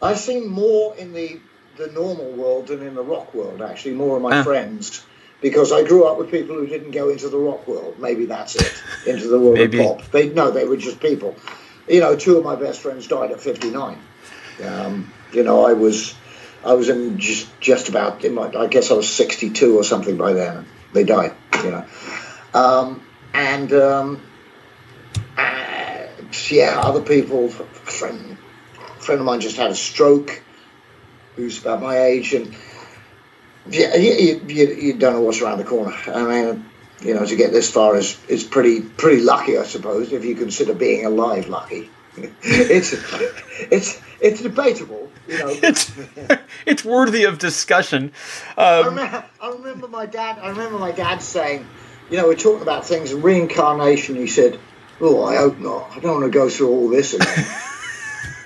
I've 0.00 0.18
seen 0.18 0.48
more 0.48 0.96
in 0.96 1.12
the 1.12 1.38
the 1.76 1.88
normal 1.88 2.32
world 2.32 2.68
than 2.68 2.80
in 2.80 2.94
the 2.94 3.02
rock 3.02 3.34
world. 3.34 3.60
Actually, 3.60 3.94
more 3.94 4.16
of 4.16 4.22
my 4.22 4.38
Ah. 4.38 4.42
friends. 4.42 5.04
Because 5.40 5.72
I 5.72 5.84
grew 5.84 6.04
up 6.04 6.18
with 6.18 6.30
people 6.30 6.54
who 6.56 6.66
didn't 6.66 6.90
go 6.90 7.08
into 7.08 7.28
the 7.28 7.38
rock 7.38 7.66
world. 7.66 7.98
Maybe 7.98 8.26
that's 8.26 8.56
it. 8.56 8.82
Into 9.06 9.28
the 9.28 9.40
world 9.40 9.58
of 9.58 9.72
pop. 9.72 10.10
They 10.10 10.28
no, 10.28 10.50
they 10.50 10.66
were 10.66 10.76
just 10.76 11.00
people. 11.00 11.34
You 11.88 12.00
know, 12.00 12.14
two 12.16 12.36
of 12.36 12.44
my 12.44 12.56
best 12.56 12.80
friends 12.80 13.06
died 13.06 13.30
at 13.30 13.40
fifty 13.40 13.70
nine. 13.70 13.98
Um, 14.64 15.12
you 15.32 15.42
know, 15.42 15.64
I 15.66 15.72
was 15.72 16.14
I 16.64 16.74
was 16.74 16.88
in 16.88 17.18
just 17.18 17.48
just 17.60 17.88
about 17.88 18.24
in 18.24 18.34
my 18.34 18.52
I 18.52 18.66
guess 18.66 18.90
I 18.90 18.94
was 18.94 19.08
sixty 19.08 19.50
two 19.50 19.78
or 19.78 19.84
something 19.84 20.16
by 20.16 20.34
then. 20.34 20.66
They 20.92 21.04
died. 21.04 21.32
You 21.64 21.70
know, 21.70 21.86
um, 22.54 23.02
and 23.32 23.72
um, 23.72 24.22
uh, 25.38 26.06
yeah, 26.50 26.80
other 26.82 27.00
people. 27.00 27.46
A 27.46 27.50
friend 27.50 28.36
friend 28.98 29.20
of 29.20 29.26
mine 29.26 29.40
just 29.40 29.56
had 29.56 29.70
a 29.70 29.74
stroke. 29.74 30.42
Who's 31.36 31.60
about 31.60 31.80
my 31.80 31.98
age 31.98 32.34
and 32.34 32.54
yeah, 33.68 33.94
you, 33.96 34.40
you, 34.46 34.66
you 34.74 34.92
don't 34.94 35.14
know 35.14 35.20
what's 35.20 35.40
around 35.40 35.58
the 35.58 35.64
corner. 35.64 35.94
I 36.06 36.24
mean, 36.24 36.64
you 37.02 37.14
know, 37.14 37.24
to 37.24 37.36
get 37.36 37.52
this 37.52 37.70
far 37.70 37.96
is 37.96 38.18
is 38.28 38.44
pretty 38.44 38.80
pretty 38.82 39.22
lucky, 39.22 39.58
I 39.58 39.64
suppose, 39.64 40.12
if 40.12 40.24
you 40.24 40.34
consider 40.34 40.74
being 40.74 41.04
alive 41.06 41.48
lucky. 41.48 41.90
it's 42.42 42.92
it's 43.70 44.00
it's 44.20 44.42
debatable, 44.42 45.10
you 45.28 45.38
know. 45.38 45.48
It's 45.62 45.92
it's 46.66 46.84
worthy 46.84 47.24
of 47.24 47.38
discussion. 47.38 48.12
I 48.56 48.80
Um, 48.80 48.86
remember, 48.86 49.24
I 49.40 49.48
remember 49.50 49.88
my 49.88 50.06
dad. 50.06 50.38
I 50.42 50.50
remember 50.50 50.78
my 50.78 50.92
dad 50.92 51.22
saying, 51.22 51.66
you 52.10 52.16
know, 52.16 52.26
we're 52.26 52.34
talking 52.34 52.62
about 52.62 52.84
things 52.84 53.12
and 53.12 53.22
reincarnation. 53.22 54.16
He 54.16 54.26
said, 54.26 54.58
"Oh, 55.00 55.24
I 55.24 55.36
hope 55.36 55.58
not. 55.58 55.96
I 55.96 56.00
don't 56.00 56.20
want 56.20 56.32
to 56.32 56.38
go 56.38 56.48
through 56.48 56.68
all 56.70 56.88
this 56.88 57.14
again." 57.14 57.46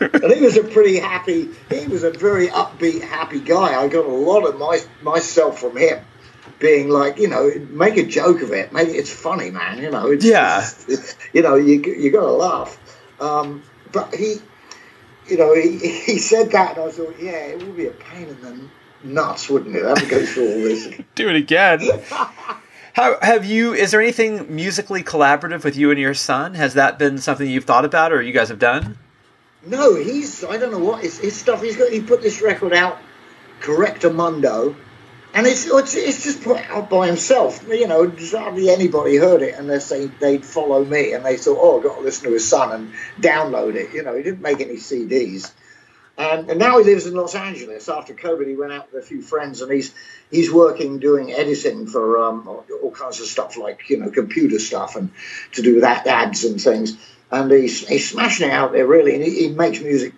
And 0.01 0.33
he 0.33 0.41
was 0.41 0.57
a 0.57 0.65
pretty 0.65 0.99
happy. 0.99 1.49
He 1.71 1.87
was 1.87 2.03
a 2.05 2.11
very 2.11 2.49
upbeat, 2.49 3.03
happy 3.03 3.41
guy. 3.41 3.81
I 3.81 3.89
got 3.89 4.05
a 4.05 4.09
lot 4.09 4.47
of 4.47 4.59
my 4.59 4.81
myself 5.03 5.61
from 5.61 5.77
him, 5.77 6.05
being 6.59 6.89
like, 6.89 7.19
you 7.19 7.29
know, 7.29 7.51
make 7.71 7.97
a 7.97 8.05
joke 8.05 8.43
of 8.43 8.53
it. 8.53 8.73
Make 8.73 8.89
it's 8.89 9.13
funny, 9.13 9.51
man. 9.51 9.79
You 9.83 9.91
know, 9.91 10.11
it's, 10.11 10.25
Yeah. 10.25 10.59
it's- 10.89 11.17
you 11.33 11.43
know, 11.43 11.55
you 11.57 11.81
you 11.83 12.11
got 12.11 12.23
to 12.23 12.33
laugh. 12.33 12.79
Um, 13.21 13.63
but 13.93 14.15
he, 14.15 14.37
you 15.29 15.37
know, 15.37 15.55
he, 15.55 15.79
he 15.79 16.19
said 16.19 16.51
that, 16.53 16.77
and 16.77 16.89
I 16.89 16.91
thought, 16.91 17.15
yeah, 17.21 17.33
it 17.33 17.59
would 17.63 17.77
be 17.77 17.87
a 17.87 17.91
pain 17.93 18.29
in 18.29 18.41
the 18.43 18.61
nuts, 19.05 19.49
wouldn't 19.49 19.77
it? 19.77 19.85
Have 19.85 19.99
to 19.99 20.07
go 20.07 20.25
through 20.25 20.49
all 20.49 20.61
this. 20.63 20.89
do 21.15 21.29
it 21.29 21.37
again. 21.37 21.81
How 22.95 23.19
have 23.23 23.45
you? 23.45 23.73
Is 23.75 23.91
there 23.91 24.01
anything 24.01 24.55
musically 24.55 25.03
collaborative 25.03 25.65
with 25.65 25.77
you 25.77 25.91
and 25.91 25.99
your 25.99 26.15
son? 26.15 26.55
Has 26.55 26.75
that 26.75 26.97
been 26.97 27.19
something 27.19 27.49
you've 27.49 27.65
thought 27.65 27.85
about, 27.85 28.13
or 28.13 28.23
you 28.23 28.33
guys 28.33 28.51
have 28.51 28.61
done? 28.61 28.97
No, 29.67 29.95
he's 29.95 30.45
I 30.45 30.59
don't 30.59 30.73
know 30.73 30.79
what 30.79 31.03
his, 31.03 31.19
his 31.19 31.37
stuff. 31.37 31.63
He's 31.63 31.77
got 31.77 31.91
he 31.91 32.01
put 32.01 32.23
this 32.23 32.43
record 32.43 32.73
out, 32.73 32.99
Correctamundo, 33.61 34.77
and 35.33 35.47
it's 35.47 35.67
it's, 35.67 35.95
it's 35.95 36.25
just 36.25 36.43
put 36.43 36.59
out 36.71 36.91
by 36.91 37.07
himself. 37.07 37.67
You 37.69 37.89
know, 37.89 38.13
hardly 38.33 38.69
anybody 38.69 39.17
heard 39.17 39.43
it 39.43 39.55
unless 39.57 39.89
they 39.89 40.07
they'd 40.07 40.45
follow 40.45 40.85
me 40.85 41.13
and 41.13 41.25
they 41.25 41.37
thought, 41.37 41.59
oh, 41.61 41.79
I've 41.79 41.85
got 41.85 41.97
to 41.97 42.03
listen 42.03 42.25
to 42.25 42.33
his 42.35 42.49
son 42.49 42.73
and 42.73 42.93
download 43.23 43.75
it. 43.75 43.95
You 43.95 44.03
know, 44.03 44.15
he 44.15 44.23
didn't 44.23 44.43
make 44.43 44.61
any 44.61 44.77
CDs. 44.77 45.51
And, 46.17 46.49
and 46.49 46.59
now 46.61 46.79
he 46.79 46.85
lives 46.85 47.07
in 47.07 47.15
Los 47.15 47.35
Angeles. 47.35 47.89
After 47.89 48.15
COVID, 48.15 48.47
he 48.47 48.55
went 48.55 48.73
out 48.73 48.93
with 48.93 49.03
a 49.03 49.07
few 49.07 49.21
friends, 49.21 49.63
and 49.63 49.73
he's 49.73 49.93
he's 50.31 50.53
working 50.53 51.01
doing 51.01 51.33
editing 51.33 51.87
for 51.87 52.23
um, 52.23 52.47
all, 52.47 52.91
kinds 52.93 53.21
of 53.21 53.27
stuff 53.27 53.57
like 53.57 53.91
you 53.91 53.99
know 53.99 54.11
computer 54.11 54.61
stuff 54.61 54.95
and 54.95 55.11
to 55.53 55.63
do 55.63 55.75
with 55.75 55.85
ads 55.85 56.45
and 56.45 56.61
things. 56.61 56.97
And 57.33 57.51
he's 57.51 57.87
he's 57.89 58.09
smashing 58.09 58.49
it 58.49 58.53
out 58.53 58.73
there 58.73 58.87
really, 58.87 59.15
and 59.17 59.25
he, 59.25 59.47
he 59.47 59.49
makes 59.49 59.81
music 59.81 60.15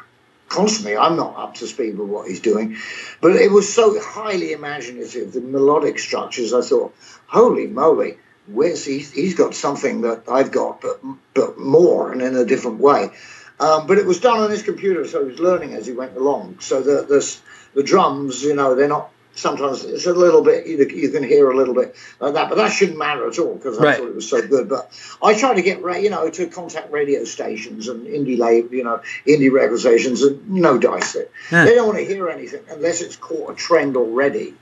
constantly. 0.49 0.99
I'm 0.99 1.17
not 1.17 1.37
up 1.39 1.55
to 1.55 1.67
speed 1.67 1.97
with 1.97 2.09
what 2.09 2.29
he's 2.29 2.41
doing, 2.41 2.77
but 3.23 3.33
it 3.33 3.51
was 3.51 3.73
so 3.73 3.99
highly 3.99 4.53
imaginative. 4.53 5.33
The 5.33 5.41
melodic 5.41 5.99
structures, 5.99 6.53
I 6.53 6.61
thought, 6.61 6.95
holy 7.27 7.69
moly, 7.69 8.19
where's 8.47 8.85
he? 8.85 8.99
He's 8.99 9.35
got 9.35 9.55
something 9.55 10.03
that 10.03 10.25
I've 10.29 10.53
got, 10.53 10.83
but 10.83 11.01
but 11.33 11.59
more 11.59 12.13
and 12.13 12.21
in 12.21 12.37
a 12.37 12.45
different 12.45 12.81
way. 12.81 13.13
Um, 13.59 13.87
but 13.87 13.99
it 13.99 14.07
was 14.07 14.21
done 14.21 14.39
on 14.41 14.51
his 14.51 14.63
computer, 14.63 15.07
so 15.07 15.25
he 15.25 15.31
was 15.31 15.41
learning 15.41 15.73
as 15.75 15.87
he 15.87 15.93
went 15.93 16.17
along. 16.17 16.59
So 16.61 16.83
the 16.83 17.03
the, 17.03 17.37
the 17.75 17.83
drums, 17.83 18.43
you 18.43 18.55
know, 18.55 18.75
they're 18.75 18.89
not. 18.89 19.11
Sometimes 19.35 19.85
it's 19.85 20.07
a 20.07 20.15
little 20.15 20.43
bit. 20.43 20.67
You, 20.67 20.79
you 20.89 21.11
can 21.11 21.23
hear 21.23 21.51
a 21.51 21.55
little 21.57 21.75
bit 21.75 21.95
like 22.21 22.33
that, 22.35 22.49
but 22.49 22.55
that 22.57 22.73
shouldn't 22.73 22.97
matter 22.97 23.29
at 23.29 23.39
all 23.39 23.55
because 23.55 23.79
I 23.79 23.83
Right. 23.83 23.99
thought 23.99 24.09
it 24.09 24.15
was 24.15 24.27
so 24.31 24.47
good. 24.47 24.67
But 24.67 24.91
I 25.23 25.39
try 25.39 25.53
to 25.55 25.61
get, 25.61 25.81
you 26.03 26.09
know, 26.09 26.31
to 26.31 26.47
contact 26.47 26.91
radio 26.91 27.23
stations 27.25 27.89
and 27.89 28.07
indie 28.07 28.39
label, 28.39 28.75
you 28.75 28.83
know, 28.85 29.03
indie 29.27 29.53
record 29.53 29.79
stations, 29.79 30.23
and 30.23 30.49
no 30.49 30.79
dice 30.79 31.17
it. 31.17 31.31
Yeah. 31.53 31.67
They 31.67 31.75
don't 31.75 31.87
want 31.87 31.99
to 31.99 32.05
hear 32.07 32.31
anything 32.31 32.63
unless 32.71 33.03
it's 33.03 33.17
caught 33.17 33.51
a 33.51 33.55
trend 33.55 33.99
already. 33.99 34.55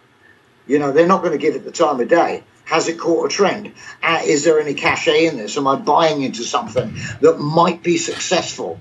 You 0.66 0.80
know, 0.80 0.90
they're 0.90 1.06
not 1.06 1.20
going 1.22 1.32
to 1.32 1.38
give 1.38 1.54
it 1.54 1.64
the 1.64 1.70
time 1.70 2.00
of 2.00 2.08
day. 2.08 2.42
Has 2.64 2.88
it 2.88 2.98
caught 2.98 3.26
a 3.26 3.28
trend? 3.28 3.72
Uh, 4.02 4.22
is 4.24 4.44
there 4.44 4.60
any 4.60 4.74
cachet 4.74 5.26
in 5.26 5.36
this? 5.36 5.56
Am 5.56 5.66
I 5.66 5.76
buying 5.76 6.22
into 6.22 6.42
something 6.42 6.94
that 7.20 7.38
might 7.38 7.82
be 7.82 7.98
successful, 7.98 8.78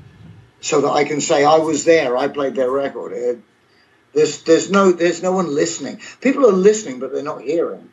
so 0.61 0.81
that 0.81 0.91
I 0.91 1.03
can 1.03 1.19
say 1.21 1.43
I 1.43 1.57
was 1.57 1.83
there, 1.83 2.15
I 2.15 2.27
played 2.29 2.55
their 2.55 2.71
record? 2.71 3.13
Uh, 3.13 3.39
there's 4.13 4.43
there's 4.43 4.69
no 4.69 4.91
there's 4.91 5.21
no 5.21 5.31
one 5.31 5.53
listening. 5.53 5.99
People 6.21 6.47
are 6.47 6.53
listening, 6.53 6.99
but 6.99 7.11
they're 7.11 7.23
not 7.23 7.41
hearing. 7.41 7.89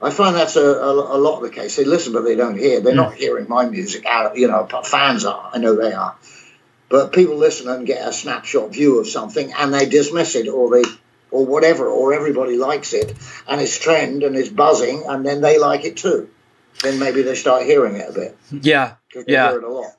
I 0.00 0.10
find 0.10 0.36
that's 0.36 0.56
a, 0.56 0.60
a, 0.60 1.16
a 1.16 1.18
lot 1.18 1.36
of 1.36 1.42
the 1.42 1.50
case. 1.50 1.76
They 1.76 1.84
listen, 1.84 2.12
but 2.12 2.22
they 2.22 2.36
don't 2.36 2.58
hear. 2.58 2.80
They're 2.80 2.94
not 2.94 3.14
hearing 3.14 3.48
my 3.48 3.64
music. 3.66 4.04
Out, 4.04 4.36
you 4.36 4.46
know, 4.46 4.66
fans 4.84 5.24
are. 5.24 5.50
I 5.54 5.58
know 5.58 5.74
they 5.74 5.92
are. 5.92 6.14
But 6.88 7.12
people 7.12 7.36
listen 7.36 7.68
and 7.68 7.86
get 7.86 8.06
a 8.06 8.12
snapshot 8.12 8.72
view 8.72 9.00
of 9.00 9.08
something, 9.08 9.52
and 9.54 9.72
they 9.72 9.86
dismiss 9.86 10.36
it, 10.36 10.48
or 10.48 10.70
they, 10.70 10.88
or 11.30 11.44
whatever, 11.44 11.88
or 11.88 12.14
everybody 12.14 12.56
likes 12.56 12.92
it, 12.92 13.14
and 13.48 13.60
it's 13.60 13.78
trend 13.78 14.22
and 14.22 14.36
it's 14.36 14.48
buzzing, 14.48 15.04
and 15.08 15.24
then 15.26 15.40
they 15.40 15.58
like 15.58 15.84
it 15.84 15.96
too. 15.96 16.28
Then 16.82 16.98
maybe 16.98 17.22
they 17.22 17.34
start 17.34 17.62
hearing 17.64 17.96
it 17.96 18.10
a 18.10 18.12
bit 18.12 18.36
Yeah. 18.50 18.94
Yeah. 19.26 19.50
hear 19.50 19.58
it 19.58 19.64
a 19.64 19.68
lot. 19.68 19.92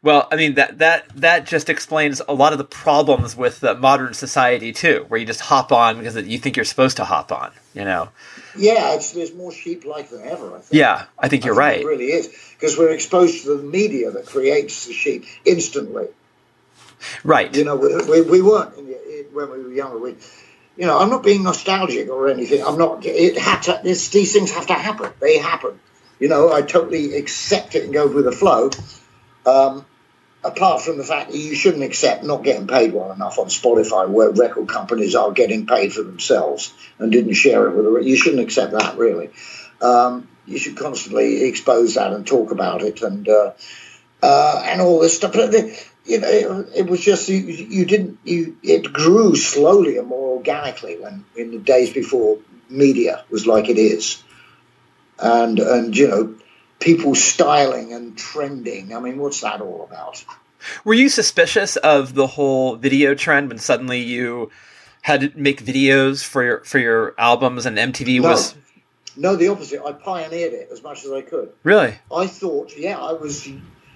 Well, 0.00 0.28
I 0.30 0.36
mean 0.36 0.54
that 0.54 0.78
that 0.78 1.08
that 1.16 1.46
just 1.46 1.68
explains 1.68 2.22
a 2.28 2.32
lot 2.32 2.52
of 2.52 2.58
the 2.58 2.64
problems 2.64 3.36
with 3.36 3.64
uh, 3.64 3.74
modern 3.74 4.14
society 4.14 4.72
too, 4.72 5.04
where 5.08 5.18
you 5.18 5.26
just 5.26 5.40
hop 5.40 5.72
on 5.72 5.98
because 5.98 6.16
you 6.16 6.38
think 6.38 6.56
you're 6.56 6.64
supposed 6.64 6.98
to 6.98 7.04
hop 7.04 7.32
on. 7.32 7.50
You 7.74 7.84
know. 7.84 8.10
Yeah, 8.56 8.94
it's, 8.94 9.12
there's 9.12 9.34
more 9.34 9.52
sheep-like 9.52 10.10
than 10.10 10.22
ever. 10.22 10.54
I 10.56 10.60
think. 10.60 10.78
Yeah, 10.78 11.06
I 11.18 11.28
think 11.28 11.44
you're 11.44 11.54
think 11.54 11.60
right. 11.60 11.80
It 11.80 11.86
really 11.86 12.12
is 12.12 12.28
because 12.54 12.78
we're 12.78 12.90
exposed 12.90 13.42
to 13.44 13.56
the 13.56 13.62
media 13.62 14.10
that 14.12 14.26
creates 14.26 14.86
the 14.86 14.92
sheep 14.92 15.24
instantly. 15.44 16.08
Right. 17.24 17.54
You 17.54 17.64
know, 17.64 17.76
we, 17.76 17.96
we, 17.96 18.22
we 18.22 18.42
weren't 18.42 18.76
in, 18.76 18.88
in, 18.88 19.26
when 19.32 19.50
we 19.50 19.62
were 19.62 19.72
younger. 19.72 19.98
We, 19.98 20.16
you 20.78 20.86
know, 20.86 20.96
I'm 20.96 21.10
not 21.10 21.24
being 21.24 21.42
nostalgic 21.42 22.08
or 22.08 22.28
anything. 22.28 22.62
I'm 22.64 22.78
not. 22.78 23.04
It 23.04 23.36
had 23.36 23.62
to. 23.62 23.80
This, 23.82 24.10
these 24.10 24.32
things 24.32 24.52
have 24.52 24.68
to 24.68 24.74
happen. 24.74 25.12
They 25.20 25.38
happen. 25.38 25.80
You 26.20 26.28
know, 26.28 26.52
I 26.52 26.62
totally 26.62 27.16
accept 27.16 27.74
it 27.74 27.84
and 27.84 27.92
go 27.92 28.06
with 28.06 28.24
the 28.24 28.32
flow. 28.32 28.70
Um, 29.44 29.84
apart 30.44 30.82
from 30.82 30.96
the 30.96 31.04
fact 31.04 31.32
that 31.32 31.36
you 31.36 31.56
shouldn't 31.56 31.82
accept 31.82 32.22
not 32.22 32.44
getting 32.44 32.68
paid 32.68 32.92
well 32.92 33.10
enough 33.10 33.40
on 33.40 33.46
Spotify, 33.46 34.08
where 34.08 34.30
record 34.30 34.68
companies 34.68 35.16
are 35.16 35.32
getting 35.32 35.66
paid 35.66 35.92
for 35.92 36.02
themselves 36.02 36.72
and 37.00 37.10
didn't 37.10 37.34
share 37.34 37.66
it 37.66 37.74
with 37.74 37.84
the. 37.84 38.08
You 38.08 38.16
shouldn't 38.16 38.42
accept 38.42 38.72
that 38.72 38.98
really. 38.98 39.30
Um, 39.82 40.28
you 40.46 40.58
should 40.58 40.76
constantly 40.76 41.42
expose 41.48 41.94
that 41.94 42.12
and 42.12 42.24
talk 42.24 42.52
about 42.52 42.82
it 42.82 43.02
and 43.02 43.28
uh, 43.28 43.52
uh, 44.22 44.62
and 44.64 44.80
all 44.80 45.00
this 45.00 45.16
stuff. 45.16 45.32
But 45.32 45.50
the, 45.50 45.84
you 46.08 46.20
know, 46.20 46.28
it, 46.28 46.68
it 46.74 46.86
was 46.90 47.00
just 47.00 47.28
you, 47.28 47.38
you 47.38 47.84
didn't 47.84 48.18
you. 48.24 48.56
It 48.62 48.92
grew 48.92 49.36
slowly 49.36 49.98
and 49.98 50.08
more 50.08 50.36
organically 50.38 50.98
when 50.98 51.24
in 51.36 51.50
the 51.50 51.58
days 51.58 51.92
before 51.92 52.38
media 52.70 53.24
was 53.30 53.46
like 53.46 53.68
it 53.68 53.78
is, 53.78 54.22
and 55.18 55.58
and 55.58 55.96
you 55.96 56.08
know 56.08 56.34
people 56.80 57.14
styling 57.14 57.92
and 57.92 58.16
trending. 58.16 58.94
I 58.94 59.00
mean, 59.00 59.18
what's 59.18 59.42
that 59.42 59.60
all 59.60 59.84
about? 59.84 60.24
Were 60.84 60.94
you 60.94 61.08
suspicious 61.08 61.76
of 61.76 62.14
the 62.14 62.26
whole 62.26 62.76
video 62.76 63.14
trend 63.14 63.48
when 63.48 63.58
suddenly 63.58 64.00
you 64.00 64.50
had 65.02 65.20
to 65.20 65.32
make 65.38 65.62
videos 65.62 66.24
for 66.24 66.42
your 66.42 66.64
for 66.64 66.78
your 66.78 67.14
albums 67.18 67.66
and 67.66 67.76
MTV 67.76 68.20
No. 68.20 68.30
was 68.30 68.54
No, 69.16 69.36
the 69.36 69.48
opposite. 69.48 69.82
I 69.84 69.92
pioneered 69.92 70.52
it 70.52 70.68
as 70.72 70.82
much 70.82 71.04
as 71.04 71.12
I 71.12 71.20
could. 71.20 71.52
really 71.64 71.94
I 72.14 72.26
thought, 72.26 72.72
yeah, 72.76 72.98
I 72.98 73.12
was, 73.12 73.48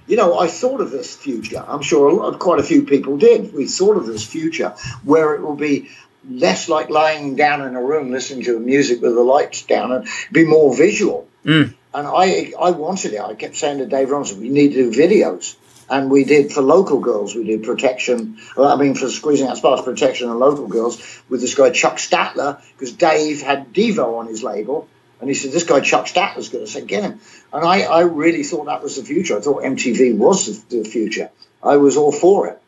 you 0.06 0.16
know, 0.16 0.38
I 0.38 0.48
thought 0.48 0.80
of 0.80 0.90
this 0.90 1.16
future. 1.16 1.64
I'm 1.66 1.82
sure 1.82 2.08
a 2.08 2.14
lot, 2.14 2.38
quite 2.38 2.60
a 2.60 2.64
few 2.64 2.82
people 2.82 3.16
did. 3.16 3.52
We 3.52 3.66
thought 3.66 3.96
of 3.96 4.06
this 4.06 4.24
future 4.24 4.70
where 5.04 5.34
it 5.34 5.42
will 5.42 5.56
be 5.56 5.90
less 6.28 6.68
like 6.68 6.90
lying 6.90 7.36
down 7.36 7.62
in 7.62 7.74
a 7.74 7.82
room 7.82 8.10
listening 8.10 8.44
to 8.44 8.58
music 8.58 9.00
with 9.02 9.14
the 9.14 9.22
lights 9.22 9.62
down 9.62 9.92
and 9.92 10.08
be 10.30 10.44
more 10.44 10.76
visual. 10.76 11.28
Mm. 11.44 11.74
And 11.94 12.06
I, 12.06 12.52
I 12.58 12.70
wanted 12.70 13.12
it. 13.12 13.20
I 13.20 13.34
kept 13.34 13.56
saying 13.56 13.78
to 13.78 13.86
Dave 13.86 14.10
Robinson, 14.10 14.40
we 14.40 14.48
need 14.48 14.72
to 14.74 14.90
do 14.90 14.98
videos. 14.98 15.56
And 15.90 16.10
we 16.10 16.24
did 16.24 16.52
for 16.52 16.62
local 16.62 17.00
girls, 17.00 17.34
we 17.34 17.44
did 17.44 17.64
protection. 17.64 18.38
I 18.56 18.76
mean, 18.76 18.94
for 18.94 19.10
squeezing 19.10 19.48
out 19.48 19.58
sparks, 19.58 19.82
protection 19.82 20.30
and 20.30 20.38
local 20.38 20.66
girls 20.66 21.20
with 21.28 21.40
this 21.40 21.54
guy 21.54 21.70
Chuck 21.70 21.96
Statler, 21.96 22.62
because 22.72 22.92
Dave 22.92 23.42
had 23.42 23.74
Devo 23.74 24.18
on 24.18 24.26
his 24.26 24.42
label, 24.42 24.88
and 25.22 25.30
he 25.30 25.34
said, 25.34 25.52
"This 25.52 25.64
guy 25.64 25.80
Chuck 25.80 26.06
Statler's 26.06 26.50
good." 26.50 26.62
I 26.62 26.66
said, 26.66 26.86
"Get 26.86 27.04
him." 27.04 27.20
And 27.52 27.64
I, 27.64 27.82
I 27.82 28.00
really 28.02 28.42
thought 28.42 28.66
that 28.66 28.82
was 28.82 28.96
the 28.96 29.04
future. 29.04 29.38
I 29.38 29.40
thought 29.40 29.62
MTV 29.62 30.16
was 30.16 30.64
the, 30.64 30.78
the 30.78 30.84
future. 30.84 31.30
I 31.62 31.76
was 31.78 31.96
all 31.96 32.12
for 32.12 32.48
it. 32.48 32.62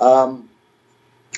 Um, 0.00 0.48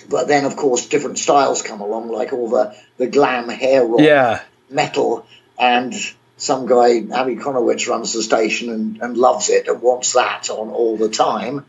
but 0.09 0.29
then, 0.29 0.45
of 0.45 0.57
course, 0.57 0.87
different 0.87 1.19
styles 1.19 1.61
come 1.61 1.81
along, 1.81 2.09
like 2.09 2.33
all 2.33 2.49
the 2.49 2.75
the 2.97 3.09
glam 3.09 3.49
hair 3.49 3.85
rock 3.85 4.01
yeah 4.01 4.41
metal 4.71 5.27
and 5.59 5.95
some 6.37 6.67
guy 6.67 6.99
Abbey 6.99 7.37
Konowitch 7.37 7.89
runs 7.89 8.13
the 8.13 8.23
station 8.23 8.71
and, 8.71 9.01
and 9.01 9.17
loves 9.17 9.51
it 9.51 9.69
and 9.69 9.81
wants 9.81 10.15
that 10.15 10.51
on 10.51 10.71
all 10.71 10.97
the 10.97 11.09
time 11.09 11.65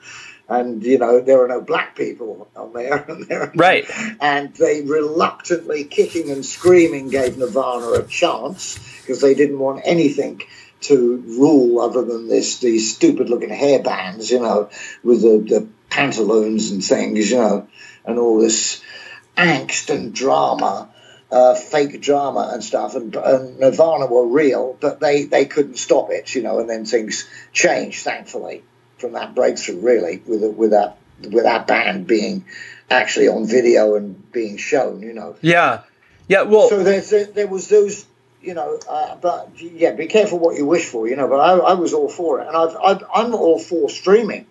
and 0.47 0.83
you 0.83 0.97
know 0.97 1.21
there 1.21 1.43
are 1.43 1.47
no 1.47 1.61
black 1.61 1.95
people 1.95 2.47
on 2.55 2.73
there. 2.73 2.97
And 3.07 3.25
there 3.27 3.51
right. 3.55 3.85
And 4.19 4.53
they 4.55 4.81
reluctantly 4.81 5.83
kicking 5.85 6.31
and 6.31 6.45
screaming 6.45 7.09
gave 7.09 7.37
Nirvana 7.37 7.91
a 7.91 8.03
chance 8.03 8.79
because 9.01 9.21
they 9.21 9.33
didn't 9.33 9.59
want 9.59 9.81
anything 9.85 10.41
to 10.81 11.23
rule 11.39 11.81
other 11.81 12.03
than 12.03 12.27
this 12.27 12.59
these 12.59 12.95
stupid 12.95 13.29
looking 13.29 13.49
hair 13.49 13.81
bands 13.81 14.29
you 14.29 14.39
know 14.39 14.69
with 15.03 15.21
the, 15.21 15.37
the 15.37 15.67
pantaloons 15.89 16.71
and 16.71 16.83
things 16.83 17.31
you 17.31 17.37
know 17.37 17.67
and 18.05 18.19
all 18.19 18.39
this 18.39 18.83
angst 19.37 19.93
and 19.93 20.13
drama 20.13 20.89
uh, 21.31 21.55
fake 21.55 21.99
drama 22.01 22.51
and 22.53 22.63
stuff. 22.63 22.95
And, 22.95 23.15
and 23.15 23.59
Nirvana 23.59 24.05
were 24.05 24.27
real 24.27 24.77
but 24.79 24.99
they 24.99 25.23
they 25.23 25.45
couldn't 25.45 25.77
stop 25.77 26.11
it 26.11 26.35
you 26.35 26.43
know 26.43 26.59
and 26.59 26.69
then 26.69 26.85
things 26.85 27.27
changed 27.51 28.03
thankfully 28.03 28.63
from 28.97 29.13
that 29.13 29.35
breakthrough 29.35 29.79
really 29.79 30.21
with 30.25 30.43
with 30.55 30.71
that 30.71 30.97
with 31.21 31.43
that 31.43 31.67
band 31.67 32.07
being 32.07 32.45
actually 32.89 33.27
on 33.27 33.45
video 33.47 33.95
and 33.95 34.31
being 34.31 34.57
shown 34.57 35.01
you 35.01 35.13
know. 35.13 35.35
Yeah. 35.41 35.81
Yeah 36.27 36.43
well 36.43 36.69
so 36.69 36.83
there's 36.83 37.09
there, 37.09 37.25
there 37.25 37.47
was 37.47 37.67
those 37.67 38.05
you 38.41 38.53
know 38.53 38.79
uh, 38.89 39.15
but 39.15 39.49
yeah 39.59 39.91
be 39.93 40.07
careful 40.07 40.39
what 40.39 40.55
you 40.57 40.65
wish 40.65 40.85
for 40.85 41.07
you 41.07 41.15
know 41.15 41.27
but 41.27 41.39
I, 41.39 41.57
I 41.57 41.73
was 41.73 41.93
all 41.93 42.09
for 42.09 42.41
it. 42.41 42.47
And 42.47 42.55
I've, 42.55 42.75
I've, 42.75 43.03
I'm 43.13 43.33
all 43.35 43.59
for 43.59 43.89
streaming 43.89 44.45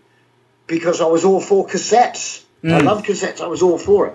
because 0.67 1.01
I 1.01 1.07
was 1.07 1.25
all 1.25 1.41
for 1.41 1.67
cassettes. 1.67 2.43
I 2.63 2.67
Mm. 2.69 2.85
love 2.85 3.03
cassettes. 3.03 3.43
I 3.43 3.47
was 3.47 3.61
all 3.61 3.77
for 3.77 4.07
it. 4.07 4.15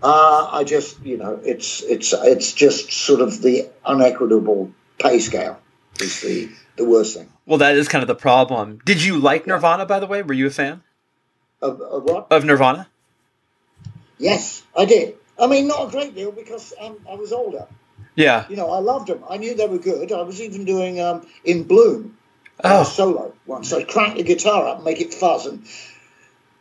Uh, 0.00 0.48
I 0.52 0.62
just 0.62 1.00
you 1.04 1.16
know 1.16 1.40
it's 1.42 1.82
it's 1.82 2.12
it's 2.12 2.52
just 2.52 2.92
sort 2.92 3.20
of 3.20 3.42
the 3.42 3.68
unequitable 3.84 4.70
pay 5.00 5.18
scale 5.18 5.58
is 6.00 6.20
the 6.20 6.48
the 6.76 6.84
worst 6.84 7.16
thing 7.16 7.28
well 7.46 7.58
that 7.58 7.76
is 7.76 7.88
kind 7.88 8.02
of 8.02 8.08
the 8.08 8.14
problem. 8.14 8.80
Did 8.84 9.02
you 9.02 9.18
like 9.18 9.46
Nirvana 9.46 9.86
by 9.86 9.98
the 10.00 10.06
way? 10.06 10.22
Were 10.22 10.34
you 10.34 10.46
a 10.46 10.50
fan 10.50 10.82
of, 11.62 11.80
of 11.80 12.04
what 12.04 12.26
of 12.30 12.44
Nirvana? 12.44 12.88
yes 14.18 14.62
I 14.76 14.84
did 14.84 15.16
I 15.38 15.46
mean 15.46 15.68
not 15.68 15.88
a 15.88 15.90
great 15.90 16.14
deal 16.14 16.32
because 16.32 16.72
um, 16.80 16.96
I 17.10 17.14
was 17.14 17.32
older 17.32 17.66
Yeah. 18.14 18.46
you 18.48 18.56
know, 18.56 18.70
I 18.70 18.78
loved 18.78 19.08
them. 19.08 19.22
I 19.28 19.36
knew 19.36 19.54
they 19.54 19.66
were 19.66 19.78
good. 19.78 20.10
I 20.12 20.22
was 20.22 20.40
even 20.40 20.64
doing 20.64 21.00
um, 21.00 21.26
in 21.44 21.64
Bloom 21.64 22.16
Oh. 22.64 22.80
a 22.80 22.84
solo 22.86 23.34
once. 23.44 23.70
I'd 23.74 23.86
crank 23.86 24.16
the 24.16 24.22
guitar 24.22 24.66
up, 24.68 24.82
make 24.82 24.98
it 25.02 25.12
fuzz, 25.12 25.44
and 25.44 25.66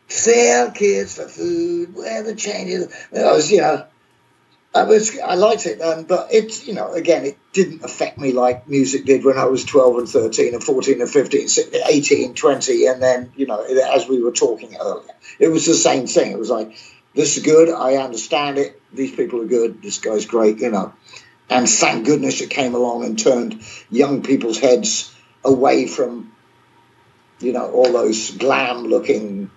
sell 0.10 0.72
kids 0.72 1.16
for 1.16 1.28
food, 1.30 1.96
wear 1.96 2.22
the 2.22 2.36
changes. 2.36 2.94
I 3.16 3.32
was, 3.32 3.50
you 3.50 3.62
know, 3.62 3.86
I 4.74 4.84
was, 4.84 5.18
I 5.18 5.36
liked 5.36 5.66
it, 5.66 5.82
um, 5.82 6.04
but 6.04 6.34
it's, 6.34 6.68
you 6.68 6.74
know, 6.74 6.92
again, 6.92 7.24
it 7.26 7.38
didn't 7.56 7.86
affect 7.86 8.18
me 8.18 8.34
like 8.34 8.68
music 8.68 9.06
did 9.06 9.24
when 9.24 9.38
I 9.38 9.46
was 9.46 9.64
12 9.64 9.98
and 9.98 10.10
13 10.10 10.54
and 10.54 10.64
14 10.64 11.00
and 11.00 11.10
15, 11.10 11.48
18, 11.90 12.34
20. 12.36 12.86
And 12.88 13.02
then, 13.02 13.32
you 13.38 13.48
know, 13.48 13.62
as 13.62 14.08
we 14.10 14.22
were 14.22 14.34
talking 14.34 14.76
earlier, 14.76 15.14
it 15.40 15.48
was 15.48 15.66
the 15.66 15.74
same 15.74 16.06
thing. 16.06 16.34
It 16.34 16.38
was 16.38 16.50
like, 16.50 16.78
this 17.14 17.38
is 17.38 17.44
good. 17.44 17.70
I 17.70 17.96
understand 17.96 18.58
it. 18.58 18.80
These 18.94 19.16
people 19.16 19.42
are 19.42 19.46
good. 19.46 19.82
This 19.82 20.00
guy's 20.00 20.26
great, 20.26 20.60
you 20.60 20.70
know. 20.70 20.94
And 21.50 21.70
thank 21.70 22.06
goodness 22.06 22.42
it 22.42 22.50
came 22.50 22.76
along 22.76 23.06
and 23.06 23.18
turned 23.18 23.62
young 23.90 24.22
people's 24.22 24.60
heads 24.60 25.16
away 25.46 25.88
from, 25.88 26.34
you 27.40 27.54
know, 27.54 27.72
all 27.72 27.94
those 27.94 28.32
glam 28.32 28.84
looking, 28.84 29.50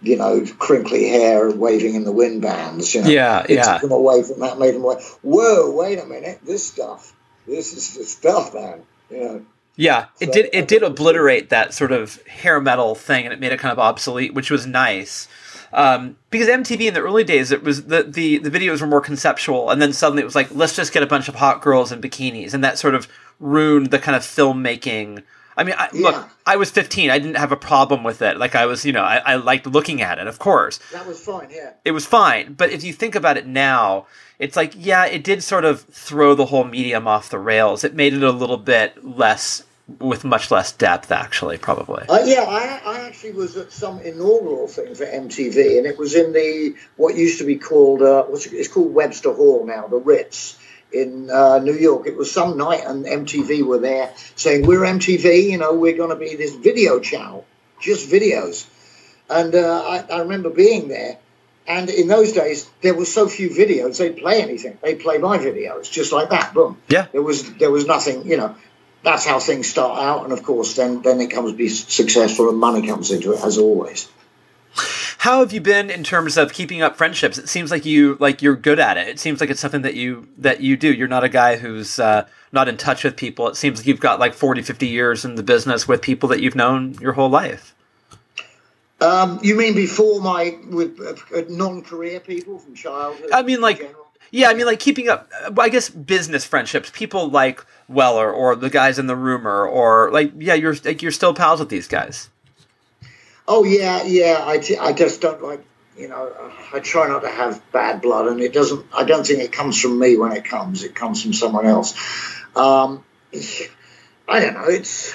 you 0.00 0.16
know, 0.16 0.46
crinkly 0.58 1.08
hair 1.10 1.50
waving 1.50 1.94
in 1.94 2.04
the 2.04 2.12
wind 2.12 2.40
bands. 2.40 2.94
You 2.94 3.02
know. 3.02 3.08
Yeah, 3.10 3.44
It 3.46 3.56
yeah. 3.56 3.62
took 3.64 3.82
them 3.82 3.92
away 3.92 4.22
from 4.22 4.40
that, 4.40 4.58
made 4.58 4.74
them 4.74 4.82
like, 4.82 5.02
whoa, 5.20 5.70
wait 5.72 5.98
a 5.98 6.06
minute, 6.06 6.40
this 6.42 6.66
stuff. 6.66 7.13
This 7.46 7.72
is 7.72 7.94
the 7.94 8.04
stuff, 8.04 8.54
man. 8.54 8.82
You 9.10 9.18
know. 9.20 9.44
Yeah, 9.76 10.06
it 10.20 10.26
So- 10.26 10.32
did. 10.32 10.50
It 10.52 10.68
did 10.68 10.82
obliterate 10.82 11.50
that 11.50 11.74
sort 11.74 11.92
of 11.92 12.22
hair 12.26 12.60
metal 12.60 12.94
thing, 12.94 13.24
and 13.24 13.32
it 13.32 13.40
made 13.40 13.52
it 13.52 13.58
kind 13.58 13.72
of 13.72 13.78
obsolete, 13.78 14.32
which 14.34 14.50
was 14.50 14.66
nice. 14.66 15.28
Um, 15.72 16.16
because 16.30 16.46
MTV 16.48 16.86
in 16.86 16.94
the 16.94 17.00
early 17.02 17.24
days, 17.24 17.50
it 17.50 17.64
was 17.64 17.86
the, 17.86 18.04
the 18.04 18.38
the 18.38 18.50
videos 18.50 18.80
were 18.80 18.86
more 18.86 19.00
conceptual, 19.00 19.70
and 19.70 19.82
then 19.82 19.92
suddenly 19.92 20.22
it 20.22 20.24
was 20.24 20.36
like, 20.36 20.48
let's 20.54 20.76
just 20.76 20.92
get 20.92 21.02
a 21.02 21.06
bunch 21.06 21.28
of 21.28 21.34
hot 21.34 21.60
girls 21.60 21.90
in 21.90 22.00
bikinis, 22.00 22.54
and 22.54 22.62
that 22.62 22.78
sort 22.78 22.94
of 22.94 23.08
ruined 23.40 23.90
the 23.90 23.98
kind 23.98 24.14
of 24.16 24.22
filmmaking. 24.22 25.24
I 25.56 25.62
mean, 25.64 25.74
I, 25.78 25.88
look, 25.92 26.28
I 26.46 26.56
was 26.56 26.70
15. 26.70 27.10
I 27.10 27.18
didn't 27.18 27.36
have 27.36 27.52
a 27.52 27.56
problem 27.56 28.02
with 28.04 28.22
it. 28.22 28.36
Like 28.38 28.54
I 28.56 28.66
was, 28.66 28.84
you 28.84 28.92
know, 28.92 29.02
I, 29.02 29.18
I 29.18 29.34
liked 29.36 29.66
looking 29.66 30.02
at 30.02 30.18
it, 30.18 30.26
of 30.26 30.40
course 30.40 30.80
That 30.92 31.06
was 31.06 31.20
fine, 31.24 31.48
yeah. 31.50 31.74
it 31.84 31.92
was 31.92 32.04
fine. 32.06 32.54
But 32.54 32.70
if 32.70 32.82
you 32.82 32.92
think 32.92 33.14
about 33.14 33.36
it 33.36 33.46
now, 33.46 34.06
it's 34.38 34.56
like, 34.56 34.74
yeah, 34.76 35.06
it 35.06 35.22
did 35.22 35.42
sort 35.42 35.64
of 35.64 35.82
throw 35.82 36.34
the 36.34 36.46
whole 36.46 36.64
medium 36.64 37.06
off 37.06 37.30
the 37.30 37.38
rails. 37.38 37.84
It 37.84 37.94
made 37.94 38.14
it 38.14 38.22
a 38.22 38.32
little 38.32 38.56
bit 38.56 39.04
less, 39.04 39.62
with 40.00 40.24
much 40.24 40.50
less 40.50 40.72
depth, 40.72 41.12
actually, 41.12 41.58
probably. 41.58 42.04
Uh, 42.08 42.24
yeah, 42.24 42.42
I, 42.42 42.80
I 42.84 43.00
actually 43.06 43.32
was 43.32 43.56
at 43.56 43.70
some 43.70 44.00
inaugural 44.00 44.66
thing 44.66 44.94
for 44.94 45.06
MTV, 45.06 45.78
and 45.78 45.86
it 45.86 45.98
was 45.98 46.14
in 46.14 46.32
the 46.32 46.74
what 46.96 47.16
used 47.16 47.38
to 47.38 47.44
be 47.44 47.56
called 47.56 48.02
uh, 48.02 48.24
what's 48.24 48.46
it, 48.46 48.54
it's 48.54 48.68
called 48.68 48.92
Webster 48.92 49.32
Hall 49.32 49.64
now, 49.64 49.86
the 49.86 49.96
Ritz 49.96 50.58
in 50.92 51.30
uh, 51.30 51.58
New 51.58 51.74
York. 51.74 52.06
It 52.06 52.16
was 52.16 52.30
some 52.30 52.56
night, 52.56 52.82
and 52.84 53.04
MTV 53.04 53.62
were 53.64 53.78
there 53.78 54.12
saying, 54.36 54.66
"We're 54.66 54.80
MTV, 54.80 55.50
you 55.50 55.58
know, 55.58 55.74
we're 55.74 55.96
going 55.96 56.10
to 56.10 56.16
be 56.16 56.34
this 56.34 56.54
video 56.54 56.98
channel, 56.98 57.46
just 57.80 58.10
videos." 58.10 58.66
And 59.28 59.54
uh, 59.54 59.82
I, 59.82 59.98
I 60.12 60.18
remember 60.20 60.50
being 60.50 60.88
there, 60.88 61.18
and 61.66 61.88
in 61.90 62.08
those 62.08 62.32
days 62.32 62.68
there 62.82 62.94
were 62.94 63.04
so 63.04 63.28
few 63.28 63.50
videos, 63.50 63.98
they'd 63.98 64.16
play 64.16 64.42
anything. 64.42 64.78
They'd 64.82 65.00
play 65.00 65.18
my 65.18 65.38
videos 65.38 65.90
just 65.90 66.12
like 66.12 66.30
that, 66.30 66.54
boom. 66.54 66.78
Yeah. 66.88 67.06
There 67.12 67.22
was 67.22 67.54
there 67.54 67.70
was 67.70 67.86
nothing, 67.86 68.26
you 68.26 68.36
know. 68.36 68.56
That's 69.02 69.26
how 69.26 69.38
things 69.38 69.68
start 69.68 70.00
out, 70.00 70.24
and 70.24 70.32
of 70.32 70.42
course, 70.42 70.76
then 70.76 71.02
then 71.02 71.20
it 71.20 71.30
comes 71.30 71.52
to 71.52 71.56
be 71.56 71.68
successful, 71.68 72.48
and 72.48 72.58
money 72.58 72.86
comes 72.86 73.10
into 73.10 73.32
it 73.32 73.44
as 73.44 73.58
always. 73.58 74.08
How 75.24 75.40
have 75.40 75.52
you 75.54 75.60
been 75.62 75.88
in 75.88 76.04
terms 76.04 76.36
of 76.36 76.52
keeping 76.52 76.82
up 76.82 76.96
friendships? 76.96 77.38
It 77.38 77.48
seems 77.48 77.70
like 77.70 77.86
you 77.86 78.18
like 78.20 78.42
you're 78.42 78.56
good 78.56 78.78
at 78.78 78.98
it. 78.98 79.08
It 79.08 79.18
seems 79.18 79.40
like 79.40 79.48
it's 79.48 79.60
something 79.60 79.80
that 79.82 79.94
you 79.94 80.28
that 80.36 80.60
you 80.60 80.76
do. 80.76 80.92
You're 80.92 81.08
not 81.08 81.24
a 81.24 81.30
guy 81.30 81.56
who's 81.56 81.98
uh, 81.98 82.26
not 82.52 82.68
in 82.68 82.76
touch 82.76 83.04
with 83.04 83.16
people. 83.16 83.48
It 83.48 83.56
seems 83.56 83.78
like 83.78 83.86
you've 83.86 84.00
got 84.00 84.20
like 84.20 84.34
40, 84.34 84.60
50 84.60 84.86
years 84.86 85.24
in 85.24 85.36
the 85.36 85.42
business 85.42 85.88
with 85.88 86.02
people 86.02 86.28
that 86.28 86.40
you've 86.40 86.54
known 86.54 86.94
your 87.00 87.12
whole 87.12 87.30
life. 87.30 87.74
Um, 89.00 89.40
you 89.42 89.56
mean 89.56 89.74
before 89.74 90.20
my 90.20 90.56
with 90.68 91.00
uh, 91.00 91.42
non-career 91.48 92.20
people 92.20 92.58
from 92.58 92.74
childhood? 92.74 93.30
I 93.32 93.42
mean, 93.42 93.60
like, 93.60 93.94
yeah, 94.30 94.48
I 94.48 94.54
mean, 94.54 94.66
like 94.66 94.80
keeping 94.80 95.08
up. 95.08 95.30
uh, 95.44 95.52
I 95.60 95.68
guess 95.68 95.90
business 95.90 96.44
friendships, 96.44 96.90
people 96.94 97.28
like 97.28 97.64
Weller 97.88 98.32
or 98.32 98.56
the 98.56 98.70
guys 98.70 98.98
in 98.98 99.06
the 99.06 99.16
rumor, 99.16 99.66
or 99.66 100.10
like, 100.10 100.32
yeah, 100.38 100.54
you're 100.54 100.74
like 100.84 101.02
you're 101.02 101.12
still 101.12 101.34
pals 101.34 101.60
with 101.60 101.68
these 101.68 101.88
guys. 101.88 102.30
Oh 103.46 103.64
yeah, 103.64 104.04
yeah. 104.04 104.42
I, 104.46 104.58
t- 104.58 104.78
I 104.78 104.92
just 104.92 105.20
don't 105.20 105.42
like 105.42 105.64
you 105.98 106.08
know. 106.08 106.32
I 106.72 106.80
try 106.80 107.08
not 107.08 107.20
to 107.20 107.28
have 107.28 107.60
bad 107.72 108.00
blood, 108.00 108.28
and 108.28 108.40
it 108.40 108.52
doesn't. 108.52 108.86
I 108.92 109.04
don't 109.04 109.26
think 109.26 109.40
it 109.40 109.52
comes 109.52 109.80
from 109.80 109.98
me 109.98 110.16
when 110.16 110.32
it 110.32 110.44
comes. 110.44 110.82
It 110.82 110.94
comes 110.94 111.22
from 111.22 111.32
someone 111.32 111.66
else. 111.66 111.94
Um, 112.56 113.04
I 114.28 114.40
don't 114.40 114.54
know. 114.54 114.64
It's 114.66 115.14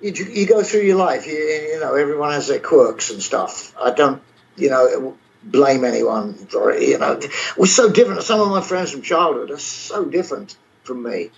you, 0.00 0.12
you 0.12 0.46
go 0.46 0.62
through 0.62 0.82
your 0.82 0.96
life. 0.96 1.26
You, 1.26 1.34
you 1.34 1.80
know, 1.80 1.94
everyone 1.94 2.32
has 2.32 2.48
their 2.48 2.60
quirks 2.60 3.10
and 3.10 3.22
stuff. 3.22 3.74
I 3.80 3.90
don't, 3.90 4.22
you 4.56 4.70
know, 4.70 5.16
blame 5.42 5.84
anyone 5.84 6.34
for 6.34 6.72
it. 6.72 6.82
You 6.82 6.98
know, 6.98 7.20
we're 7.56 7.66
so 7.66 7.90
different. 7.90 8.22
Some 8.22 8.40
of 8.40 8.48
my 8.48 8.60
friends 8.60 8.92
from 8.92 9.02
childhood 9.02 9.50
are 9.50 9.58
so 9.58 10.04
different 10.04 10.56
from 10.84 11.02
me. 11.02 11.30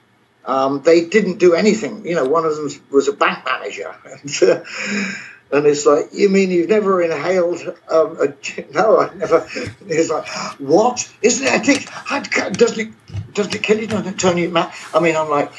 Um, 0.44 0.82
they 0.82 1.04
didn't 1.04 1.38
do 1.38 1.54
anything. 1.54 2.06
You 2.06 2.14
know, 2.16 2.24
one 2.24 2.44
of 2.44 2.56
them 2.56 2.70
was 2.90 3.08
a 3.08 3.12
bank 3.12 3.44
manager. 3.44 3.94
And, 4.04 4.42
uh, 4.50 4.62
and 5.52 5.66
it's 5.66 5.84
like, 5.84 6.10
you 6.12 6.28
mean 6.28 6.50
you've 6.50 6.68
never 6.68 7.02
inhaled? 7.02 7.60
Um, 7.90 8.18
a, 8.20 8.34
no, 8.72 9.00
I 9.00 9.12
never. 9.14 9.46
It's 9.86 10.08
like, 10.08 10.28
what? 10.60 11.12
Isn't 11.22 11.46
it 11.46 11.50
addictive? 11.50 11.88
How- 11.88 12.50
Doesn't 12.50 12.80
it? 12.80 13.34
Doesn't 13.34 13.54
it 13.54 13.62
kill 13.62 13.80
you? 13.80 13.88
Doesn't 13.88 14.06
it 14.14 14.18
turn 14.18 14.38
you 14.38 14.48
mad? 14.48 14.72
I 14.94 15.00
mean, 15.00 15.16
I'm 15.16 15.28
like, 15.28 15.50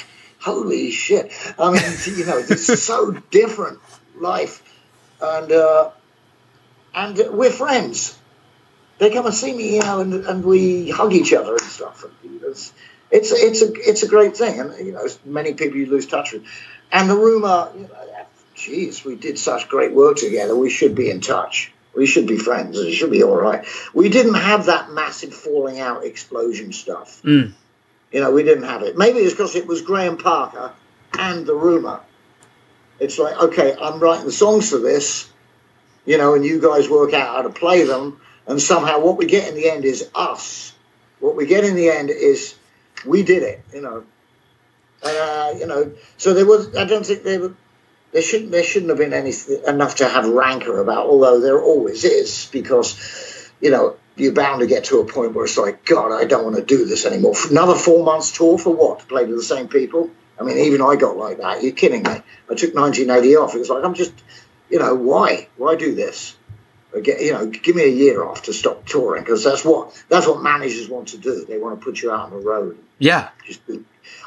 holy 0.41 0.91
shit! 0.91 1.31
I 1.57 1.71
mean, 1.71 2.17
you 2.17 2.25
know, 2.25 2.37
it's 2.37 2.83
so 2.83 3.11
different 3.31 3.79
life, 4.15 4.61
and 5.21 5.51
uh, 5.51 5.91
and 6.93 7.17
we're 7.31 7.51
friends. 7.51 8.17
They 8.97 9.09
come 9.09 9.25
and 9.25 9.33
see 9.33 9.53
me, 9.55 9.75
you 9.77 9.81
know, 9.81 9.99
and, 9.99 10.13
and 10.13 10.43
we 10.43 10.91
hug 10.91 11.13
each 11.13 11.33
other 11.33 11.53
and 11.53 11.61
stuff. 11.61 12.03
And 12.03 12.41
it's 12.43 12.71
it's 13.09 13.31
it's 13.31 13.61
a 13.61 13.73
it's 13.73 14.03
a 14.03 14.07
great 14.07 14.37
thing, 14.37 14.59
and 14.59 14.85
you 14.85 14.91
know, 14.91 15.07
many 15.25 15.53
people 15.53 15.77
you 15.77 15.87
lose 15.87 16.05
touch 16.05 16.33
with. 16.33 16.45
And 16.91 17.09
the 17.09 17.15
rumor, 17.15 17.71
you 17.75 17.83
know, 17.83 18.25
geez, 18.55 19.03
we 19.03 19.15
did 19.15 19.39
such 19.39 19.69
great 19.69 19.93
work 19.93 20.17
together. 20.17 20.55
We 20.55 20.69
should 20.69 20.95
be 20.95 21.09
in 21.09 21.21
touch. 21.21 21.71
We 21.95 22.05
should 22.05 22.27
be 22.27 22.37
friends. 22.37 22.79
It 22.79 22.93
should 22.93 23.11
be 23.11 23.23
all 23.23 23.35
right. 23.35 23.65
We 23.93 24.09
didn't 24.09 24.35
have 24.35 24.67
that 24.67 24.91
massive 24.91 25.33
falling 25.33 25.79
out 25.79 26.05
explosion 26.05 26.71
stuff. 26.71 27.21
Mm. 27.23 27.53
You 28.11 28.19
know, 28.19 28.31
we 28.31 28.43
didn't 28.43 28.65
have 28.65 28.83
it. 28.83 28.97
Maybe 28.97 29.19
it's 29.19 29.33
because 29.33 29.55
it 29.55 29.67
was 29.67 29.81
Graham 29.81 30.17
Parker 30.17 30.73
and 31.17 31.45
the 31.45 31.55
rumor. 31.55 32.01
It's 32.99 33.17
like, 33.17 33.35
okay, 33.41 33.75
I'm 33.81 33.99
writing 33.99 34.25
the 34.25 34.31
songs 34.31 34.69
for 34.69 34.77
this, 34.77 35.29
you 36.05 36.17
know, 36.17 36.35
and 36.35 36.45
you 36.45 36.61
guys 36.61 36.89
work 36.89 37.13
out 37.13 37.35
how 37.35 37.41
to 37.43 37.49
play 37.49 37.83
them. 37.83 38.19
And 38.47 38.61
somehow 38.61 38.99
what 38.99 39.17
we 39.17 39.25
get 39.25 39.47
in 39.47 39.55
the 39.55 39.69
end 39.69 39.85
is 39.85 40.09
us. 40.13 40.73
What 41.19 41.35
we 41.35 41.45
get 41.45 41.63
in 41.63 41.75
the 41.75 41.89
end 41.89 42.09
is 42.09 42.55
we 43.05 43.23
did 43.23 43.43
it, 43.43 43.63
you 43.73 43.81
know. 43.81 44.03
Uh, 45.03 45.53
you 45.57 45.65
know, 45.65 45.91
so 46.17 46.33
there 46.33 46.45
was, 46.45 46.75
I 46.75 46.85
don't 46.85 47.05
think 47.05 47.23
there 47.23 47.39
were, 47.39 47.55
there 48.11 48.21
shouldn't, 48.21 48.51
there 48.51 48.63
shouldn't 48.63 48.89
have 48.89 48.99
been 48.99 49.13
anything 49.13 49.61
enough 49.65 49.95
to 49.95 50.07
have 50.07 50.27
rancor 50.27 50.79
about, 50.79 51.07
although 51.07 51.39
there 51.39 51.61
always 51.61 52.03
is, 52.03 52.49
because, 52.51 53.49
you 53.61 53.71
know, 53.71 53.95
you're 54.21 54.33
bound 54.33 54.61
to 54.61 54.67
get 54.67 54.85
to 54.85 54.99
a 54.99 55.05
point 55.05 55.33
where 55.33 55.45
it's 55.45 55.57
like, 55.57 55.83
God, 55.83 56.11
I 56.11 56.25
don't 56.25 56.43
want 56.43 56.55
to 56.55 56.63
do 56.63 56.85
this 56.85 57.05
anymore. 57.05 57.33
Another 57.49 57.75
four 57.75 58.03
months 58.03 58.31
tour 58.31 58.57
for 58.57 58.73
what? 58.73 58.99
To 58.99 59.05
play 59.05 59.25
to 59.25 59.35
the 59.35 59.43
same 59.43 59.67
people? 59.67 60.11
I 60.39 60.43
mean, 60.43 60.57
even 60.59 60.81
I 60.81 60.95
got 60.95 61.17
like 61.17 61.37
that. 61.39 61.63
You're 61.63 61.71
kidding 61.71 62.03
me. 62.03 62.09
I 62.09 62.55
took 62.55 62.75
1980 62.75 63.35
off. 63.35 63.55
It 63.55 63.59
was 63.59 63.69
like, 63.69 63.83
I'm 63.83 63.95
just, 63.95 64.13
you 64.69 64.79
know, 64.79 64.93
why? 64.95 65.47
Why 65.57 65.75
do 65.75 65.95
this? 65.95 66.35
Again, 66.93 67.17
you 67.21 67.33
know, 67.33 67.47
give 67.47 67.75
me 67.75 67.83
a 67.83 67.87
year 67.87 68.23
off 68.23 68.43
to 68.43 68.53
stop 68.53 68.85
touring 68.85 69.23
because 69.23 69.43
that's 69.43 69.63
what 69.63 70.03
that's 70.09 70.27
what 70.27 70.43
managers 70.43 70.89
want 70.89 71.09
to 71.09 71.17
do. 71.17 71.45
They 71.45 71.57
want 71.57 71.79
to 71.79 71.83
put 71.83 72.01
you 72.01 72.11
out 72.11 72.25
on 72.25 72.29
the 72.31 72.45
road. 72.45 72.77
Yeah, 72.99 73.29
Just, 73.45 73.61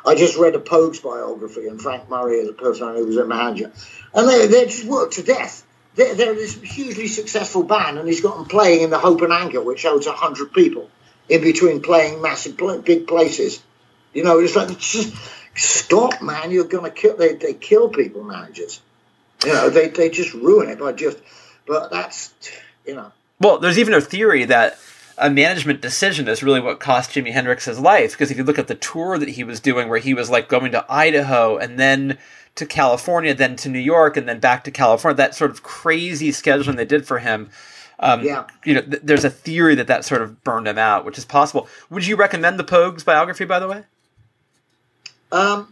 I 0.05 0.15
just 0.15 0.39
read 0.39 0.55
a 0.55 0.61
Pogues 0.61 1.03
biography 1.03 1.67
and 1.69 1.81
Frank 1.81 2.09
Murray 2.09 2.37
is 2.37 2.49
a 2.49 2.55
person 2.55 2.95
who 2.97 3.05
was 3.05 3.19
a 3.19 3.27
manager, 3.27 3.71
and 4.15 4.27
they 4.27 4.47
they 4.47 4.65
just 4.65 4.87
worked 4.87 5.15
to 5.15 5.23
death. 5.23 5.64
They're, 5.97 6.15
this 6.15 6.61
hugely 6.61 7.07
successful 7.07 7.63
band, 7.63 7.99
and 7.99 8.09
he's 8.09 8.21
got 8.21 8.37
them 8.37 8.47
playing 8.47 8.83
in 8.83 8.91
the 8.91 8.99
Hope 8.99 9.23
and 9.23 9.33
Anchor, 9.33 9.63
which 9.63 9.85
holds 9.85 10.07
hundred 10.07 10.53
people, 10.53 10.91
in 11.29 11.41
between 11.41 11.83
playing 11.83 12.21
massive 12.21 12.57
big 12.85 13.07
places. 13.07 13.63
You 14.13 14.25
know, 14.25 14.41
it's 14.41 14.57
like 14.57 14.71
stop, 15.55 16.21
man. 16.21 16.51
You're 16.51 16.65
gonna 16.65 16.91
kill. 16.91 17.17
They 17.17 17.35
they 17.35 17.55
kill 17.55 17.89
people, 17.91 18.25
managers. 18.25 18.81
You 19.45 19.53
know, 19.53 19.71
they 19.71 19.89
they 19.89 20.11
just 20.11 20.35
ruin 20.35 20.69
it 20.69 20.79
by 20.81 20.93
just. 20.93 21.19
But 21.67 21.91
that's 21.91 22.35
you 22.87 22.97
know. 22.97 23.13
Well, 23.41 23.59
there's 23.59 23.79
even 23.79 23.95
a 23.95 24.01
theory 24.01 24.45
that 24.47 24.79
a 25.17 25.31
management 25.31 25.81
decision 25.81 26.29
is 26.29 26.43
really 26.43 26.61
what 26.61 26.81
cost 26.81 27.11
Jimi 27.11 27.33
Hendrix 27.33 27.67
his 27.67 27.79
life. 27.79 28.13
Because 28.13 28.31
if 28.31 28.37
you 28.37 28.45
look 28.45 28.59
at 28.59 28.69
the 28.69 28.75
tour 28.75 29.19
that 29.19 29.29
he 29.31 29.45
was 29.45 29.61
doing, 29.61 29.89
where 29.89 29.99
he 29.99 30.15
was 30.15 30.29
like 30.31 30.49
going 30.49 30.73
to 30.73 30.85
Idaho 30.89 31.57
and 31.57 31.79
then 31.79 32.19
to 32.57 32.67
California, 32.67 33.35
then 33.35 33.57
to 33.57 33.69
New 33.69 33.79
York, 33.81 34.17
and 34.17 34.29
then 34.29 34.39
back 34.39 34.65
to 34.65 34.71
California, 34.71 35.17
that 35.17 35.35
sort 35.35 35.51
of 35.51 35.63
crazy 35.63 36.31
scheduling 36.31 36.77
they 36.77 36.85
did 36.85 37.07
for 37.07 37.19
him. 37.19 37.51
Um, 37.99 38.23
Yeah. 38.23 38.45
You 38.65 38.75
know, 38.75 38.83
th- 38.83 39.03
there's 39.03 39.25
a 39.25 39.31
theory 39.31 39.75
that 39.77 39.87
that 39.89 40.05
sort 40.05 40.23
of 40.23 40.43
burned 40.45 40.69
him 40.69 40.79
out, 40.79 41.05
which 41.05 41.19
is 41.19 41.25
possible. 41.25 41.69
Would 41.91 42.07
you 42.07 42.17
recommend 42.17 42.59
the 42.59 42.65
Pogues 42.65 43.05
biography, 43.05 43.45
by 43.45 43.59
the 43.59 43.69
way? 43.69 43.83
Um, 45.33 45.69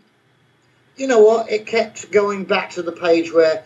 you 0.96 1.06
know 1.06 1.20
what? 1.20 1.50
It 1.50 1.66
kept 1.66 2.10
going 2.10 2.44
back 2.44 2.70
to 2.70 2.82
the 2.82 2.92
page 2.92 3.32
where 3.32 3.64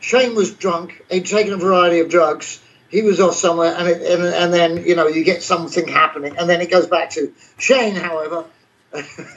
Shane 0.00 0.34
was 0.34 0.52
drunk. 0.54 1.02
He'd 1.10 1.26
taken 1.26 1.52
a 1.52 1.56
variety 1.56 2.00
of 2.00 2.08
drugs. 2.08 2.60
He 2.88 3.02
was 3.02 3.20
off 3.20 3.34
somewhere, 3.34 3.74
and 3.76 3.88
it, 3.88 4.02
and, 4.02 4.22
and 4.22 4.54
then 4.54 4.86
you 4.86 4.94
know 4.94 5.08
you 5.08 5.24
get 5.24 5.42
something 5.42 5.88
happening, 5.88 6.36
and 6.38 6.48
then 6.48 6.60
it 6.60 6.70
goes 6.70 6.86
back 6.86 7.10
to 7.10 7.32
Shane. 7.58 7.96
However, 7.96 8.44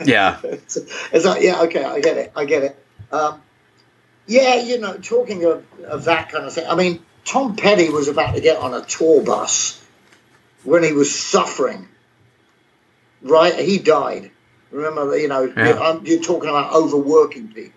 Yeah. 0.06 0.38
it's, 0.44 0.78
it's 1.12 1.26
like, 1.26 1.42
yeah, 1.42 1.62
okay, 1.64 1.84
I 1.84 2.00
get 2.00 2.18
it, 2.18 2.32
I 2.36 2.46
get 2.46 2.64
it. 2.64 2.76
Um, 3.12 3.42
yeah, 4.26 4.56
you 4.56 4.80
know, 4.80 4.98
talking 4.98 5.46
of, 5.46 5.66
of 5.86 6.06
that 6.06 6.30
kind 6.30 6.46
of 6.46 6.54
thing. 6.54 6.68
I 6.68 6.76
mean, 6.76 7.04
Tom 7.24 7.56
Petty 7.56 7.90
was 7.90 8.08
about 8.08 8.36
to 8.36 8.42
get 8.42 8.58
on 8.58 8.74
a 8.74 8.82
tour 8.82 9.24
bus 9.24 9.84
when 10.64 10.84
he 10.84 10.94
was 10.94 11.18
suffering. 11.18 11.88
Right, 13.22 13.56
he 13.56 13.80
died. 13.80 14.32
Remember, 14.72 15.18
you 15.18 15.28
know, 15.28 15.44
Yeah. 15.44 15.68
you're, 15.68 15.84
um, 15.84 16.02
you're 16.06 16.22
talking 16.22 16.50
about 16.50 16.74
overworking 16.74 17.50
people. 17.50 17.74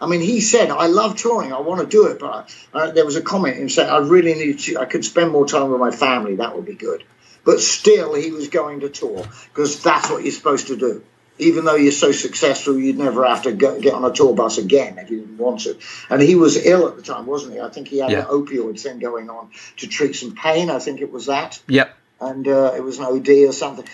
I 0.00 0.06
mean, 0.06 0.20
he 0.20 0.40
said, 0.40 0.70
"I 0.70 0.86
love 0.86 1.16
touring. 1.16 1.52
I 1.52 1.60
want 1.60 1.80
to 1.80 1.86
do 1.86 2.06
it, 2.06 2.20
but 2.20 2.54
uh, 2.72 2.92
there 2.92 3.04
was 3.04 3.16
a 3.16 3.20
comment 3.20 3.56
in 3.56 3.68
saying 3.68 3.90
I 3.90 3.98
really 3.98 4.34
need 4.34 4.60
to. 4.60 4.78
I 4.78 4.84
could 4.84 5.04
spend 5.04 5.32
more 5.32 5.44
time 5.46 5.70
with 5.70 5.80
my 5.80 5.90
family. 5.90 6.36
That 6.36 6.54
would 6.54 6.66
be 6.66 6.74
good." 6.74 7.02
But 7.44 7.60
still, 7.60 8.14
he 8.14 8.30
was 8.30 8.48
going 8.48 8.80
to 8.80 8.88
tour 8.88 9.26
because 9.48 9.82
that's 9.82 10.08
what 10.08 10.22
you're 10.22 10.32
supposed 10.32 10.68
to 10.68 10.76
do. 10.76 11.02
Even 11.38 11.64
though 11.64 11.76
you're 11.76 11.92
so 11.92 12.10
successful, 12.12 12.76
you'd 12.78 12.98
never 12.98 13.24
have 13.24 13.42
to 13.42 13.52
go, 13.52 13.80
get 13.80 13.94
on 13.94 14.04
a 14.04 14.12
tour 14.12 14.34
bus 14.34 14.58
again 14.58 14.98
if 14.98 15.10
you 15.10 15.20
didn't 15.20 15.38
want 15.38 15.60
to. 15.60 15.78
And 16.10 16.20
he 16.20 16.34
was 16.34 16.56
ill 16.56 16.88
at 16.88 16.96
the 16.96 17.02
time, 17.02 17.26
wasn't 17.26 17.54
he? 17.54 17.60
I 17.60 17.68
think 17.68 17.88
he 17.88 17.98
had 17.98 18.10
Yeah. 18.10 18.20
an 18.20 18.26
opioid 18.26 18.80
thing 18.80 18.98
going 18.98 19.30
on 19.30 19.50
to 19.76 19.86
treat 19.86 20.16
some 20.16 20.34
pain. 20.34 20.68
I 20.70 20.78
think 20.80 21.00
it 21.00 21.12
was 21.12 21.26
that, 21.26 21.60
Yep. 21.68 21.94
and 22.20 22.48
uh, 22.48 22.72
it 22.76 22.82
was 22.82 22.98
an 22.98 23.04
OD 23.04 23.28
or 23.46 23.52
something. 23.52 23.84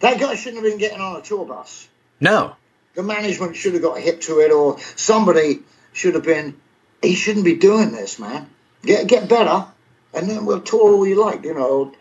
That 0.00 0.18
guy 0.18 0.34
shouldn't 0.34 0.62
have 0.62 0.70
been 0.72 0.78
getting 0.78 1.00
on 1.00 1.16
a 1.16 1.20
tour 1.22 1.44
bus 1.44 1.88
No. 2.20 2.56
the 2.94 3.02
management 3.02 3.56
should 3.56 3.74
have 3.74 3.82
got 3.82 3.98
hip 3.98 4.20
to 4.22 4.40
it, 4.40 4.50
or 4.50 4.78
somebody 4.96 5.60
should 5.92 6.14
have 6.14 6.24
been. 6.24 6.54
He 7.02 7.14
shouldn't 7.14 7.44
be 7.44 7.54
doing 7.56 7.92
this, 7.92 8.18
man. 8.18 8.48
Get 8.82 9.06
get 9.06 9.28
better, 9.28 9.66
and 10.14 10.28
then 10.30 10.46
we'll 10.46 10.62
tour 10.62 10.94
all 10.94 11.06
you 11.06 11.16
like, 11.22 11.44
you 11.44 11.52
know. 11.54 11.92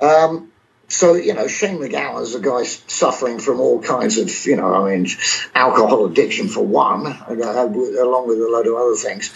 Um, 0.00 0.51
so 0.92 1.14
you 1.14 1.32
know, 1.32 1.48
Shane 1.48 1.78
MacGowan's 1.78 2.34
a 2.34 2.40
guy 2.40 2.64
suffering 2.64 3.38
from 3.38 3.60
all 3.60 3.80
kinds 3.80 4.18
of, 4.18 4.30
you 4.44 4.56
know, 4.56 4.74
I 4.74 4.94
mean, 4.94 5.08
alcohol 5.54 6.04
addiction 6.04 6.48
for 6.48 6.64
one, 6.64 7.06
uh, 7.06 7.26
along 7.28 8.28
with 8.28 8.38
a 8.38 8.48
load 8.48 8.66
of 8.66 8.74
other 8.74 8.94
things. 8.94 9.32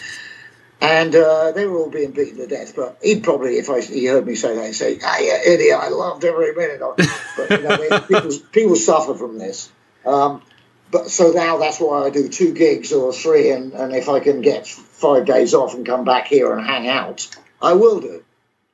And 0.79 1.15
uh, 1.15 1.53
they 1.53 1.65
were 1.65 1.79
all 1.79 1.89
being 1.89 2.11
beaten 2.11 2.37
to 2.37 2.45
death. 2.45 2.75
But 2.75 2.99
he'd 3.01 3.23
probably, 3.23 3.57
if 3.57 3.71
I, 3.71 3.81
he 3.81 4.05
heard 4.05 4.27
me 4.27 4.35
say 4.35 4.55
that, 4.55 4.65
he'd 4.67 4.73
say, 4.73 4.99
"Ah, 5.03 5.17
yeah, 5.19 5.39
idiot! 5.43 5.79
I 5.81 5.89
loved 5.89 6.23
every 6.23 6.53
minute 6.53 6.81
of 6.81 6.99
it." 6.99 7.09
But 7.37 7.49
you 7.49 7.67
know, 7.67 7.99
people, 8.01 8.31
people 8.51 8.75
suffer 8.75 9.15
from 9.15 9.39
this. 9.39 9.71
Um, 10.05 10.43
but 10.91 11.09
so 11.09 11.31
now 11.31 11.57
that's 11.57 11.79
why 11.79 12.05
I 12.05 12.11
do 12.11 12.29
two 12.29 12.53
gigs 12.53 12.93
or 12.93 13.11
three, 13.11 13.49
and, 13.49 13.73
and 13.73 13.95
if 13.95 14.09
I 14.09 14.19
can 14.19 14.41
get 14.41 14.67
five 14.67 15.25
days 15.25 15.55
off 15.55 15.73
and 15.73 15.85
come 15.85 16.05
back 16.05 16.27
here 16.27 16.53
and 16.53 16.65
hang 16.65 16.87
out, 16.87 17.35
I 17.59 17.73
will 17.73 17.99
do. 17.99 18.23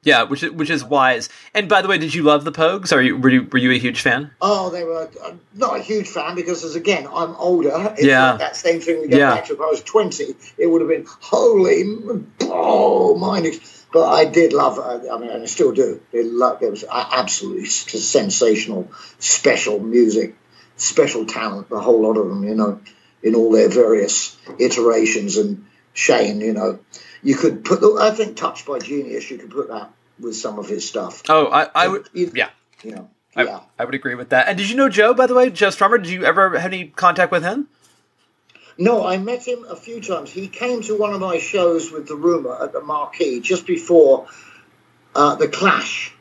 Yeah, 0.03 0.23
which 0.23 0.43
is, 0.43 0.51
which 0.51 0.69
is 0.69 0.83
wise. 0.83 1.29
And 1.53 1.69
by 1.69 1.81
the 1.81 1.87
way, 1.87 1.97
did 1.97 2.13
you 2.13 2.23
love 2.23 2.43
the 2.43 2.51
Pogues? 2.51 2.91
Are 2.93 3.01
you 3.01 3.17
were 3.17 3.29
you 3.29 3.47
were 3.51 3.57
you 3.57 3.71
a 3.71 3.77
huge 3.77 4.01
fan? 4.01 4.31
Oh, 4.41 4.69
they 4.69 4.83
were 4.83 5.09
I'm 5.25 5.39
not 5.53 5.79
a 5.79 5.81
huge 5.81 6.07
fan 6.09 6.35
because, 6.35 6.63
as 6.63 6.75
again, 6.75 7.07
I'm 7.07 7.35
older. 7.35 7.71
It's 7.97 8.03
Yeah. 8.03 8.31
like 8.31 8.39
that 8.39 8.55
same 8.57 8.81
thing 8.81 9.01
we 9.01 9.07
go 9.07 9.17
Yeah. 9.17 9.35
back 9.35 9.45
to. 9.45 9.53
If 9.53 9.61
I 9.61 9.65
was 9.65 9.81
20, 9.81 10.35
it 10.57 10.67
would 10.67 10.81
have 10.81 10.89
been 10.89 11.05
holy, 11.21 11.83
oh, 12.41 13.15
mine. 13.15 13.49
But 13.93 14.09
I 14.11 14.25
did 14.25 14.53
love. 14.53 14.79
I 14.79 15.07
I 15.07 15.17
mean, 15.19 15.29
I 15.29 15.45
still 15.45 15.71
do. 15.71 16.01
They 16.11 16.23
love. 16.23 16.61
It 16.61 16.71
was 16.71 16.83
uh, 16.83 17.09
absolutely 17.11 17.65
sensational, 17.65 18.91
special 19.19 19.79
music, 19.79 20.35
special 20.75 21.25
talent. 21.25 21.67
A 21.71 21.79
whole 21.79 22.01
lot 22.01 22.17
of 22.17 22.27
them, 22.27 22.43
you 22.43 22.55
know, 22.55 22.79
in 23.21 23.35
all 23.35 23.51
their 23.51 23.69
various 23.69 24.35
iterations. 24.59 25.37
And 25.37 25.65
Shane, 25.93 26.41
you 26.41 26.53
know, 26.53 26.79
you 27.23 27.35
could 27.35 27.65
put. 27.65 27.81
I 27.99 28.11
think 28.11 28.37
"Touched 28.37 28.65
by 28.65 28.79
Genius." 28.79 29.29
You 29.31 29.37
could 29.37 29.51
put 29.51 29.69
that 29.69 29.91
with 30.19 30.35
some 30.35 30.59
of 30.59 30.67
his 30.67 30.87
stuff. 30.87 31.23
Oh, 31.29 31.47
I, 31.47 31.69
I 31.73 31.87
would. 31.87 32.09
Yeah, 32.13 32.49
You 32.83 32.91
know, 32.91 33.09
I, 33.35 33.43
yeah. 33.43 33.59
I 33.79 33.85
would 33.85 33.95
agree 33.95 34.15
with 34.15 34.29
that. 34.29 34.47
And 34.47 34.57
did 34.57 34.69
you 34.69 34.75
know 34.75 34.89
Joe? 34.89 35.13
By 35.13 35.27
the 35.27 35.33
way, 35.33 35.49
Joe 35.49 35.69
Strummer. 35.69 36.01
Did 36.01 36.11
you 36.11 36.25
ever 36.25 36.57
have 36.57 36.73
any 36.73 36.87
contact 36.87 37.31
with 37.31 37.43
him? 37.43 37.67
No, 38.77 39.05
I 39.05 39.17
met 39.17 39.47
him 39.47 39.65
a 39.69 39.75
few 39.75 40.01
times. 40.01 40.31
He 40.31 40.47
came 40.47 40.81
to 40.83 40.97
one 40.97 41.13
of 41.13 41.21
my 41.21 41.37
shows 41.37 41.91
with 41.91 42.07
the 42.07 42.15
Rumour 42.15 42.63
at 42.63 42.73
the 42.73 42.81
Marquee 42.81 43.39
just 43.39 43.67
before 43.67 44.27
uh, 45.15 45.35
the 45.35 45.47
Clash 45.47 46.13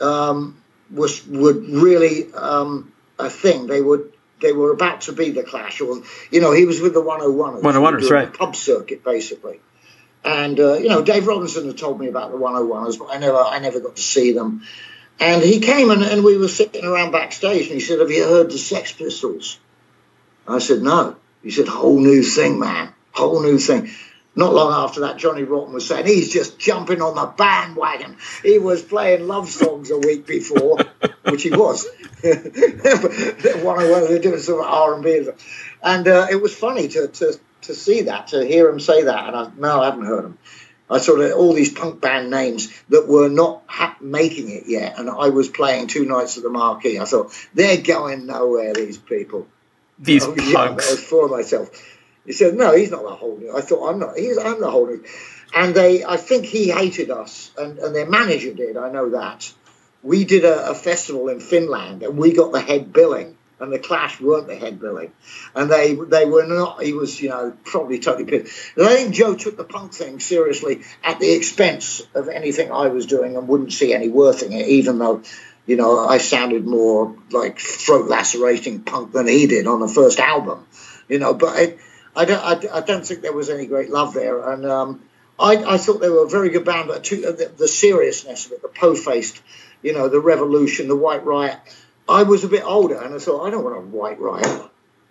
um, 0.00 0.60
was 0.90 1.24
would 1.26 1.68
really 1.68 2.32
um, 2.34 2.92
a 3.18 3.30
thing. 3.30 3.66
They 3.68 3.80
would 3.80 4.12
they 4.40 4.52
were 4.52 4.72
about 4.72 5.02
to 5.02 5.12
be 5.12 5.30
the 5.30 5.42
Clash, 5.42 5.80
or 5.80 6.02
you 6.30 6.40
know, 6.40 6.52
he 6.52 6.64
was 6.64 6.80
with 6.80 6.94
the 6.94 7.02
101ers. 7.02 7.62
101ers, 7.62 8.00
doing 8.00 8.12
right. 8.12 8.32
Pub 8.32 8.54
circuit, 8.54 9.04
basically. 9.04 9.60
And 10.24 10.58
uh, 10.58 10.74
you 10.74 10.88
know, 10.88 11.02
Dave 11.02 11.26
Robinson 11.26 11.66
had 11.66 11.78
told 11.78 12.00
me 12.00 12.08
about 12.08 12.30
the 12.30 12.38
101ers, 12.38 12.98
but 12.98 13.08
I 13.10 13.18
never 13.18 13.38
I 13.38 13.58
never 13.58 13.80
got 13.80 13.96
to 13.96 14.02
see 14.02 14.32
them. 14.32 14.62
And 15.20 15.42
he 15.42 15.60
came 15.60 15.90
and, 15.90 16.02
and 16.02 16.22
we 16.22 16.36
were 16.36 16.48
sitting 16.48 16.84
around 16.84 17.12
backstage, 17.12 17.66
and 17.66 17.74
he 17.74 17.80
said, 17.80 18.00
"Have 18.00 18.10
you 18.10 18.24
heard 18.24 18.50
the 18.50 18.58
Sex 18.58 18.92
Pistols?" 18.92 19.58
I 20.48 20.58
said, 20.58 20.82
no. 20.82 21.16
He 21.42 21.50
said, 21.50 21.68
whole 21.68 22.00
new 22.00 22.22
thing, 22.22 22.58
man. 22.58 22.92
Whole 23.12 23.42
new 23.42 23.58
thing. 23.58 23.90
Not 24.34 24.54
long 24.54 24.72
after 24.72 25.00
that, 25.00 25.16
Johnny 25.18 25.42
Rotten 25.42 25.74
was 25.74 25.86
saying 25.86 26.06
he's 26.06 26.32
just 26.32 26.58
jumping 26.58 27.02
on 27.02 27.16
the 27.16 27.26
bandwagon. 27.26 28.16
He 28.42 28.58
was 28.58 28.82
playing 28.82 29.26
love 29.26 29.48
songs 29.48 29.90
a 29.90 29.98
week 29.98 30.26
before, 30.26 30.78
which 31.24 31.42
he 31.42 31.50
was. 31.50 31.86
One 32.22 33.82
of 33.82 34.08
they're 34.08 34.18
doing 34.20 34.38
some 34.38 34.60
R 34.60 34.94
and 34.94 35.02
B, 35.02 35.28
and 35.82 36.08
uh, 36.08 36.28
it 36.30 36.40
was 36.40 36.54
funny 36.54 36.88
to, 36.88 37.08
to 37.08 37.40
to 37.62 37.74
see 37.74 38.02
that, 38.02 38.28
to 38.28 38.44
hear 38.46 38.68
him 38.68 38.80
say 38.80 39.02
that. 39.04 39.26
And 39.28 39.36
I 39.36 39.50
no, 39.56 39.80
I 39.80 39.86
haven't 39.86 40.06
heard 40.06 40.24
him. 40.24 40.38
I 40.90 40.98
saw 40.98 41.16
that 41.18 41.34
all 41.34 41.52
these 41.52 41.72
punk 41.72 42.00
band 42.00 42.30
names 42.30 42.72
that 42.88 43.06
were 43.06 43.28
not 43.28 43.62
ha- 43.66 43.96
making 44.00 44.50
it 44.50 44.64
yet, 44.66 44.98
and 44.98 45.10
I 45.10 45.28
was 45.28 45.48
playing 45.48 45.88
two 45.88 46.06
nights 46.06 46.36
at 46.38 46.42
the 46.42 46.48
Marquee. 46.50 46.98
I 46.98 47.04
thought 47.04 47.32
they're 47.54 47.76
going 47.82 48.26
nowhere. 48.26 48.72
These 48.74 48.98
people. 48.98 49.46
These 49.98 50.24
Oh, 50.24 50.34
yeah, 50.36 50.58
I 50.58 50.70
was 50.70 50.84
punks. 50.86 51.02
for 51.04 51.28
myself. 51.28 51.70
He 52.26 52.32
said, 52.32 52.54
"No, 52.54 52.74
he's 52.76 52.90
not 52.90 53.02
the 53.02 53.14
whole 53.14 53.36
new." 53.38 53.56
I 53.56 53.60
thought, 53.62 53.88
"I'm 53.90 53.98
not. 53.98 54.16
He's 54.16 54.38
I'm 54.38 54.60
the 54.60 54.70
whole 54.70 54.86
new." 54.86 55.02
And 55.54 55.74
they, 55.74 56.04
I 56.04 56.18
think 56.18 56.44
he 56.44 56.68
hated 56.70 57.10
us, 57.10 57.50
and, 57.56 57.78
and 57.78 57.94
their 57.96 58.04
manager 58.08 58.52
did. 58.52 58.76
I 58.76 58.90
know 58.90 59.10
that. 59.10 59.50
We 60.02 60.24
did 60.24 60.44
a, 60.44 60.70
a 60.70 60.74
festival 60.74 61.28
in 61.30 61.40
Finland, 61.40 62.02
and 62.02 62.18
we 62.18 62.34
got 62.34 62.52
the 62.52 62.60
head 62.60 62.92
billing, 62.92 63.37
and 63.60 63.72
the 63.72 63.78
Clash 63.78 64.20
weren't 64.20 64.46
the 64.46 64.56
head 64.56 64.80
billing, 64.80 65.12
and 65.54 65.70
they 65.70 65.94
they 65.94 66.24
were 66.26 66.46
not. 66.46 66.82
He 66.82 66.92
was, 66.92 67.20
you 67.20 67.28
know, 67.28 67.56
probably 67.64 67.98
totally 67.98 68.24
pissed. 68.24 68.76
And 68.76 68.86
I 68.86 68.96
think 68.96 69.14
Joe 69.14 69.34
took 69.34 69.56
the 69.56 69.64
punk 69.64 69.92
thing 69.92 70.20
seriously 70.20 70.82
at 71.02 71.18
the 71.18 71.32
expense 71.32 72.02
of 72.14 72.28
anything 72.28 72.70
I 72.70 72.88
was 72.88 73.06
doing, 73.06 73.36
and 73.36 73.48
wouldn't 73.48 73.72
see 73.72 73.92
any 73.92 74.08
worth 74.08 74.42
in 74.42 74.52
it, 74.52 74.68
even 74.68 74.98
though 74.98 75.22
you 75.68 75.76
know, 75.76 75.98
I 75.98 76.16
sounded 76.16 76.66
more 76.66 77.14
like 77.30 77.58
throat 77.58 78.08
lacerating 78.08 78.84
punk 78.84 79.12
than 79.12 79.28
he 79.28 79.46
did 79.46 79.66
on 79.66 79.80
the 79.80 79.86
first 79.86 80.18
album, 80.18 80.66
you 81.10 81.18
know. 81.18 81.34
But 81.34 81.76
I, 82.16 82.24
don't, 82.24 82.42
I, 82.42 82.78
I 82.78 82.80
don't 82.80 83.06
think 83.06 83.20
there 83.20 83.34
was 83.34 83.50
any 83.50 83.66
great 83.66 83.90
love 83.90 84.14
there, 84.14 84.50
and 84.50 84.64
um, 84.64 85.02
I, 85.38 85.56
I 85.56 85.76
thought 85.76 86.00
they 86.00 86.08
were 86.08 86.24
a 86.24 86.28
very 86.28 86.48
good 86.48 86.64
band. 86.64 86.88
But 86.88 87.04
to, 87.04 87.16
the, 87.16 87.52
the 87.54 87.68
seriousness 87.68 88.46
of 88.46 88.52
it, 88.52 88.62
the 88.62 88.68
po-faced, 88.68 89.42
you 89.82 89.92
know, 89.92 90.08
the 90.08 90.20
revolution, 90.20 90.88
the 90.88 90.96
White 90.96 91.26
Riot. 91.26 91.58
I 92.08 92.22
was 92.22 92.44
a 92.44 92.48
bit 92.48 92.64
older, 92.64 92.96
and 93.00 93.14
I 93.14 93.18
thought, 93.18 93.46
I 93.46 93.50
don't 93.50 93.64
want 93.64 93.76
to 93.76 93.82
White 93.82 94.18
Riot. 94.20 94.62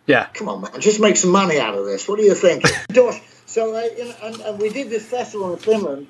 Yeah. 0.08 0.28
Come 0.34 0.50
on, 0.50 0.62
man, 0.62 0.80
just 0.80 1.00
make 1.00 1.18
some 1.18 1.32
money 1.32 1.60
out 1.60 1.76
of 1.76 1.86
this. 1.86 2.08
What 2.08 2.18
do 2.18 2.24
you 2.24 2.36
think? 2.36 2.64
So, 3.48 3.74
uh, 3.74 3.82
you 3.98 4.06
know, 4.06 4.16
and, 4.24 4.42
and 4.42 4.60
we 4.60 4.70
did 4.70 4.90
this 4.90 5.06
festival 5.06 5.54
in 5.54 5.58
Finland, 5.58 6.08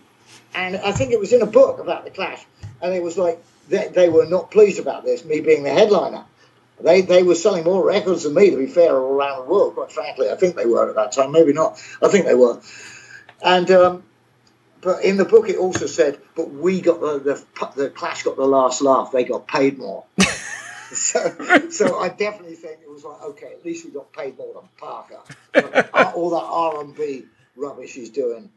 and 0.56 0.76
I 0.76 0.92
think 0.92 1.12
it 1.12 1.20
was 1.20 1.32
in 1.32 1.44
a 1.44 1.46
book 1.46 1.80
about 1.80 2.04
the 2.04 2.10
Clash, 2.10 2.44
and 2.82 2.96
it 2.96 3.04
was 3.04 3.16
like 3.16 3.42
they, 3.70 3.90
they 3.90 4.10
were 4.10 4.26
not 4.26 4.50
pleased 4.50 4.80
about 4.80 5.06
this, 5.06 5.24
me 5.24 5.40
being 5.40 5.62
the 5.62 5.70
headliner. 5.70 6.26
They 6.80 7.02
they 7.02 7.22
were 7.22 7.36
selling 7.36 7.64
more 7.64 7.86
records 7.86 8.24
than 8.24 8.34
me, 8.34 8.50
to 8.50 8.58
be 8.58 8.66
fair, 8.66 8.98
all 8.98 9.14
around 9.14 9.46
the 9.46 9.52
world. 9.52 9.76
Quite 9.76 9.92
frankly, 9.92 10.30
I 10.32 10.36
think 10.36 10.56
they 10.56 10.66
were 10.66 10.90
at 10.90 10.96
that 10.96 11.12
time. 11.12 11.32
Maybe 11.32 11.54
not. 11.54 11.80
I 12.02 12.08
think 12.08 12.26
they 12.26 12.36
were. 12.36 12.60
And 13.44 13.70
um, 13.70 14.04
but 14.82 15.04
in 15.04 15.18
the 15.18 15.26
book, 15.26 15.48
it 15.48 15.58
also 15.58 15.86
said, 15.86 16.20
but 16.36 16.52
we 16.52 16.82
got 16.82 17.00
the 17.00 17.20
the, 17.20 17.72
the 17.76 17.90
Clash 17.92 18.24
got 18.24 18.36
the 18.36 18.48
last 18.48 18.82
laugh. 18.82 19.12
They 19.12 19.24
got 19.24 19.48
paid 19.48 19.78
more. 19.78 20.06
so 20.94 21.70
so 21.70 22.00
I 22.00 22.10
definitely 22.10 22.56
think 22.56 22.80
it 22.82 22.90
was 22.90 23.04
like, 23.04 23.22
okay, 23.22 23.54
at 23.54 23.66
least 23.66 23.86
we 23.86 23.92
got 23.92 24.12
paid 24.14 24.38
more 24.38 24.54
than 24.54 24.70
Parker. 24.78 25.20
all 26.16 26.30
that 26.32 26.44
R 26.44 26.82
and 26.82 26.96
B 26.96 27.26
rubbish 27.56 27.94
he's 27.94 28.10
doing. 28.10 28.50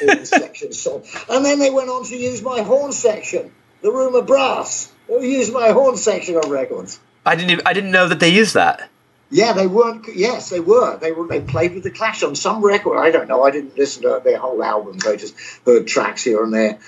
Horn 0.00 0.24
section 0.24 0.72
song. 0.72 1.04
And 1.28 1.44
then 1.44 1.58
they 1.58 1.70
went 1.70 1.88
on 1.88 2.04
to 2.04 2.16
use 2.16 2.42
my 2.42 2.62
horn 2.62 2.92
section, 2.92 3.52
the 3.82 3.90
Rumour 3.90 4.22
Brass. 4.22 4.92
They 5.08 5.28
used 5.28 5.52
my 5.52 5.70
horn 5.70 5.96
section 5.96 6.36
on 6.36 6.50
records. 6.50 7.00
I 7.26 7.34
didn't. 7.34 7.50
Even, 7.50 7.66
I 7.66 7.72
didn't 7.72 7.90
know 7.90 8.08
that 8.08 8.20
they 8.20 8.30
used 8.30 8.54
that. 8.54 8.88
Yeah, 9.30 9.52
they 9.52 9.66
weren't. 9.66 10.06
Yes, 10.14 10.50
they 10.50 10.60
were. 10.60 10.96
They 10.98 11.12
were. 11.12 11.26
They 11.26 11.40
played 11.40 11.74
with 11.74 11.84
the 11.84 11.90
Clash 11.90 12.22
on 12.22 12.34
some 12.34 12.64
record. 12.64 12.98
I 12.98 13.10
don't 13.10 13.28
know. 13.28 13.44
I 13.44 13.50
didn't 13.50 13.76
listen 13.76 14.02
to 14.02 14.20
their 14.24 14.38
whole 14.38 14.62
album. 14.62 14.98
I 15.06 15.16
just 15.16 15.34
heard 15.64 15.86
tracks 15.86 16.24
here 16.24 16.42
and 16.42 16.52
there. 16.52 16.78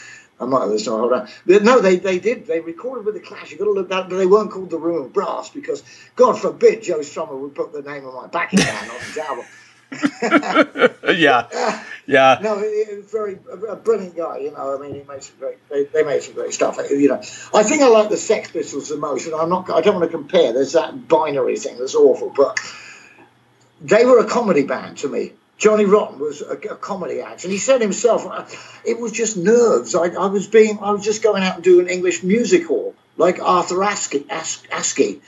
I 0.40 0.44
might 0.44 0.60
have 0.60 0.70
listened 0.70 0.86
to 0.86 0.98
whole 0.98 1.14
album. 1.14 1.64
No, 1.64 1.80
they, 1.80 1.96
they 1.96 2.18
did. 2.18 2.46
They 2.46 2.60
recorded 2.60 3.04
with 3.04 3.14
the 3.14 3.20
Clash. 3.20 3.50
You've 3.50 3.60
got 3.60 3.66
to 3.66 3.72
look 3.72 3.88
that, 3.90 4.08
but 4.08 4.16
they 4.16 4.26
weren't 4.26 4.50
called 4.50 4.70
the 4.70 4.78
Rumour 4.78 5.08
Brass 5.08 5.50
because, 5.50 5.84
God 6.16 6.38
forbid, 6.38 6.82
Joe 6.82 6.98
Strummer 6.98 7.38
would 7.38 7.54
put 7.54 7.72
the 7.72 7.82
name 7.82 8.04
of 8.06 8.14
my 8.14 8.26
backing 8.26 8.58
band 8.58 8.90
on 8.90 9.00
his 9.00 9.18
album. 9.18 9.44
yeah. 11.14 11.84
Yeah. 12.06 12.38
No, 12.42 12.56
very 13.10 13.38
a, 13.50 13.72
a 13.72 13.76
brilliant 13.76 14.16
guy. 14.16 14.38
You 14.38 14.50
know, 14.52 14.76
I 14.76 14.80
mean, 14.80 14.94
he 14.94 15.02
makes 15.02 15.26
some 15.26 15.36
great. 15.38 15.68
They, 15.68 15.84
they 15.84 16.02
make 16.02 16.22
some 16.22 16.34
great 16.34 16.52
stuff. 16.52 16.78
You 16.90 17.08
know, 17.08 17.22
I 17.54 17.62
think 17.62 17.82
I 17.82 17.88
like 17.88 18.08
the 18.08 18.16
Sex 18.16 18.50
Pistols 18.50 18.88
the 18.88 18.96
most, 18.96 19.26
and 19.26 19.34
I'm 19.34 19.48
not. 19.48 19.70
I 19.70 19.80
don't 19.80 19.94
want 19.94 20.10
to 20.10 20.16
compare. 20.16 20.52
There's 20.52 20.72
that 20.72 21.08
binary 21.08 21.56
thing 21.56 21.78
that's 21.78 21.94
awful, 21.94 22.32
but 22.34 22.58
they 23.80 24.04
were 24.04 24.18
a 24.18 24.26
comedy 24.26 24.64
band 24.64 24.98
to 24.98 25.08
me. 25.08 25.32
Johnny 25.62 25.84
Rotten 25.84 26.18
was 26.18 26.42
a, 26.42 26.54
a 26.54 26.76
comedy 26.76 27.20
act, 27.20 27.44
and 27.44 27.52
he 27.52 27.58
said 27.58 27.80
himself, 27.80 28.26
uh, 28.26 28.46
"It 28.84 28.98
was 28.98 29.12
just 29.12 29.36
nerves. 29.36 29.94
I, 29.94 30.06
I 30.08 30.26
was 30.26 30.48
being. 30.48 30.80
I 30.80 30.90
was 30.90 31.04
just 31.04 31.22
going 31.22 31.44
out 31.44 31.54
and 31.54 31.62
doing 31.62 31.86
English 31.88 32.24
music 32.24 32.66
hall 32.66 32.96
like 33.16 33.40
Arthur 33.40 33.76
Askey, 33.76 34.26
As- 34.28 34.64
Askey, 34.72 35.20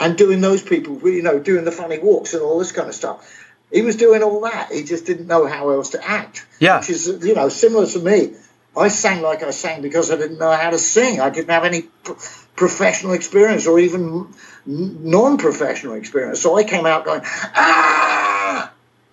and 0.00 0.18
doing 0.18 0.40
those 0.40 0.62
people. 0.62 0.98
You 1.08 1.22
know, 1.22 1.38
doing 1.38 1.64
the 1.64 1.70
funny 1.70 2.00
walks 2.00 2.34
and 2.34 2.42
all 2.42 2.58
this 2.58 2.72
kind 2.72 2.88
of 2.88 2.94
stuff." 2.96 3.46
He 3.70 3.82
was 3.82 3.94
doing 3.94 4.24
all 4.24 4.40
that. 4.40 4.72
He 4.72 4.82
just 4.82 5.06
didn't 5.06 5.28
know 5.28 5.46
how 5.46 5.68
else 5.70 5.90
to 5.90 6.04
act. 6.04 6.44
Yeah. 6.58 6.80
Which 6.80 6.90
is, 6.90 7.06
you 7.22 7.34
know, 7.36 7.48
similar 7.48 7.86
to 7.86 8.00
me. 8.00 8.32
I 8.76 8.88
sang 8.88 9.22
like 9.22 9.44
I 9.44 9.50
sang 9.50 9.82
because 9.82 10.10
I 10.10 10.16
didn't 10.16 10.38
know 10.38 10.50
how 10.50 10.70
to 10.70 10.78
sing. 10.78 11.20
I 11.20 11.30
didn't 11.30 11.50
have 11.50 11.64
any 11.64 11.82
pro- 11.82 12.16
professional 12.56 13.12
experience 13.12 13.66
or 13.66 13.78
even 13.78 14.34
non-professional 14.66 15.94
experience. 15.94 16.40
So 16.40 16.56
I 16.56 16.64
came 16.64 16.86
out 16.86 17.04
going, 17.04 17.20
ah, 17.24 18.17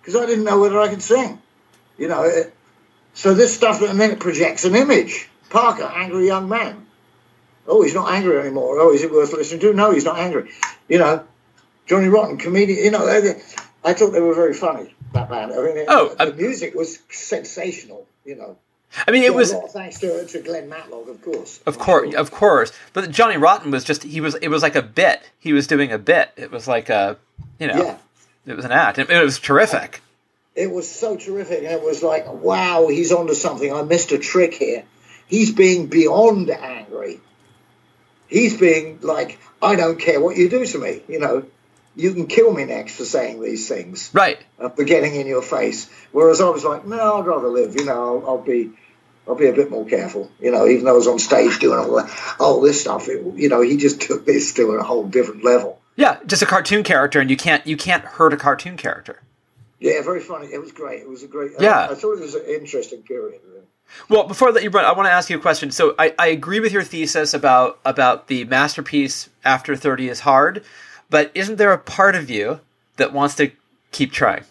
because 0.06 0.20
I 0.20 0.26
didn't 0.26 0.44
know 0.44 0.60
whether 0.60 0.80
I 0.80 0.88
could 0.88 1.02
sing. 1.02 1.40
You 1.98 2.06
know, 2.08 2.22
it, 2.22 2.54
so 3.14 3.34
this 3.34 3.54
stuff, 3.54 3.82
and 3.82 4.00
then 4.00 4.12
it 4.12 4.20
projects 4.20 4.64
an 4.64 4.76
image. 4.76 5.28
Parker, 5.50 5.82
angry 5.84 6.26
young 6.26 6.48
man. 6.48 6.86
Oh, 7.66 7.82
he's 7.82 7.94
not 7.94 8.12
angry 8.12 8.38
anymore. 8.38 8.78
Oh, 8.78 8.92
is 8.92 9.02
it 9.02 9.10
worth 9.10 9.32
listening 9.32 9.60
to? 9.62 9.72
No, 9.72 9.90
he's 9.90 10.04
not 10.04 10.18
angry. 10.18 10.50
You 10.88 10.98
know, 10.98 11.24
Johnny 11.86 12.08
Rotten, 12.08 12.36
comedian. 12.36 12.84
You 12.84 12.90
know, 12.92 13.20
they- 13.20 13.42
I 13.84 13.92
thought 13.94 14.10
they 14.12 14.20
were 14.20 14.34
very 14.34 14.54
funny. 14.54 14.94
That 15.12 15.28
band. 15.28 15.52
I 15.52 15.56
mean, 15.56 15.76
it- 15.78 15.86
Oh, 15.88 16.14
the 16.14 16.22
I- 16.22 16.30
music 16.32 16.74
was 16.74 16.98
sensational. 17.10 18.06
You 18.24 18.36
know, 18.36 18.56
I 19.06 19.10
mean, 19.10 19.22
it 19.22 19.30
Yeah, 19.32 19.36
was. 19.36 19.52
thanks 19.72 19.98
to, 20.00 20.24
to 20.26 20.40
Glenn 20.40 20.68
Matlock, 20.68 21.08
of 21.08 21.22
course. 21.22 21.60
Of 21.66 21.78
course, 21.78 22.14
of 22.14 22.30
course. 22.30 22.72
But 22.92 23.10
Johnny 23.10 23.36
Rotten 23.36 23.70
was 23.70 23.84
just 23.84 24.02
he 24.02 24.20
was 24.20 24.34
it 24.36 24.48
was 24.48 24.62
like 24.62 24.74
a 24.76 24.82
bit. 24.82 25.22
He 25.38 25.52
was 25.52 25.66
doing 25.66 25.90
a 25.92 25.98
bit. 25.98 26.30
It 26.36 26.50
was 26.52 26.66
like 26.68 26.88
a 26.88 27.16
you 27.58 27.66
know, 27.68 27.76
Yeah. 27.76 27.96
It 28.46 28.56
was 28.56 28.64
an 28.64 28.72
act. 28.72 28.98
It, 28.98 29.10
it 29.10 29.22
was 29.22 29.38
terrific. 29.38 30.00
It 30.54 30.70
was 30.70 30.88
so 30.90 31.16
terrific, 31.16 31.58
and 31.58 31.72
it 31.72 31.82
was 31.82 32.02
like, 32.02 32.32
wow, 32.32 32.88
he's 32.88 33.12
onto 33.12 33.34
something. 33.34 33.70
I 33.72 33.82
missed 33.82 34.12
a 34.12 34.18
trick 34.18 34.54
here. 34.54 34.84
He's 35.26 35.52
being 35.52 35.88
beyond 35.88 36.48
angry. 36.50 37.20
He's 38.28 38.58
being 38.58 39.00
like, 39.02 39.38
I 39.62 39.76
don't 39.76 39.98
care 39.98 40.20
what 40.20 40.36
you 40.36 40.48
do 40.48 40.64
to 40.64 40.78
me. 40.78 41.02
You 41.08 41.20
know, 41.20 41.44
you 41.94 42.12
can 42.14 42.26
kill 42.26 42.52
me 42.52 42.64
next 42.64 42.96
for 42.96 43.04
saying 43.04 43.42
these 43.42 43.68
things, 43.68 44.10
Right. 44.12 44.38
uh, 44.58 44.68
for 44.70 44.84
getting 44.84 45.14
in 45.14 45.26
your 45.26 45.42
face. 45.42 45.90
Whereas 46.12 46.40
I 46.40 46.48
was 46.48 46.64
like, 46.64 46.86
no, 46.86 47.18
I'd 47.20 47.26
rather 47.26 47.48
live. 47.48 47.76
You 47.76 47.84
know, 47.84 48.20
I'll, 48.22 48.28
I'll 48.30 48.42
be, 48.42 48.70
I'll 49.28 49.34
be 49.34 49.46
a 49.48 49.52
bit 49.52 49.70
more 49.70 49.84
careful. 49.84 50.30
You 50.40 50.50
know, 50.52 50.66
even 50.66 50.84
though 50.84 50.92
I 50.92 50.96
was 50.96 51.06
on 51.06 51.18
stage 51.18 51.58
doing 51.58 51.78
all 51.78 51.96
that, 51.96 52.10
all 52.40 52.60
this 52.60 52.80
stuff. 52.80 53.08
It, 53.08 53.24
you 53.36 53.48
know, 53.48 53.60
he 53.60 53.76
just 53.76 54.00
took 54.08 54.24
this 54.26 54.54
to 54.54 54.70
a 54.72 54.82
whole 54.82 55.06
different 55.06 55.44
level. 55.44 55.80
Yeah, 55.96 56.18
just 56.26 56.42
a 56.42 56.46
cartoon 56.46 56.82
character, 56.82 57.20
and 57.20 57.30
you 57.30 57.36
can't 57.36 57.66
you 57.66 57.76
can't 57.76 58.04
hurt 58.04 58.32
a 58.32 58.36
cartoon 58.36 58.76
character. 58.76 59.22
Yeah, 59.80 60.02
very 60.02 60.20
funny. 60.20 60.46
It 60.46 60.60
was 60.60 60.72
great. 60.72 61.00
It 61.00 61.08
was 61.08 61.22
a 61.22 61.26
great. 61.26 61.52
Uh, 61.52 61.62
yeah. 61.62 61.80
I, 61.80 61.92
I 61.92 61.94
thought 61.94 62.12
it 62.12 62.20
was 62.20 62.34
an 62.34 62.44
interesting 62.46 63.02
period. 63.02 63.40
Well, 64.08 64.26
before 64.26 64.48
I 64.48 64.50
let 64.50 64.62
you 64.62 64.70
run, 64.70 64.84
I 64.84 64.92
want 64.92 65.06
to 65.06 65.12
ask 65.12 65.30
you 65.30 65.38
a 65.38 65.40
question. 65.40 65.70
So 65.70 65.94
I, 65.98 66.14
I 66.18 66.26
agree 66.26 66.60
with 66.60 66.72
your 66.72 66.82
thesis 66.82 67.34
about 67.34 67.78
about 67.84 68.28
the 68.28 68.44
masterpiece 68.44 69.28
after 69.44 69.76
thirty 69.76 70.08
is 70.08 70.20
hard, 70.20 70.64
but 71.08 71.30
isn't 71.34 71.56
there 71.56 71.72
a 71.72 71.78
part 71.78 72.14
of 72.14 72.28
you 72.28 72.60
that 72.96 73.12
wants 73.12 73.34
to 73.36 73.52
keep 73.92 74.12
trying? 74.12 74.44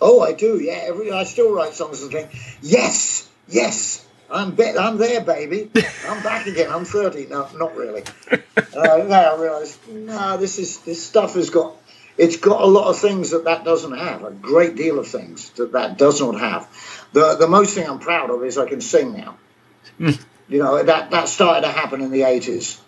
Oh, 0.00 0.20
I 0.20 0.32
do. 0.32 0.60
Yeah, 0.60 0.80
every 0.84 1.10
I 1.12 1.24
still 1.24 1.54
write 1.54 1.74
songs 1.74 2.02
and 2.02 2.10
think, 2.10 2.30
yes, 2.62 3.30
yes, 3.48 4.03
I'm 4.34 4.54
be- 4.54 4.76
I'm 4.76 4.98
there, 4.98 5.20
baby. 5.20 5.70
I'm 6.08 6.22
back 6.22 6.46
again. 6.46 6.70
I'm 6.70 6.84
thirty. 6.84 7.26
No, 7.26 7.48
not 7.54 7.76
really. 7.76 8.02
Uh, 8.30 9.04
now 9.08 9.36
I 9.36 9.40
realise, 9.40 9.78
no, 9.88 10.36
this 10.36 10.58
is 10.58 10.78
this 10.80 11.04
stuff 11.04 11.34
has 11.34 11.50
got. 11.50 11.76
It's 12.18 12.36
got 12.36 12.60
a 12.60 12.66
lot 12.66 12.88
of 12.88 12.98
things 12.98 13.30
that 13.30 13.44
that 13.44 13.64
doesn't 13.64 13.96
have. 13.96 14.24
A 14.24 14.30
great 14.30 14.76
deal 14.76 14.98
of 14.98 15.08
things 15.08 15.50
that 15.50 15.72
that 15.72 15.98
does 15.98 16.20
not 16.20 16.38
have. 16.38 16.68
The 17.12 17.36
the 17.36 17.48
most 17.48 17.74
thing 17.74 17.88
I'm 17.88 18.00
proud 18.00 18.30
of 18.30 18.44
is 18.44 18.58
I 18.58 18.68
can 18.68 18.80
sing 18.80 19.16
now. 19.16 19.36
you 19.98 20.14
know 20.48 20.82
that 20.82 21.10
that 21.12 21.28
started 21.28 21.66
to 21.66 21.72
happen 21.72 22.00
in 22.00 22.10
the 22.10 22.24
eighties. 22.24 22.80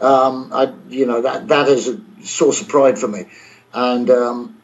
Um, 0.00 0.50
I 0.52 0.74
you 0.88 1.06
know 1.06 1.22
that 1.22 1.48
that 1.48 1.68
is 1.68 1.88
a 1.88 2.00
source 2.22 2.60
of 2.60 2.68
pride 2.68 2.98
for 2.98 3.08
me, 3.08 3.26
and. 3.72 4.10
Um, 4.10 4.58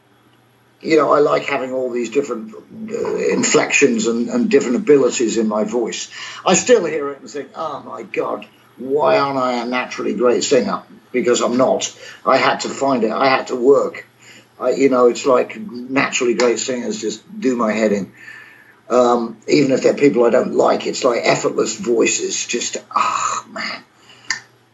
you 0.81 0.97
know, 0.97 1.11
I 1.11 1.19
like 1.19 1.43
having 1.43 1.73
all 1.73 1.89
these 1.89 2.09
different 2.09 2.53
uh, 2.55 3.15
inflections 3.15 4.07
and, 4.07 4.29
and 4.29 4.49
different 4.49 4.77
abilities 4.77 5.37
in 5.37 5.47
my 5.47 5.63
voice. 5.63 6.09
I 6.45 6.53
still 6.53 6.85
hear 6.85 7.09
it 7.09 7.19
and 7.19 7.29
think, 7.29 7.49
oh 7.55 7.81
my 7.81 8.03
God, 8.03 8.47
why 8.77 9.17
aren't 9.17 9.37
I 9.37 9.61
a 9.61 9.65
naturally 9.65 10.15
great 10.15 10.43
singer? 10.43 10.83
Because 11.11 11.41
I'm 11.41 11.57
not. 11.57 11.93
I 12.25 12.37
had 12.37 12.61
to 12.61 12.69
find 12.69 13.03
it. 13.03 13.11
I 13.11 13.27
had 13.27 13.47
to 13.47 13.55
work. 13.55 14.05
I, 14.59 14.71
you 14.71 14.89
know, 14.89 15.07
it's 15.07 15.25
like 15.25 15.59
naturally 15.59 16.35
great 16.35 16.59
singers 16.59 17.01
just 17.01 17.23
do 17.39 17.55
my 17.55 17.73
head 17.73 17.91
in. 17.91 18.11
Um, 18.89 19.37
even 19.47 19.71
if 19.71 19.83
they're 19.83 19.93
people 19.93 20.25
I 20.25 20.31
don't 20.31 20.55
like, 20.55 20.87
it's 20.87 21.03
like 21.03 21.21
effortless 21.23 21.77
voices. 21.77 22.45
Just, 22.45 22.77
ah, 22.91 23.45
man. 23.51 23.83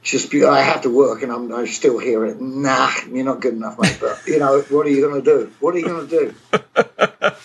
Just 0.05 0.29
be, 0.31 0.45
I 0.45 0.61
have 0.61 0.83
to 0.83 0.89
work, 0.95 1.23
and 1.23 1.31
I'm, 1.31 1.51
I 1.53 1.65
still 1.65 1.97
hear 1.97 2.25
it. 2.25 2.39
Nah, 2.39 2.91
you're 3.11 3.25
not 3.25 3.41
good 3.41 3.55
enough, 3.55 3.77
mate. 3.79 3.97
But 3.99 4.21
you 4.27 4.39
know, 4.39 4.61
what 4.69 4.85
are 4.85 4.89
you 4.89 5.01
going 5.01 5.21
to 5.21 5.25
do? 5.25 5.51
What 5.59 5.75
are 5.75 5.79
you 5.79 5.85
going 5.85 6.07
to 6.07 6.19
do? 6.19 7.31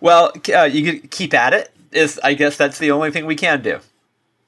Well, 0.00 0.32
uh, 0.54 0.64
you 0.64 1.00
keep 1.00 1.32
at 1.32 1.54
it. 1.54 1.70
Is 1.90 2.20
I 2.22 2.34
guess 2.34 2.58
that's 2.58 2.76
the 2.78 2.90
only 2.90 3.10
thing 3.10 3.24
we 3.24 3.36
can 3.36 3.62
do 3.62 3.78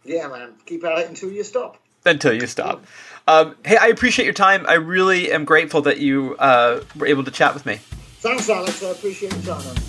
Yeah, 0.05 0.29
man. 0.29 0.53
Keep 0.67 0.85
at 0.85 0.99
it 0.99 1.09
until 1.09 1.31
you 1.31 1.45
stop. 1.45 1.79
until 2.05 2.35
you 2.35 2.47
stop. 2.47 2.85
Um, 3.27 3.57
hey, 3.65 3.79
I 3.79 3.87
appreciate 3.87 4.27
your 4.27 4.35
time. 4.35 4.67
I 4.69 4.75
really 4.75 5.33
am 5.33 5.47
grateful 5.47 5.81
that 5.83 5.99
you 5.99 6.37
uh, 6.39 6.83
were 6.95 7.07
able 7.07 7.25
to 7.25 7.31
chat 7.31 7.55
with 7.55 7.65
me. 7.65 7.77
Thanks, 8.21 8.51
Alex. 8.51 8.83
I 8.83 8.91
appreciate 8.91 9.33
your 9.33 9.57
time. 9.57 9.65
Man. 9.65 9.83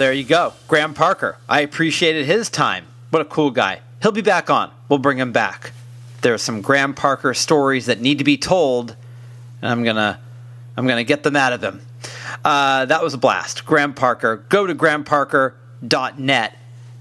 There 0.00 0.14
you 0.14 0.24
go. 0.24 0.54
Graham 0.66 0.94
Parker. 0.94 1.36
I 1.46 1.60
appreciated 1.60 2.24
his 2.24 2.48
time. 2.48 2.86
What 3.10 3.20
a 3.20 3.26
cool 3.26 3.50
guy. 3.50 3.80
He'll 4.00 4.12
be 4.12 4.22
back 4.22 4.48
on. 4.48 4.70
We'll 4.88 4.98
bring 4.98 5.18
him 5.18 5.30
back. 5.30 5.72
There 6.22 6.32
are 6.32 6.38
some 6.38 6.62
Graham 6.62 6.94
Parker 6.94 7.34
stories 7.34 7.84
that 7.84 8.00
need 8.00 8.16
to 8.16 8.24
be 8.24 8.38
told, 8.38 8.96
and 9.60 9.70
I'm 9.70 9.84
gonna 9.84 10.18
I'm 10.74 10.86
gonna 10.86 11.04
get 11.04 11.22
them 11.22 11.36
out 11.36 11.52
of 11.52 11.62
him. 11.62 11.82
Uh, 12.42 12.86
that 12.86 13.02
was 13.02 13.12
a 13.12 13.18
blast. 13.18 13.66
Graham 13.66 13.92
Parker. 13.92 14.38
Go 14.48 14.66
to 14.66 14.74
grahamparker.net 14.74 16.58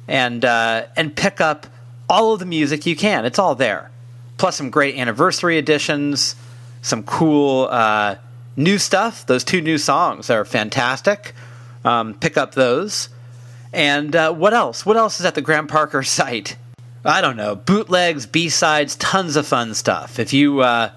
and 0.10 0.44
uh, 0.44 0.84
and 0.98 1.16
pick 1.16 1.40
up 1.40 1.68
all 2.10 2.34
of 2.34 2.40
the 2.40 2.46
music 2.46 2.86
you 2.86 2.98
can. 2.98 3.24
It's 3.24 3.40
all 3.40 3.56
there. 3.56 3.92
Plus 4.38 4.58
some 4.58 4.72
great 4.72 4.98
anniversary 4.98 5.58
editions, 5.58 6.36
some 6.82 7.04
cool 7.04 7.70
uh, 7.72 8.16
new 8.58 8.78
stuff. 8.78 9.26
Those 9.26 9.46
two 9.46 9.62
new 9.62 9.78
songs 9.78 10.30
are 10.30 10.44
fantastic. 10.44 11.34
Um, 11.90 12.14
pick 12.14 12.38
up 12.38 12.54
those. 12.54 13.10
And 13.74 14.16
uh, 14.16 14.32
what 14.32 14.54
else? 14.54 14.86
What 14.86 14.96
else 14.96 15.20
is 15.20 15.26
at 15.26 15.34
the 15.34 15.42
Graham 15.42 15.66
Parker 15.66 16.04
site? 16.18 16.56
I 17.04 17.22
don't 17.22 17.38
know. 17.38 17.56
Bootlegs, 17.56 18.32
B 18.32 18.50
sides, 18.50 18.96
tons 18.98 19.36
of 19.36 19.48
fun 19.48 19.74
stuff. 19.74 20.20
If 20.20 20.34
you 20.34 20.60
uh, 20.60 20.92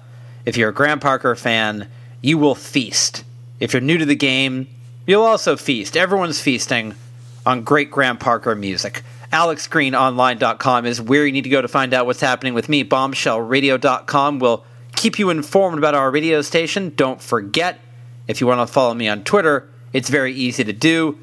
if 0.45 0.57
you're 0.57 0.69
a 0.69 0.73
Graham 0.73 0.99
Parker 0.99 1.35
fan, 1.35 1.87
you 2.21 2.37
will 2.37 2.55
feast. 2.55 3.23
If 3.59 3.73
you're 3.73 3.81
new 3.81 3.97
to 3.97 4.05
the 4.05 4.15
game, 4.15 4.67
you'll 5.07 5.23
also 5.23 5.55
feast. 5.55 5.95
Everyone's 5.97 6.41
feasting 6.41 6.93
on 7.45 7.63
great 7.63 7.89
Graham 7.89 8.17
Parker 8.17 8.53
music. 8.53 9.03
AlexGreenOnline.com 9.31 10.85
is 10.85 11.01
where 11.01 11.25
you 11.25 11.31
need 11.31 11.45
to 11.45 11.49
go 11.49 11.61
to 11.61 11.67
find 11.67 11.93
out 11.93 12.05
what's 12.05 12.21
happening 12.21 12.53
with 12.53 12.69
me. 12.69 12.83
BombshellRadio.com 12.83 14.39
will 14.39 14.65
keep 14.95 15.17
you 15.17 15.31
informed 15.31 15.77
about 15.77 15.95
our 15.95 16.11
radio 16.11 16.41
station. 16.41 16.93
Don't 16.95 17.21
forget, 17.21 17.79
if 18.27 18.41
you 18.41 18.47
want 18.47 18.67
to 18.67 18.71
follow 18.71 18.93
me 18.93 19.07
on 19.07 19.23
Twitter, 19.23 19.67
it's 19.93 20.09
very 20.09 20.33
easy 20.33 20.63
to 20.63 20.73
do 20.73 21.19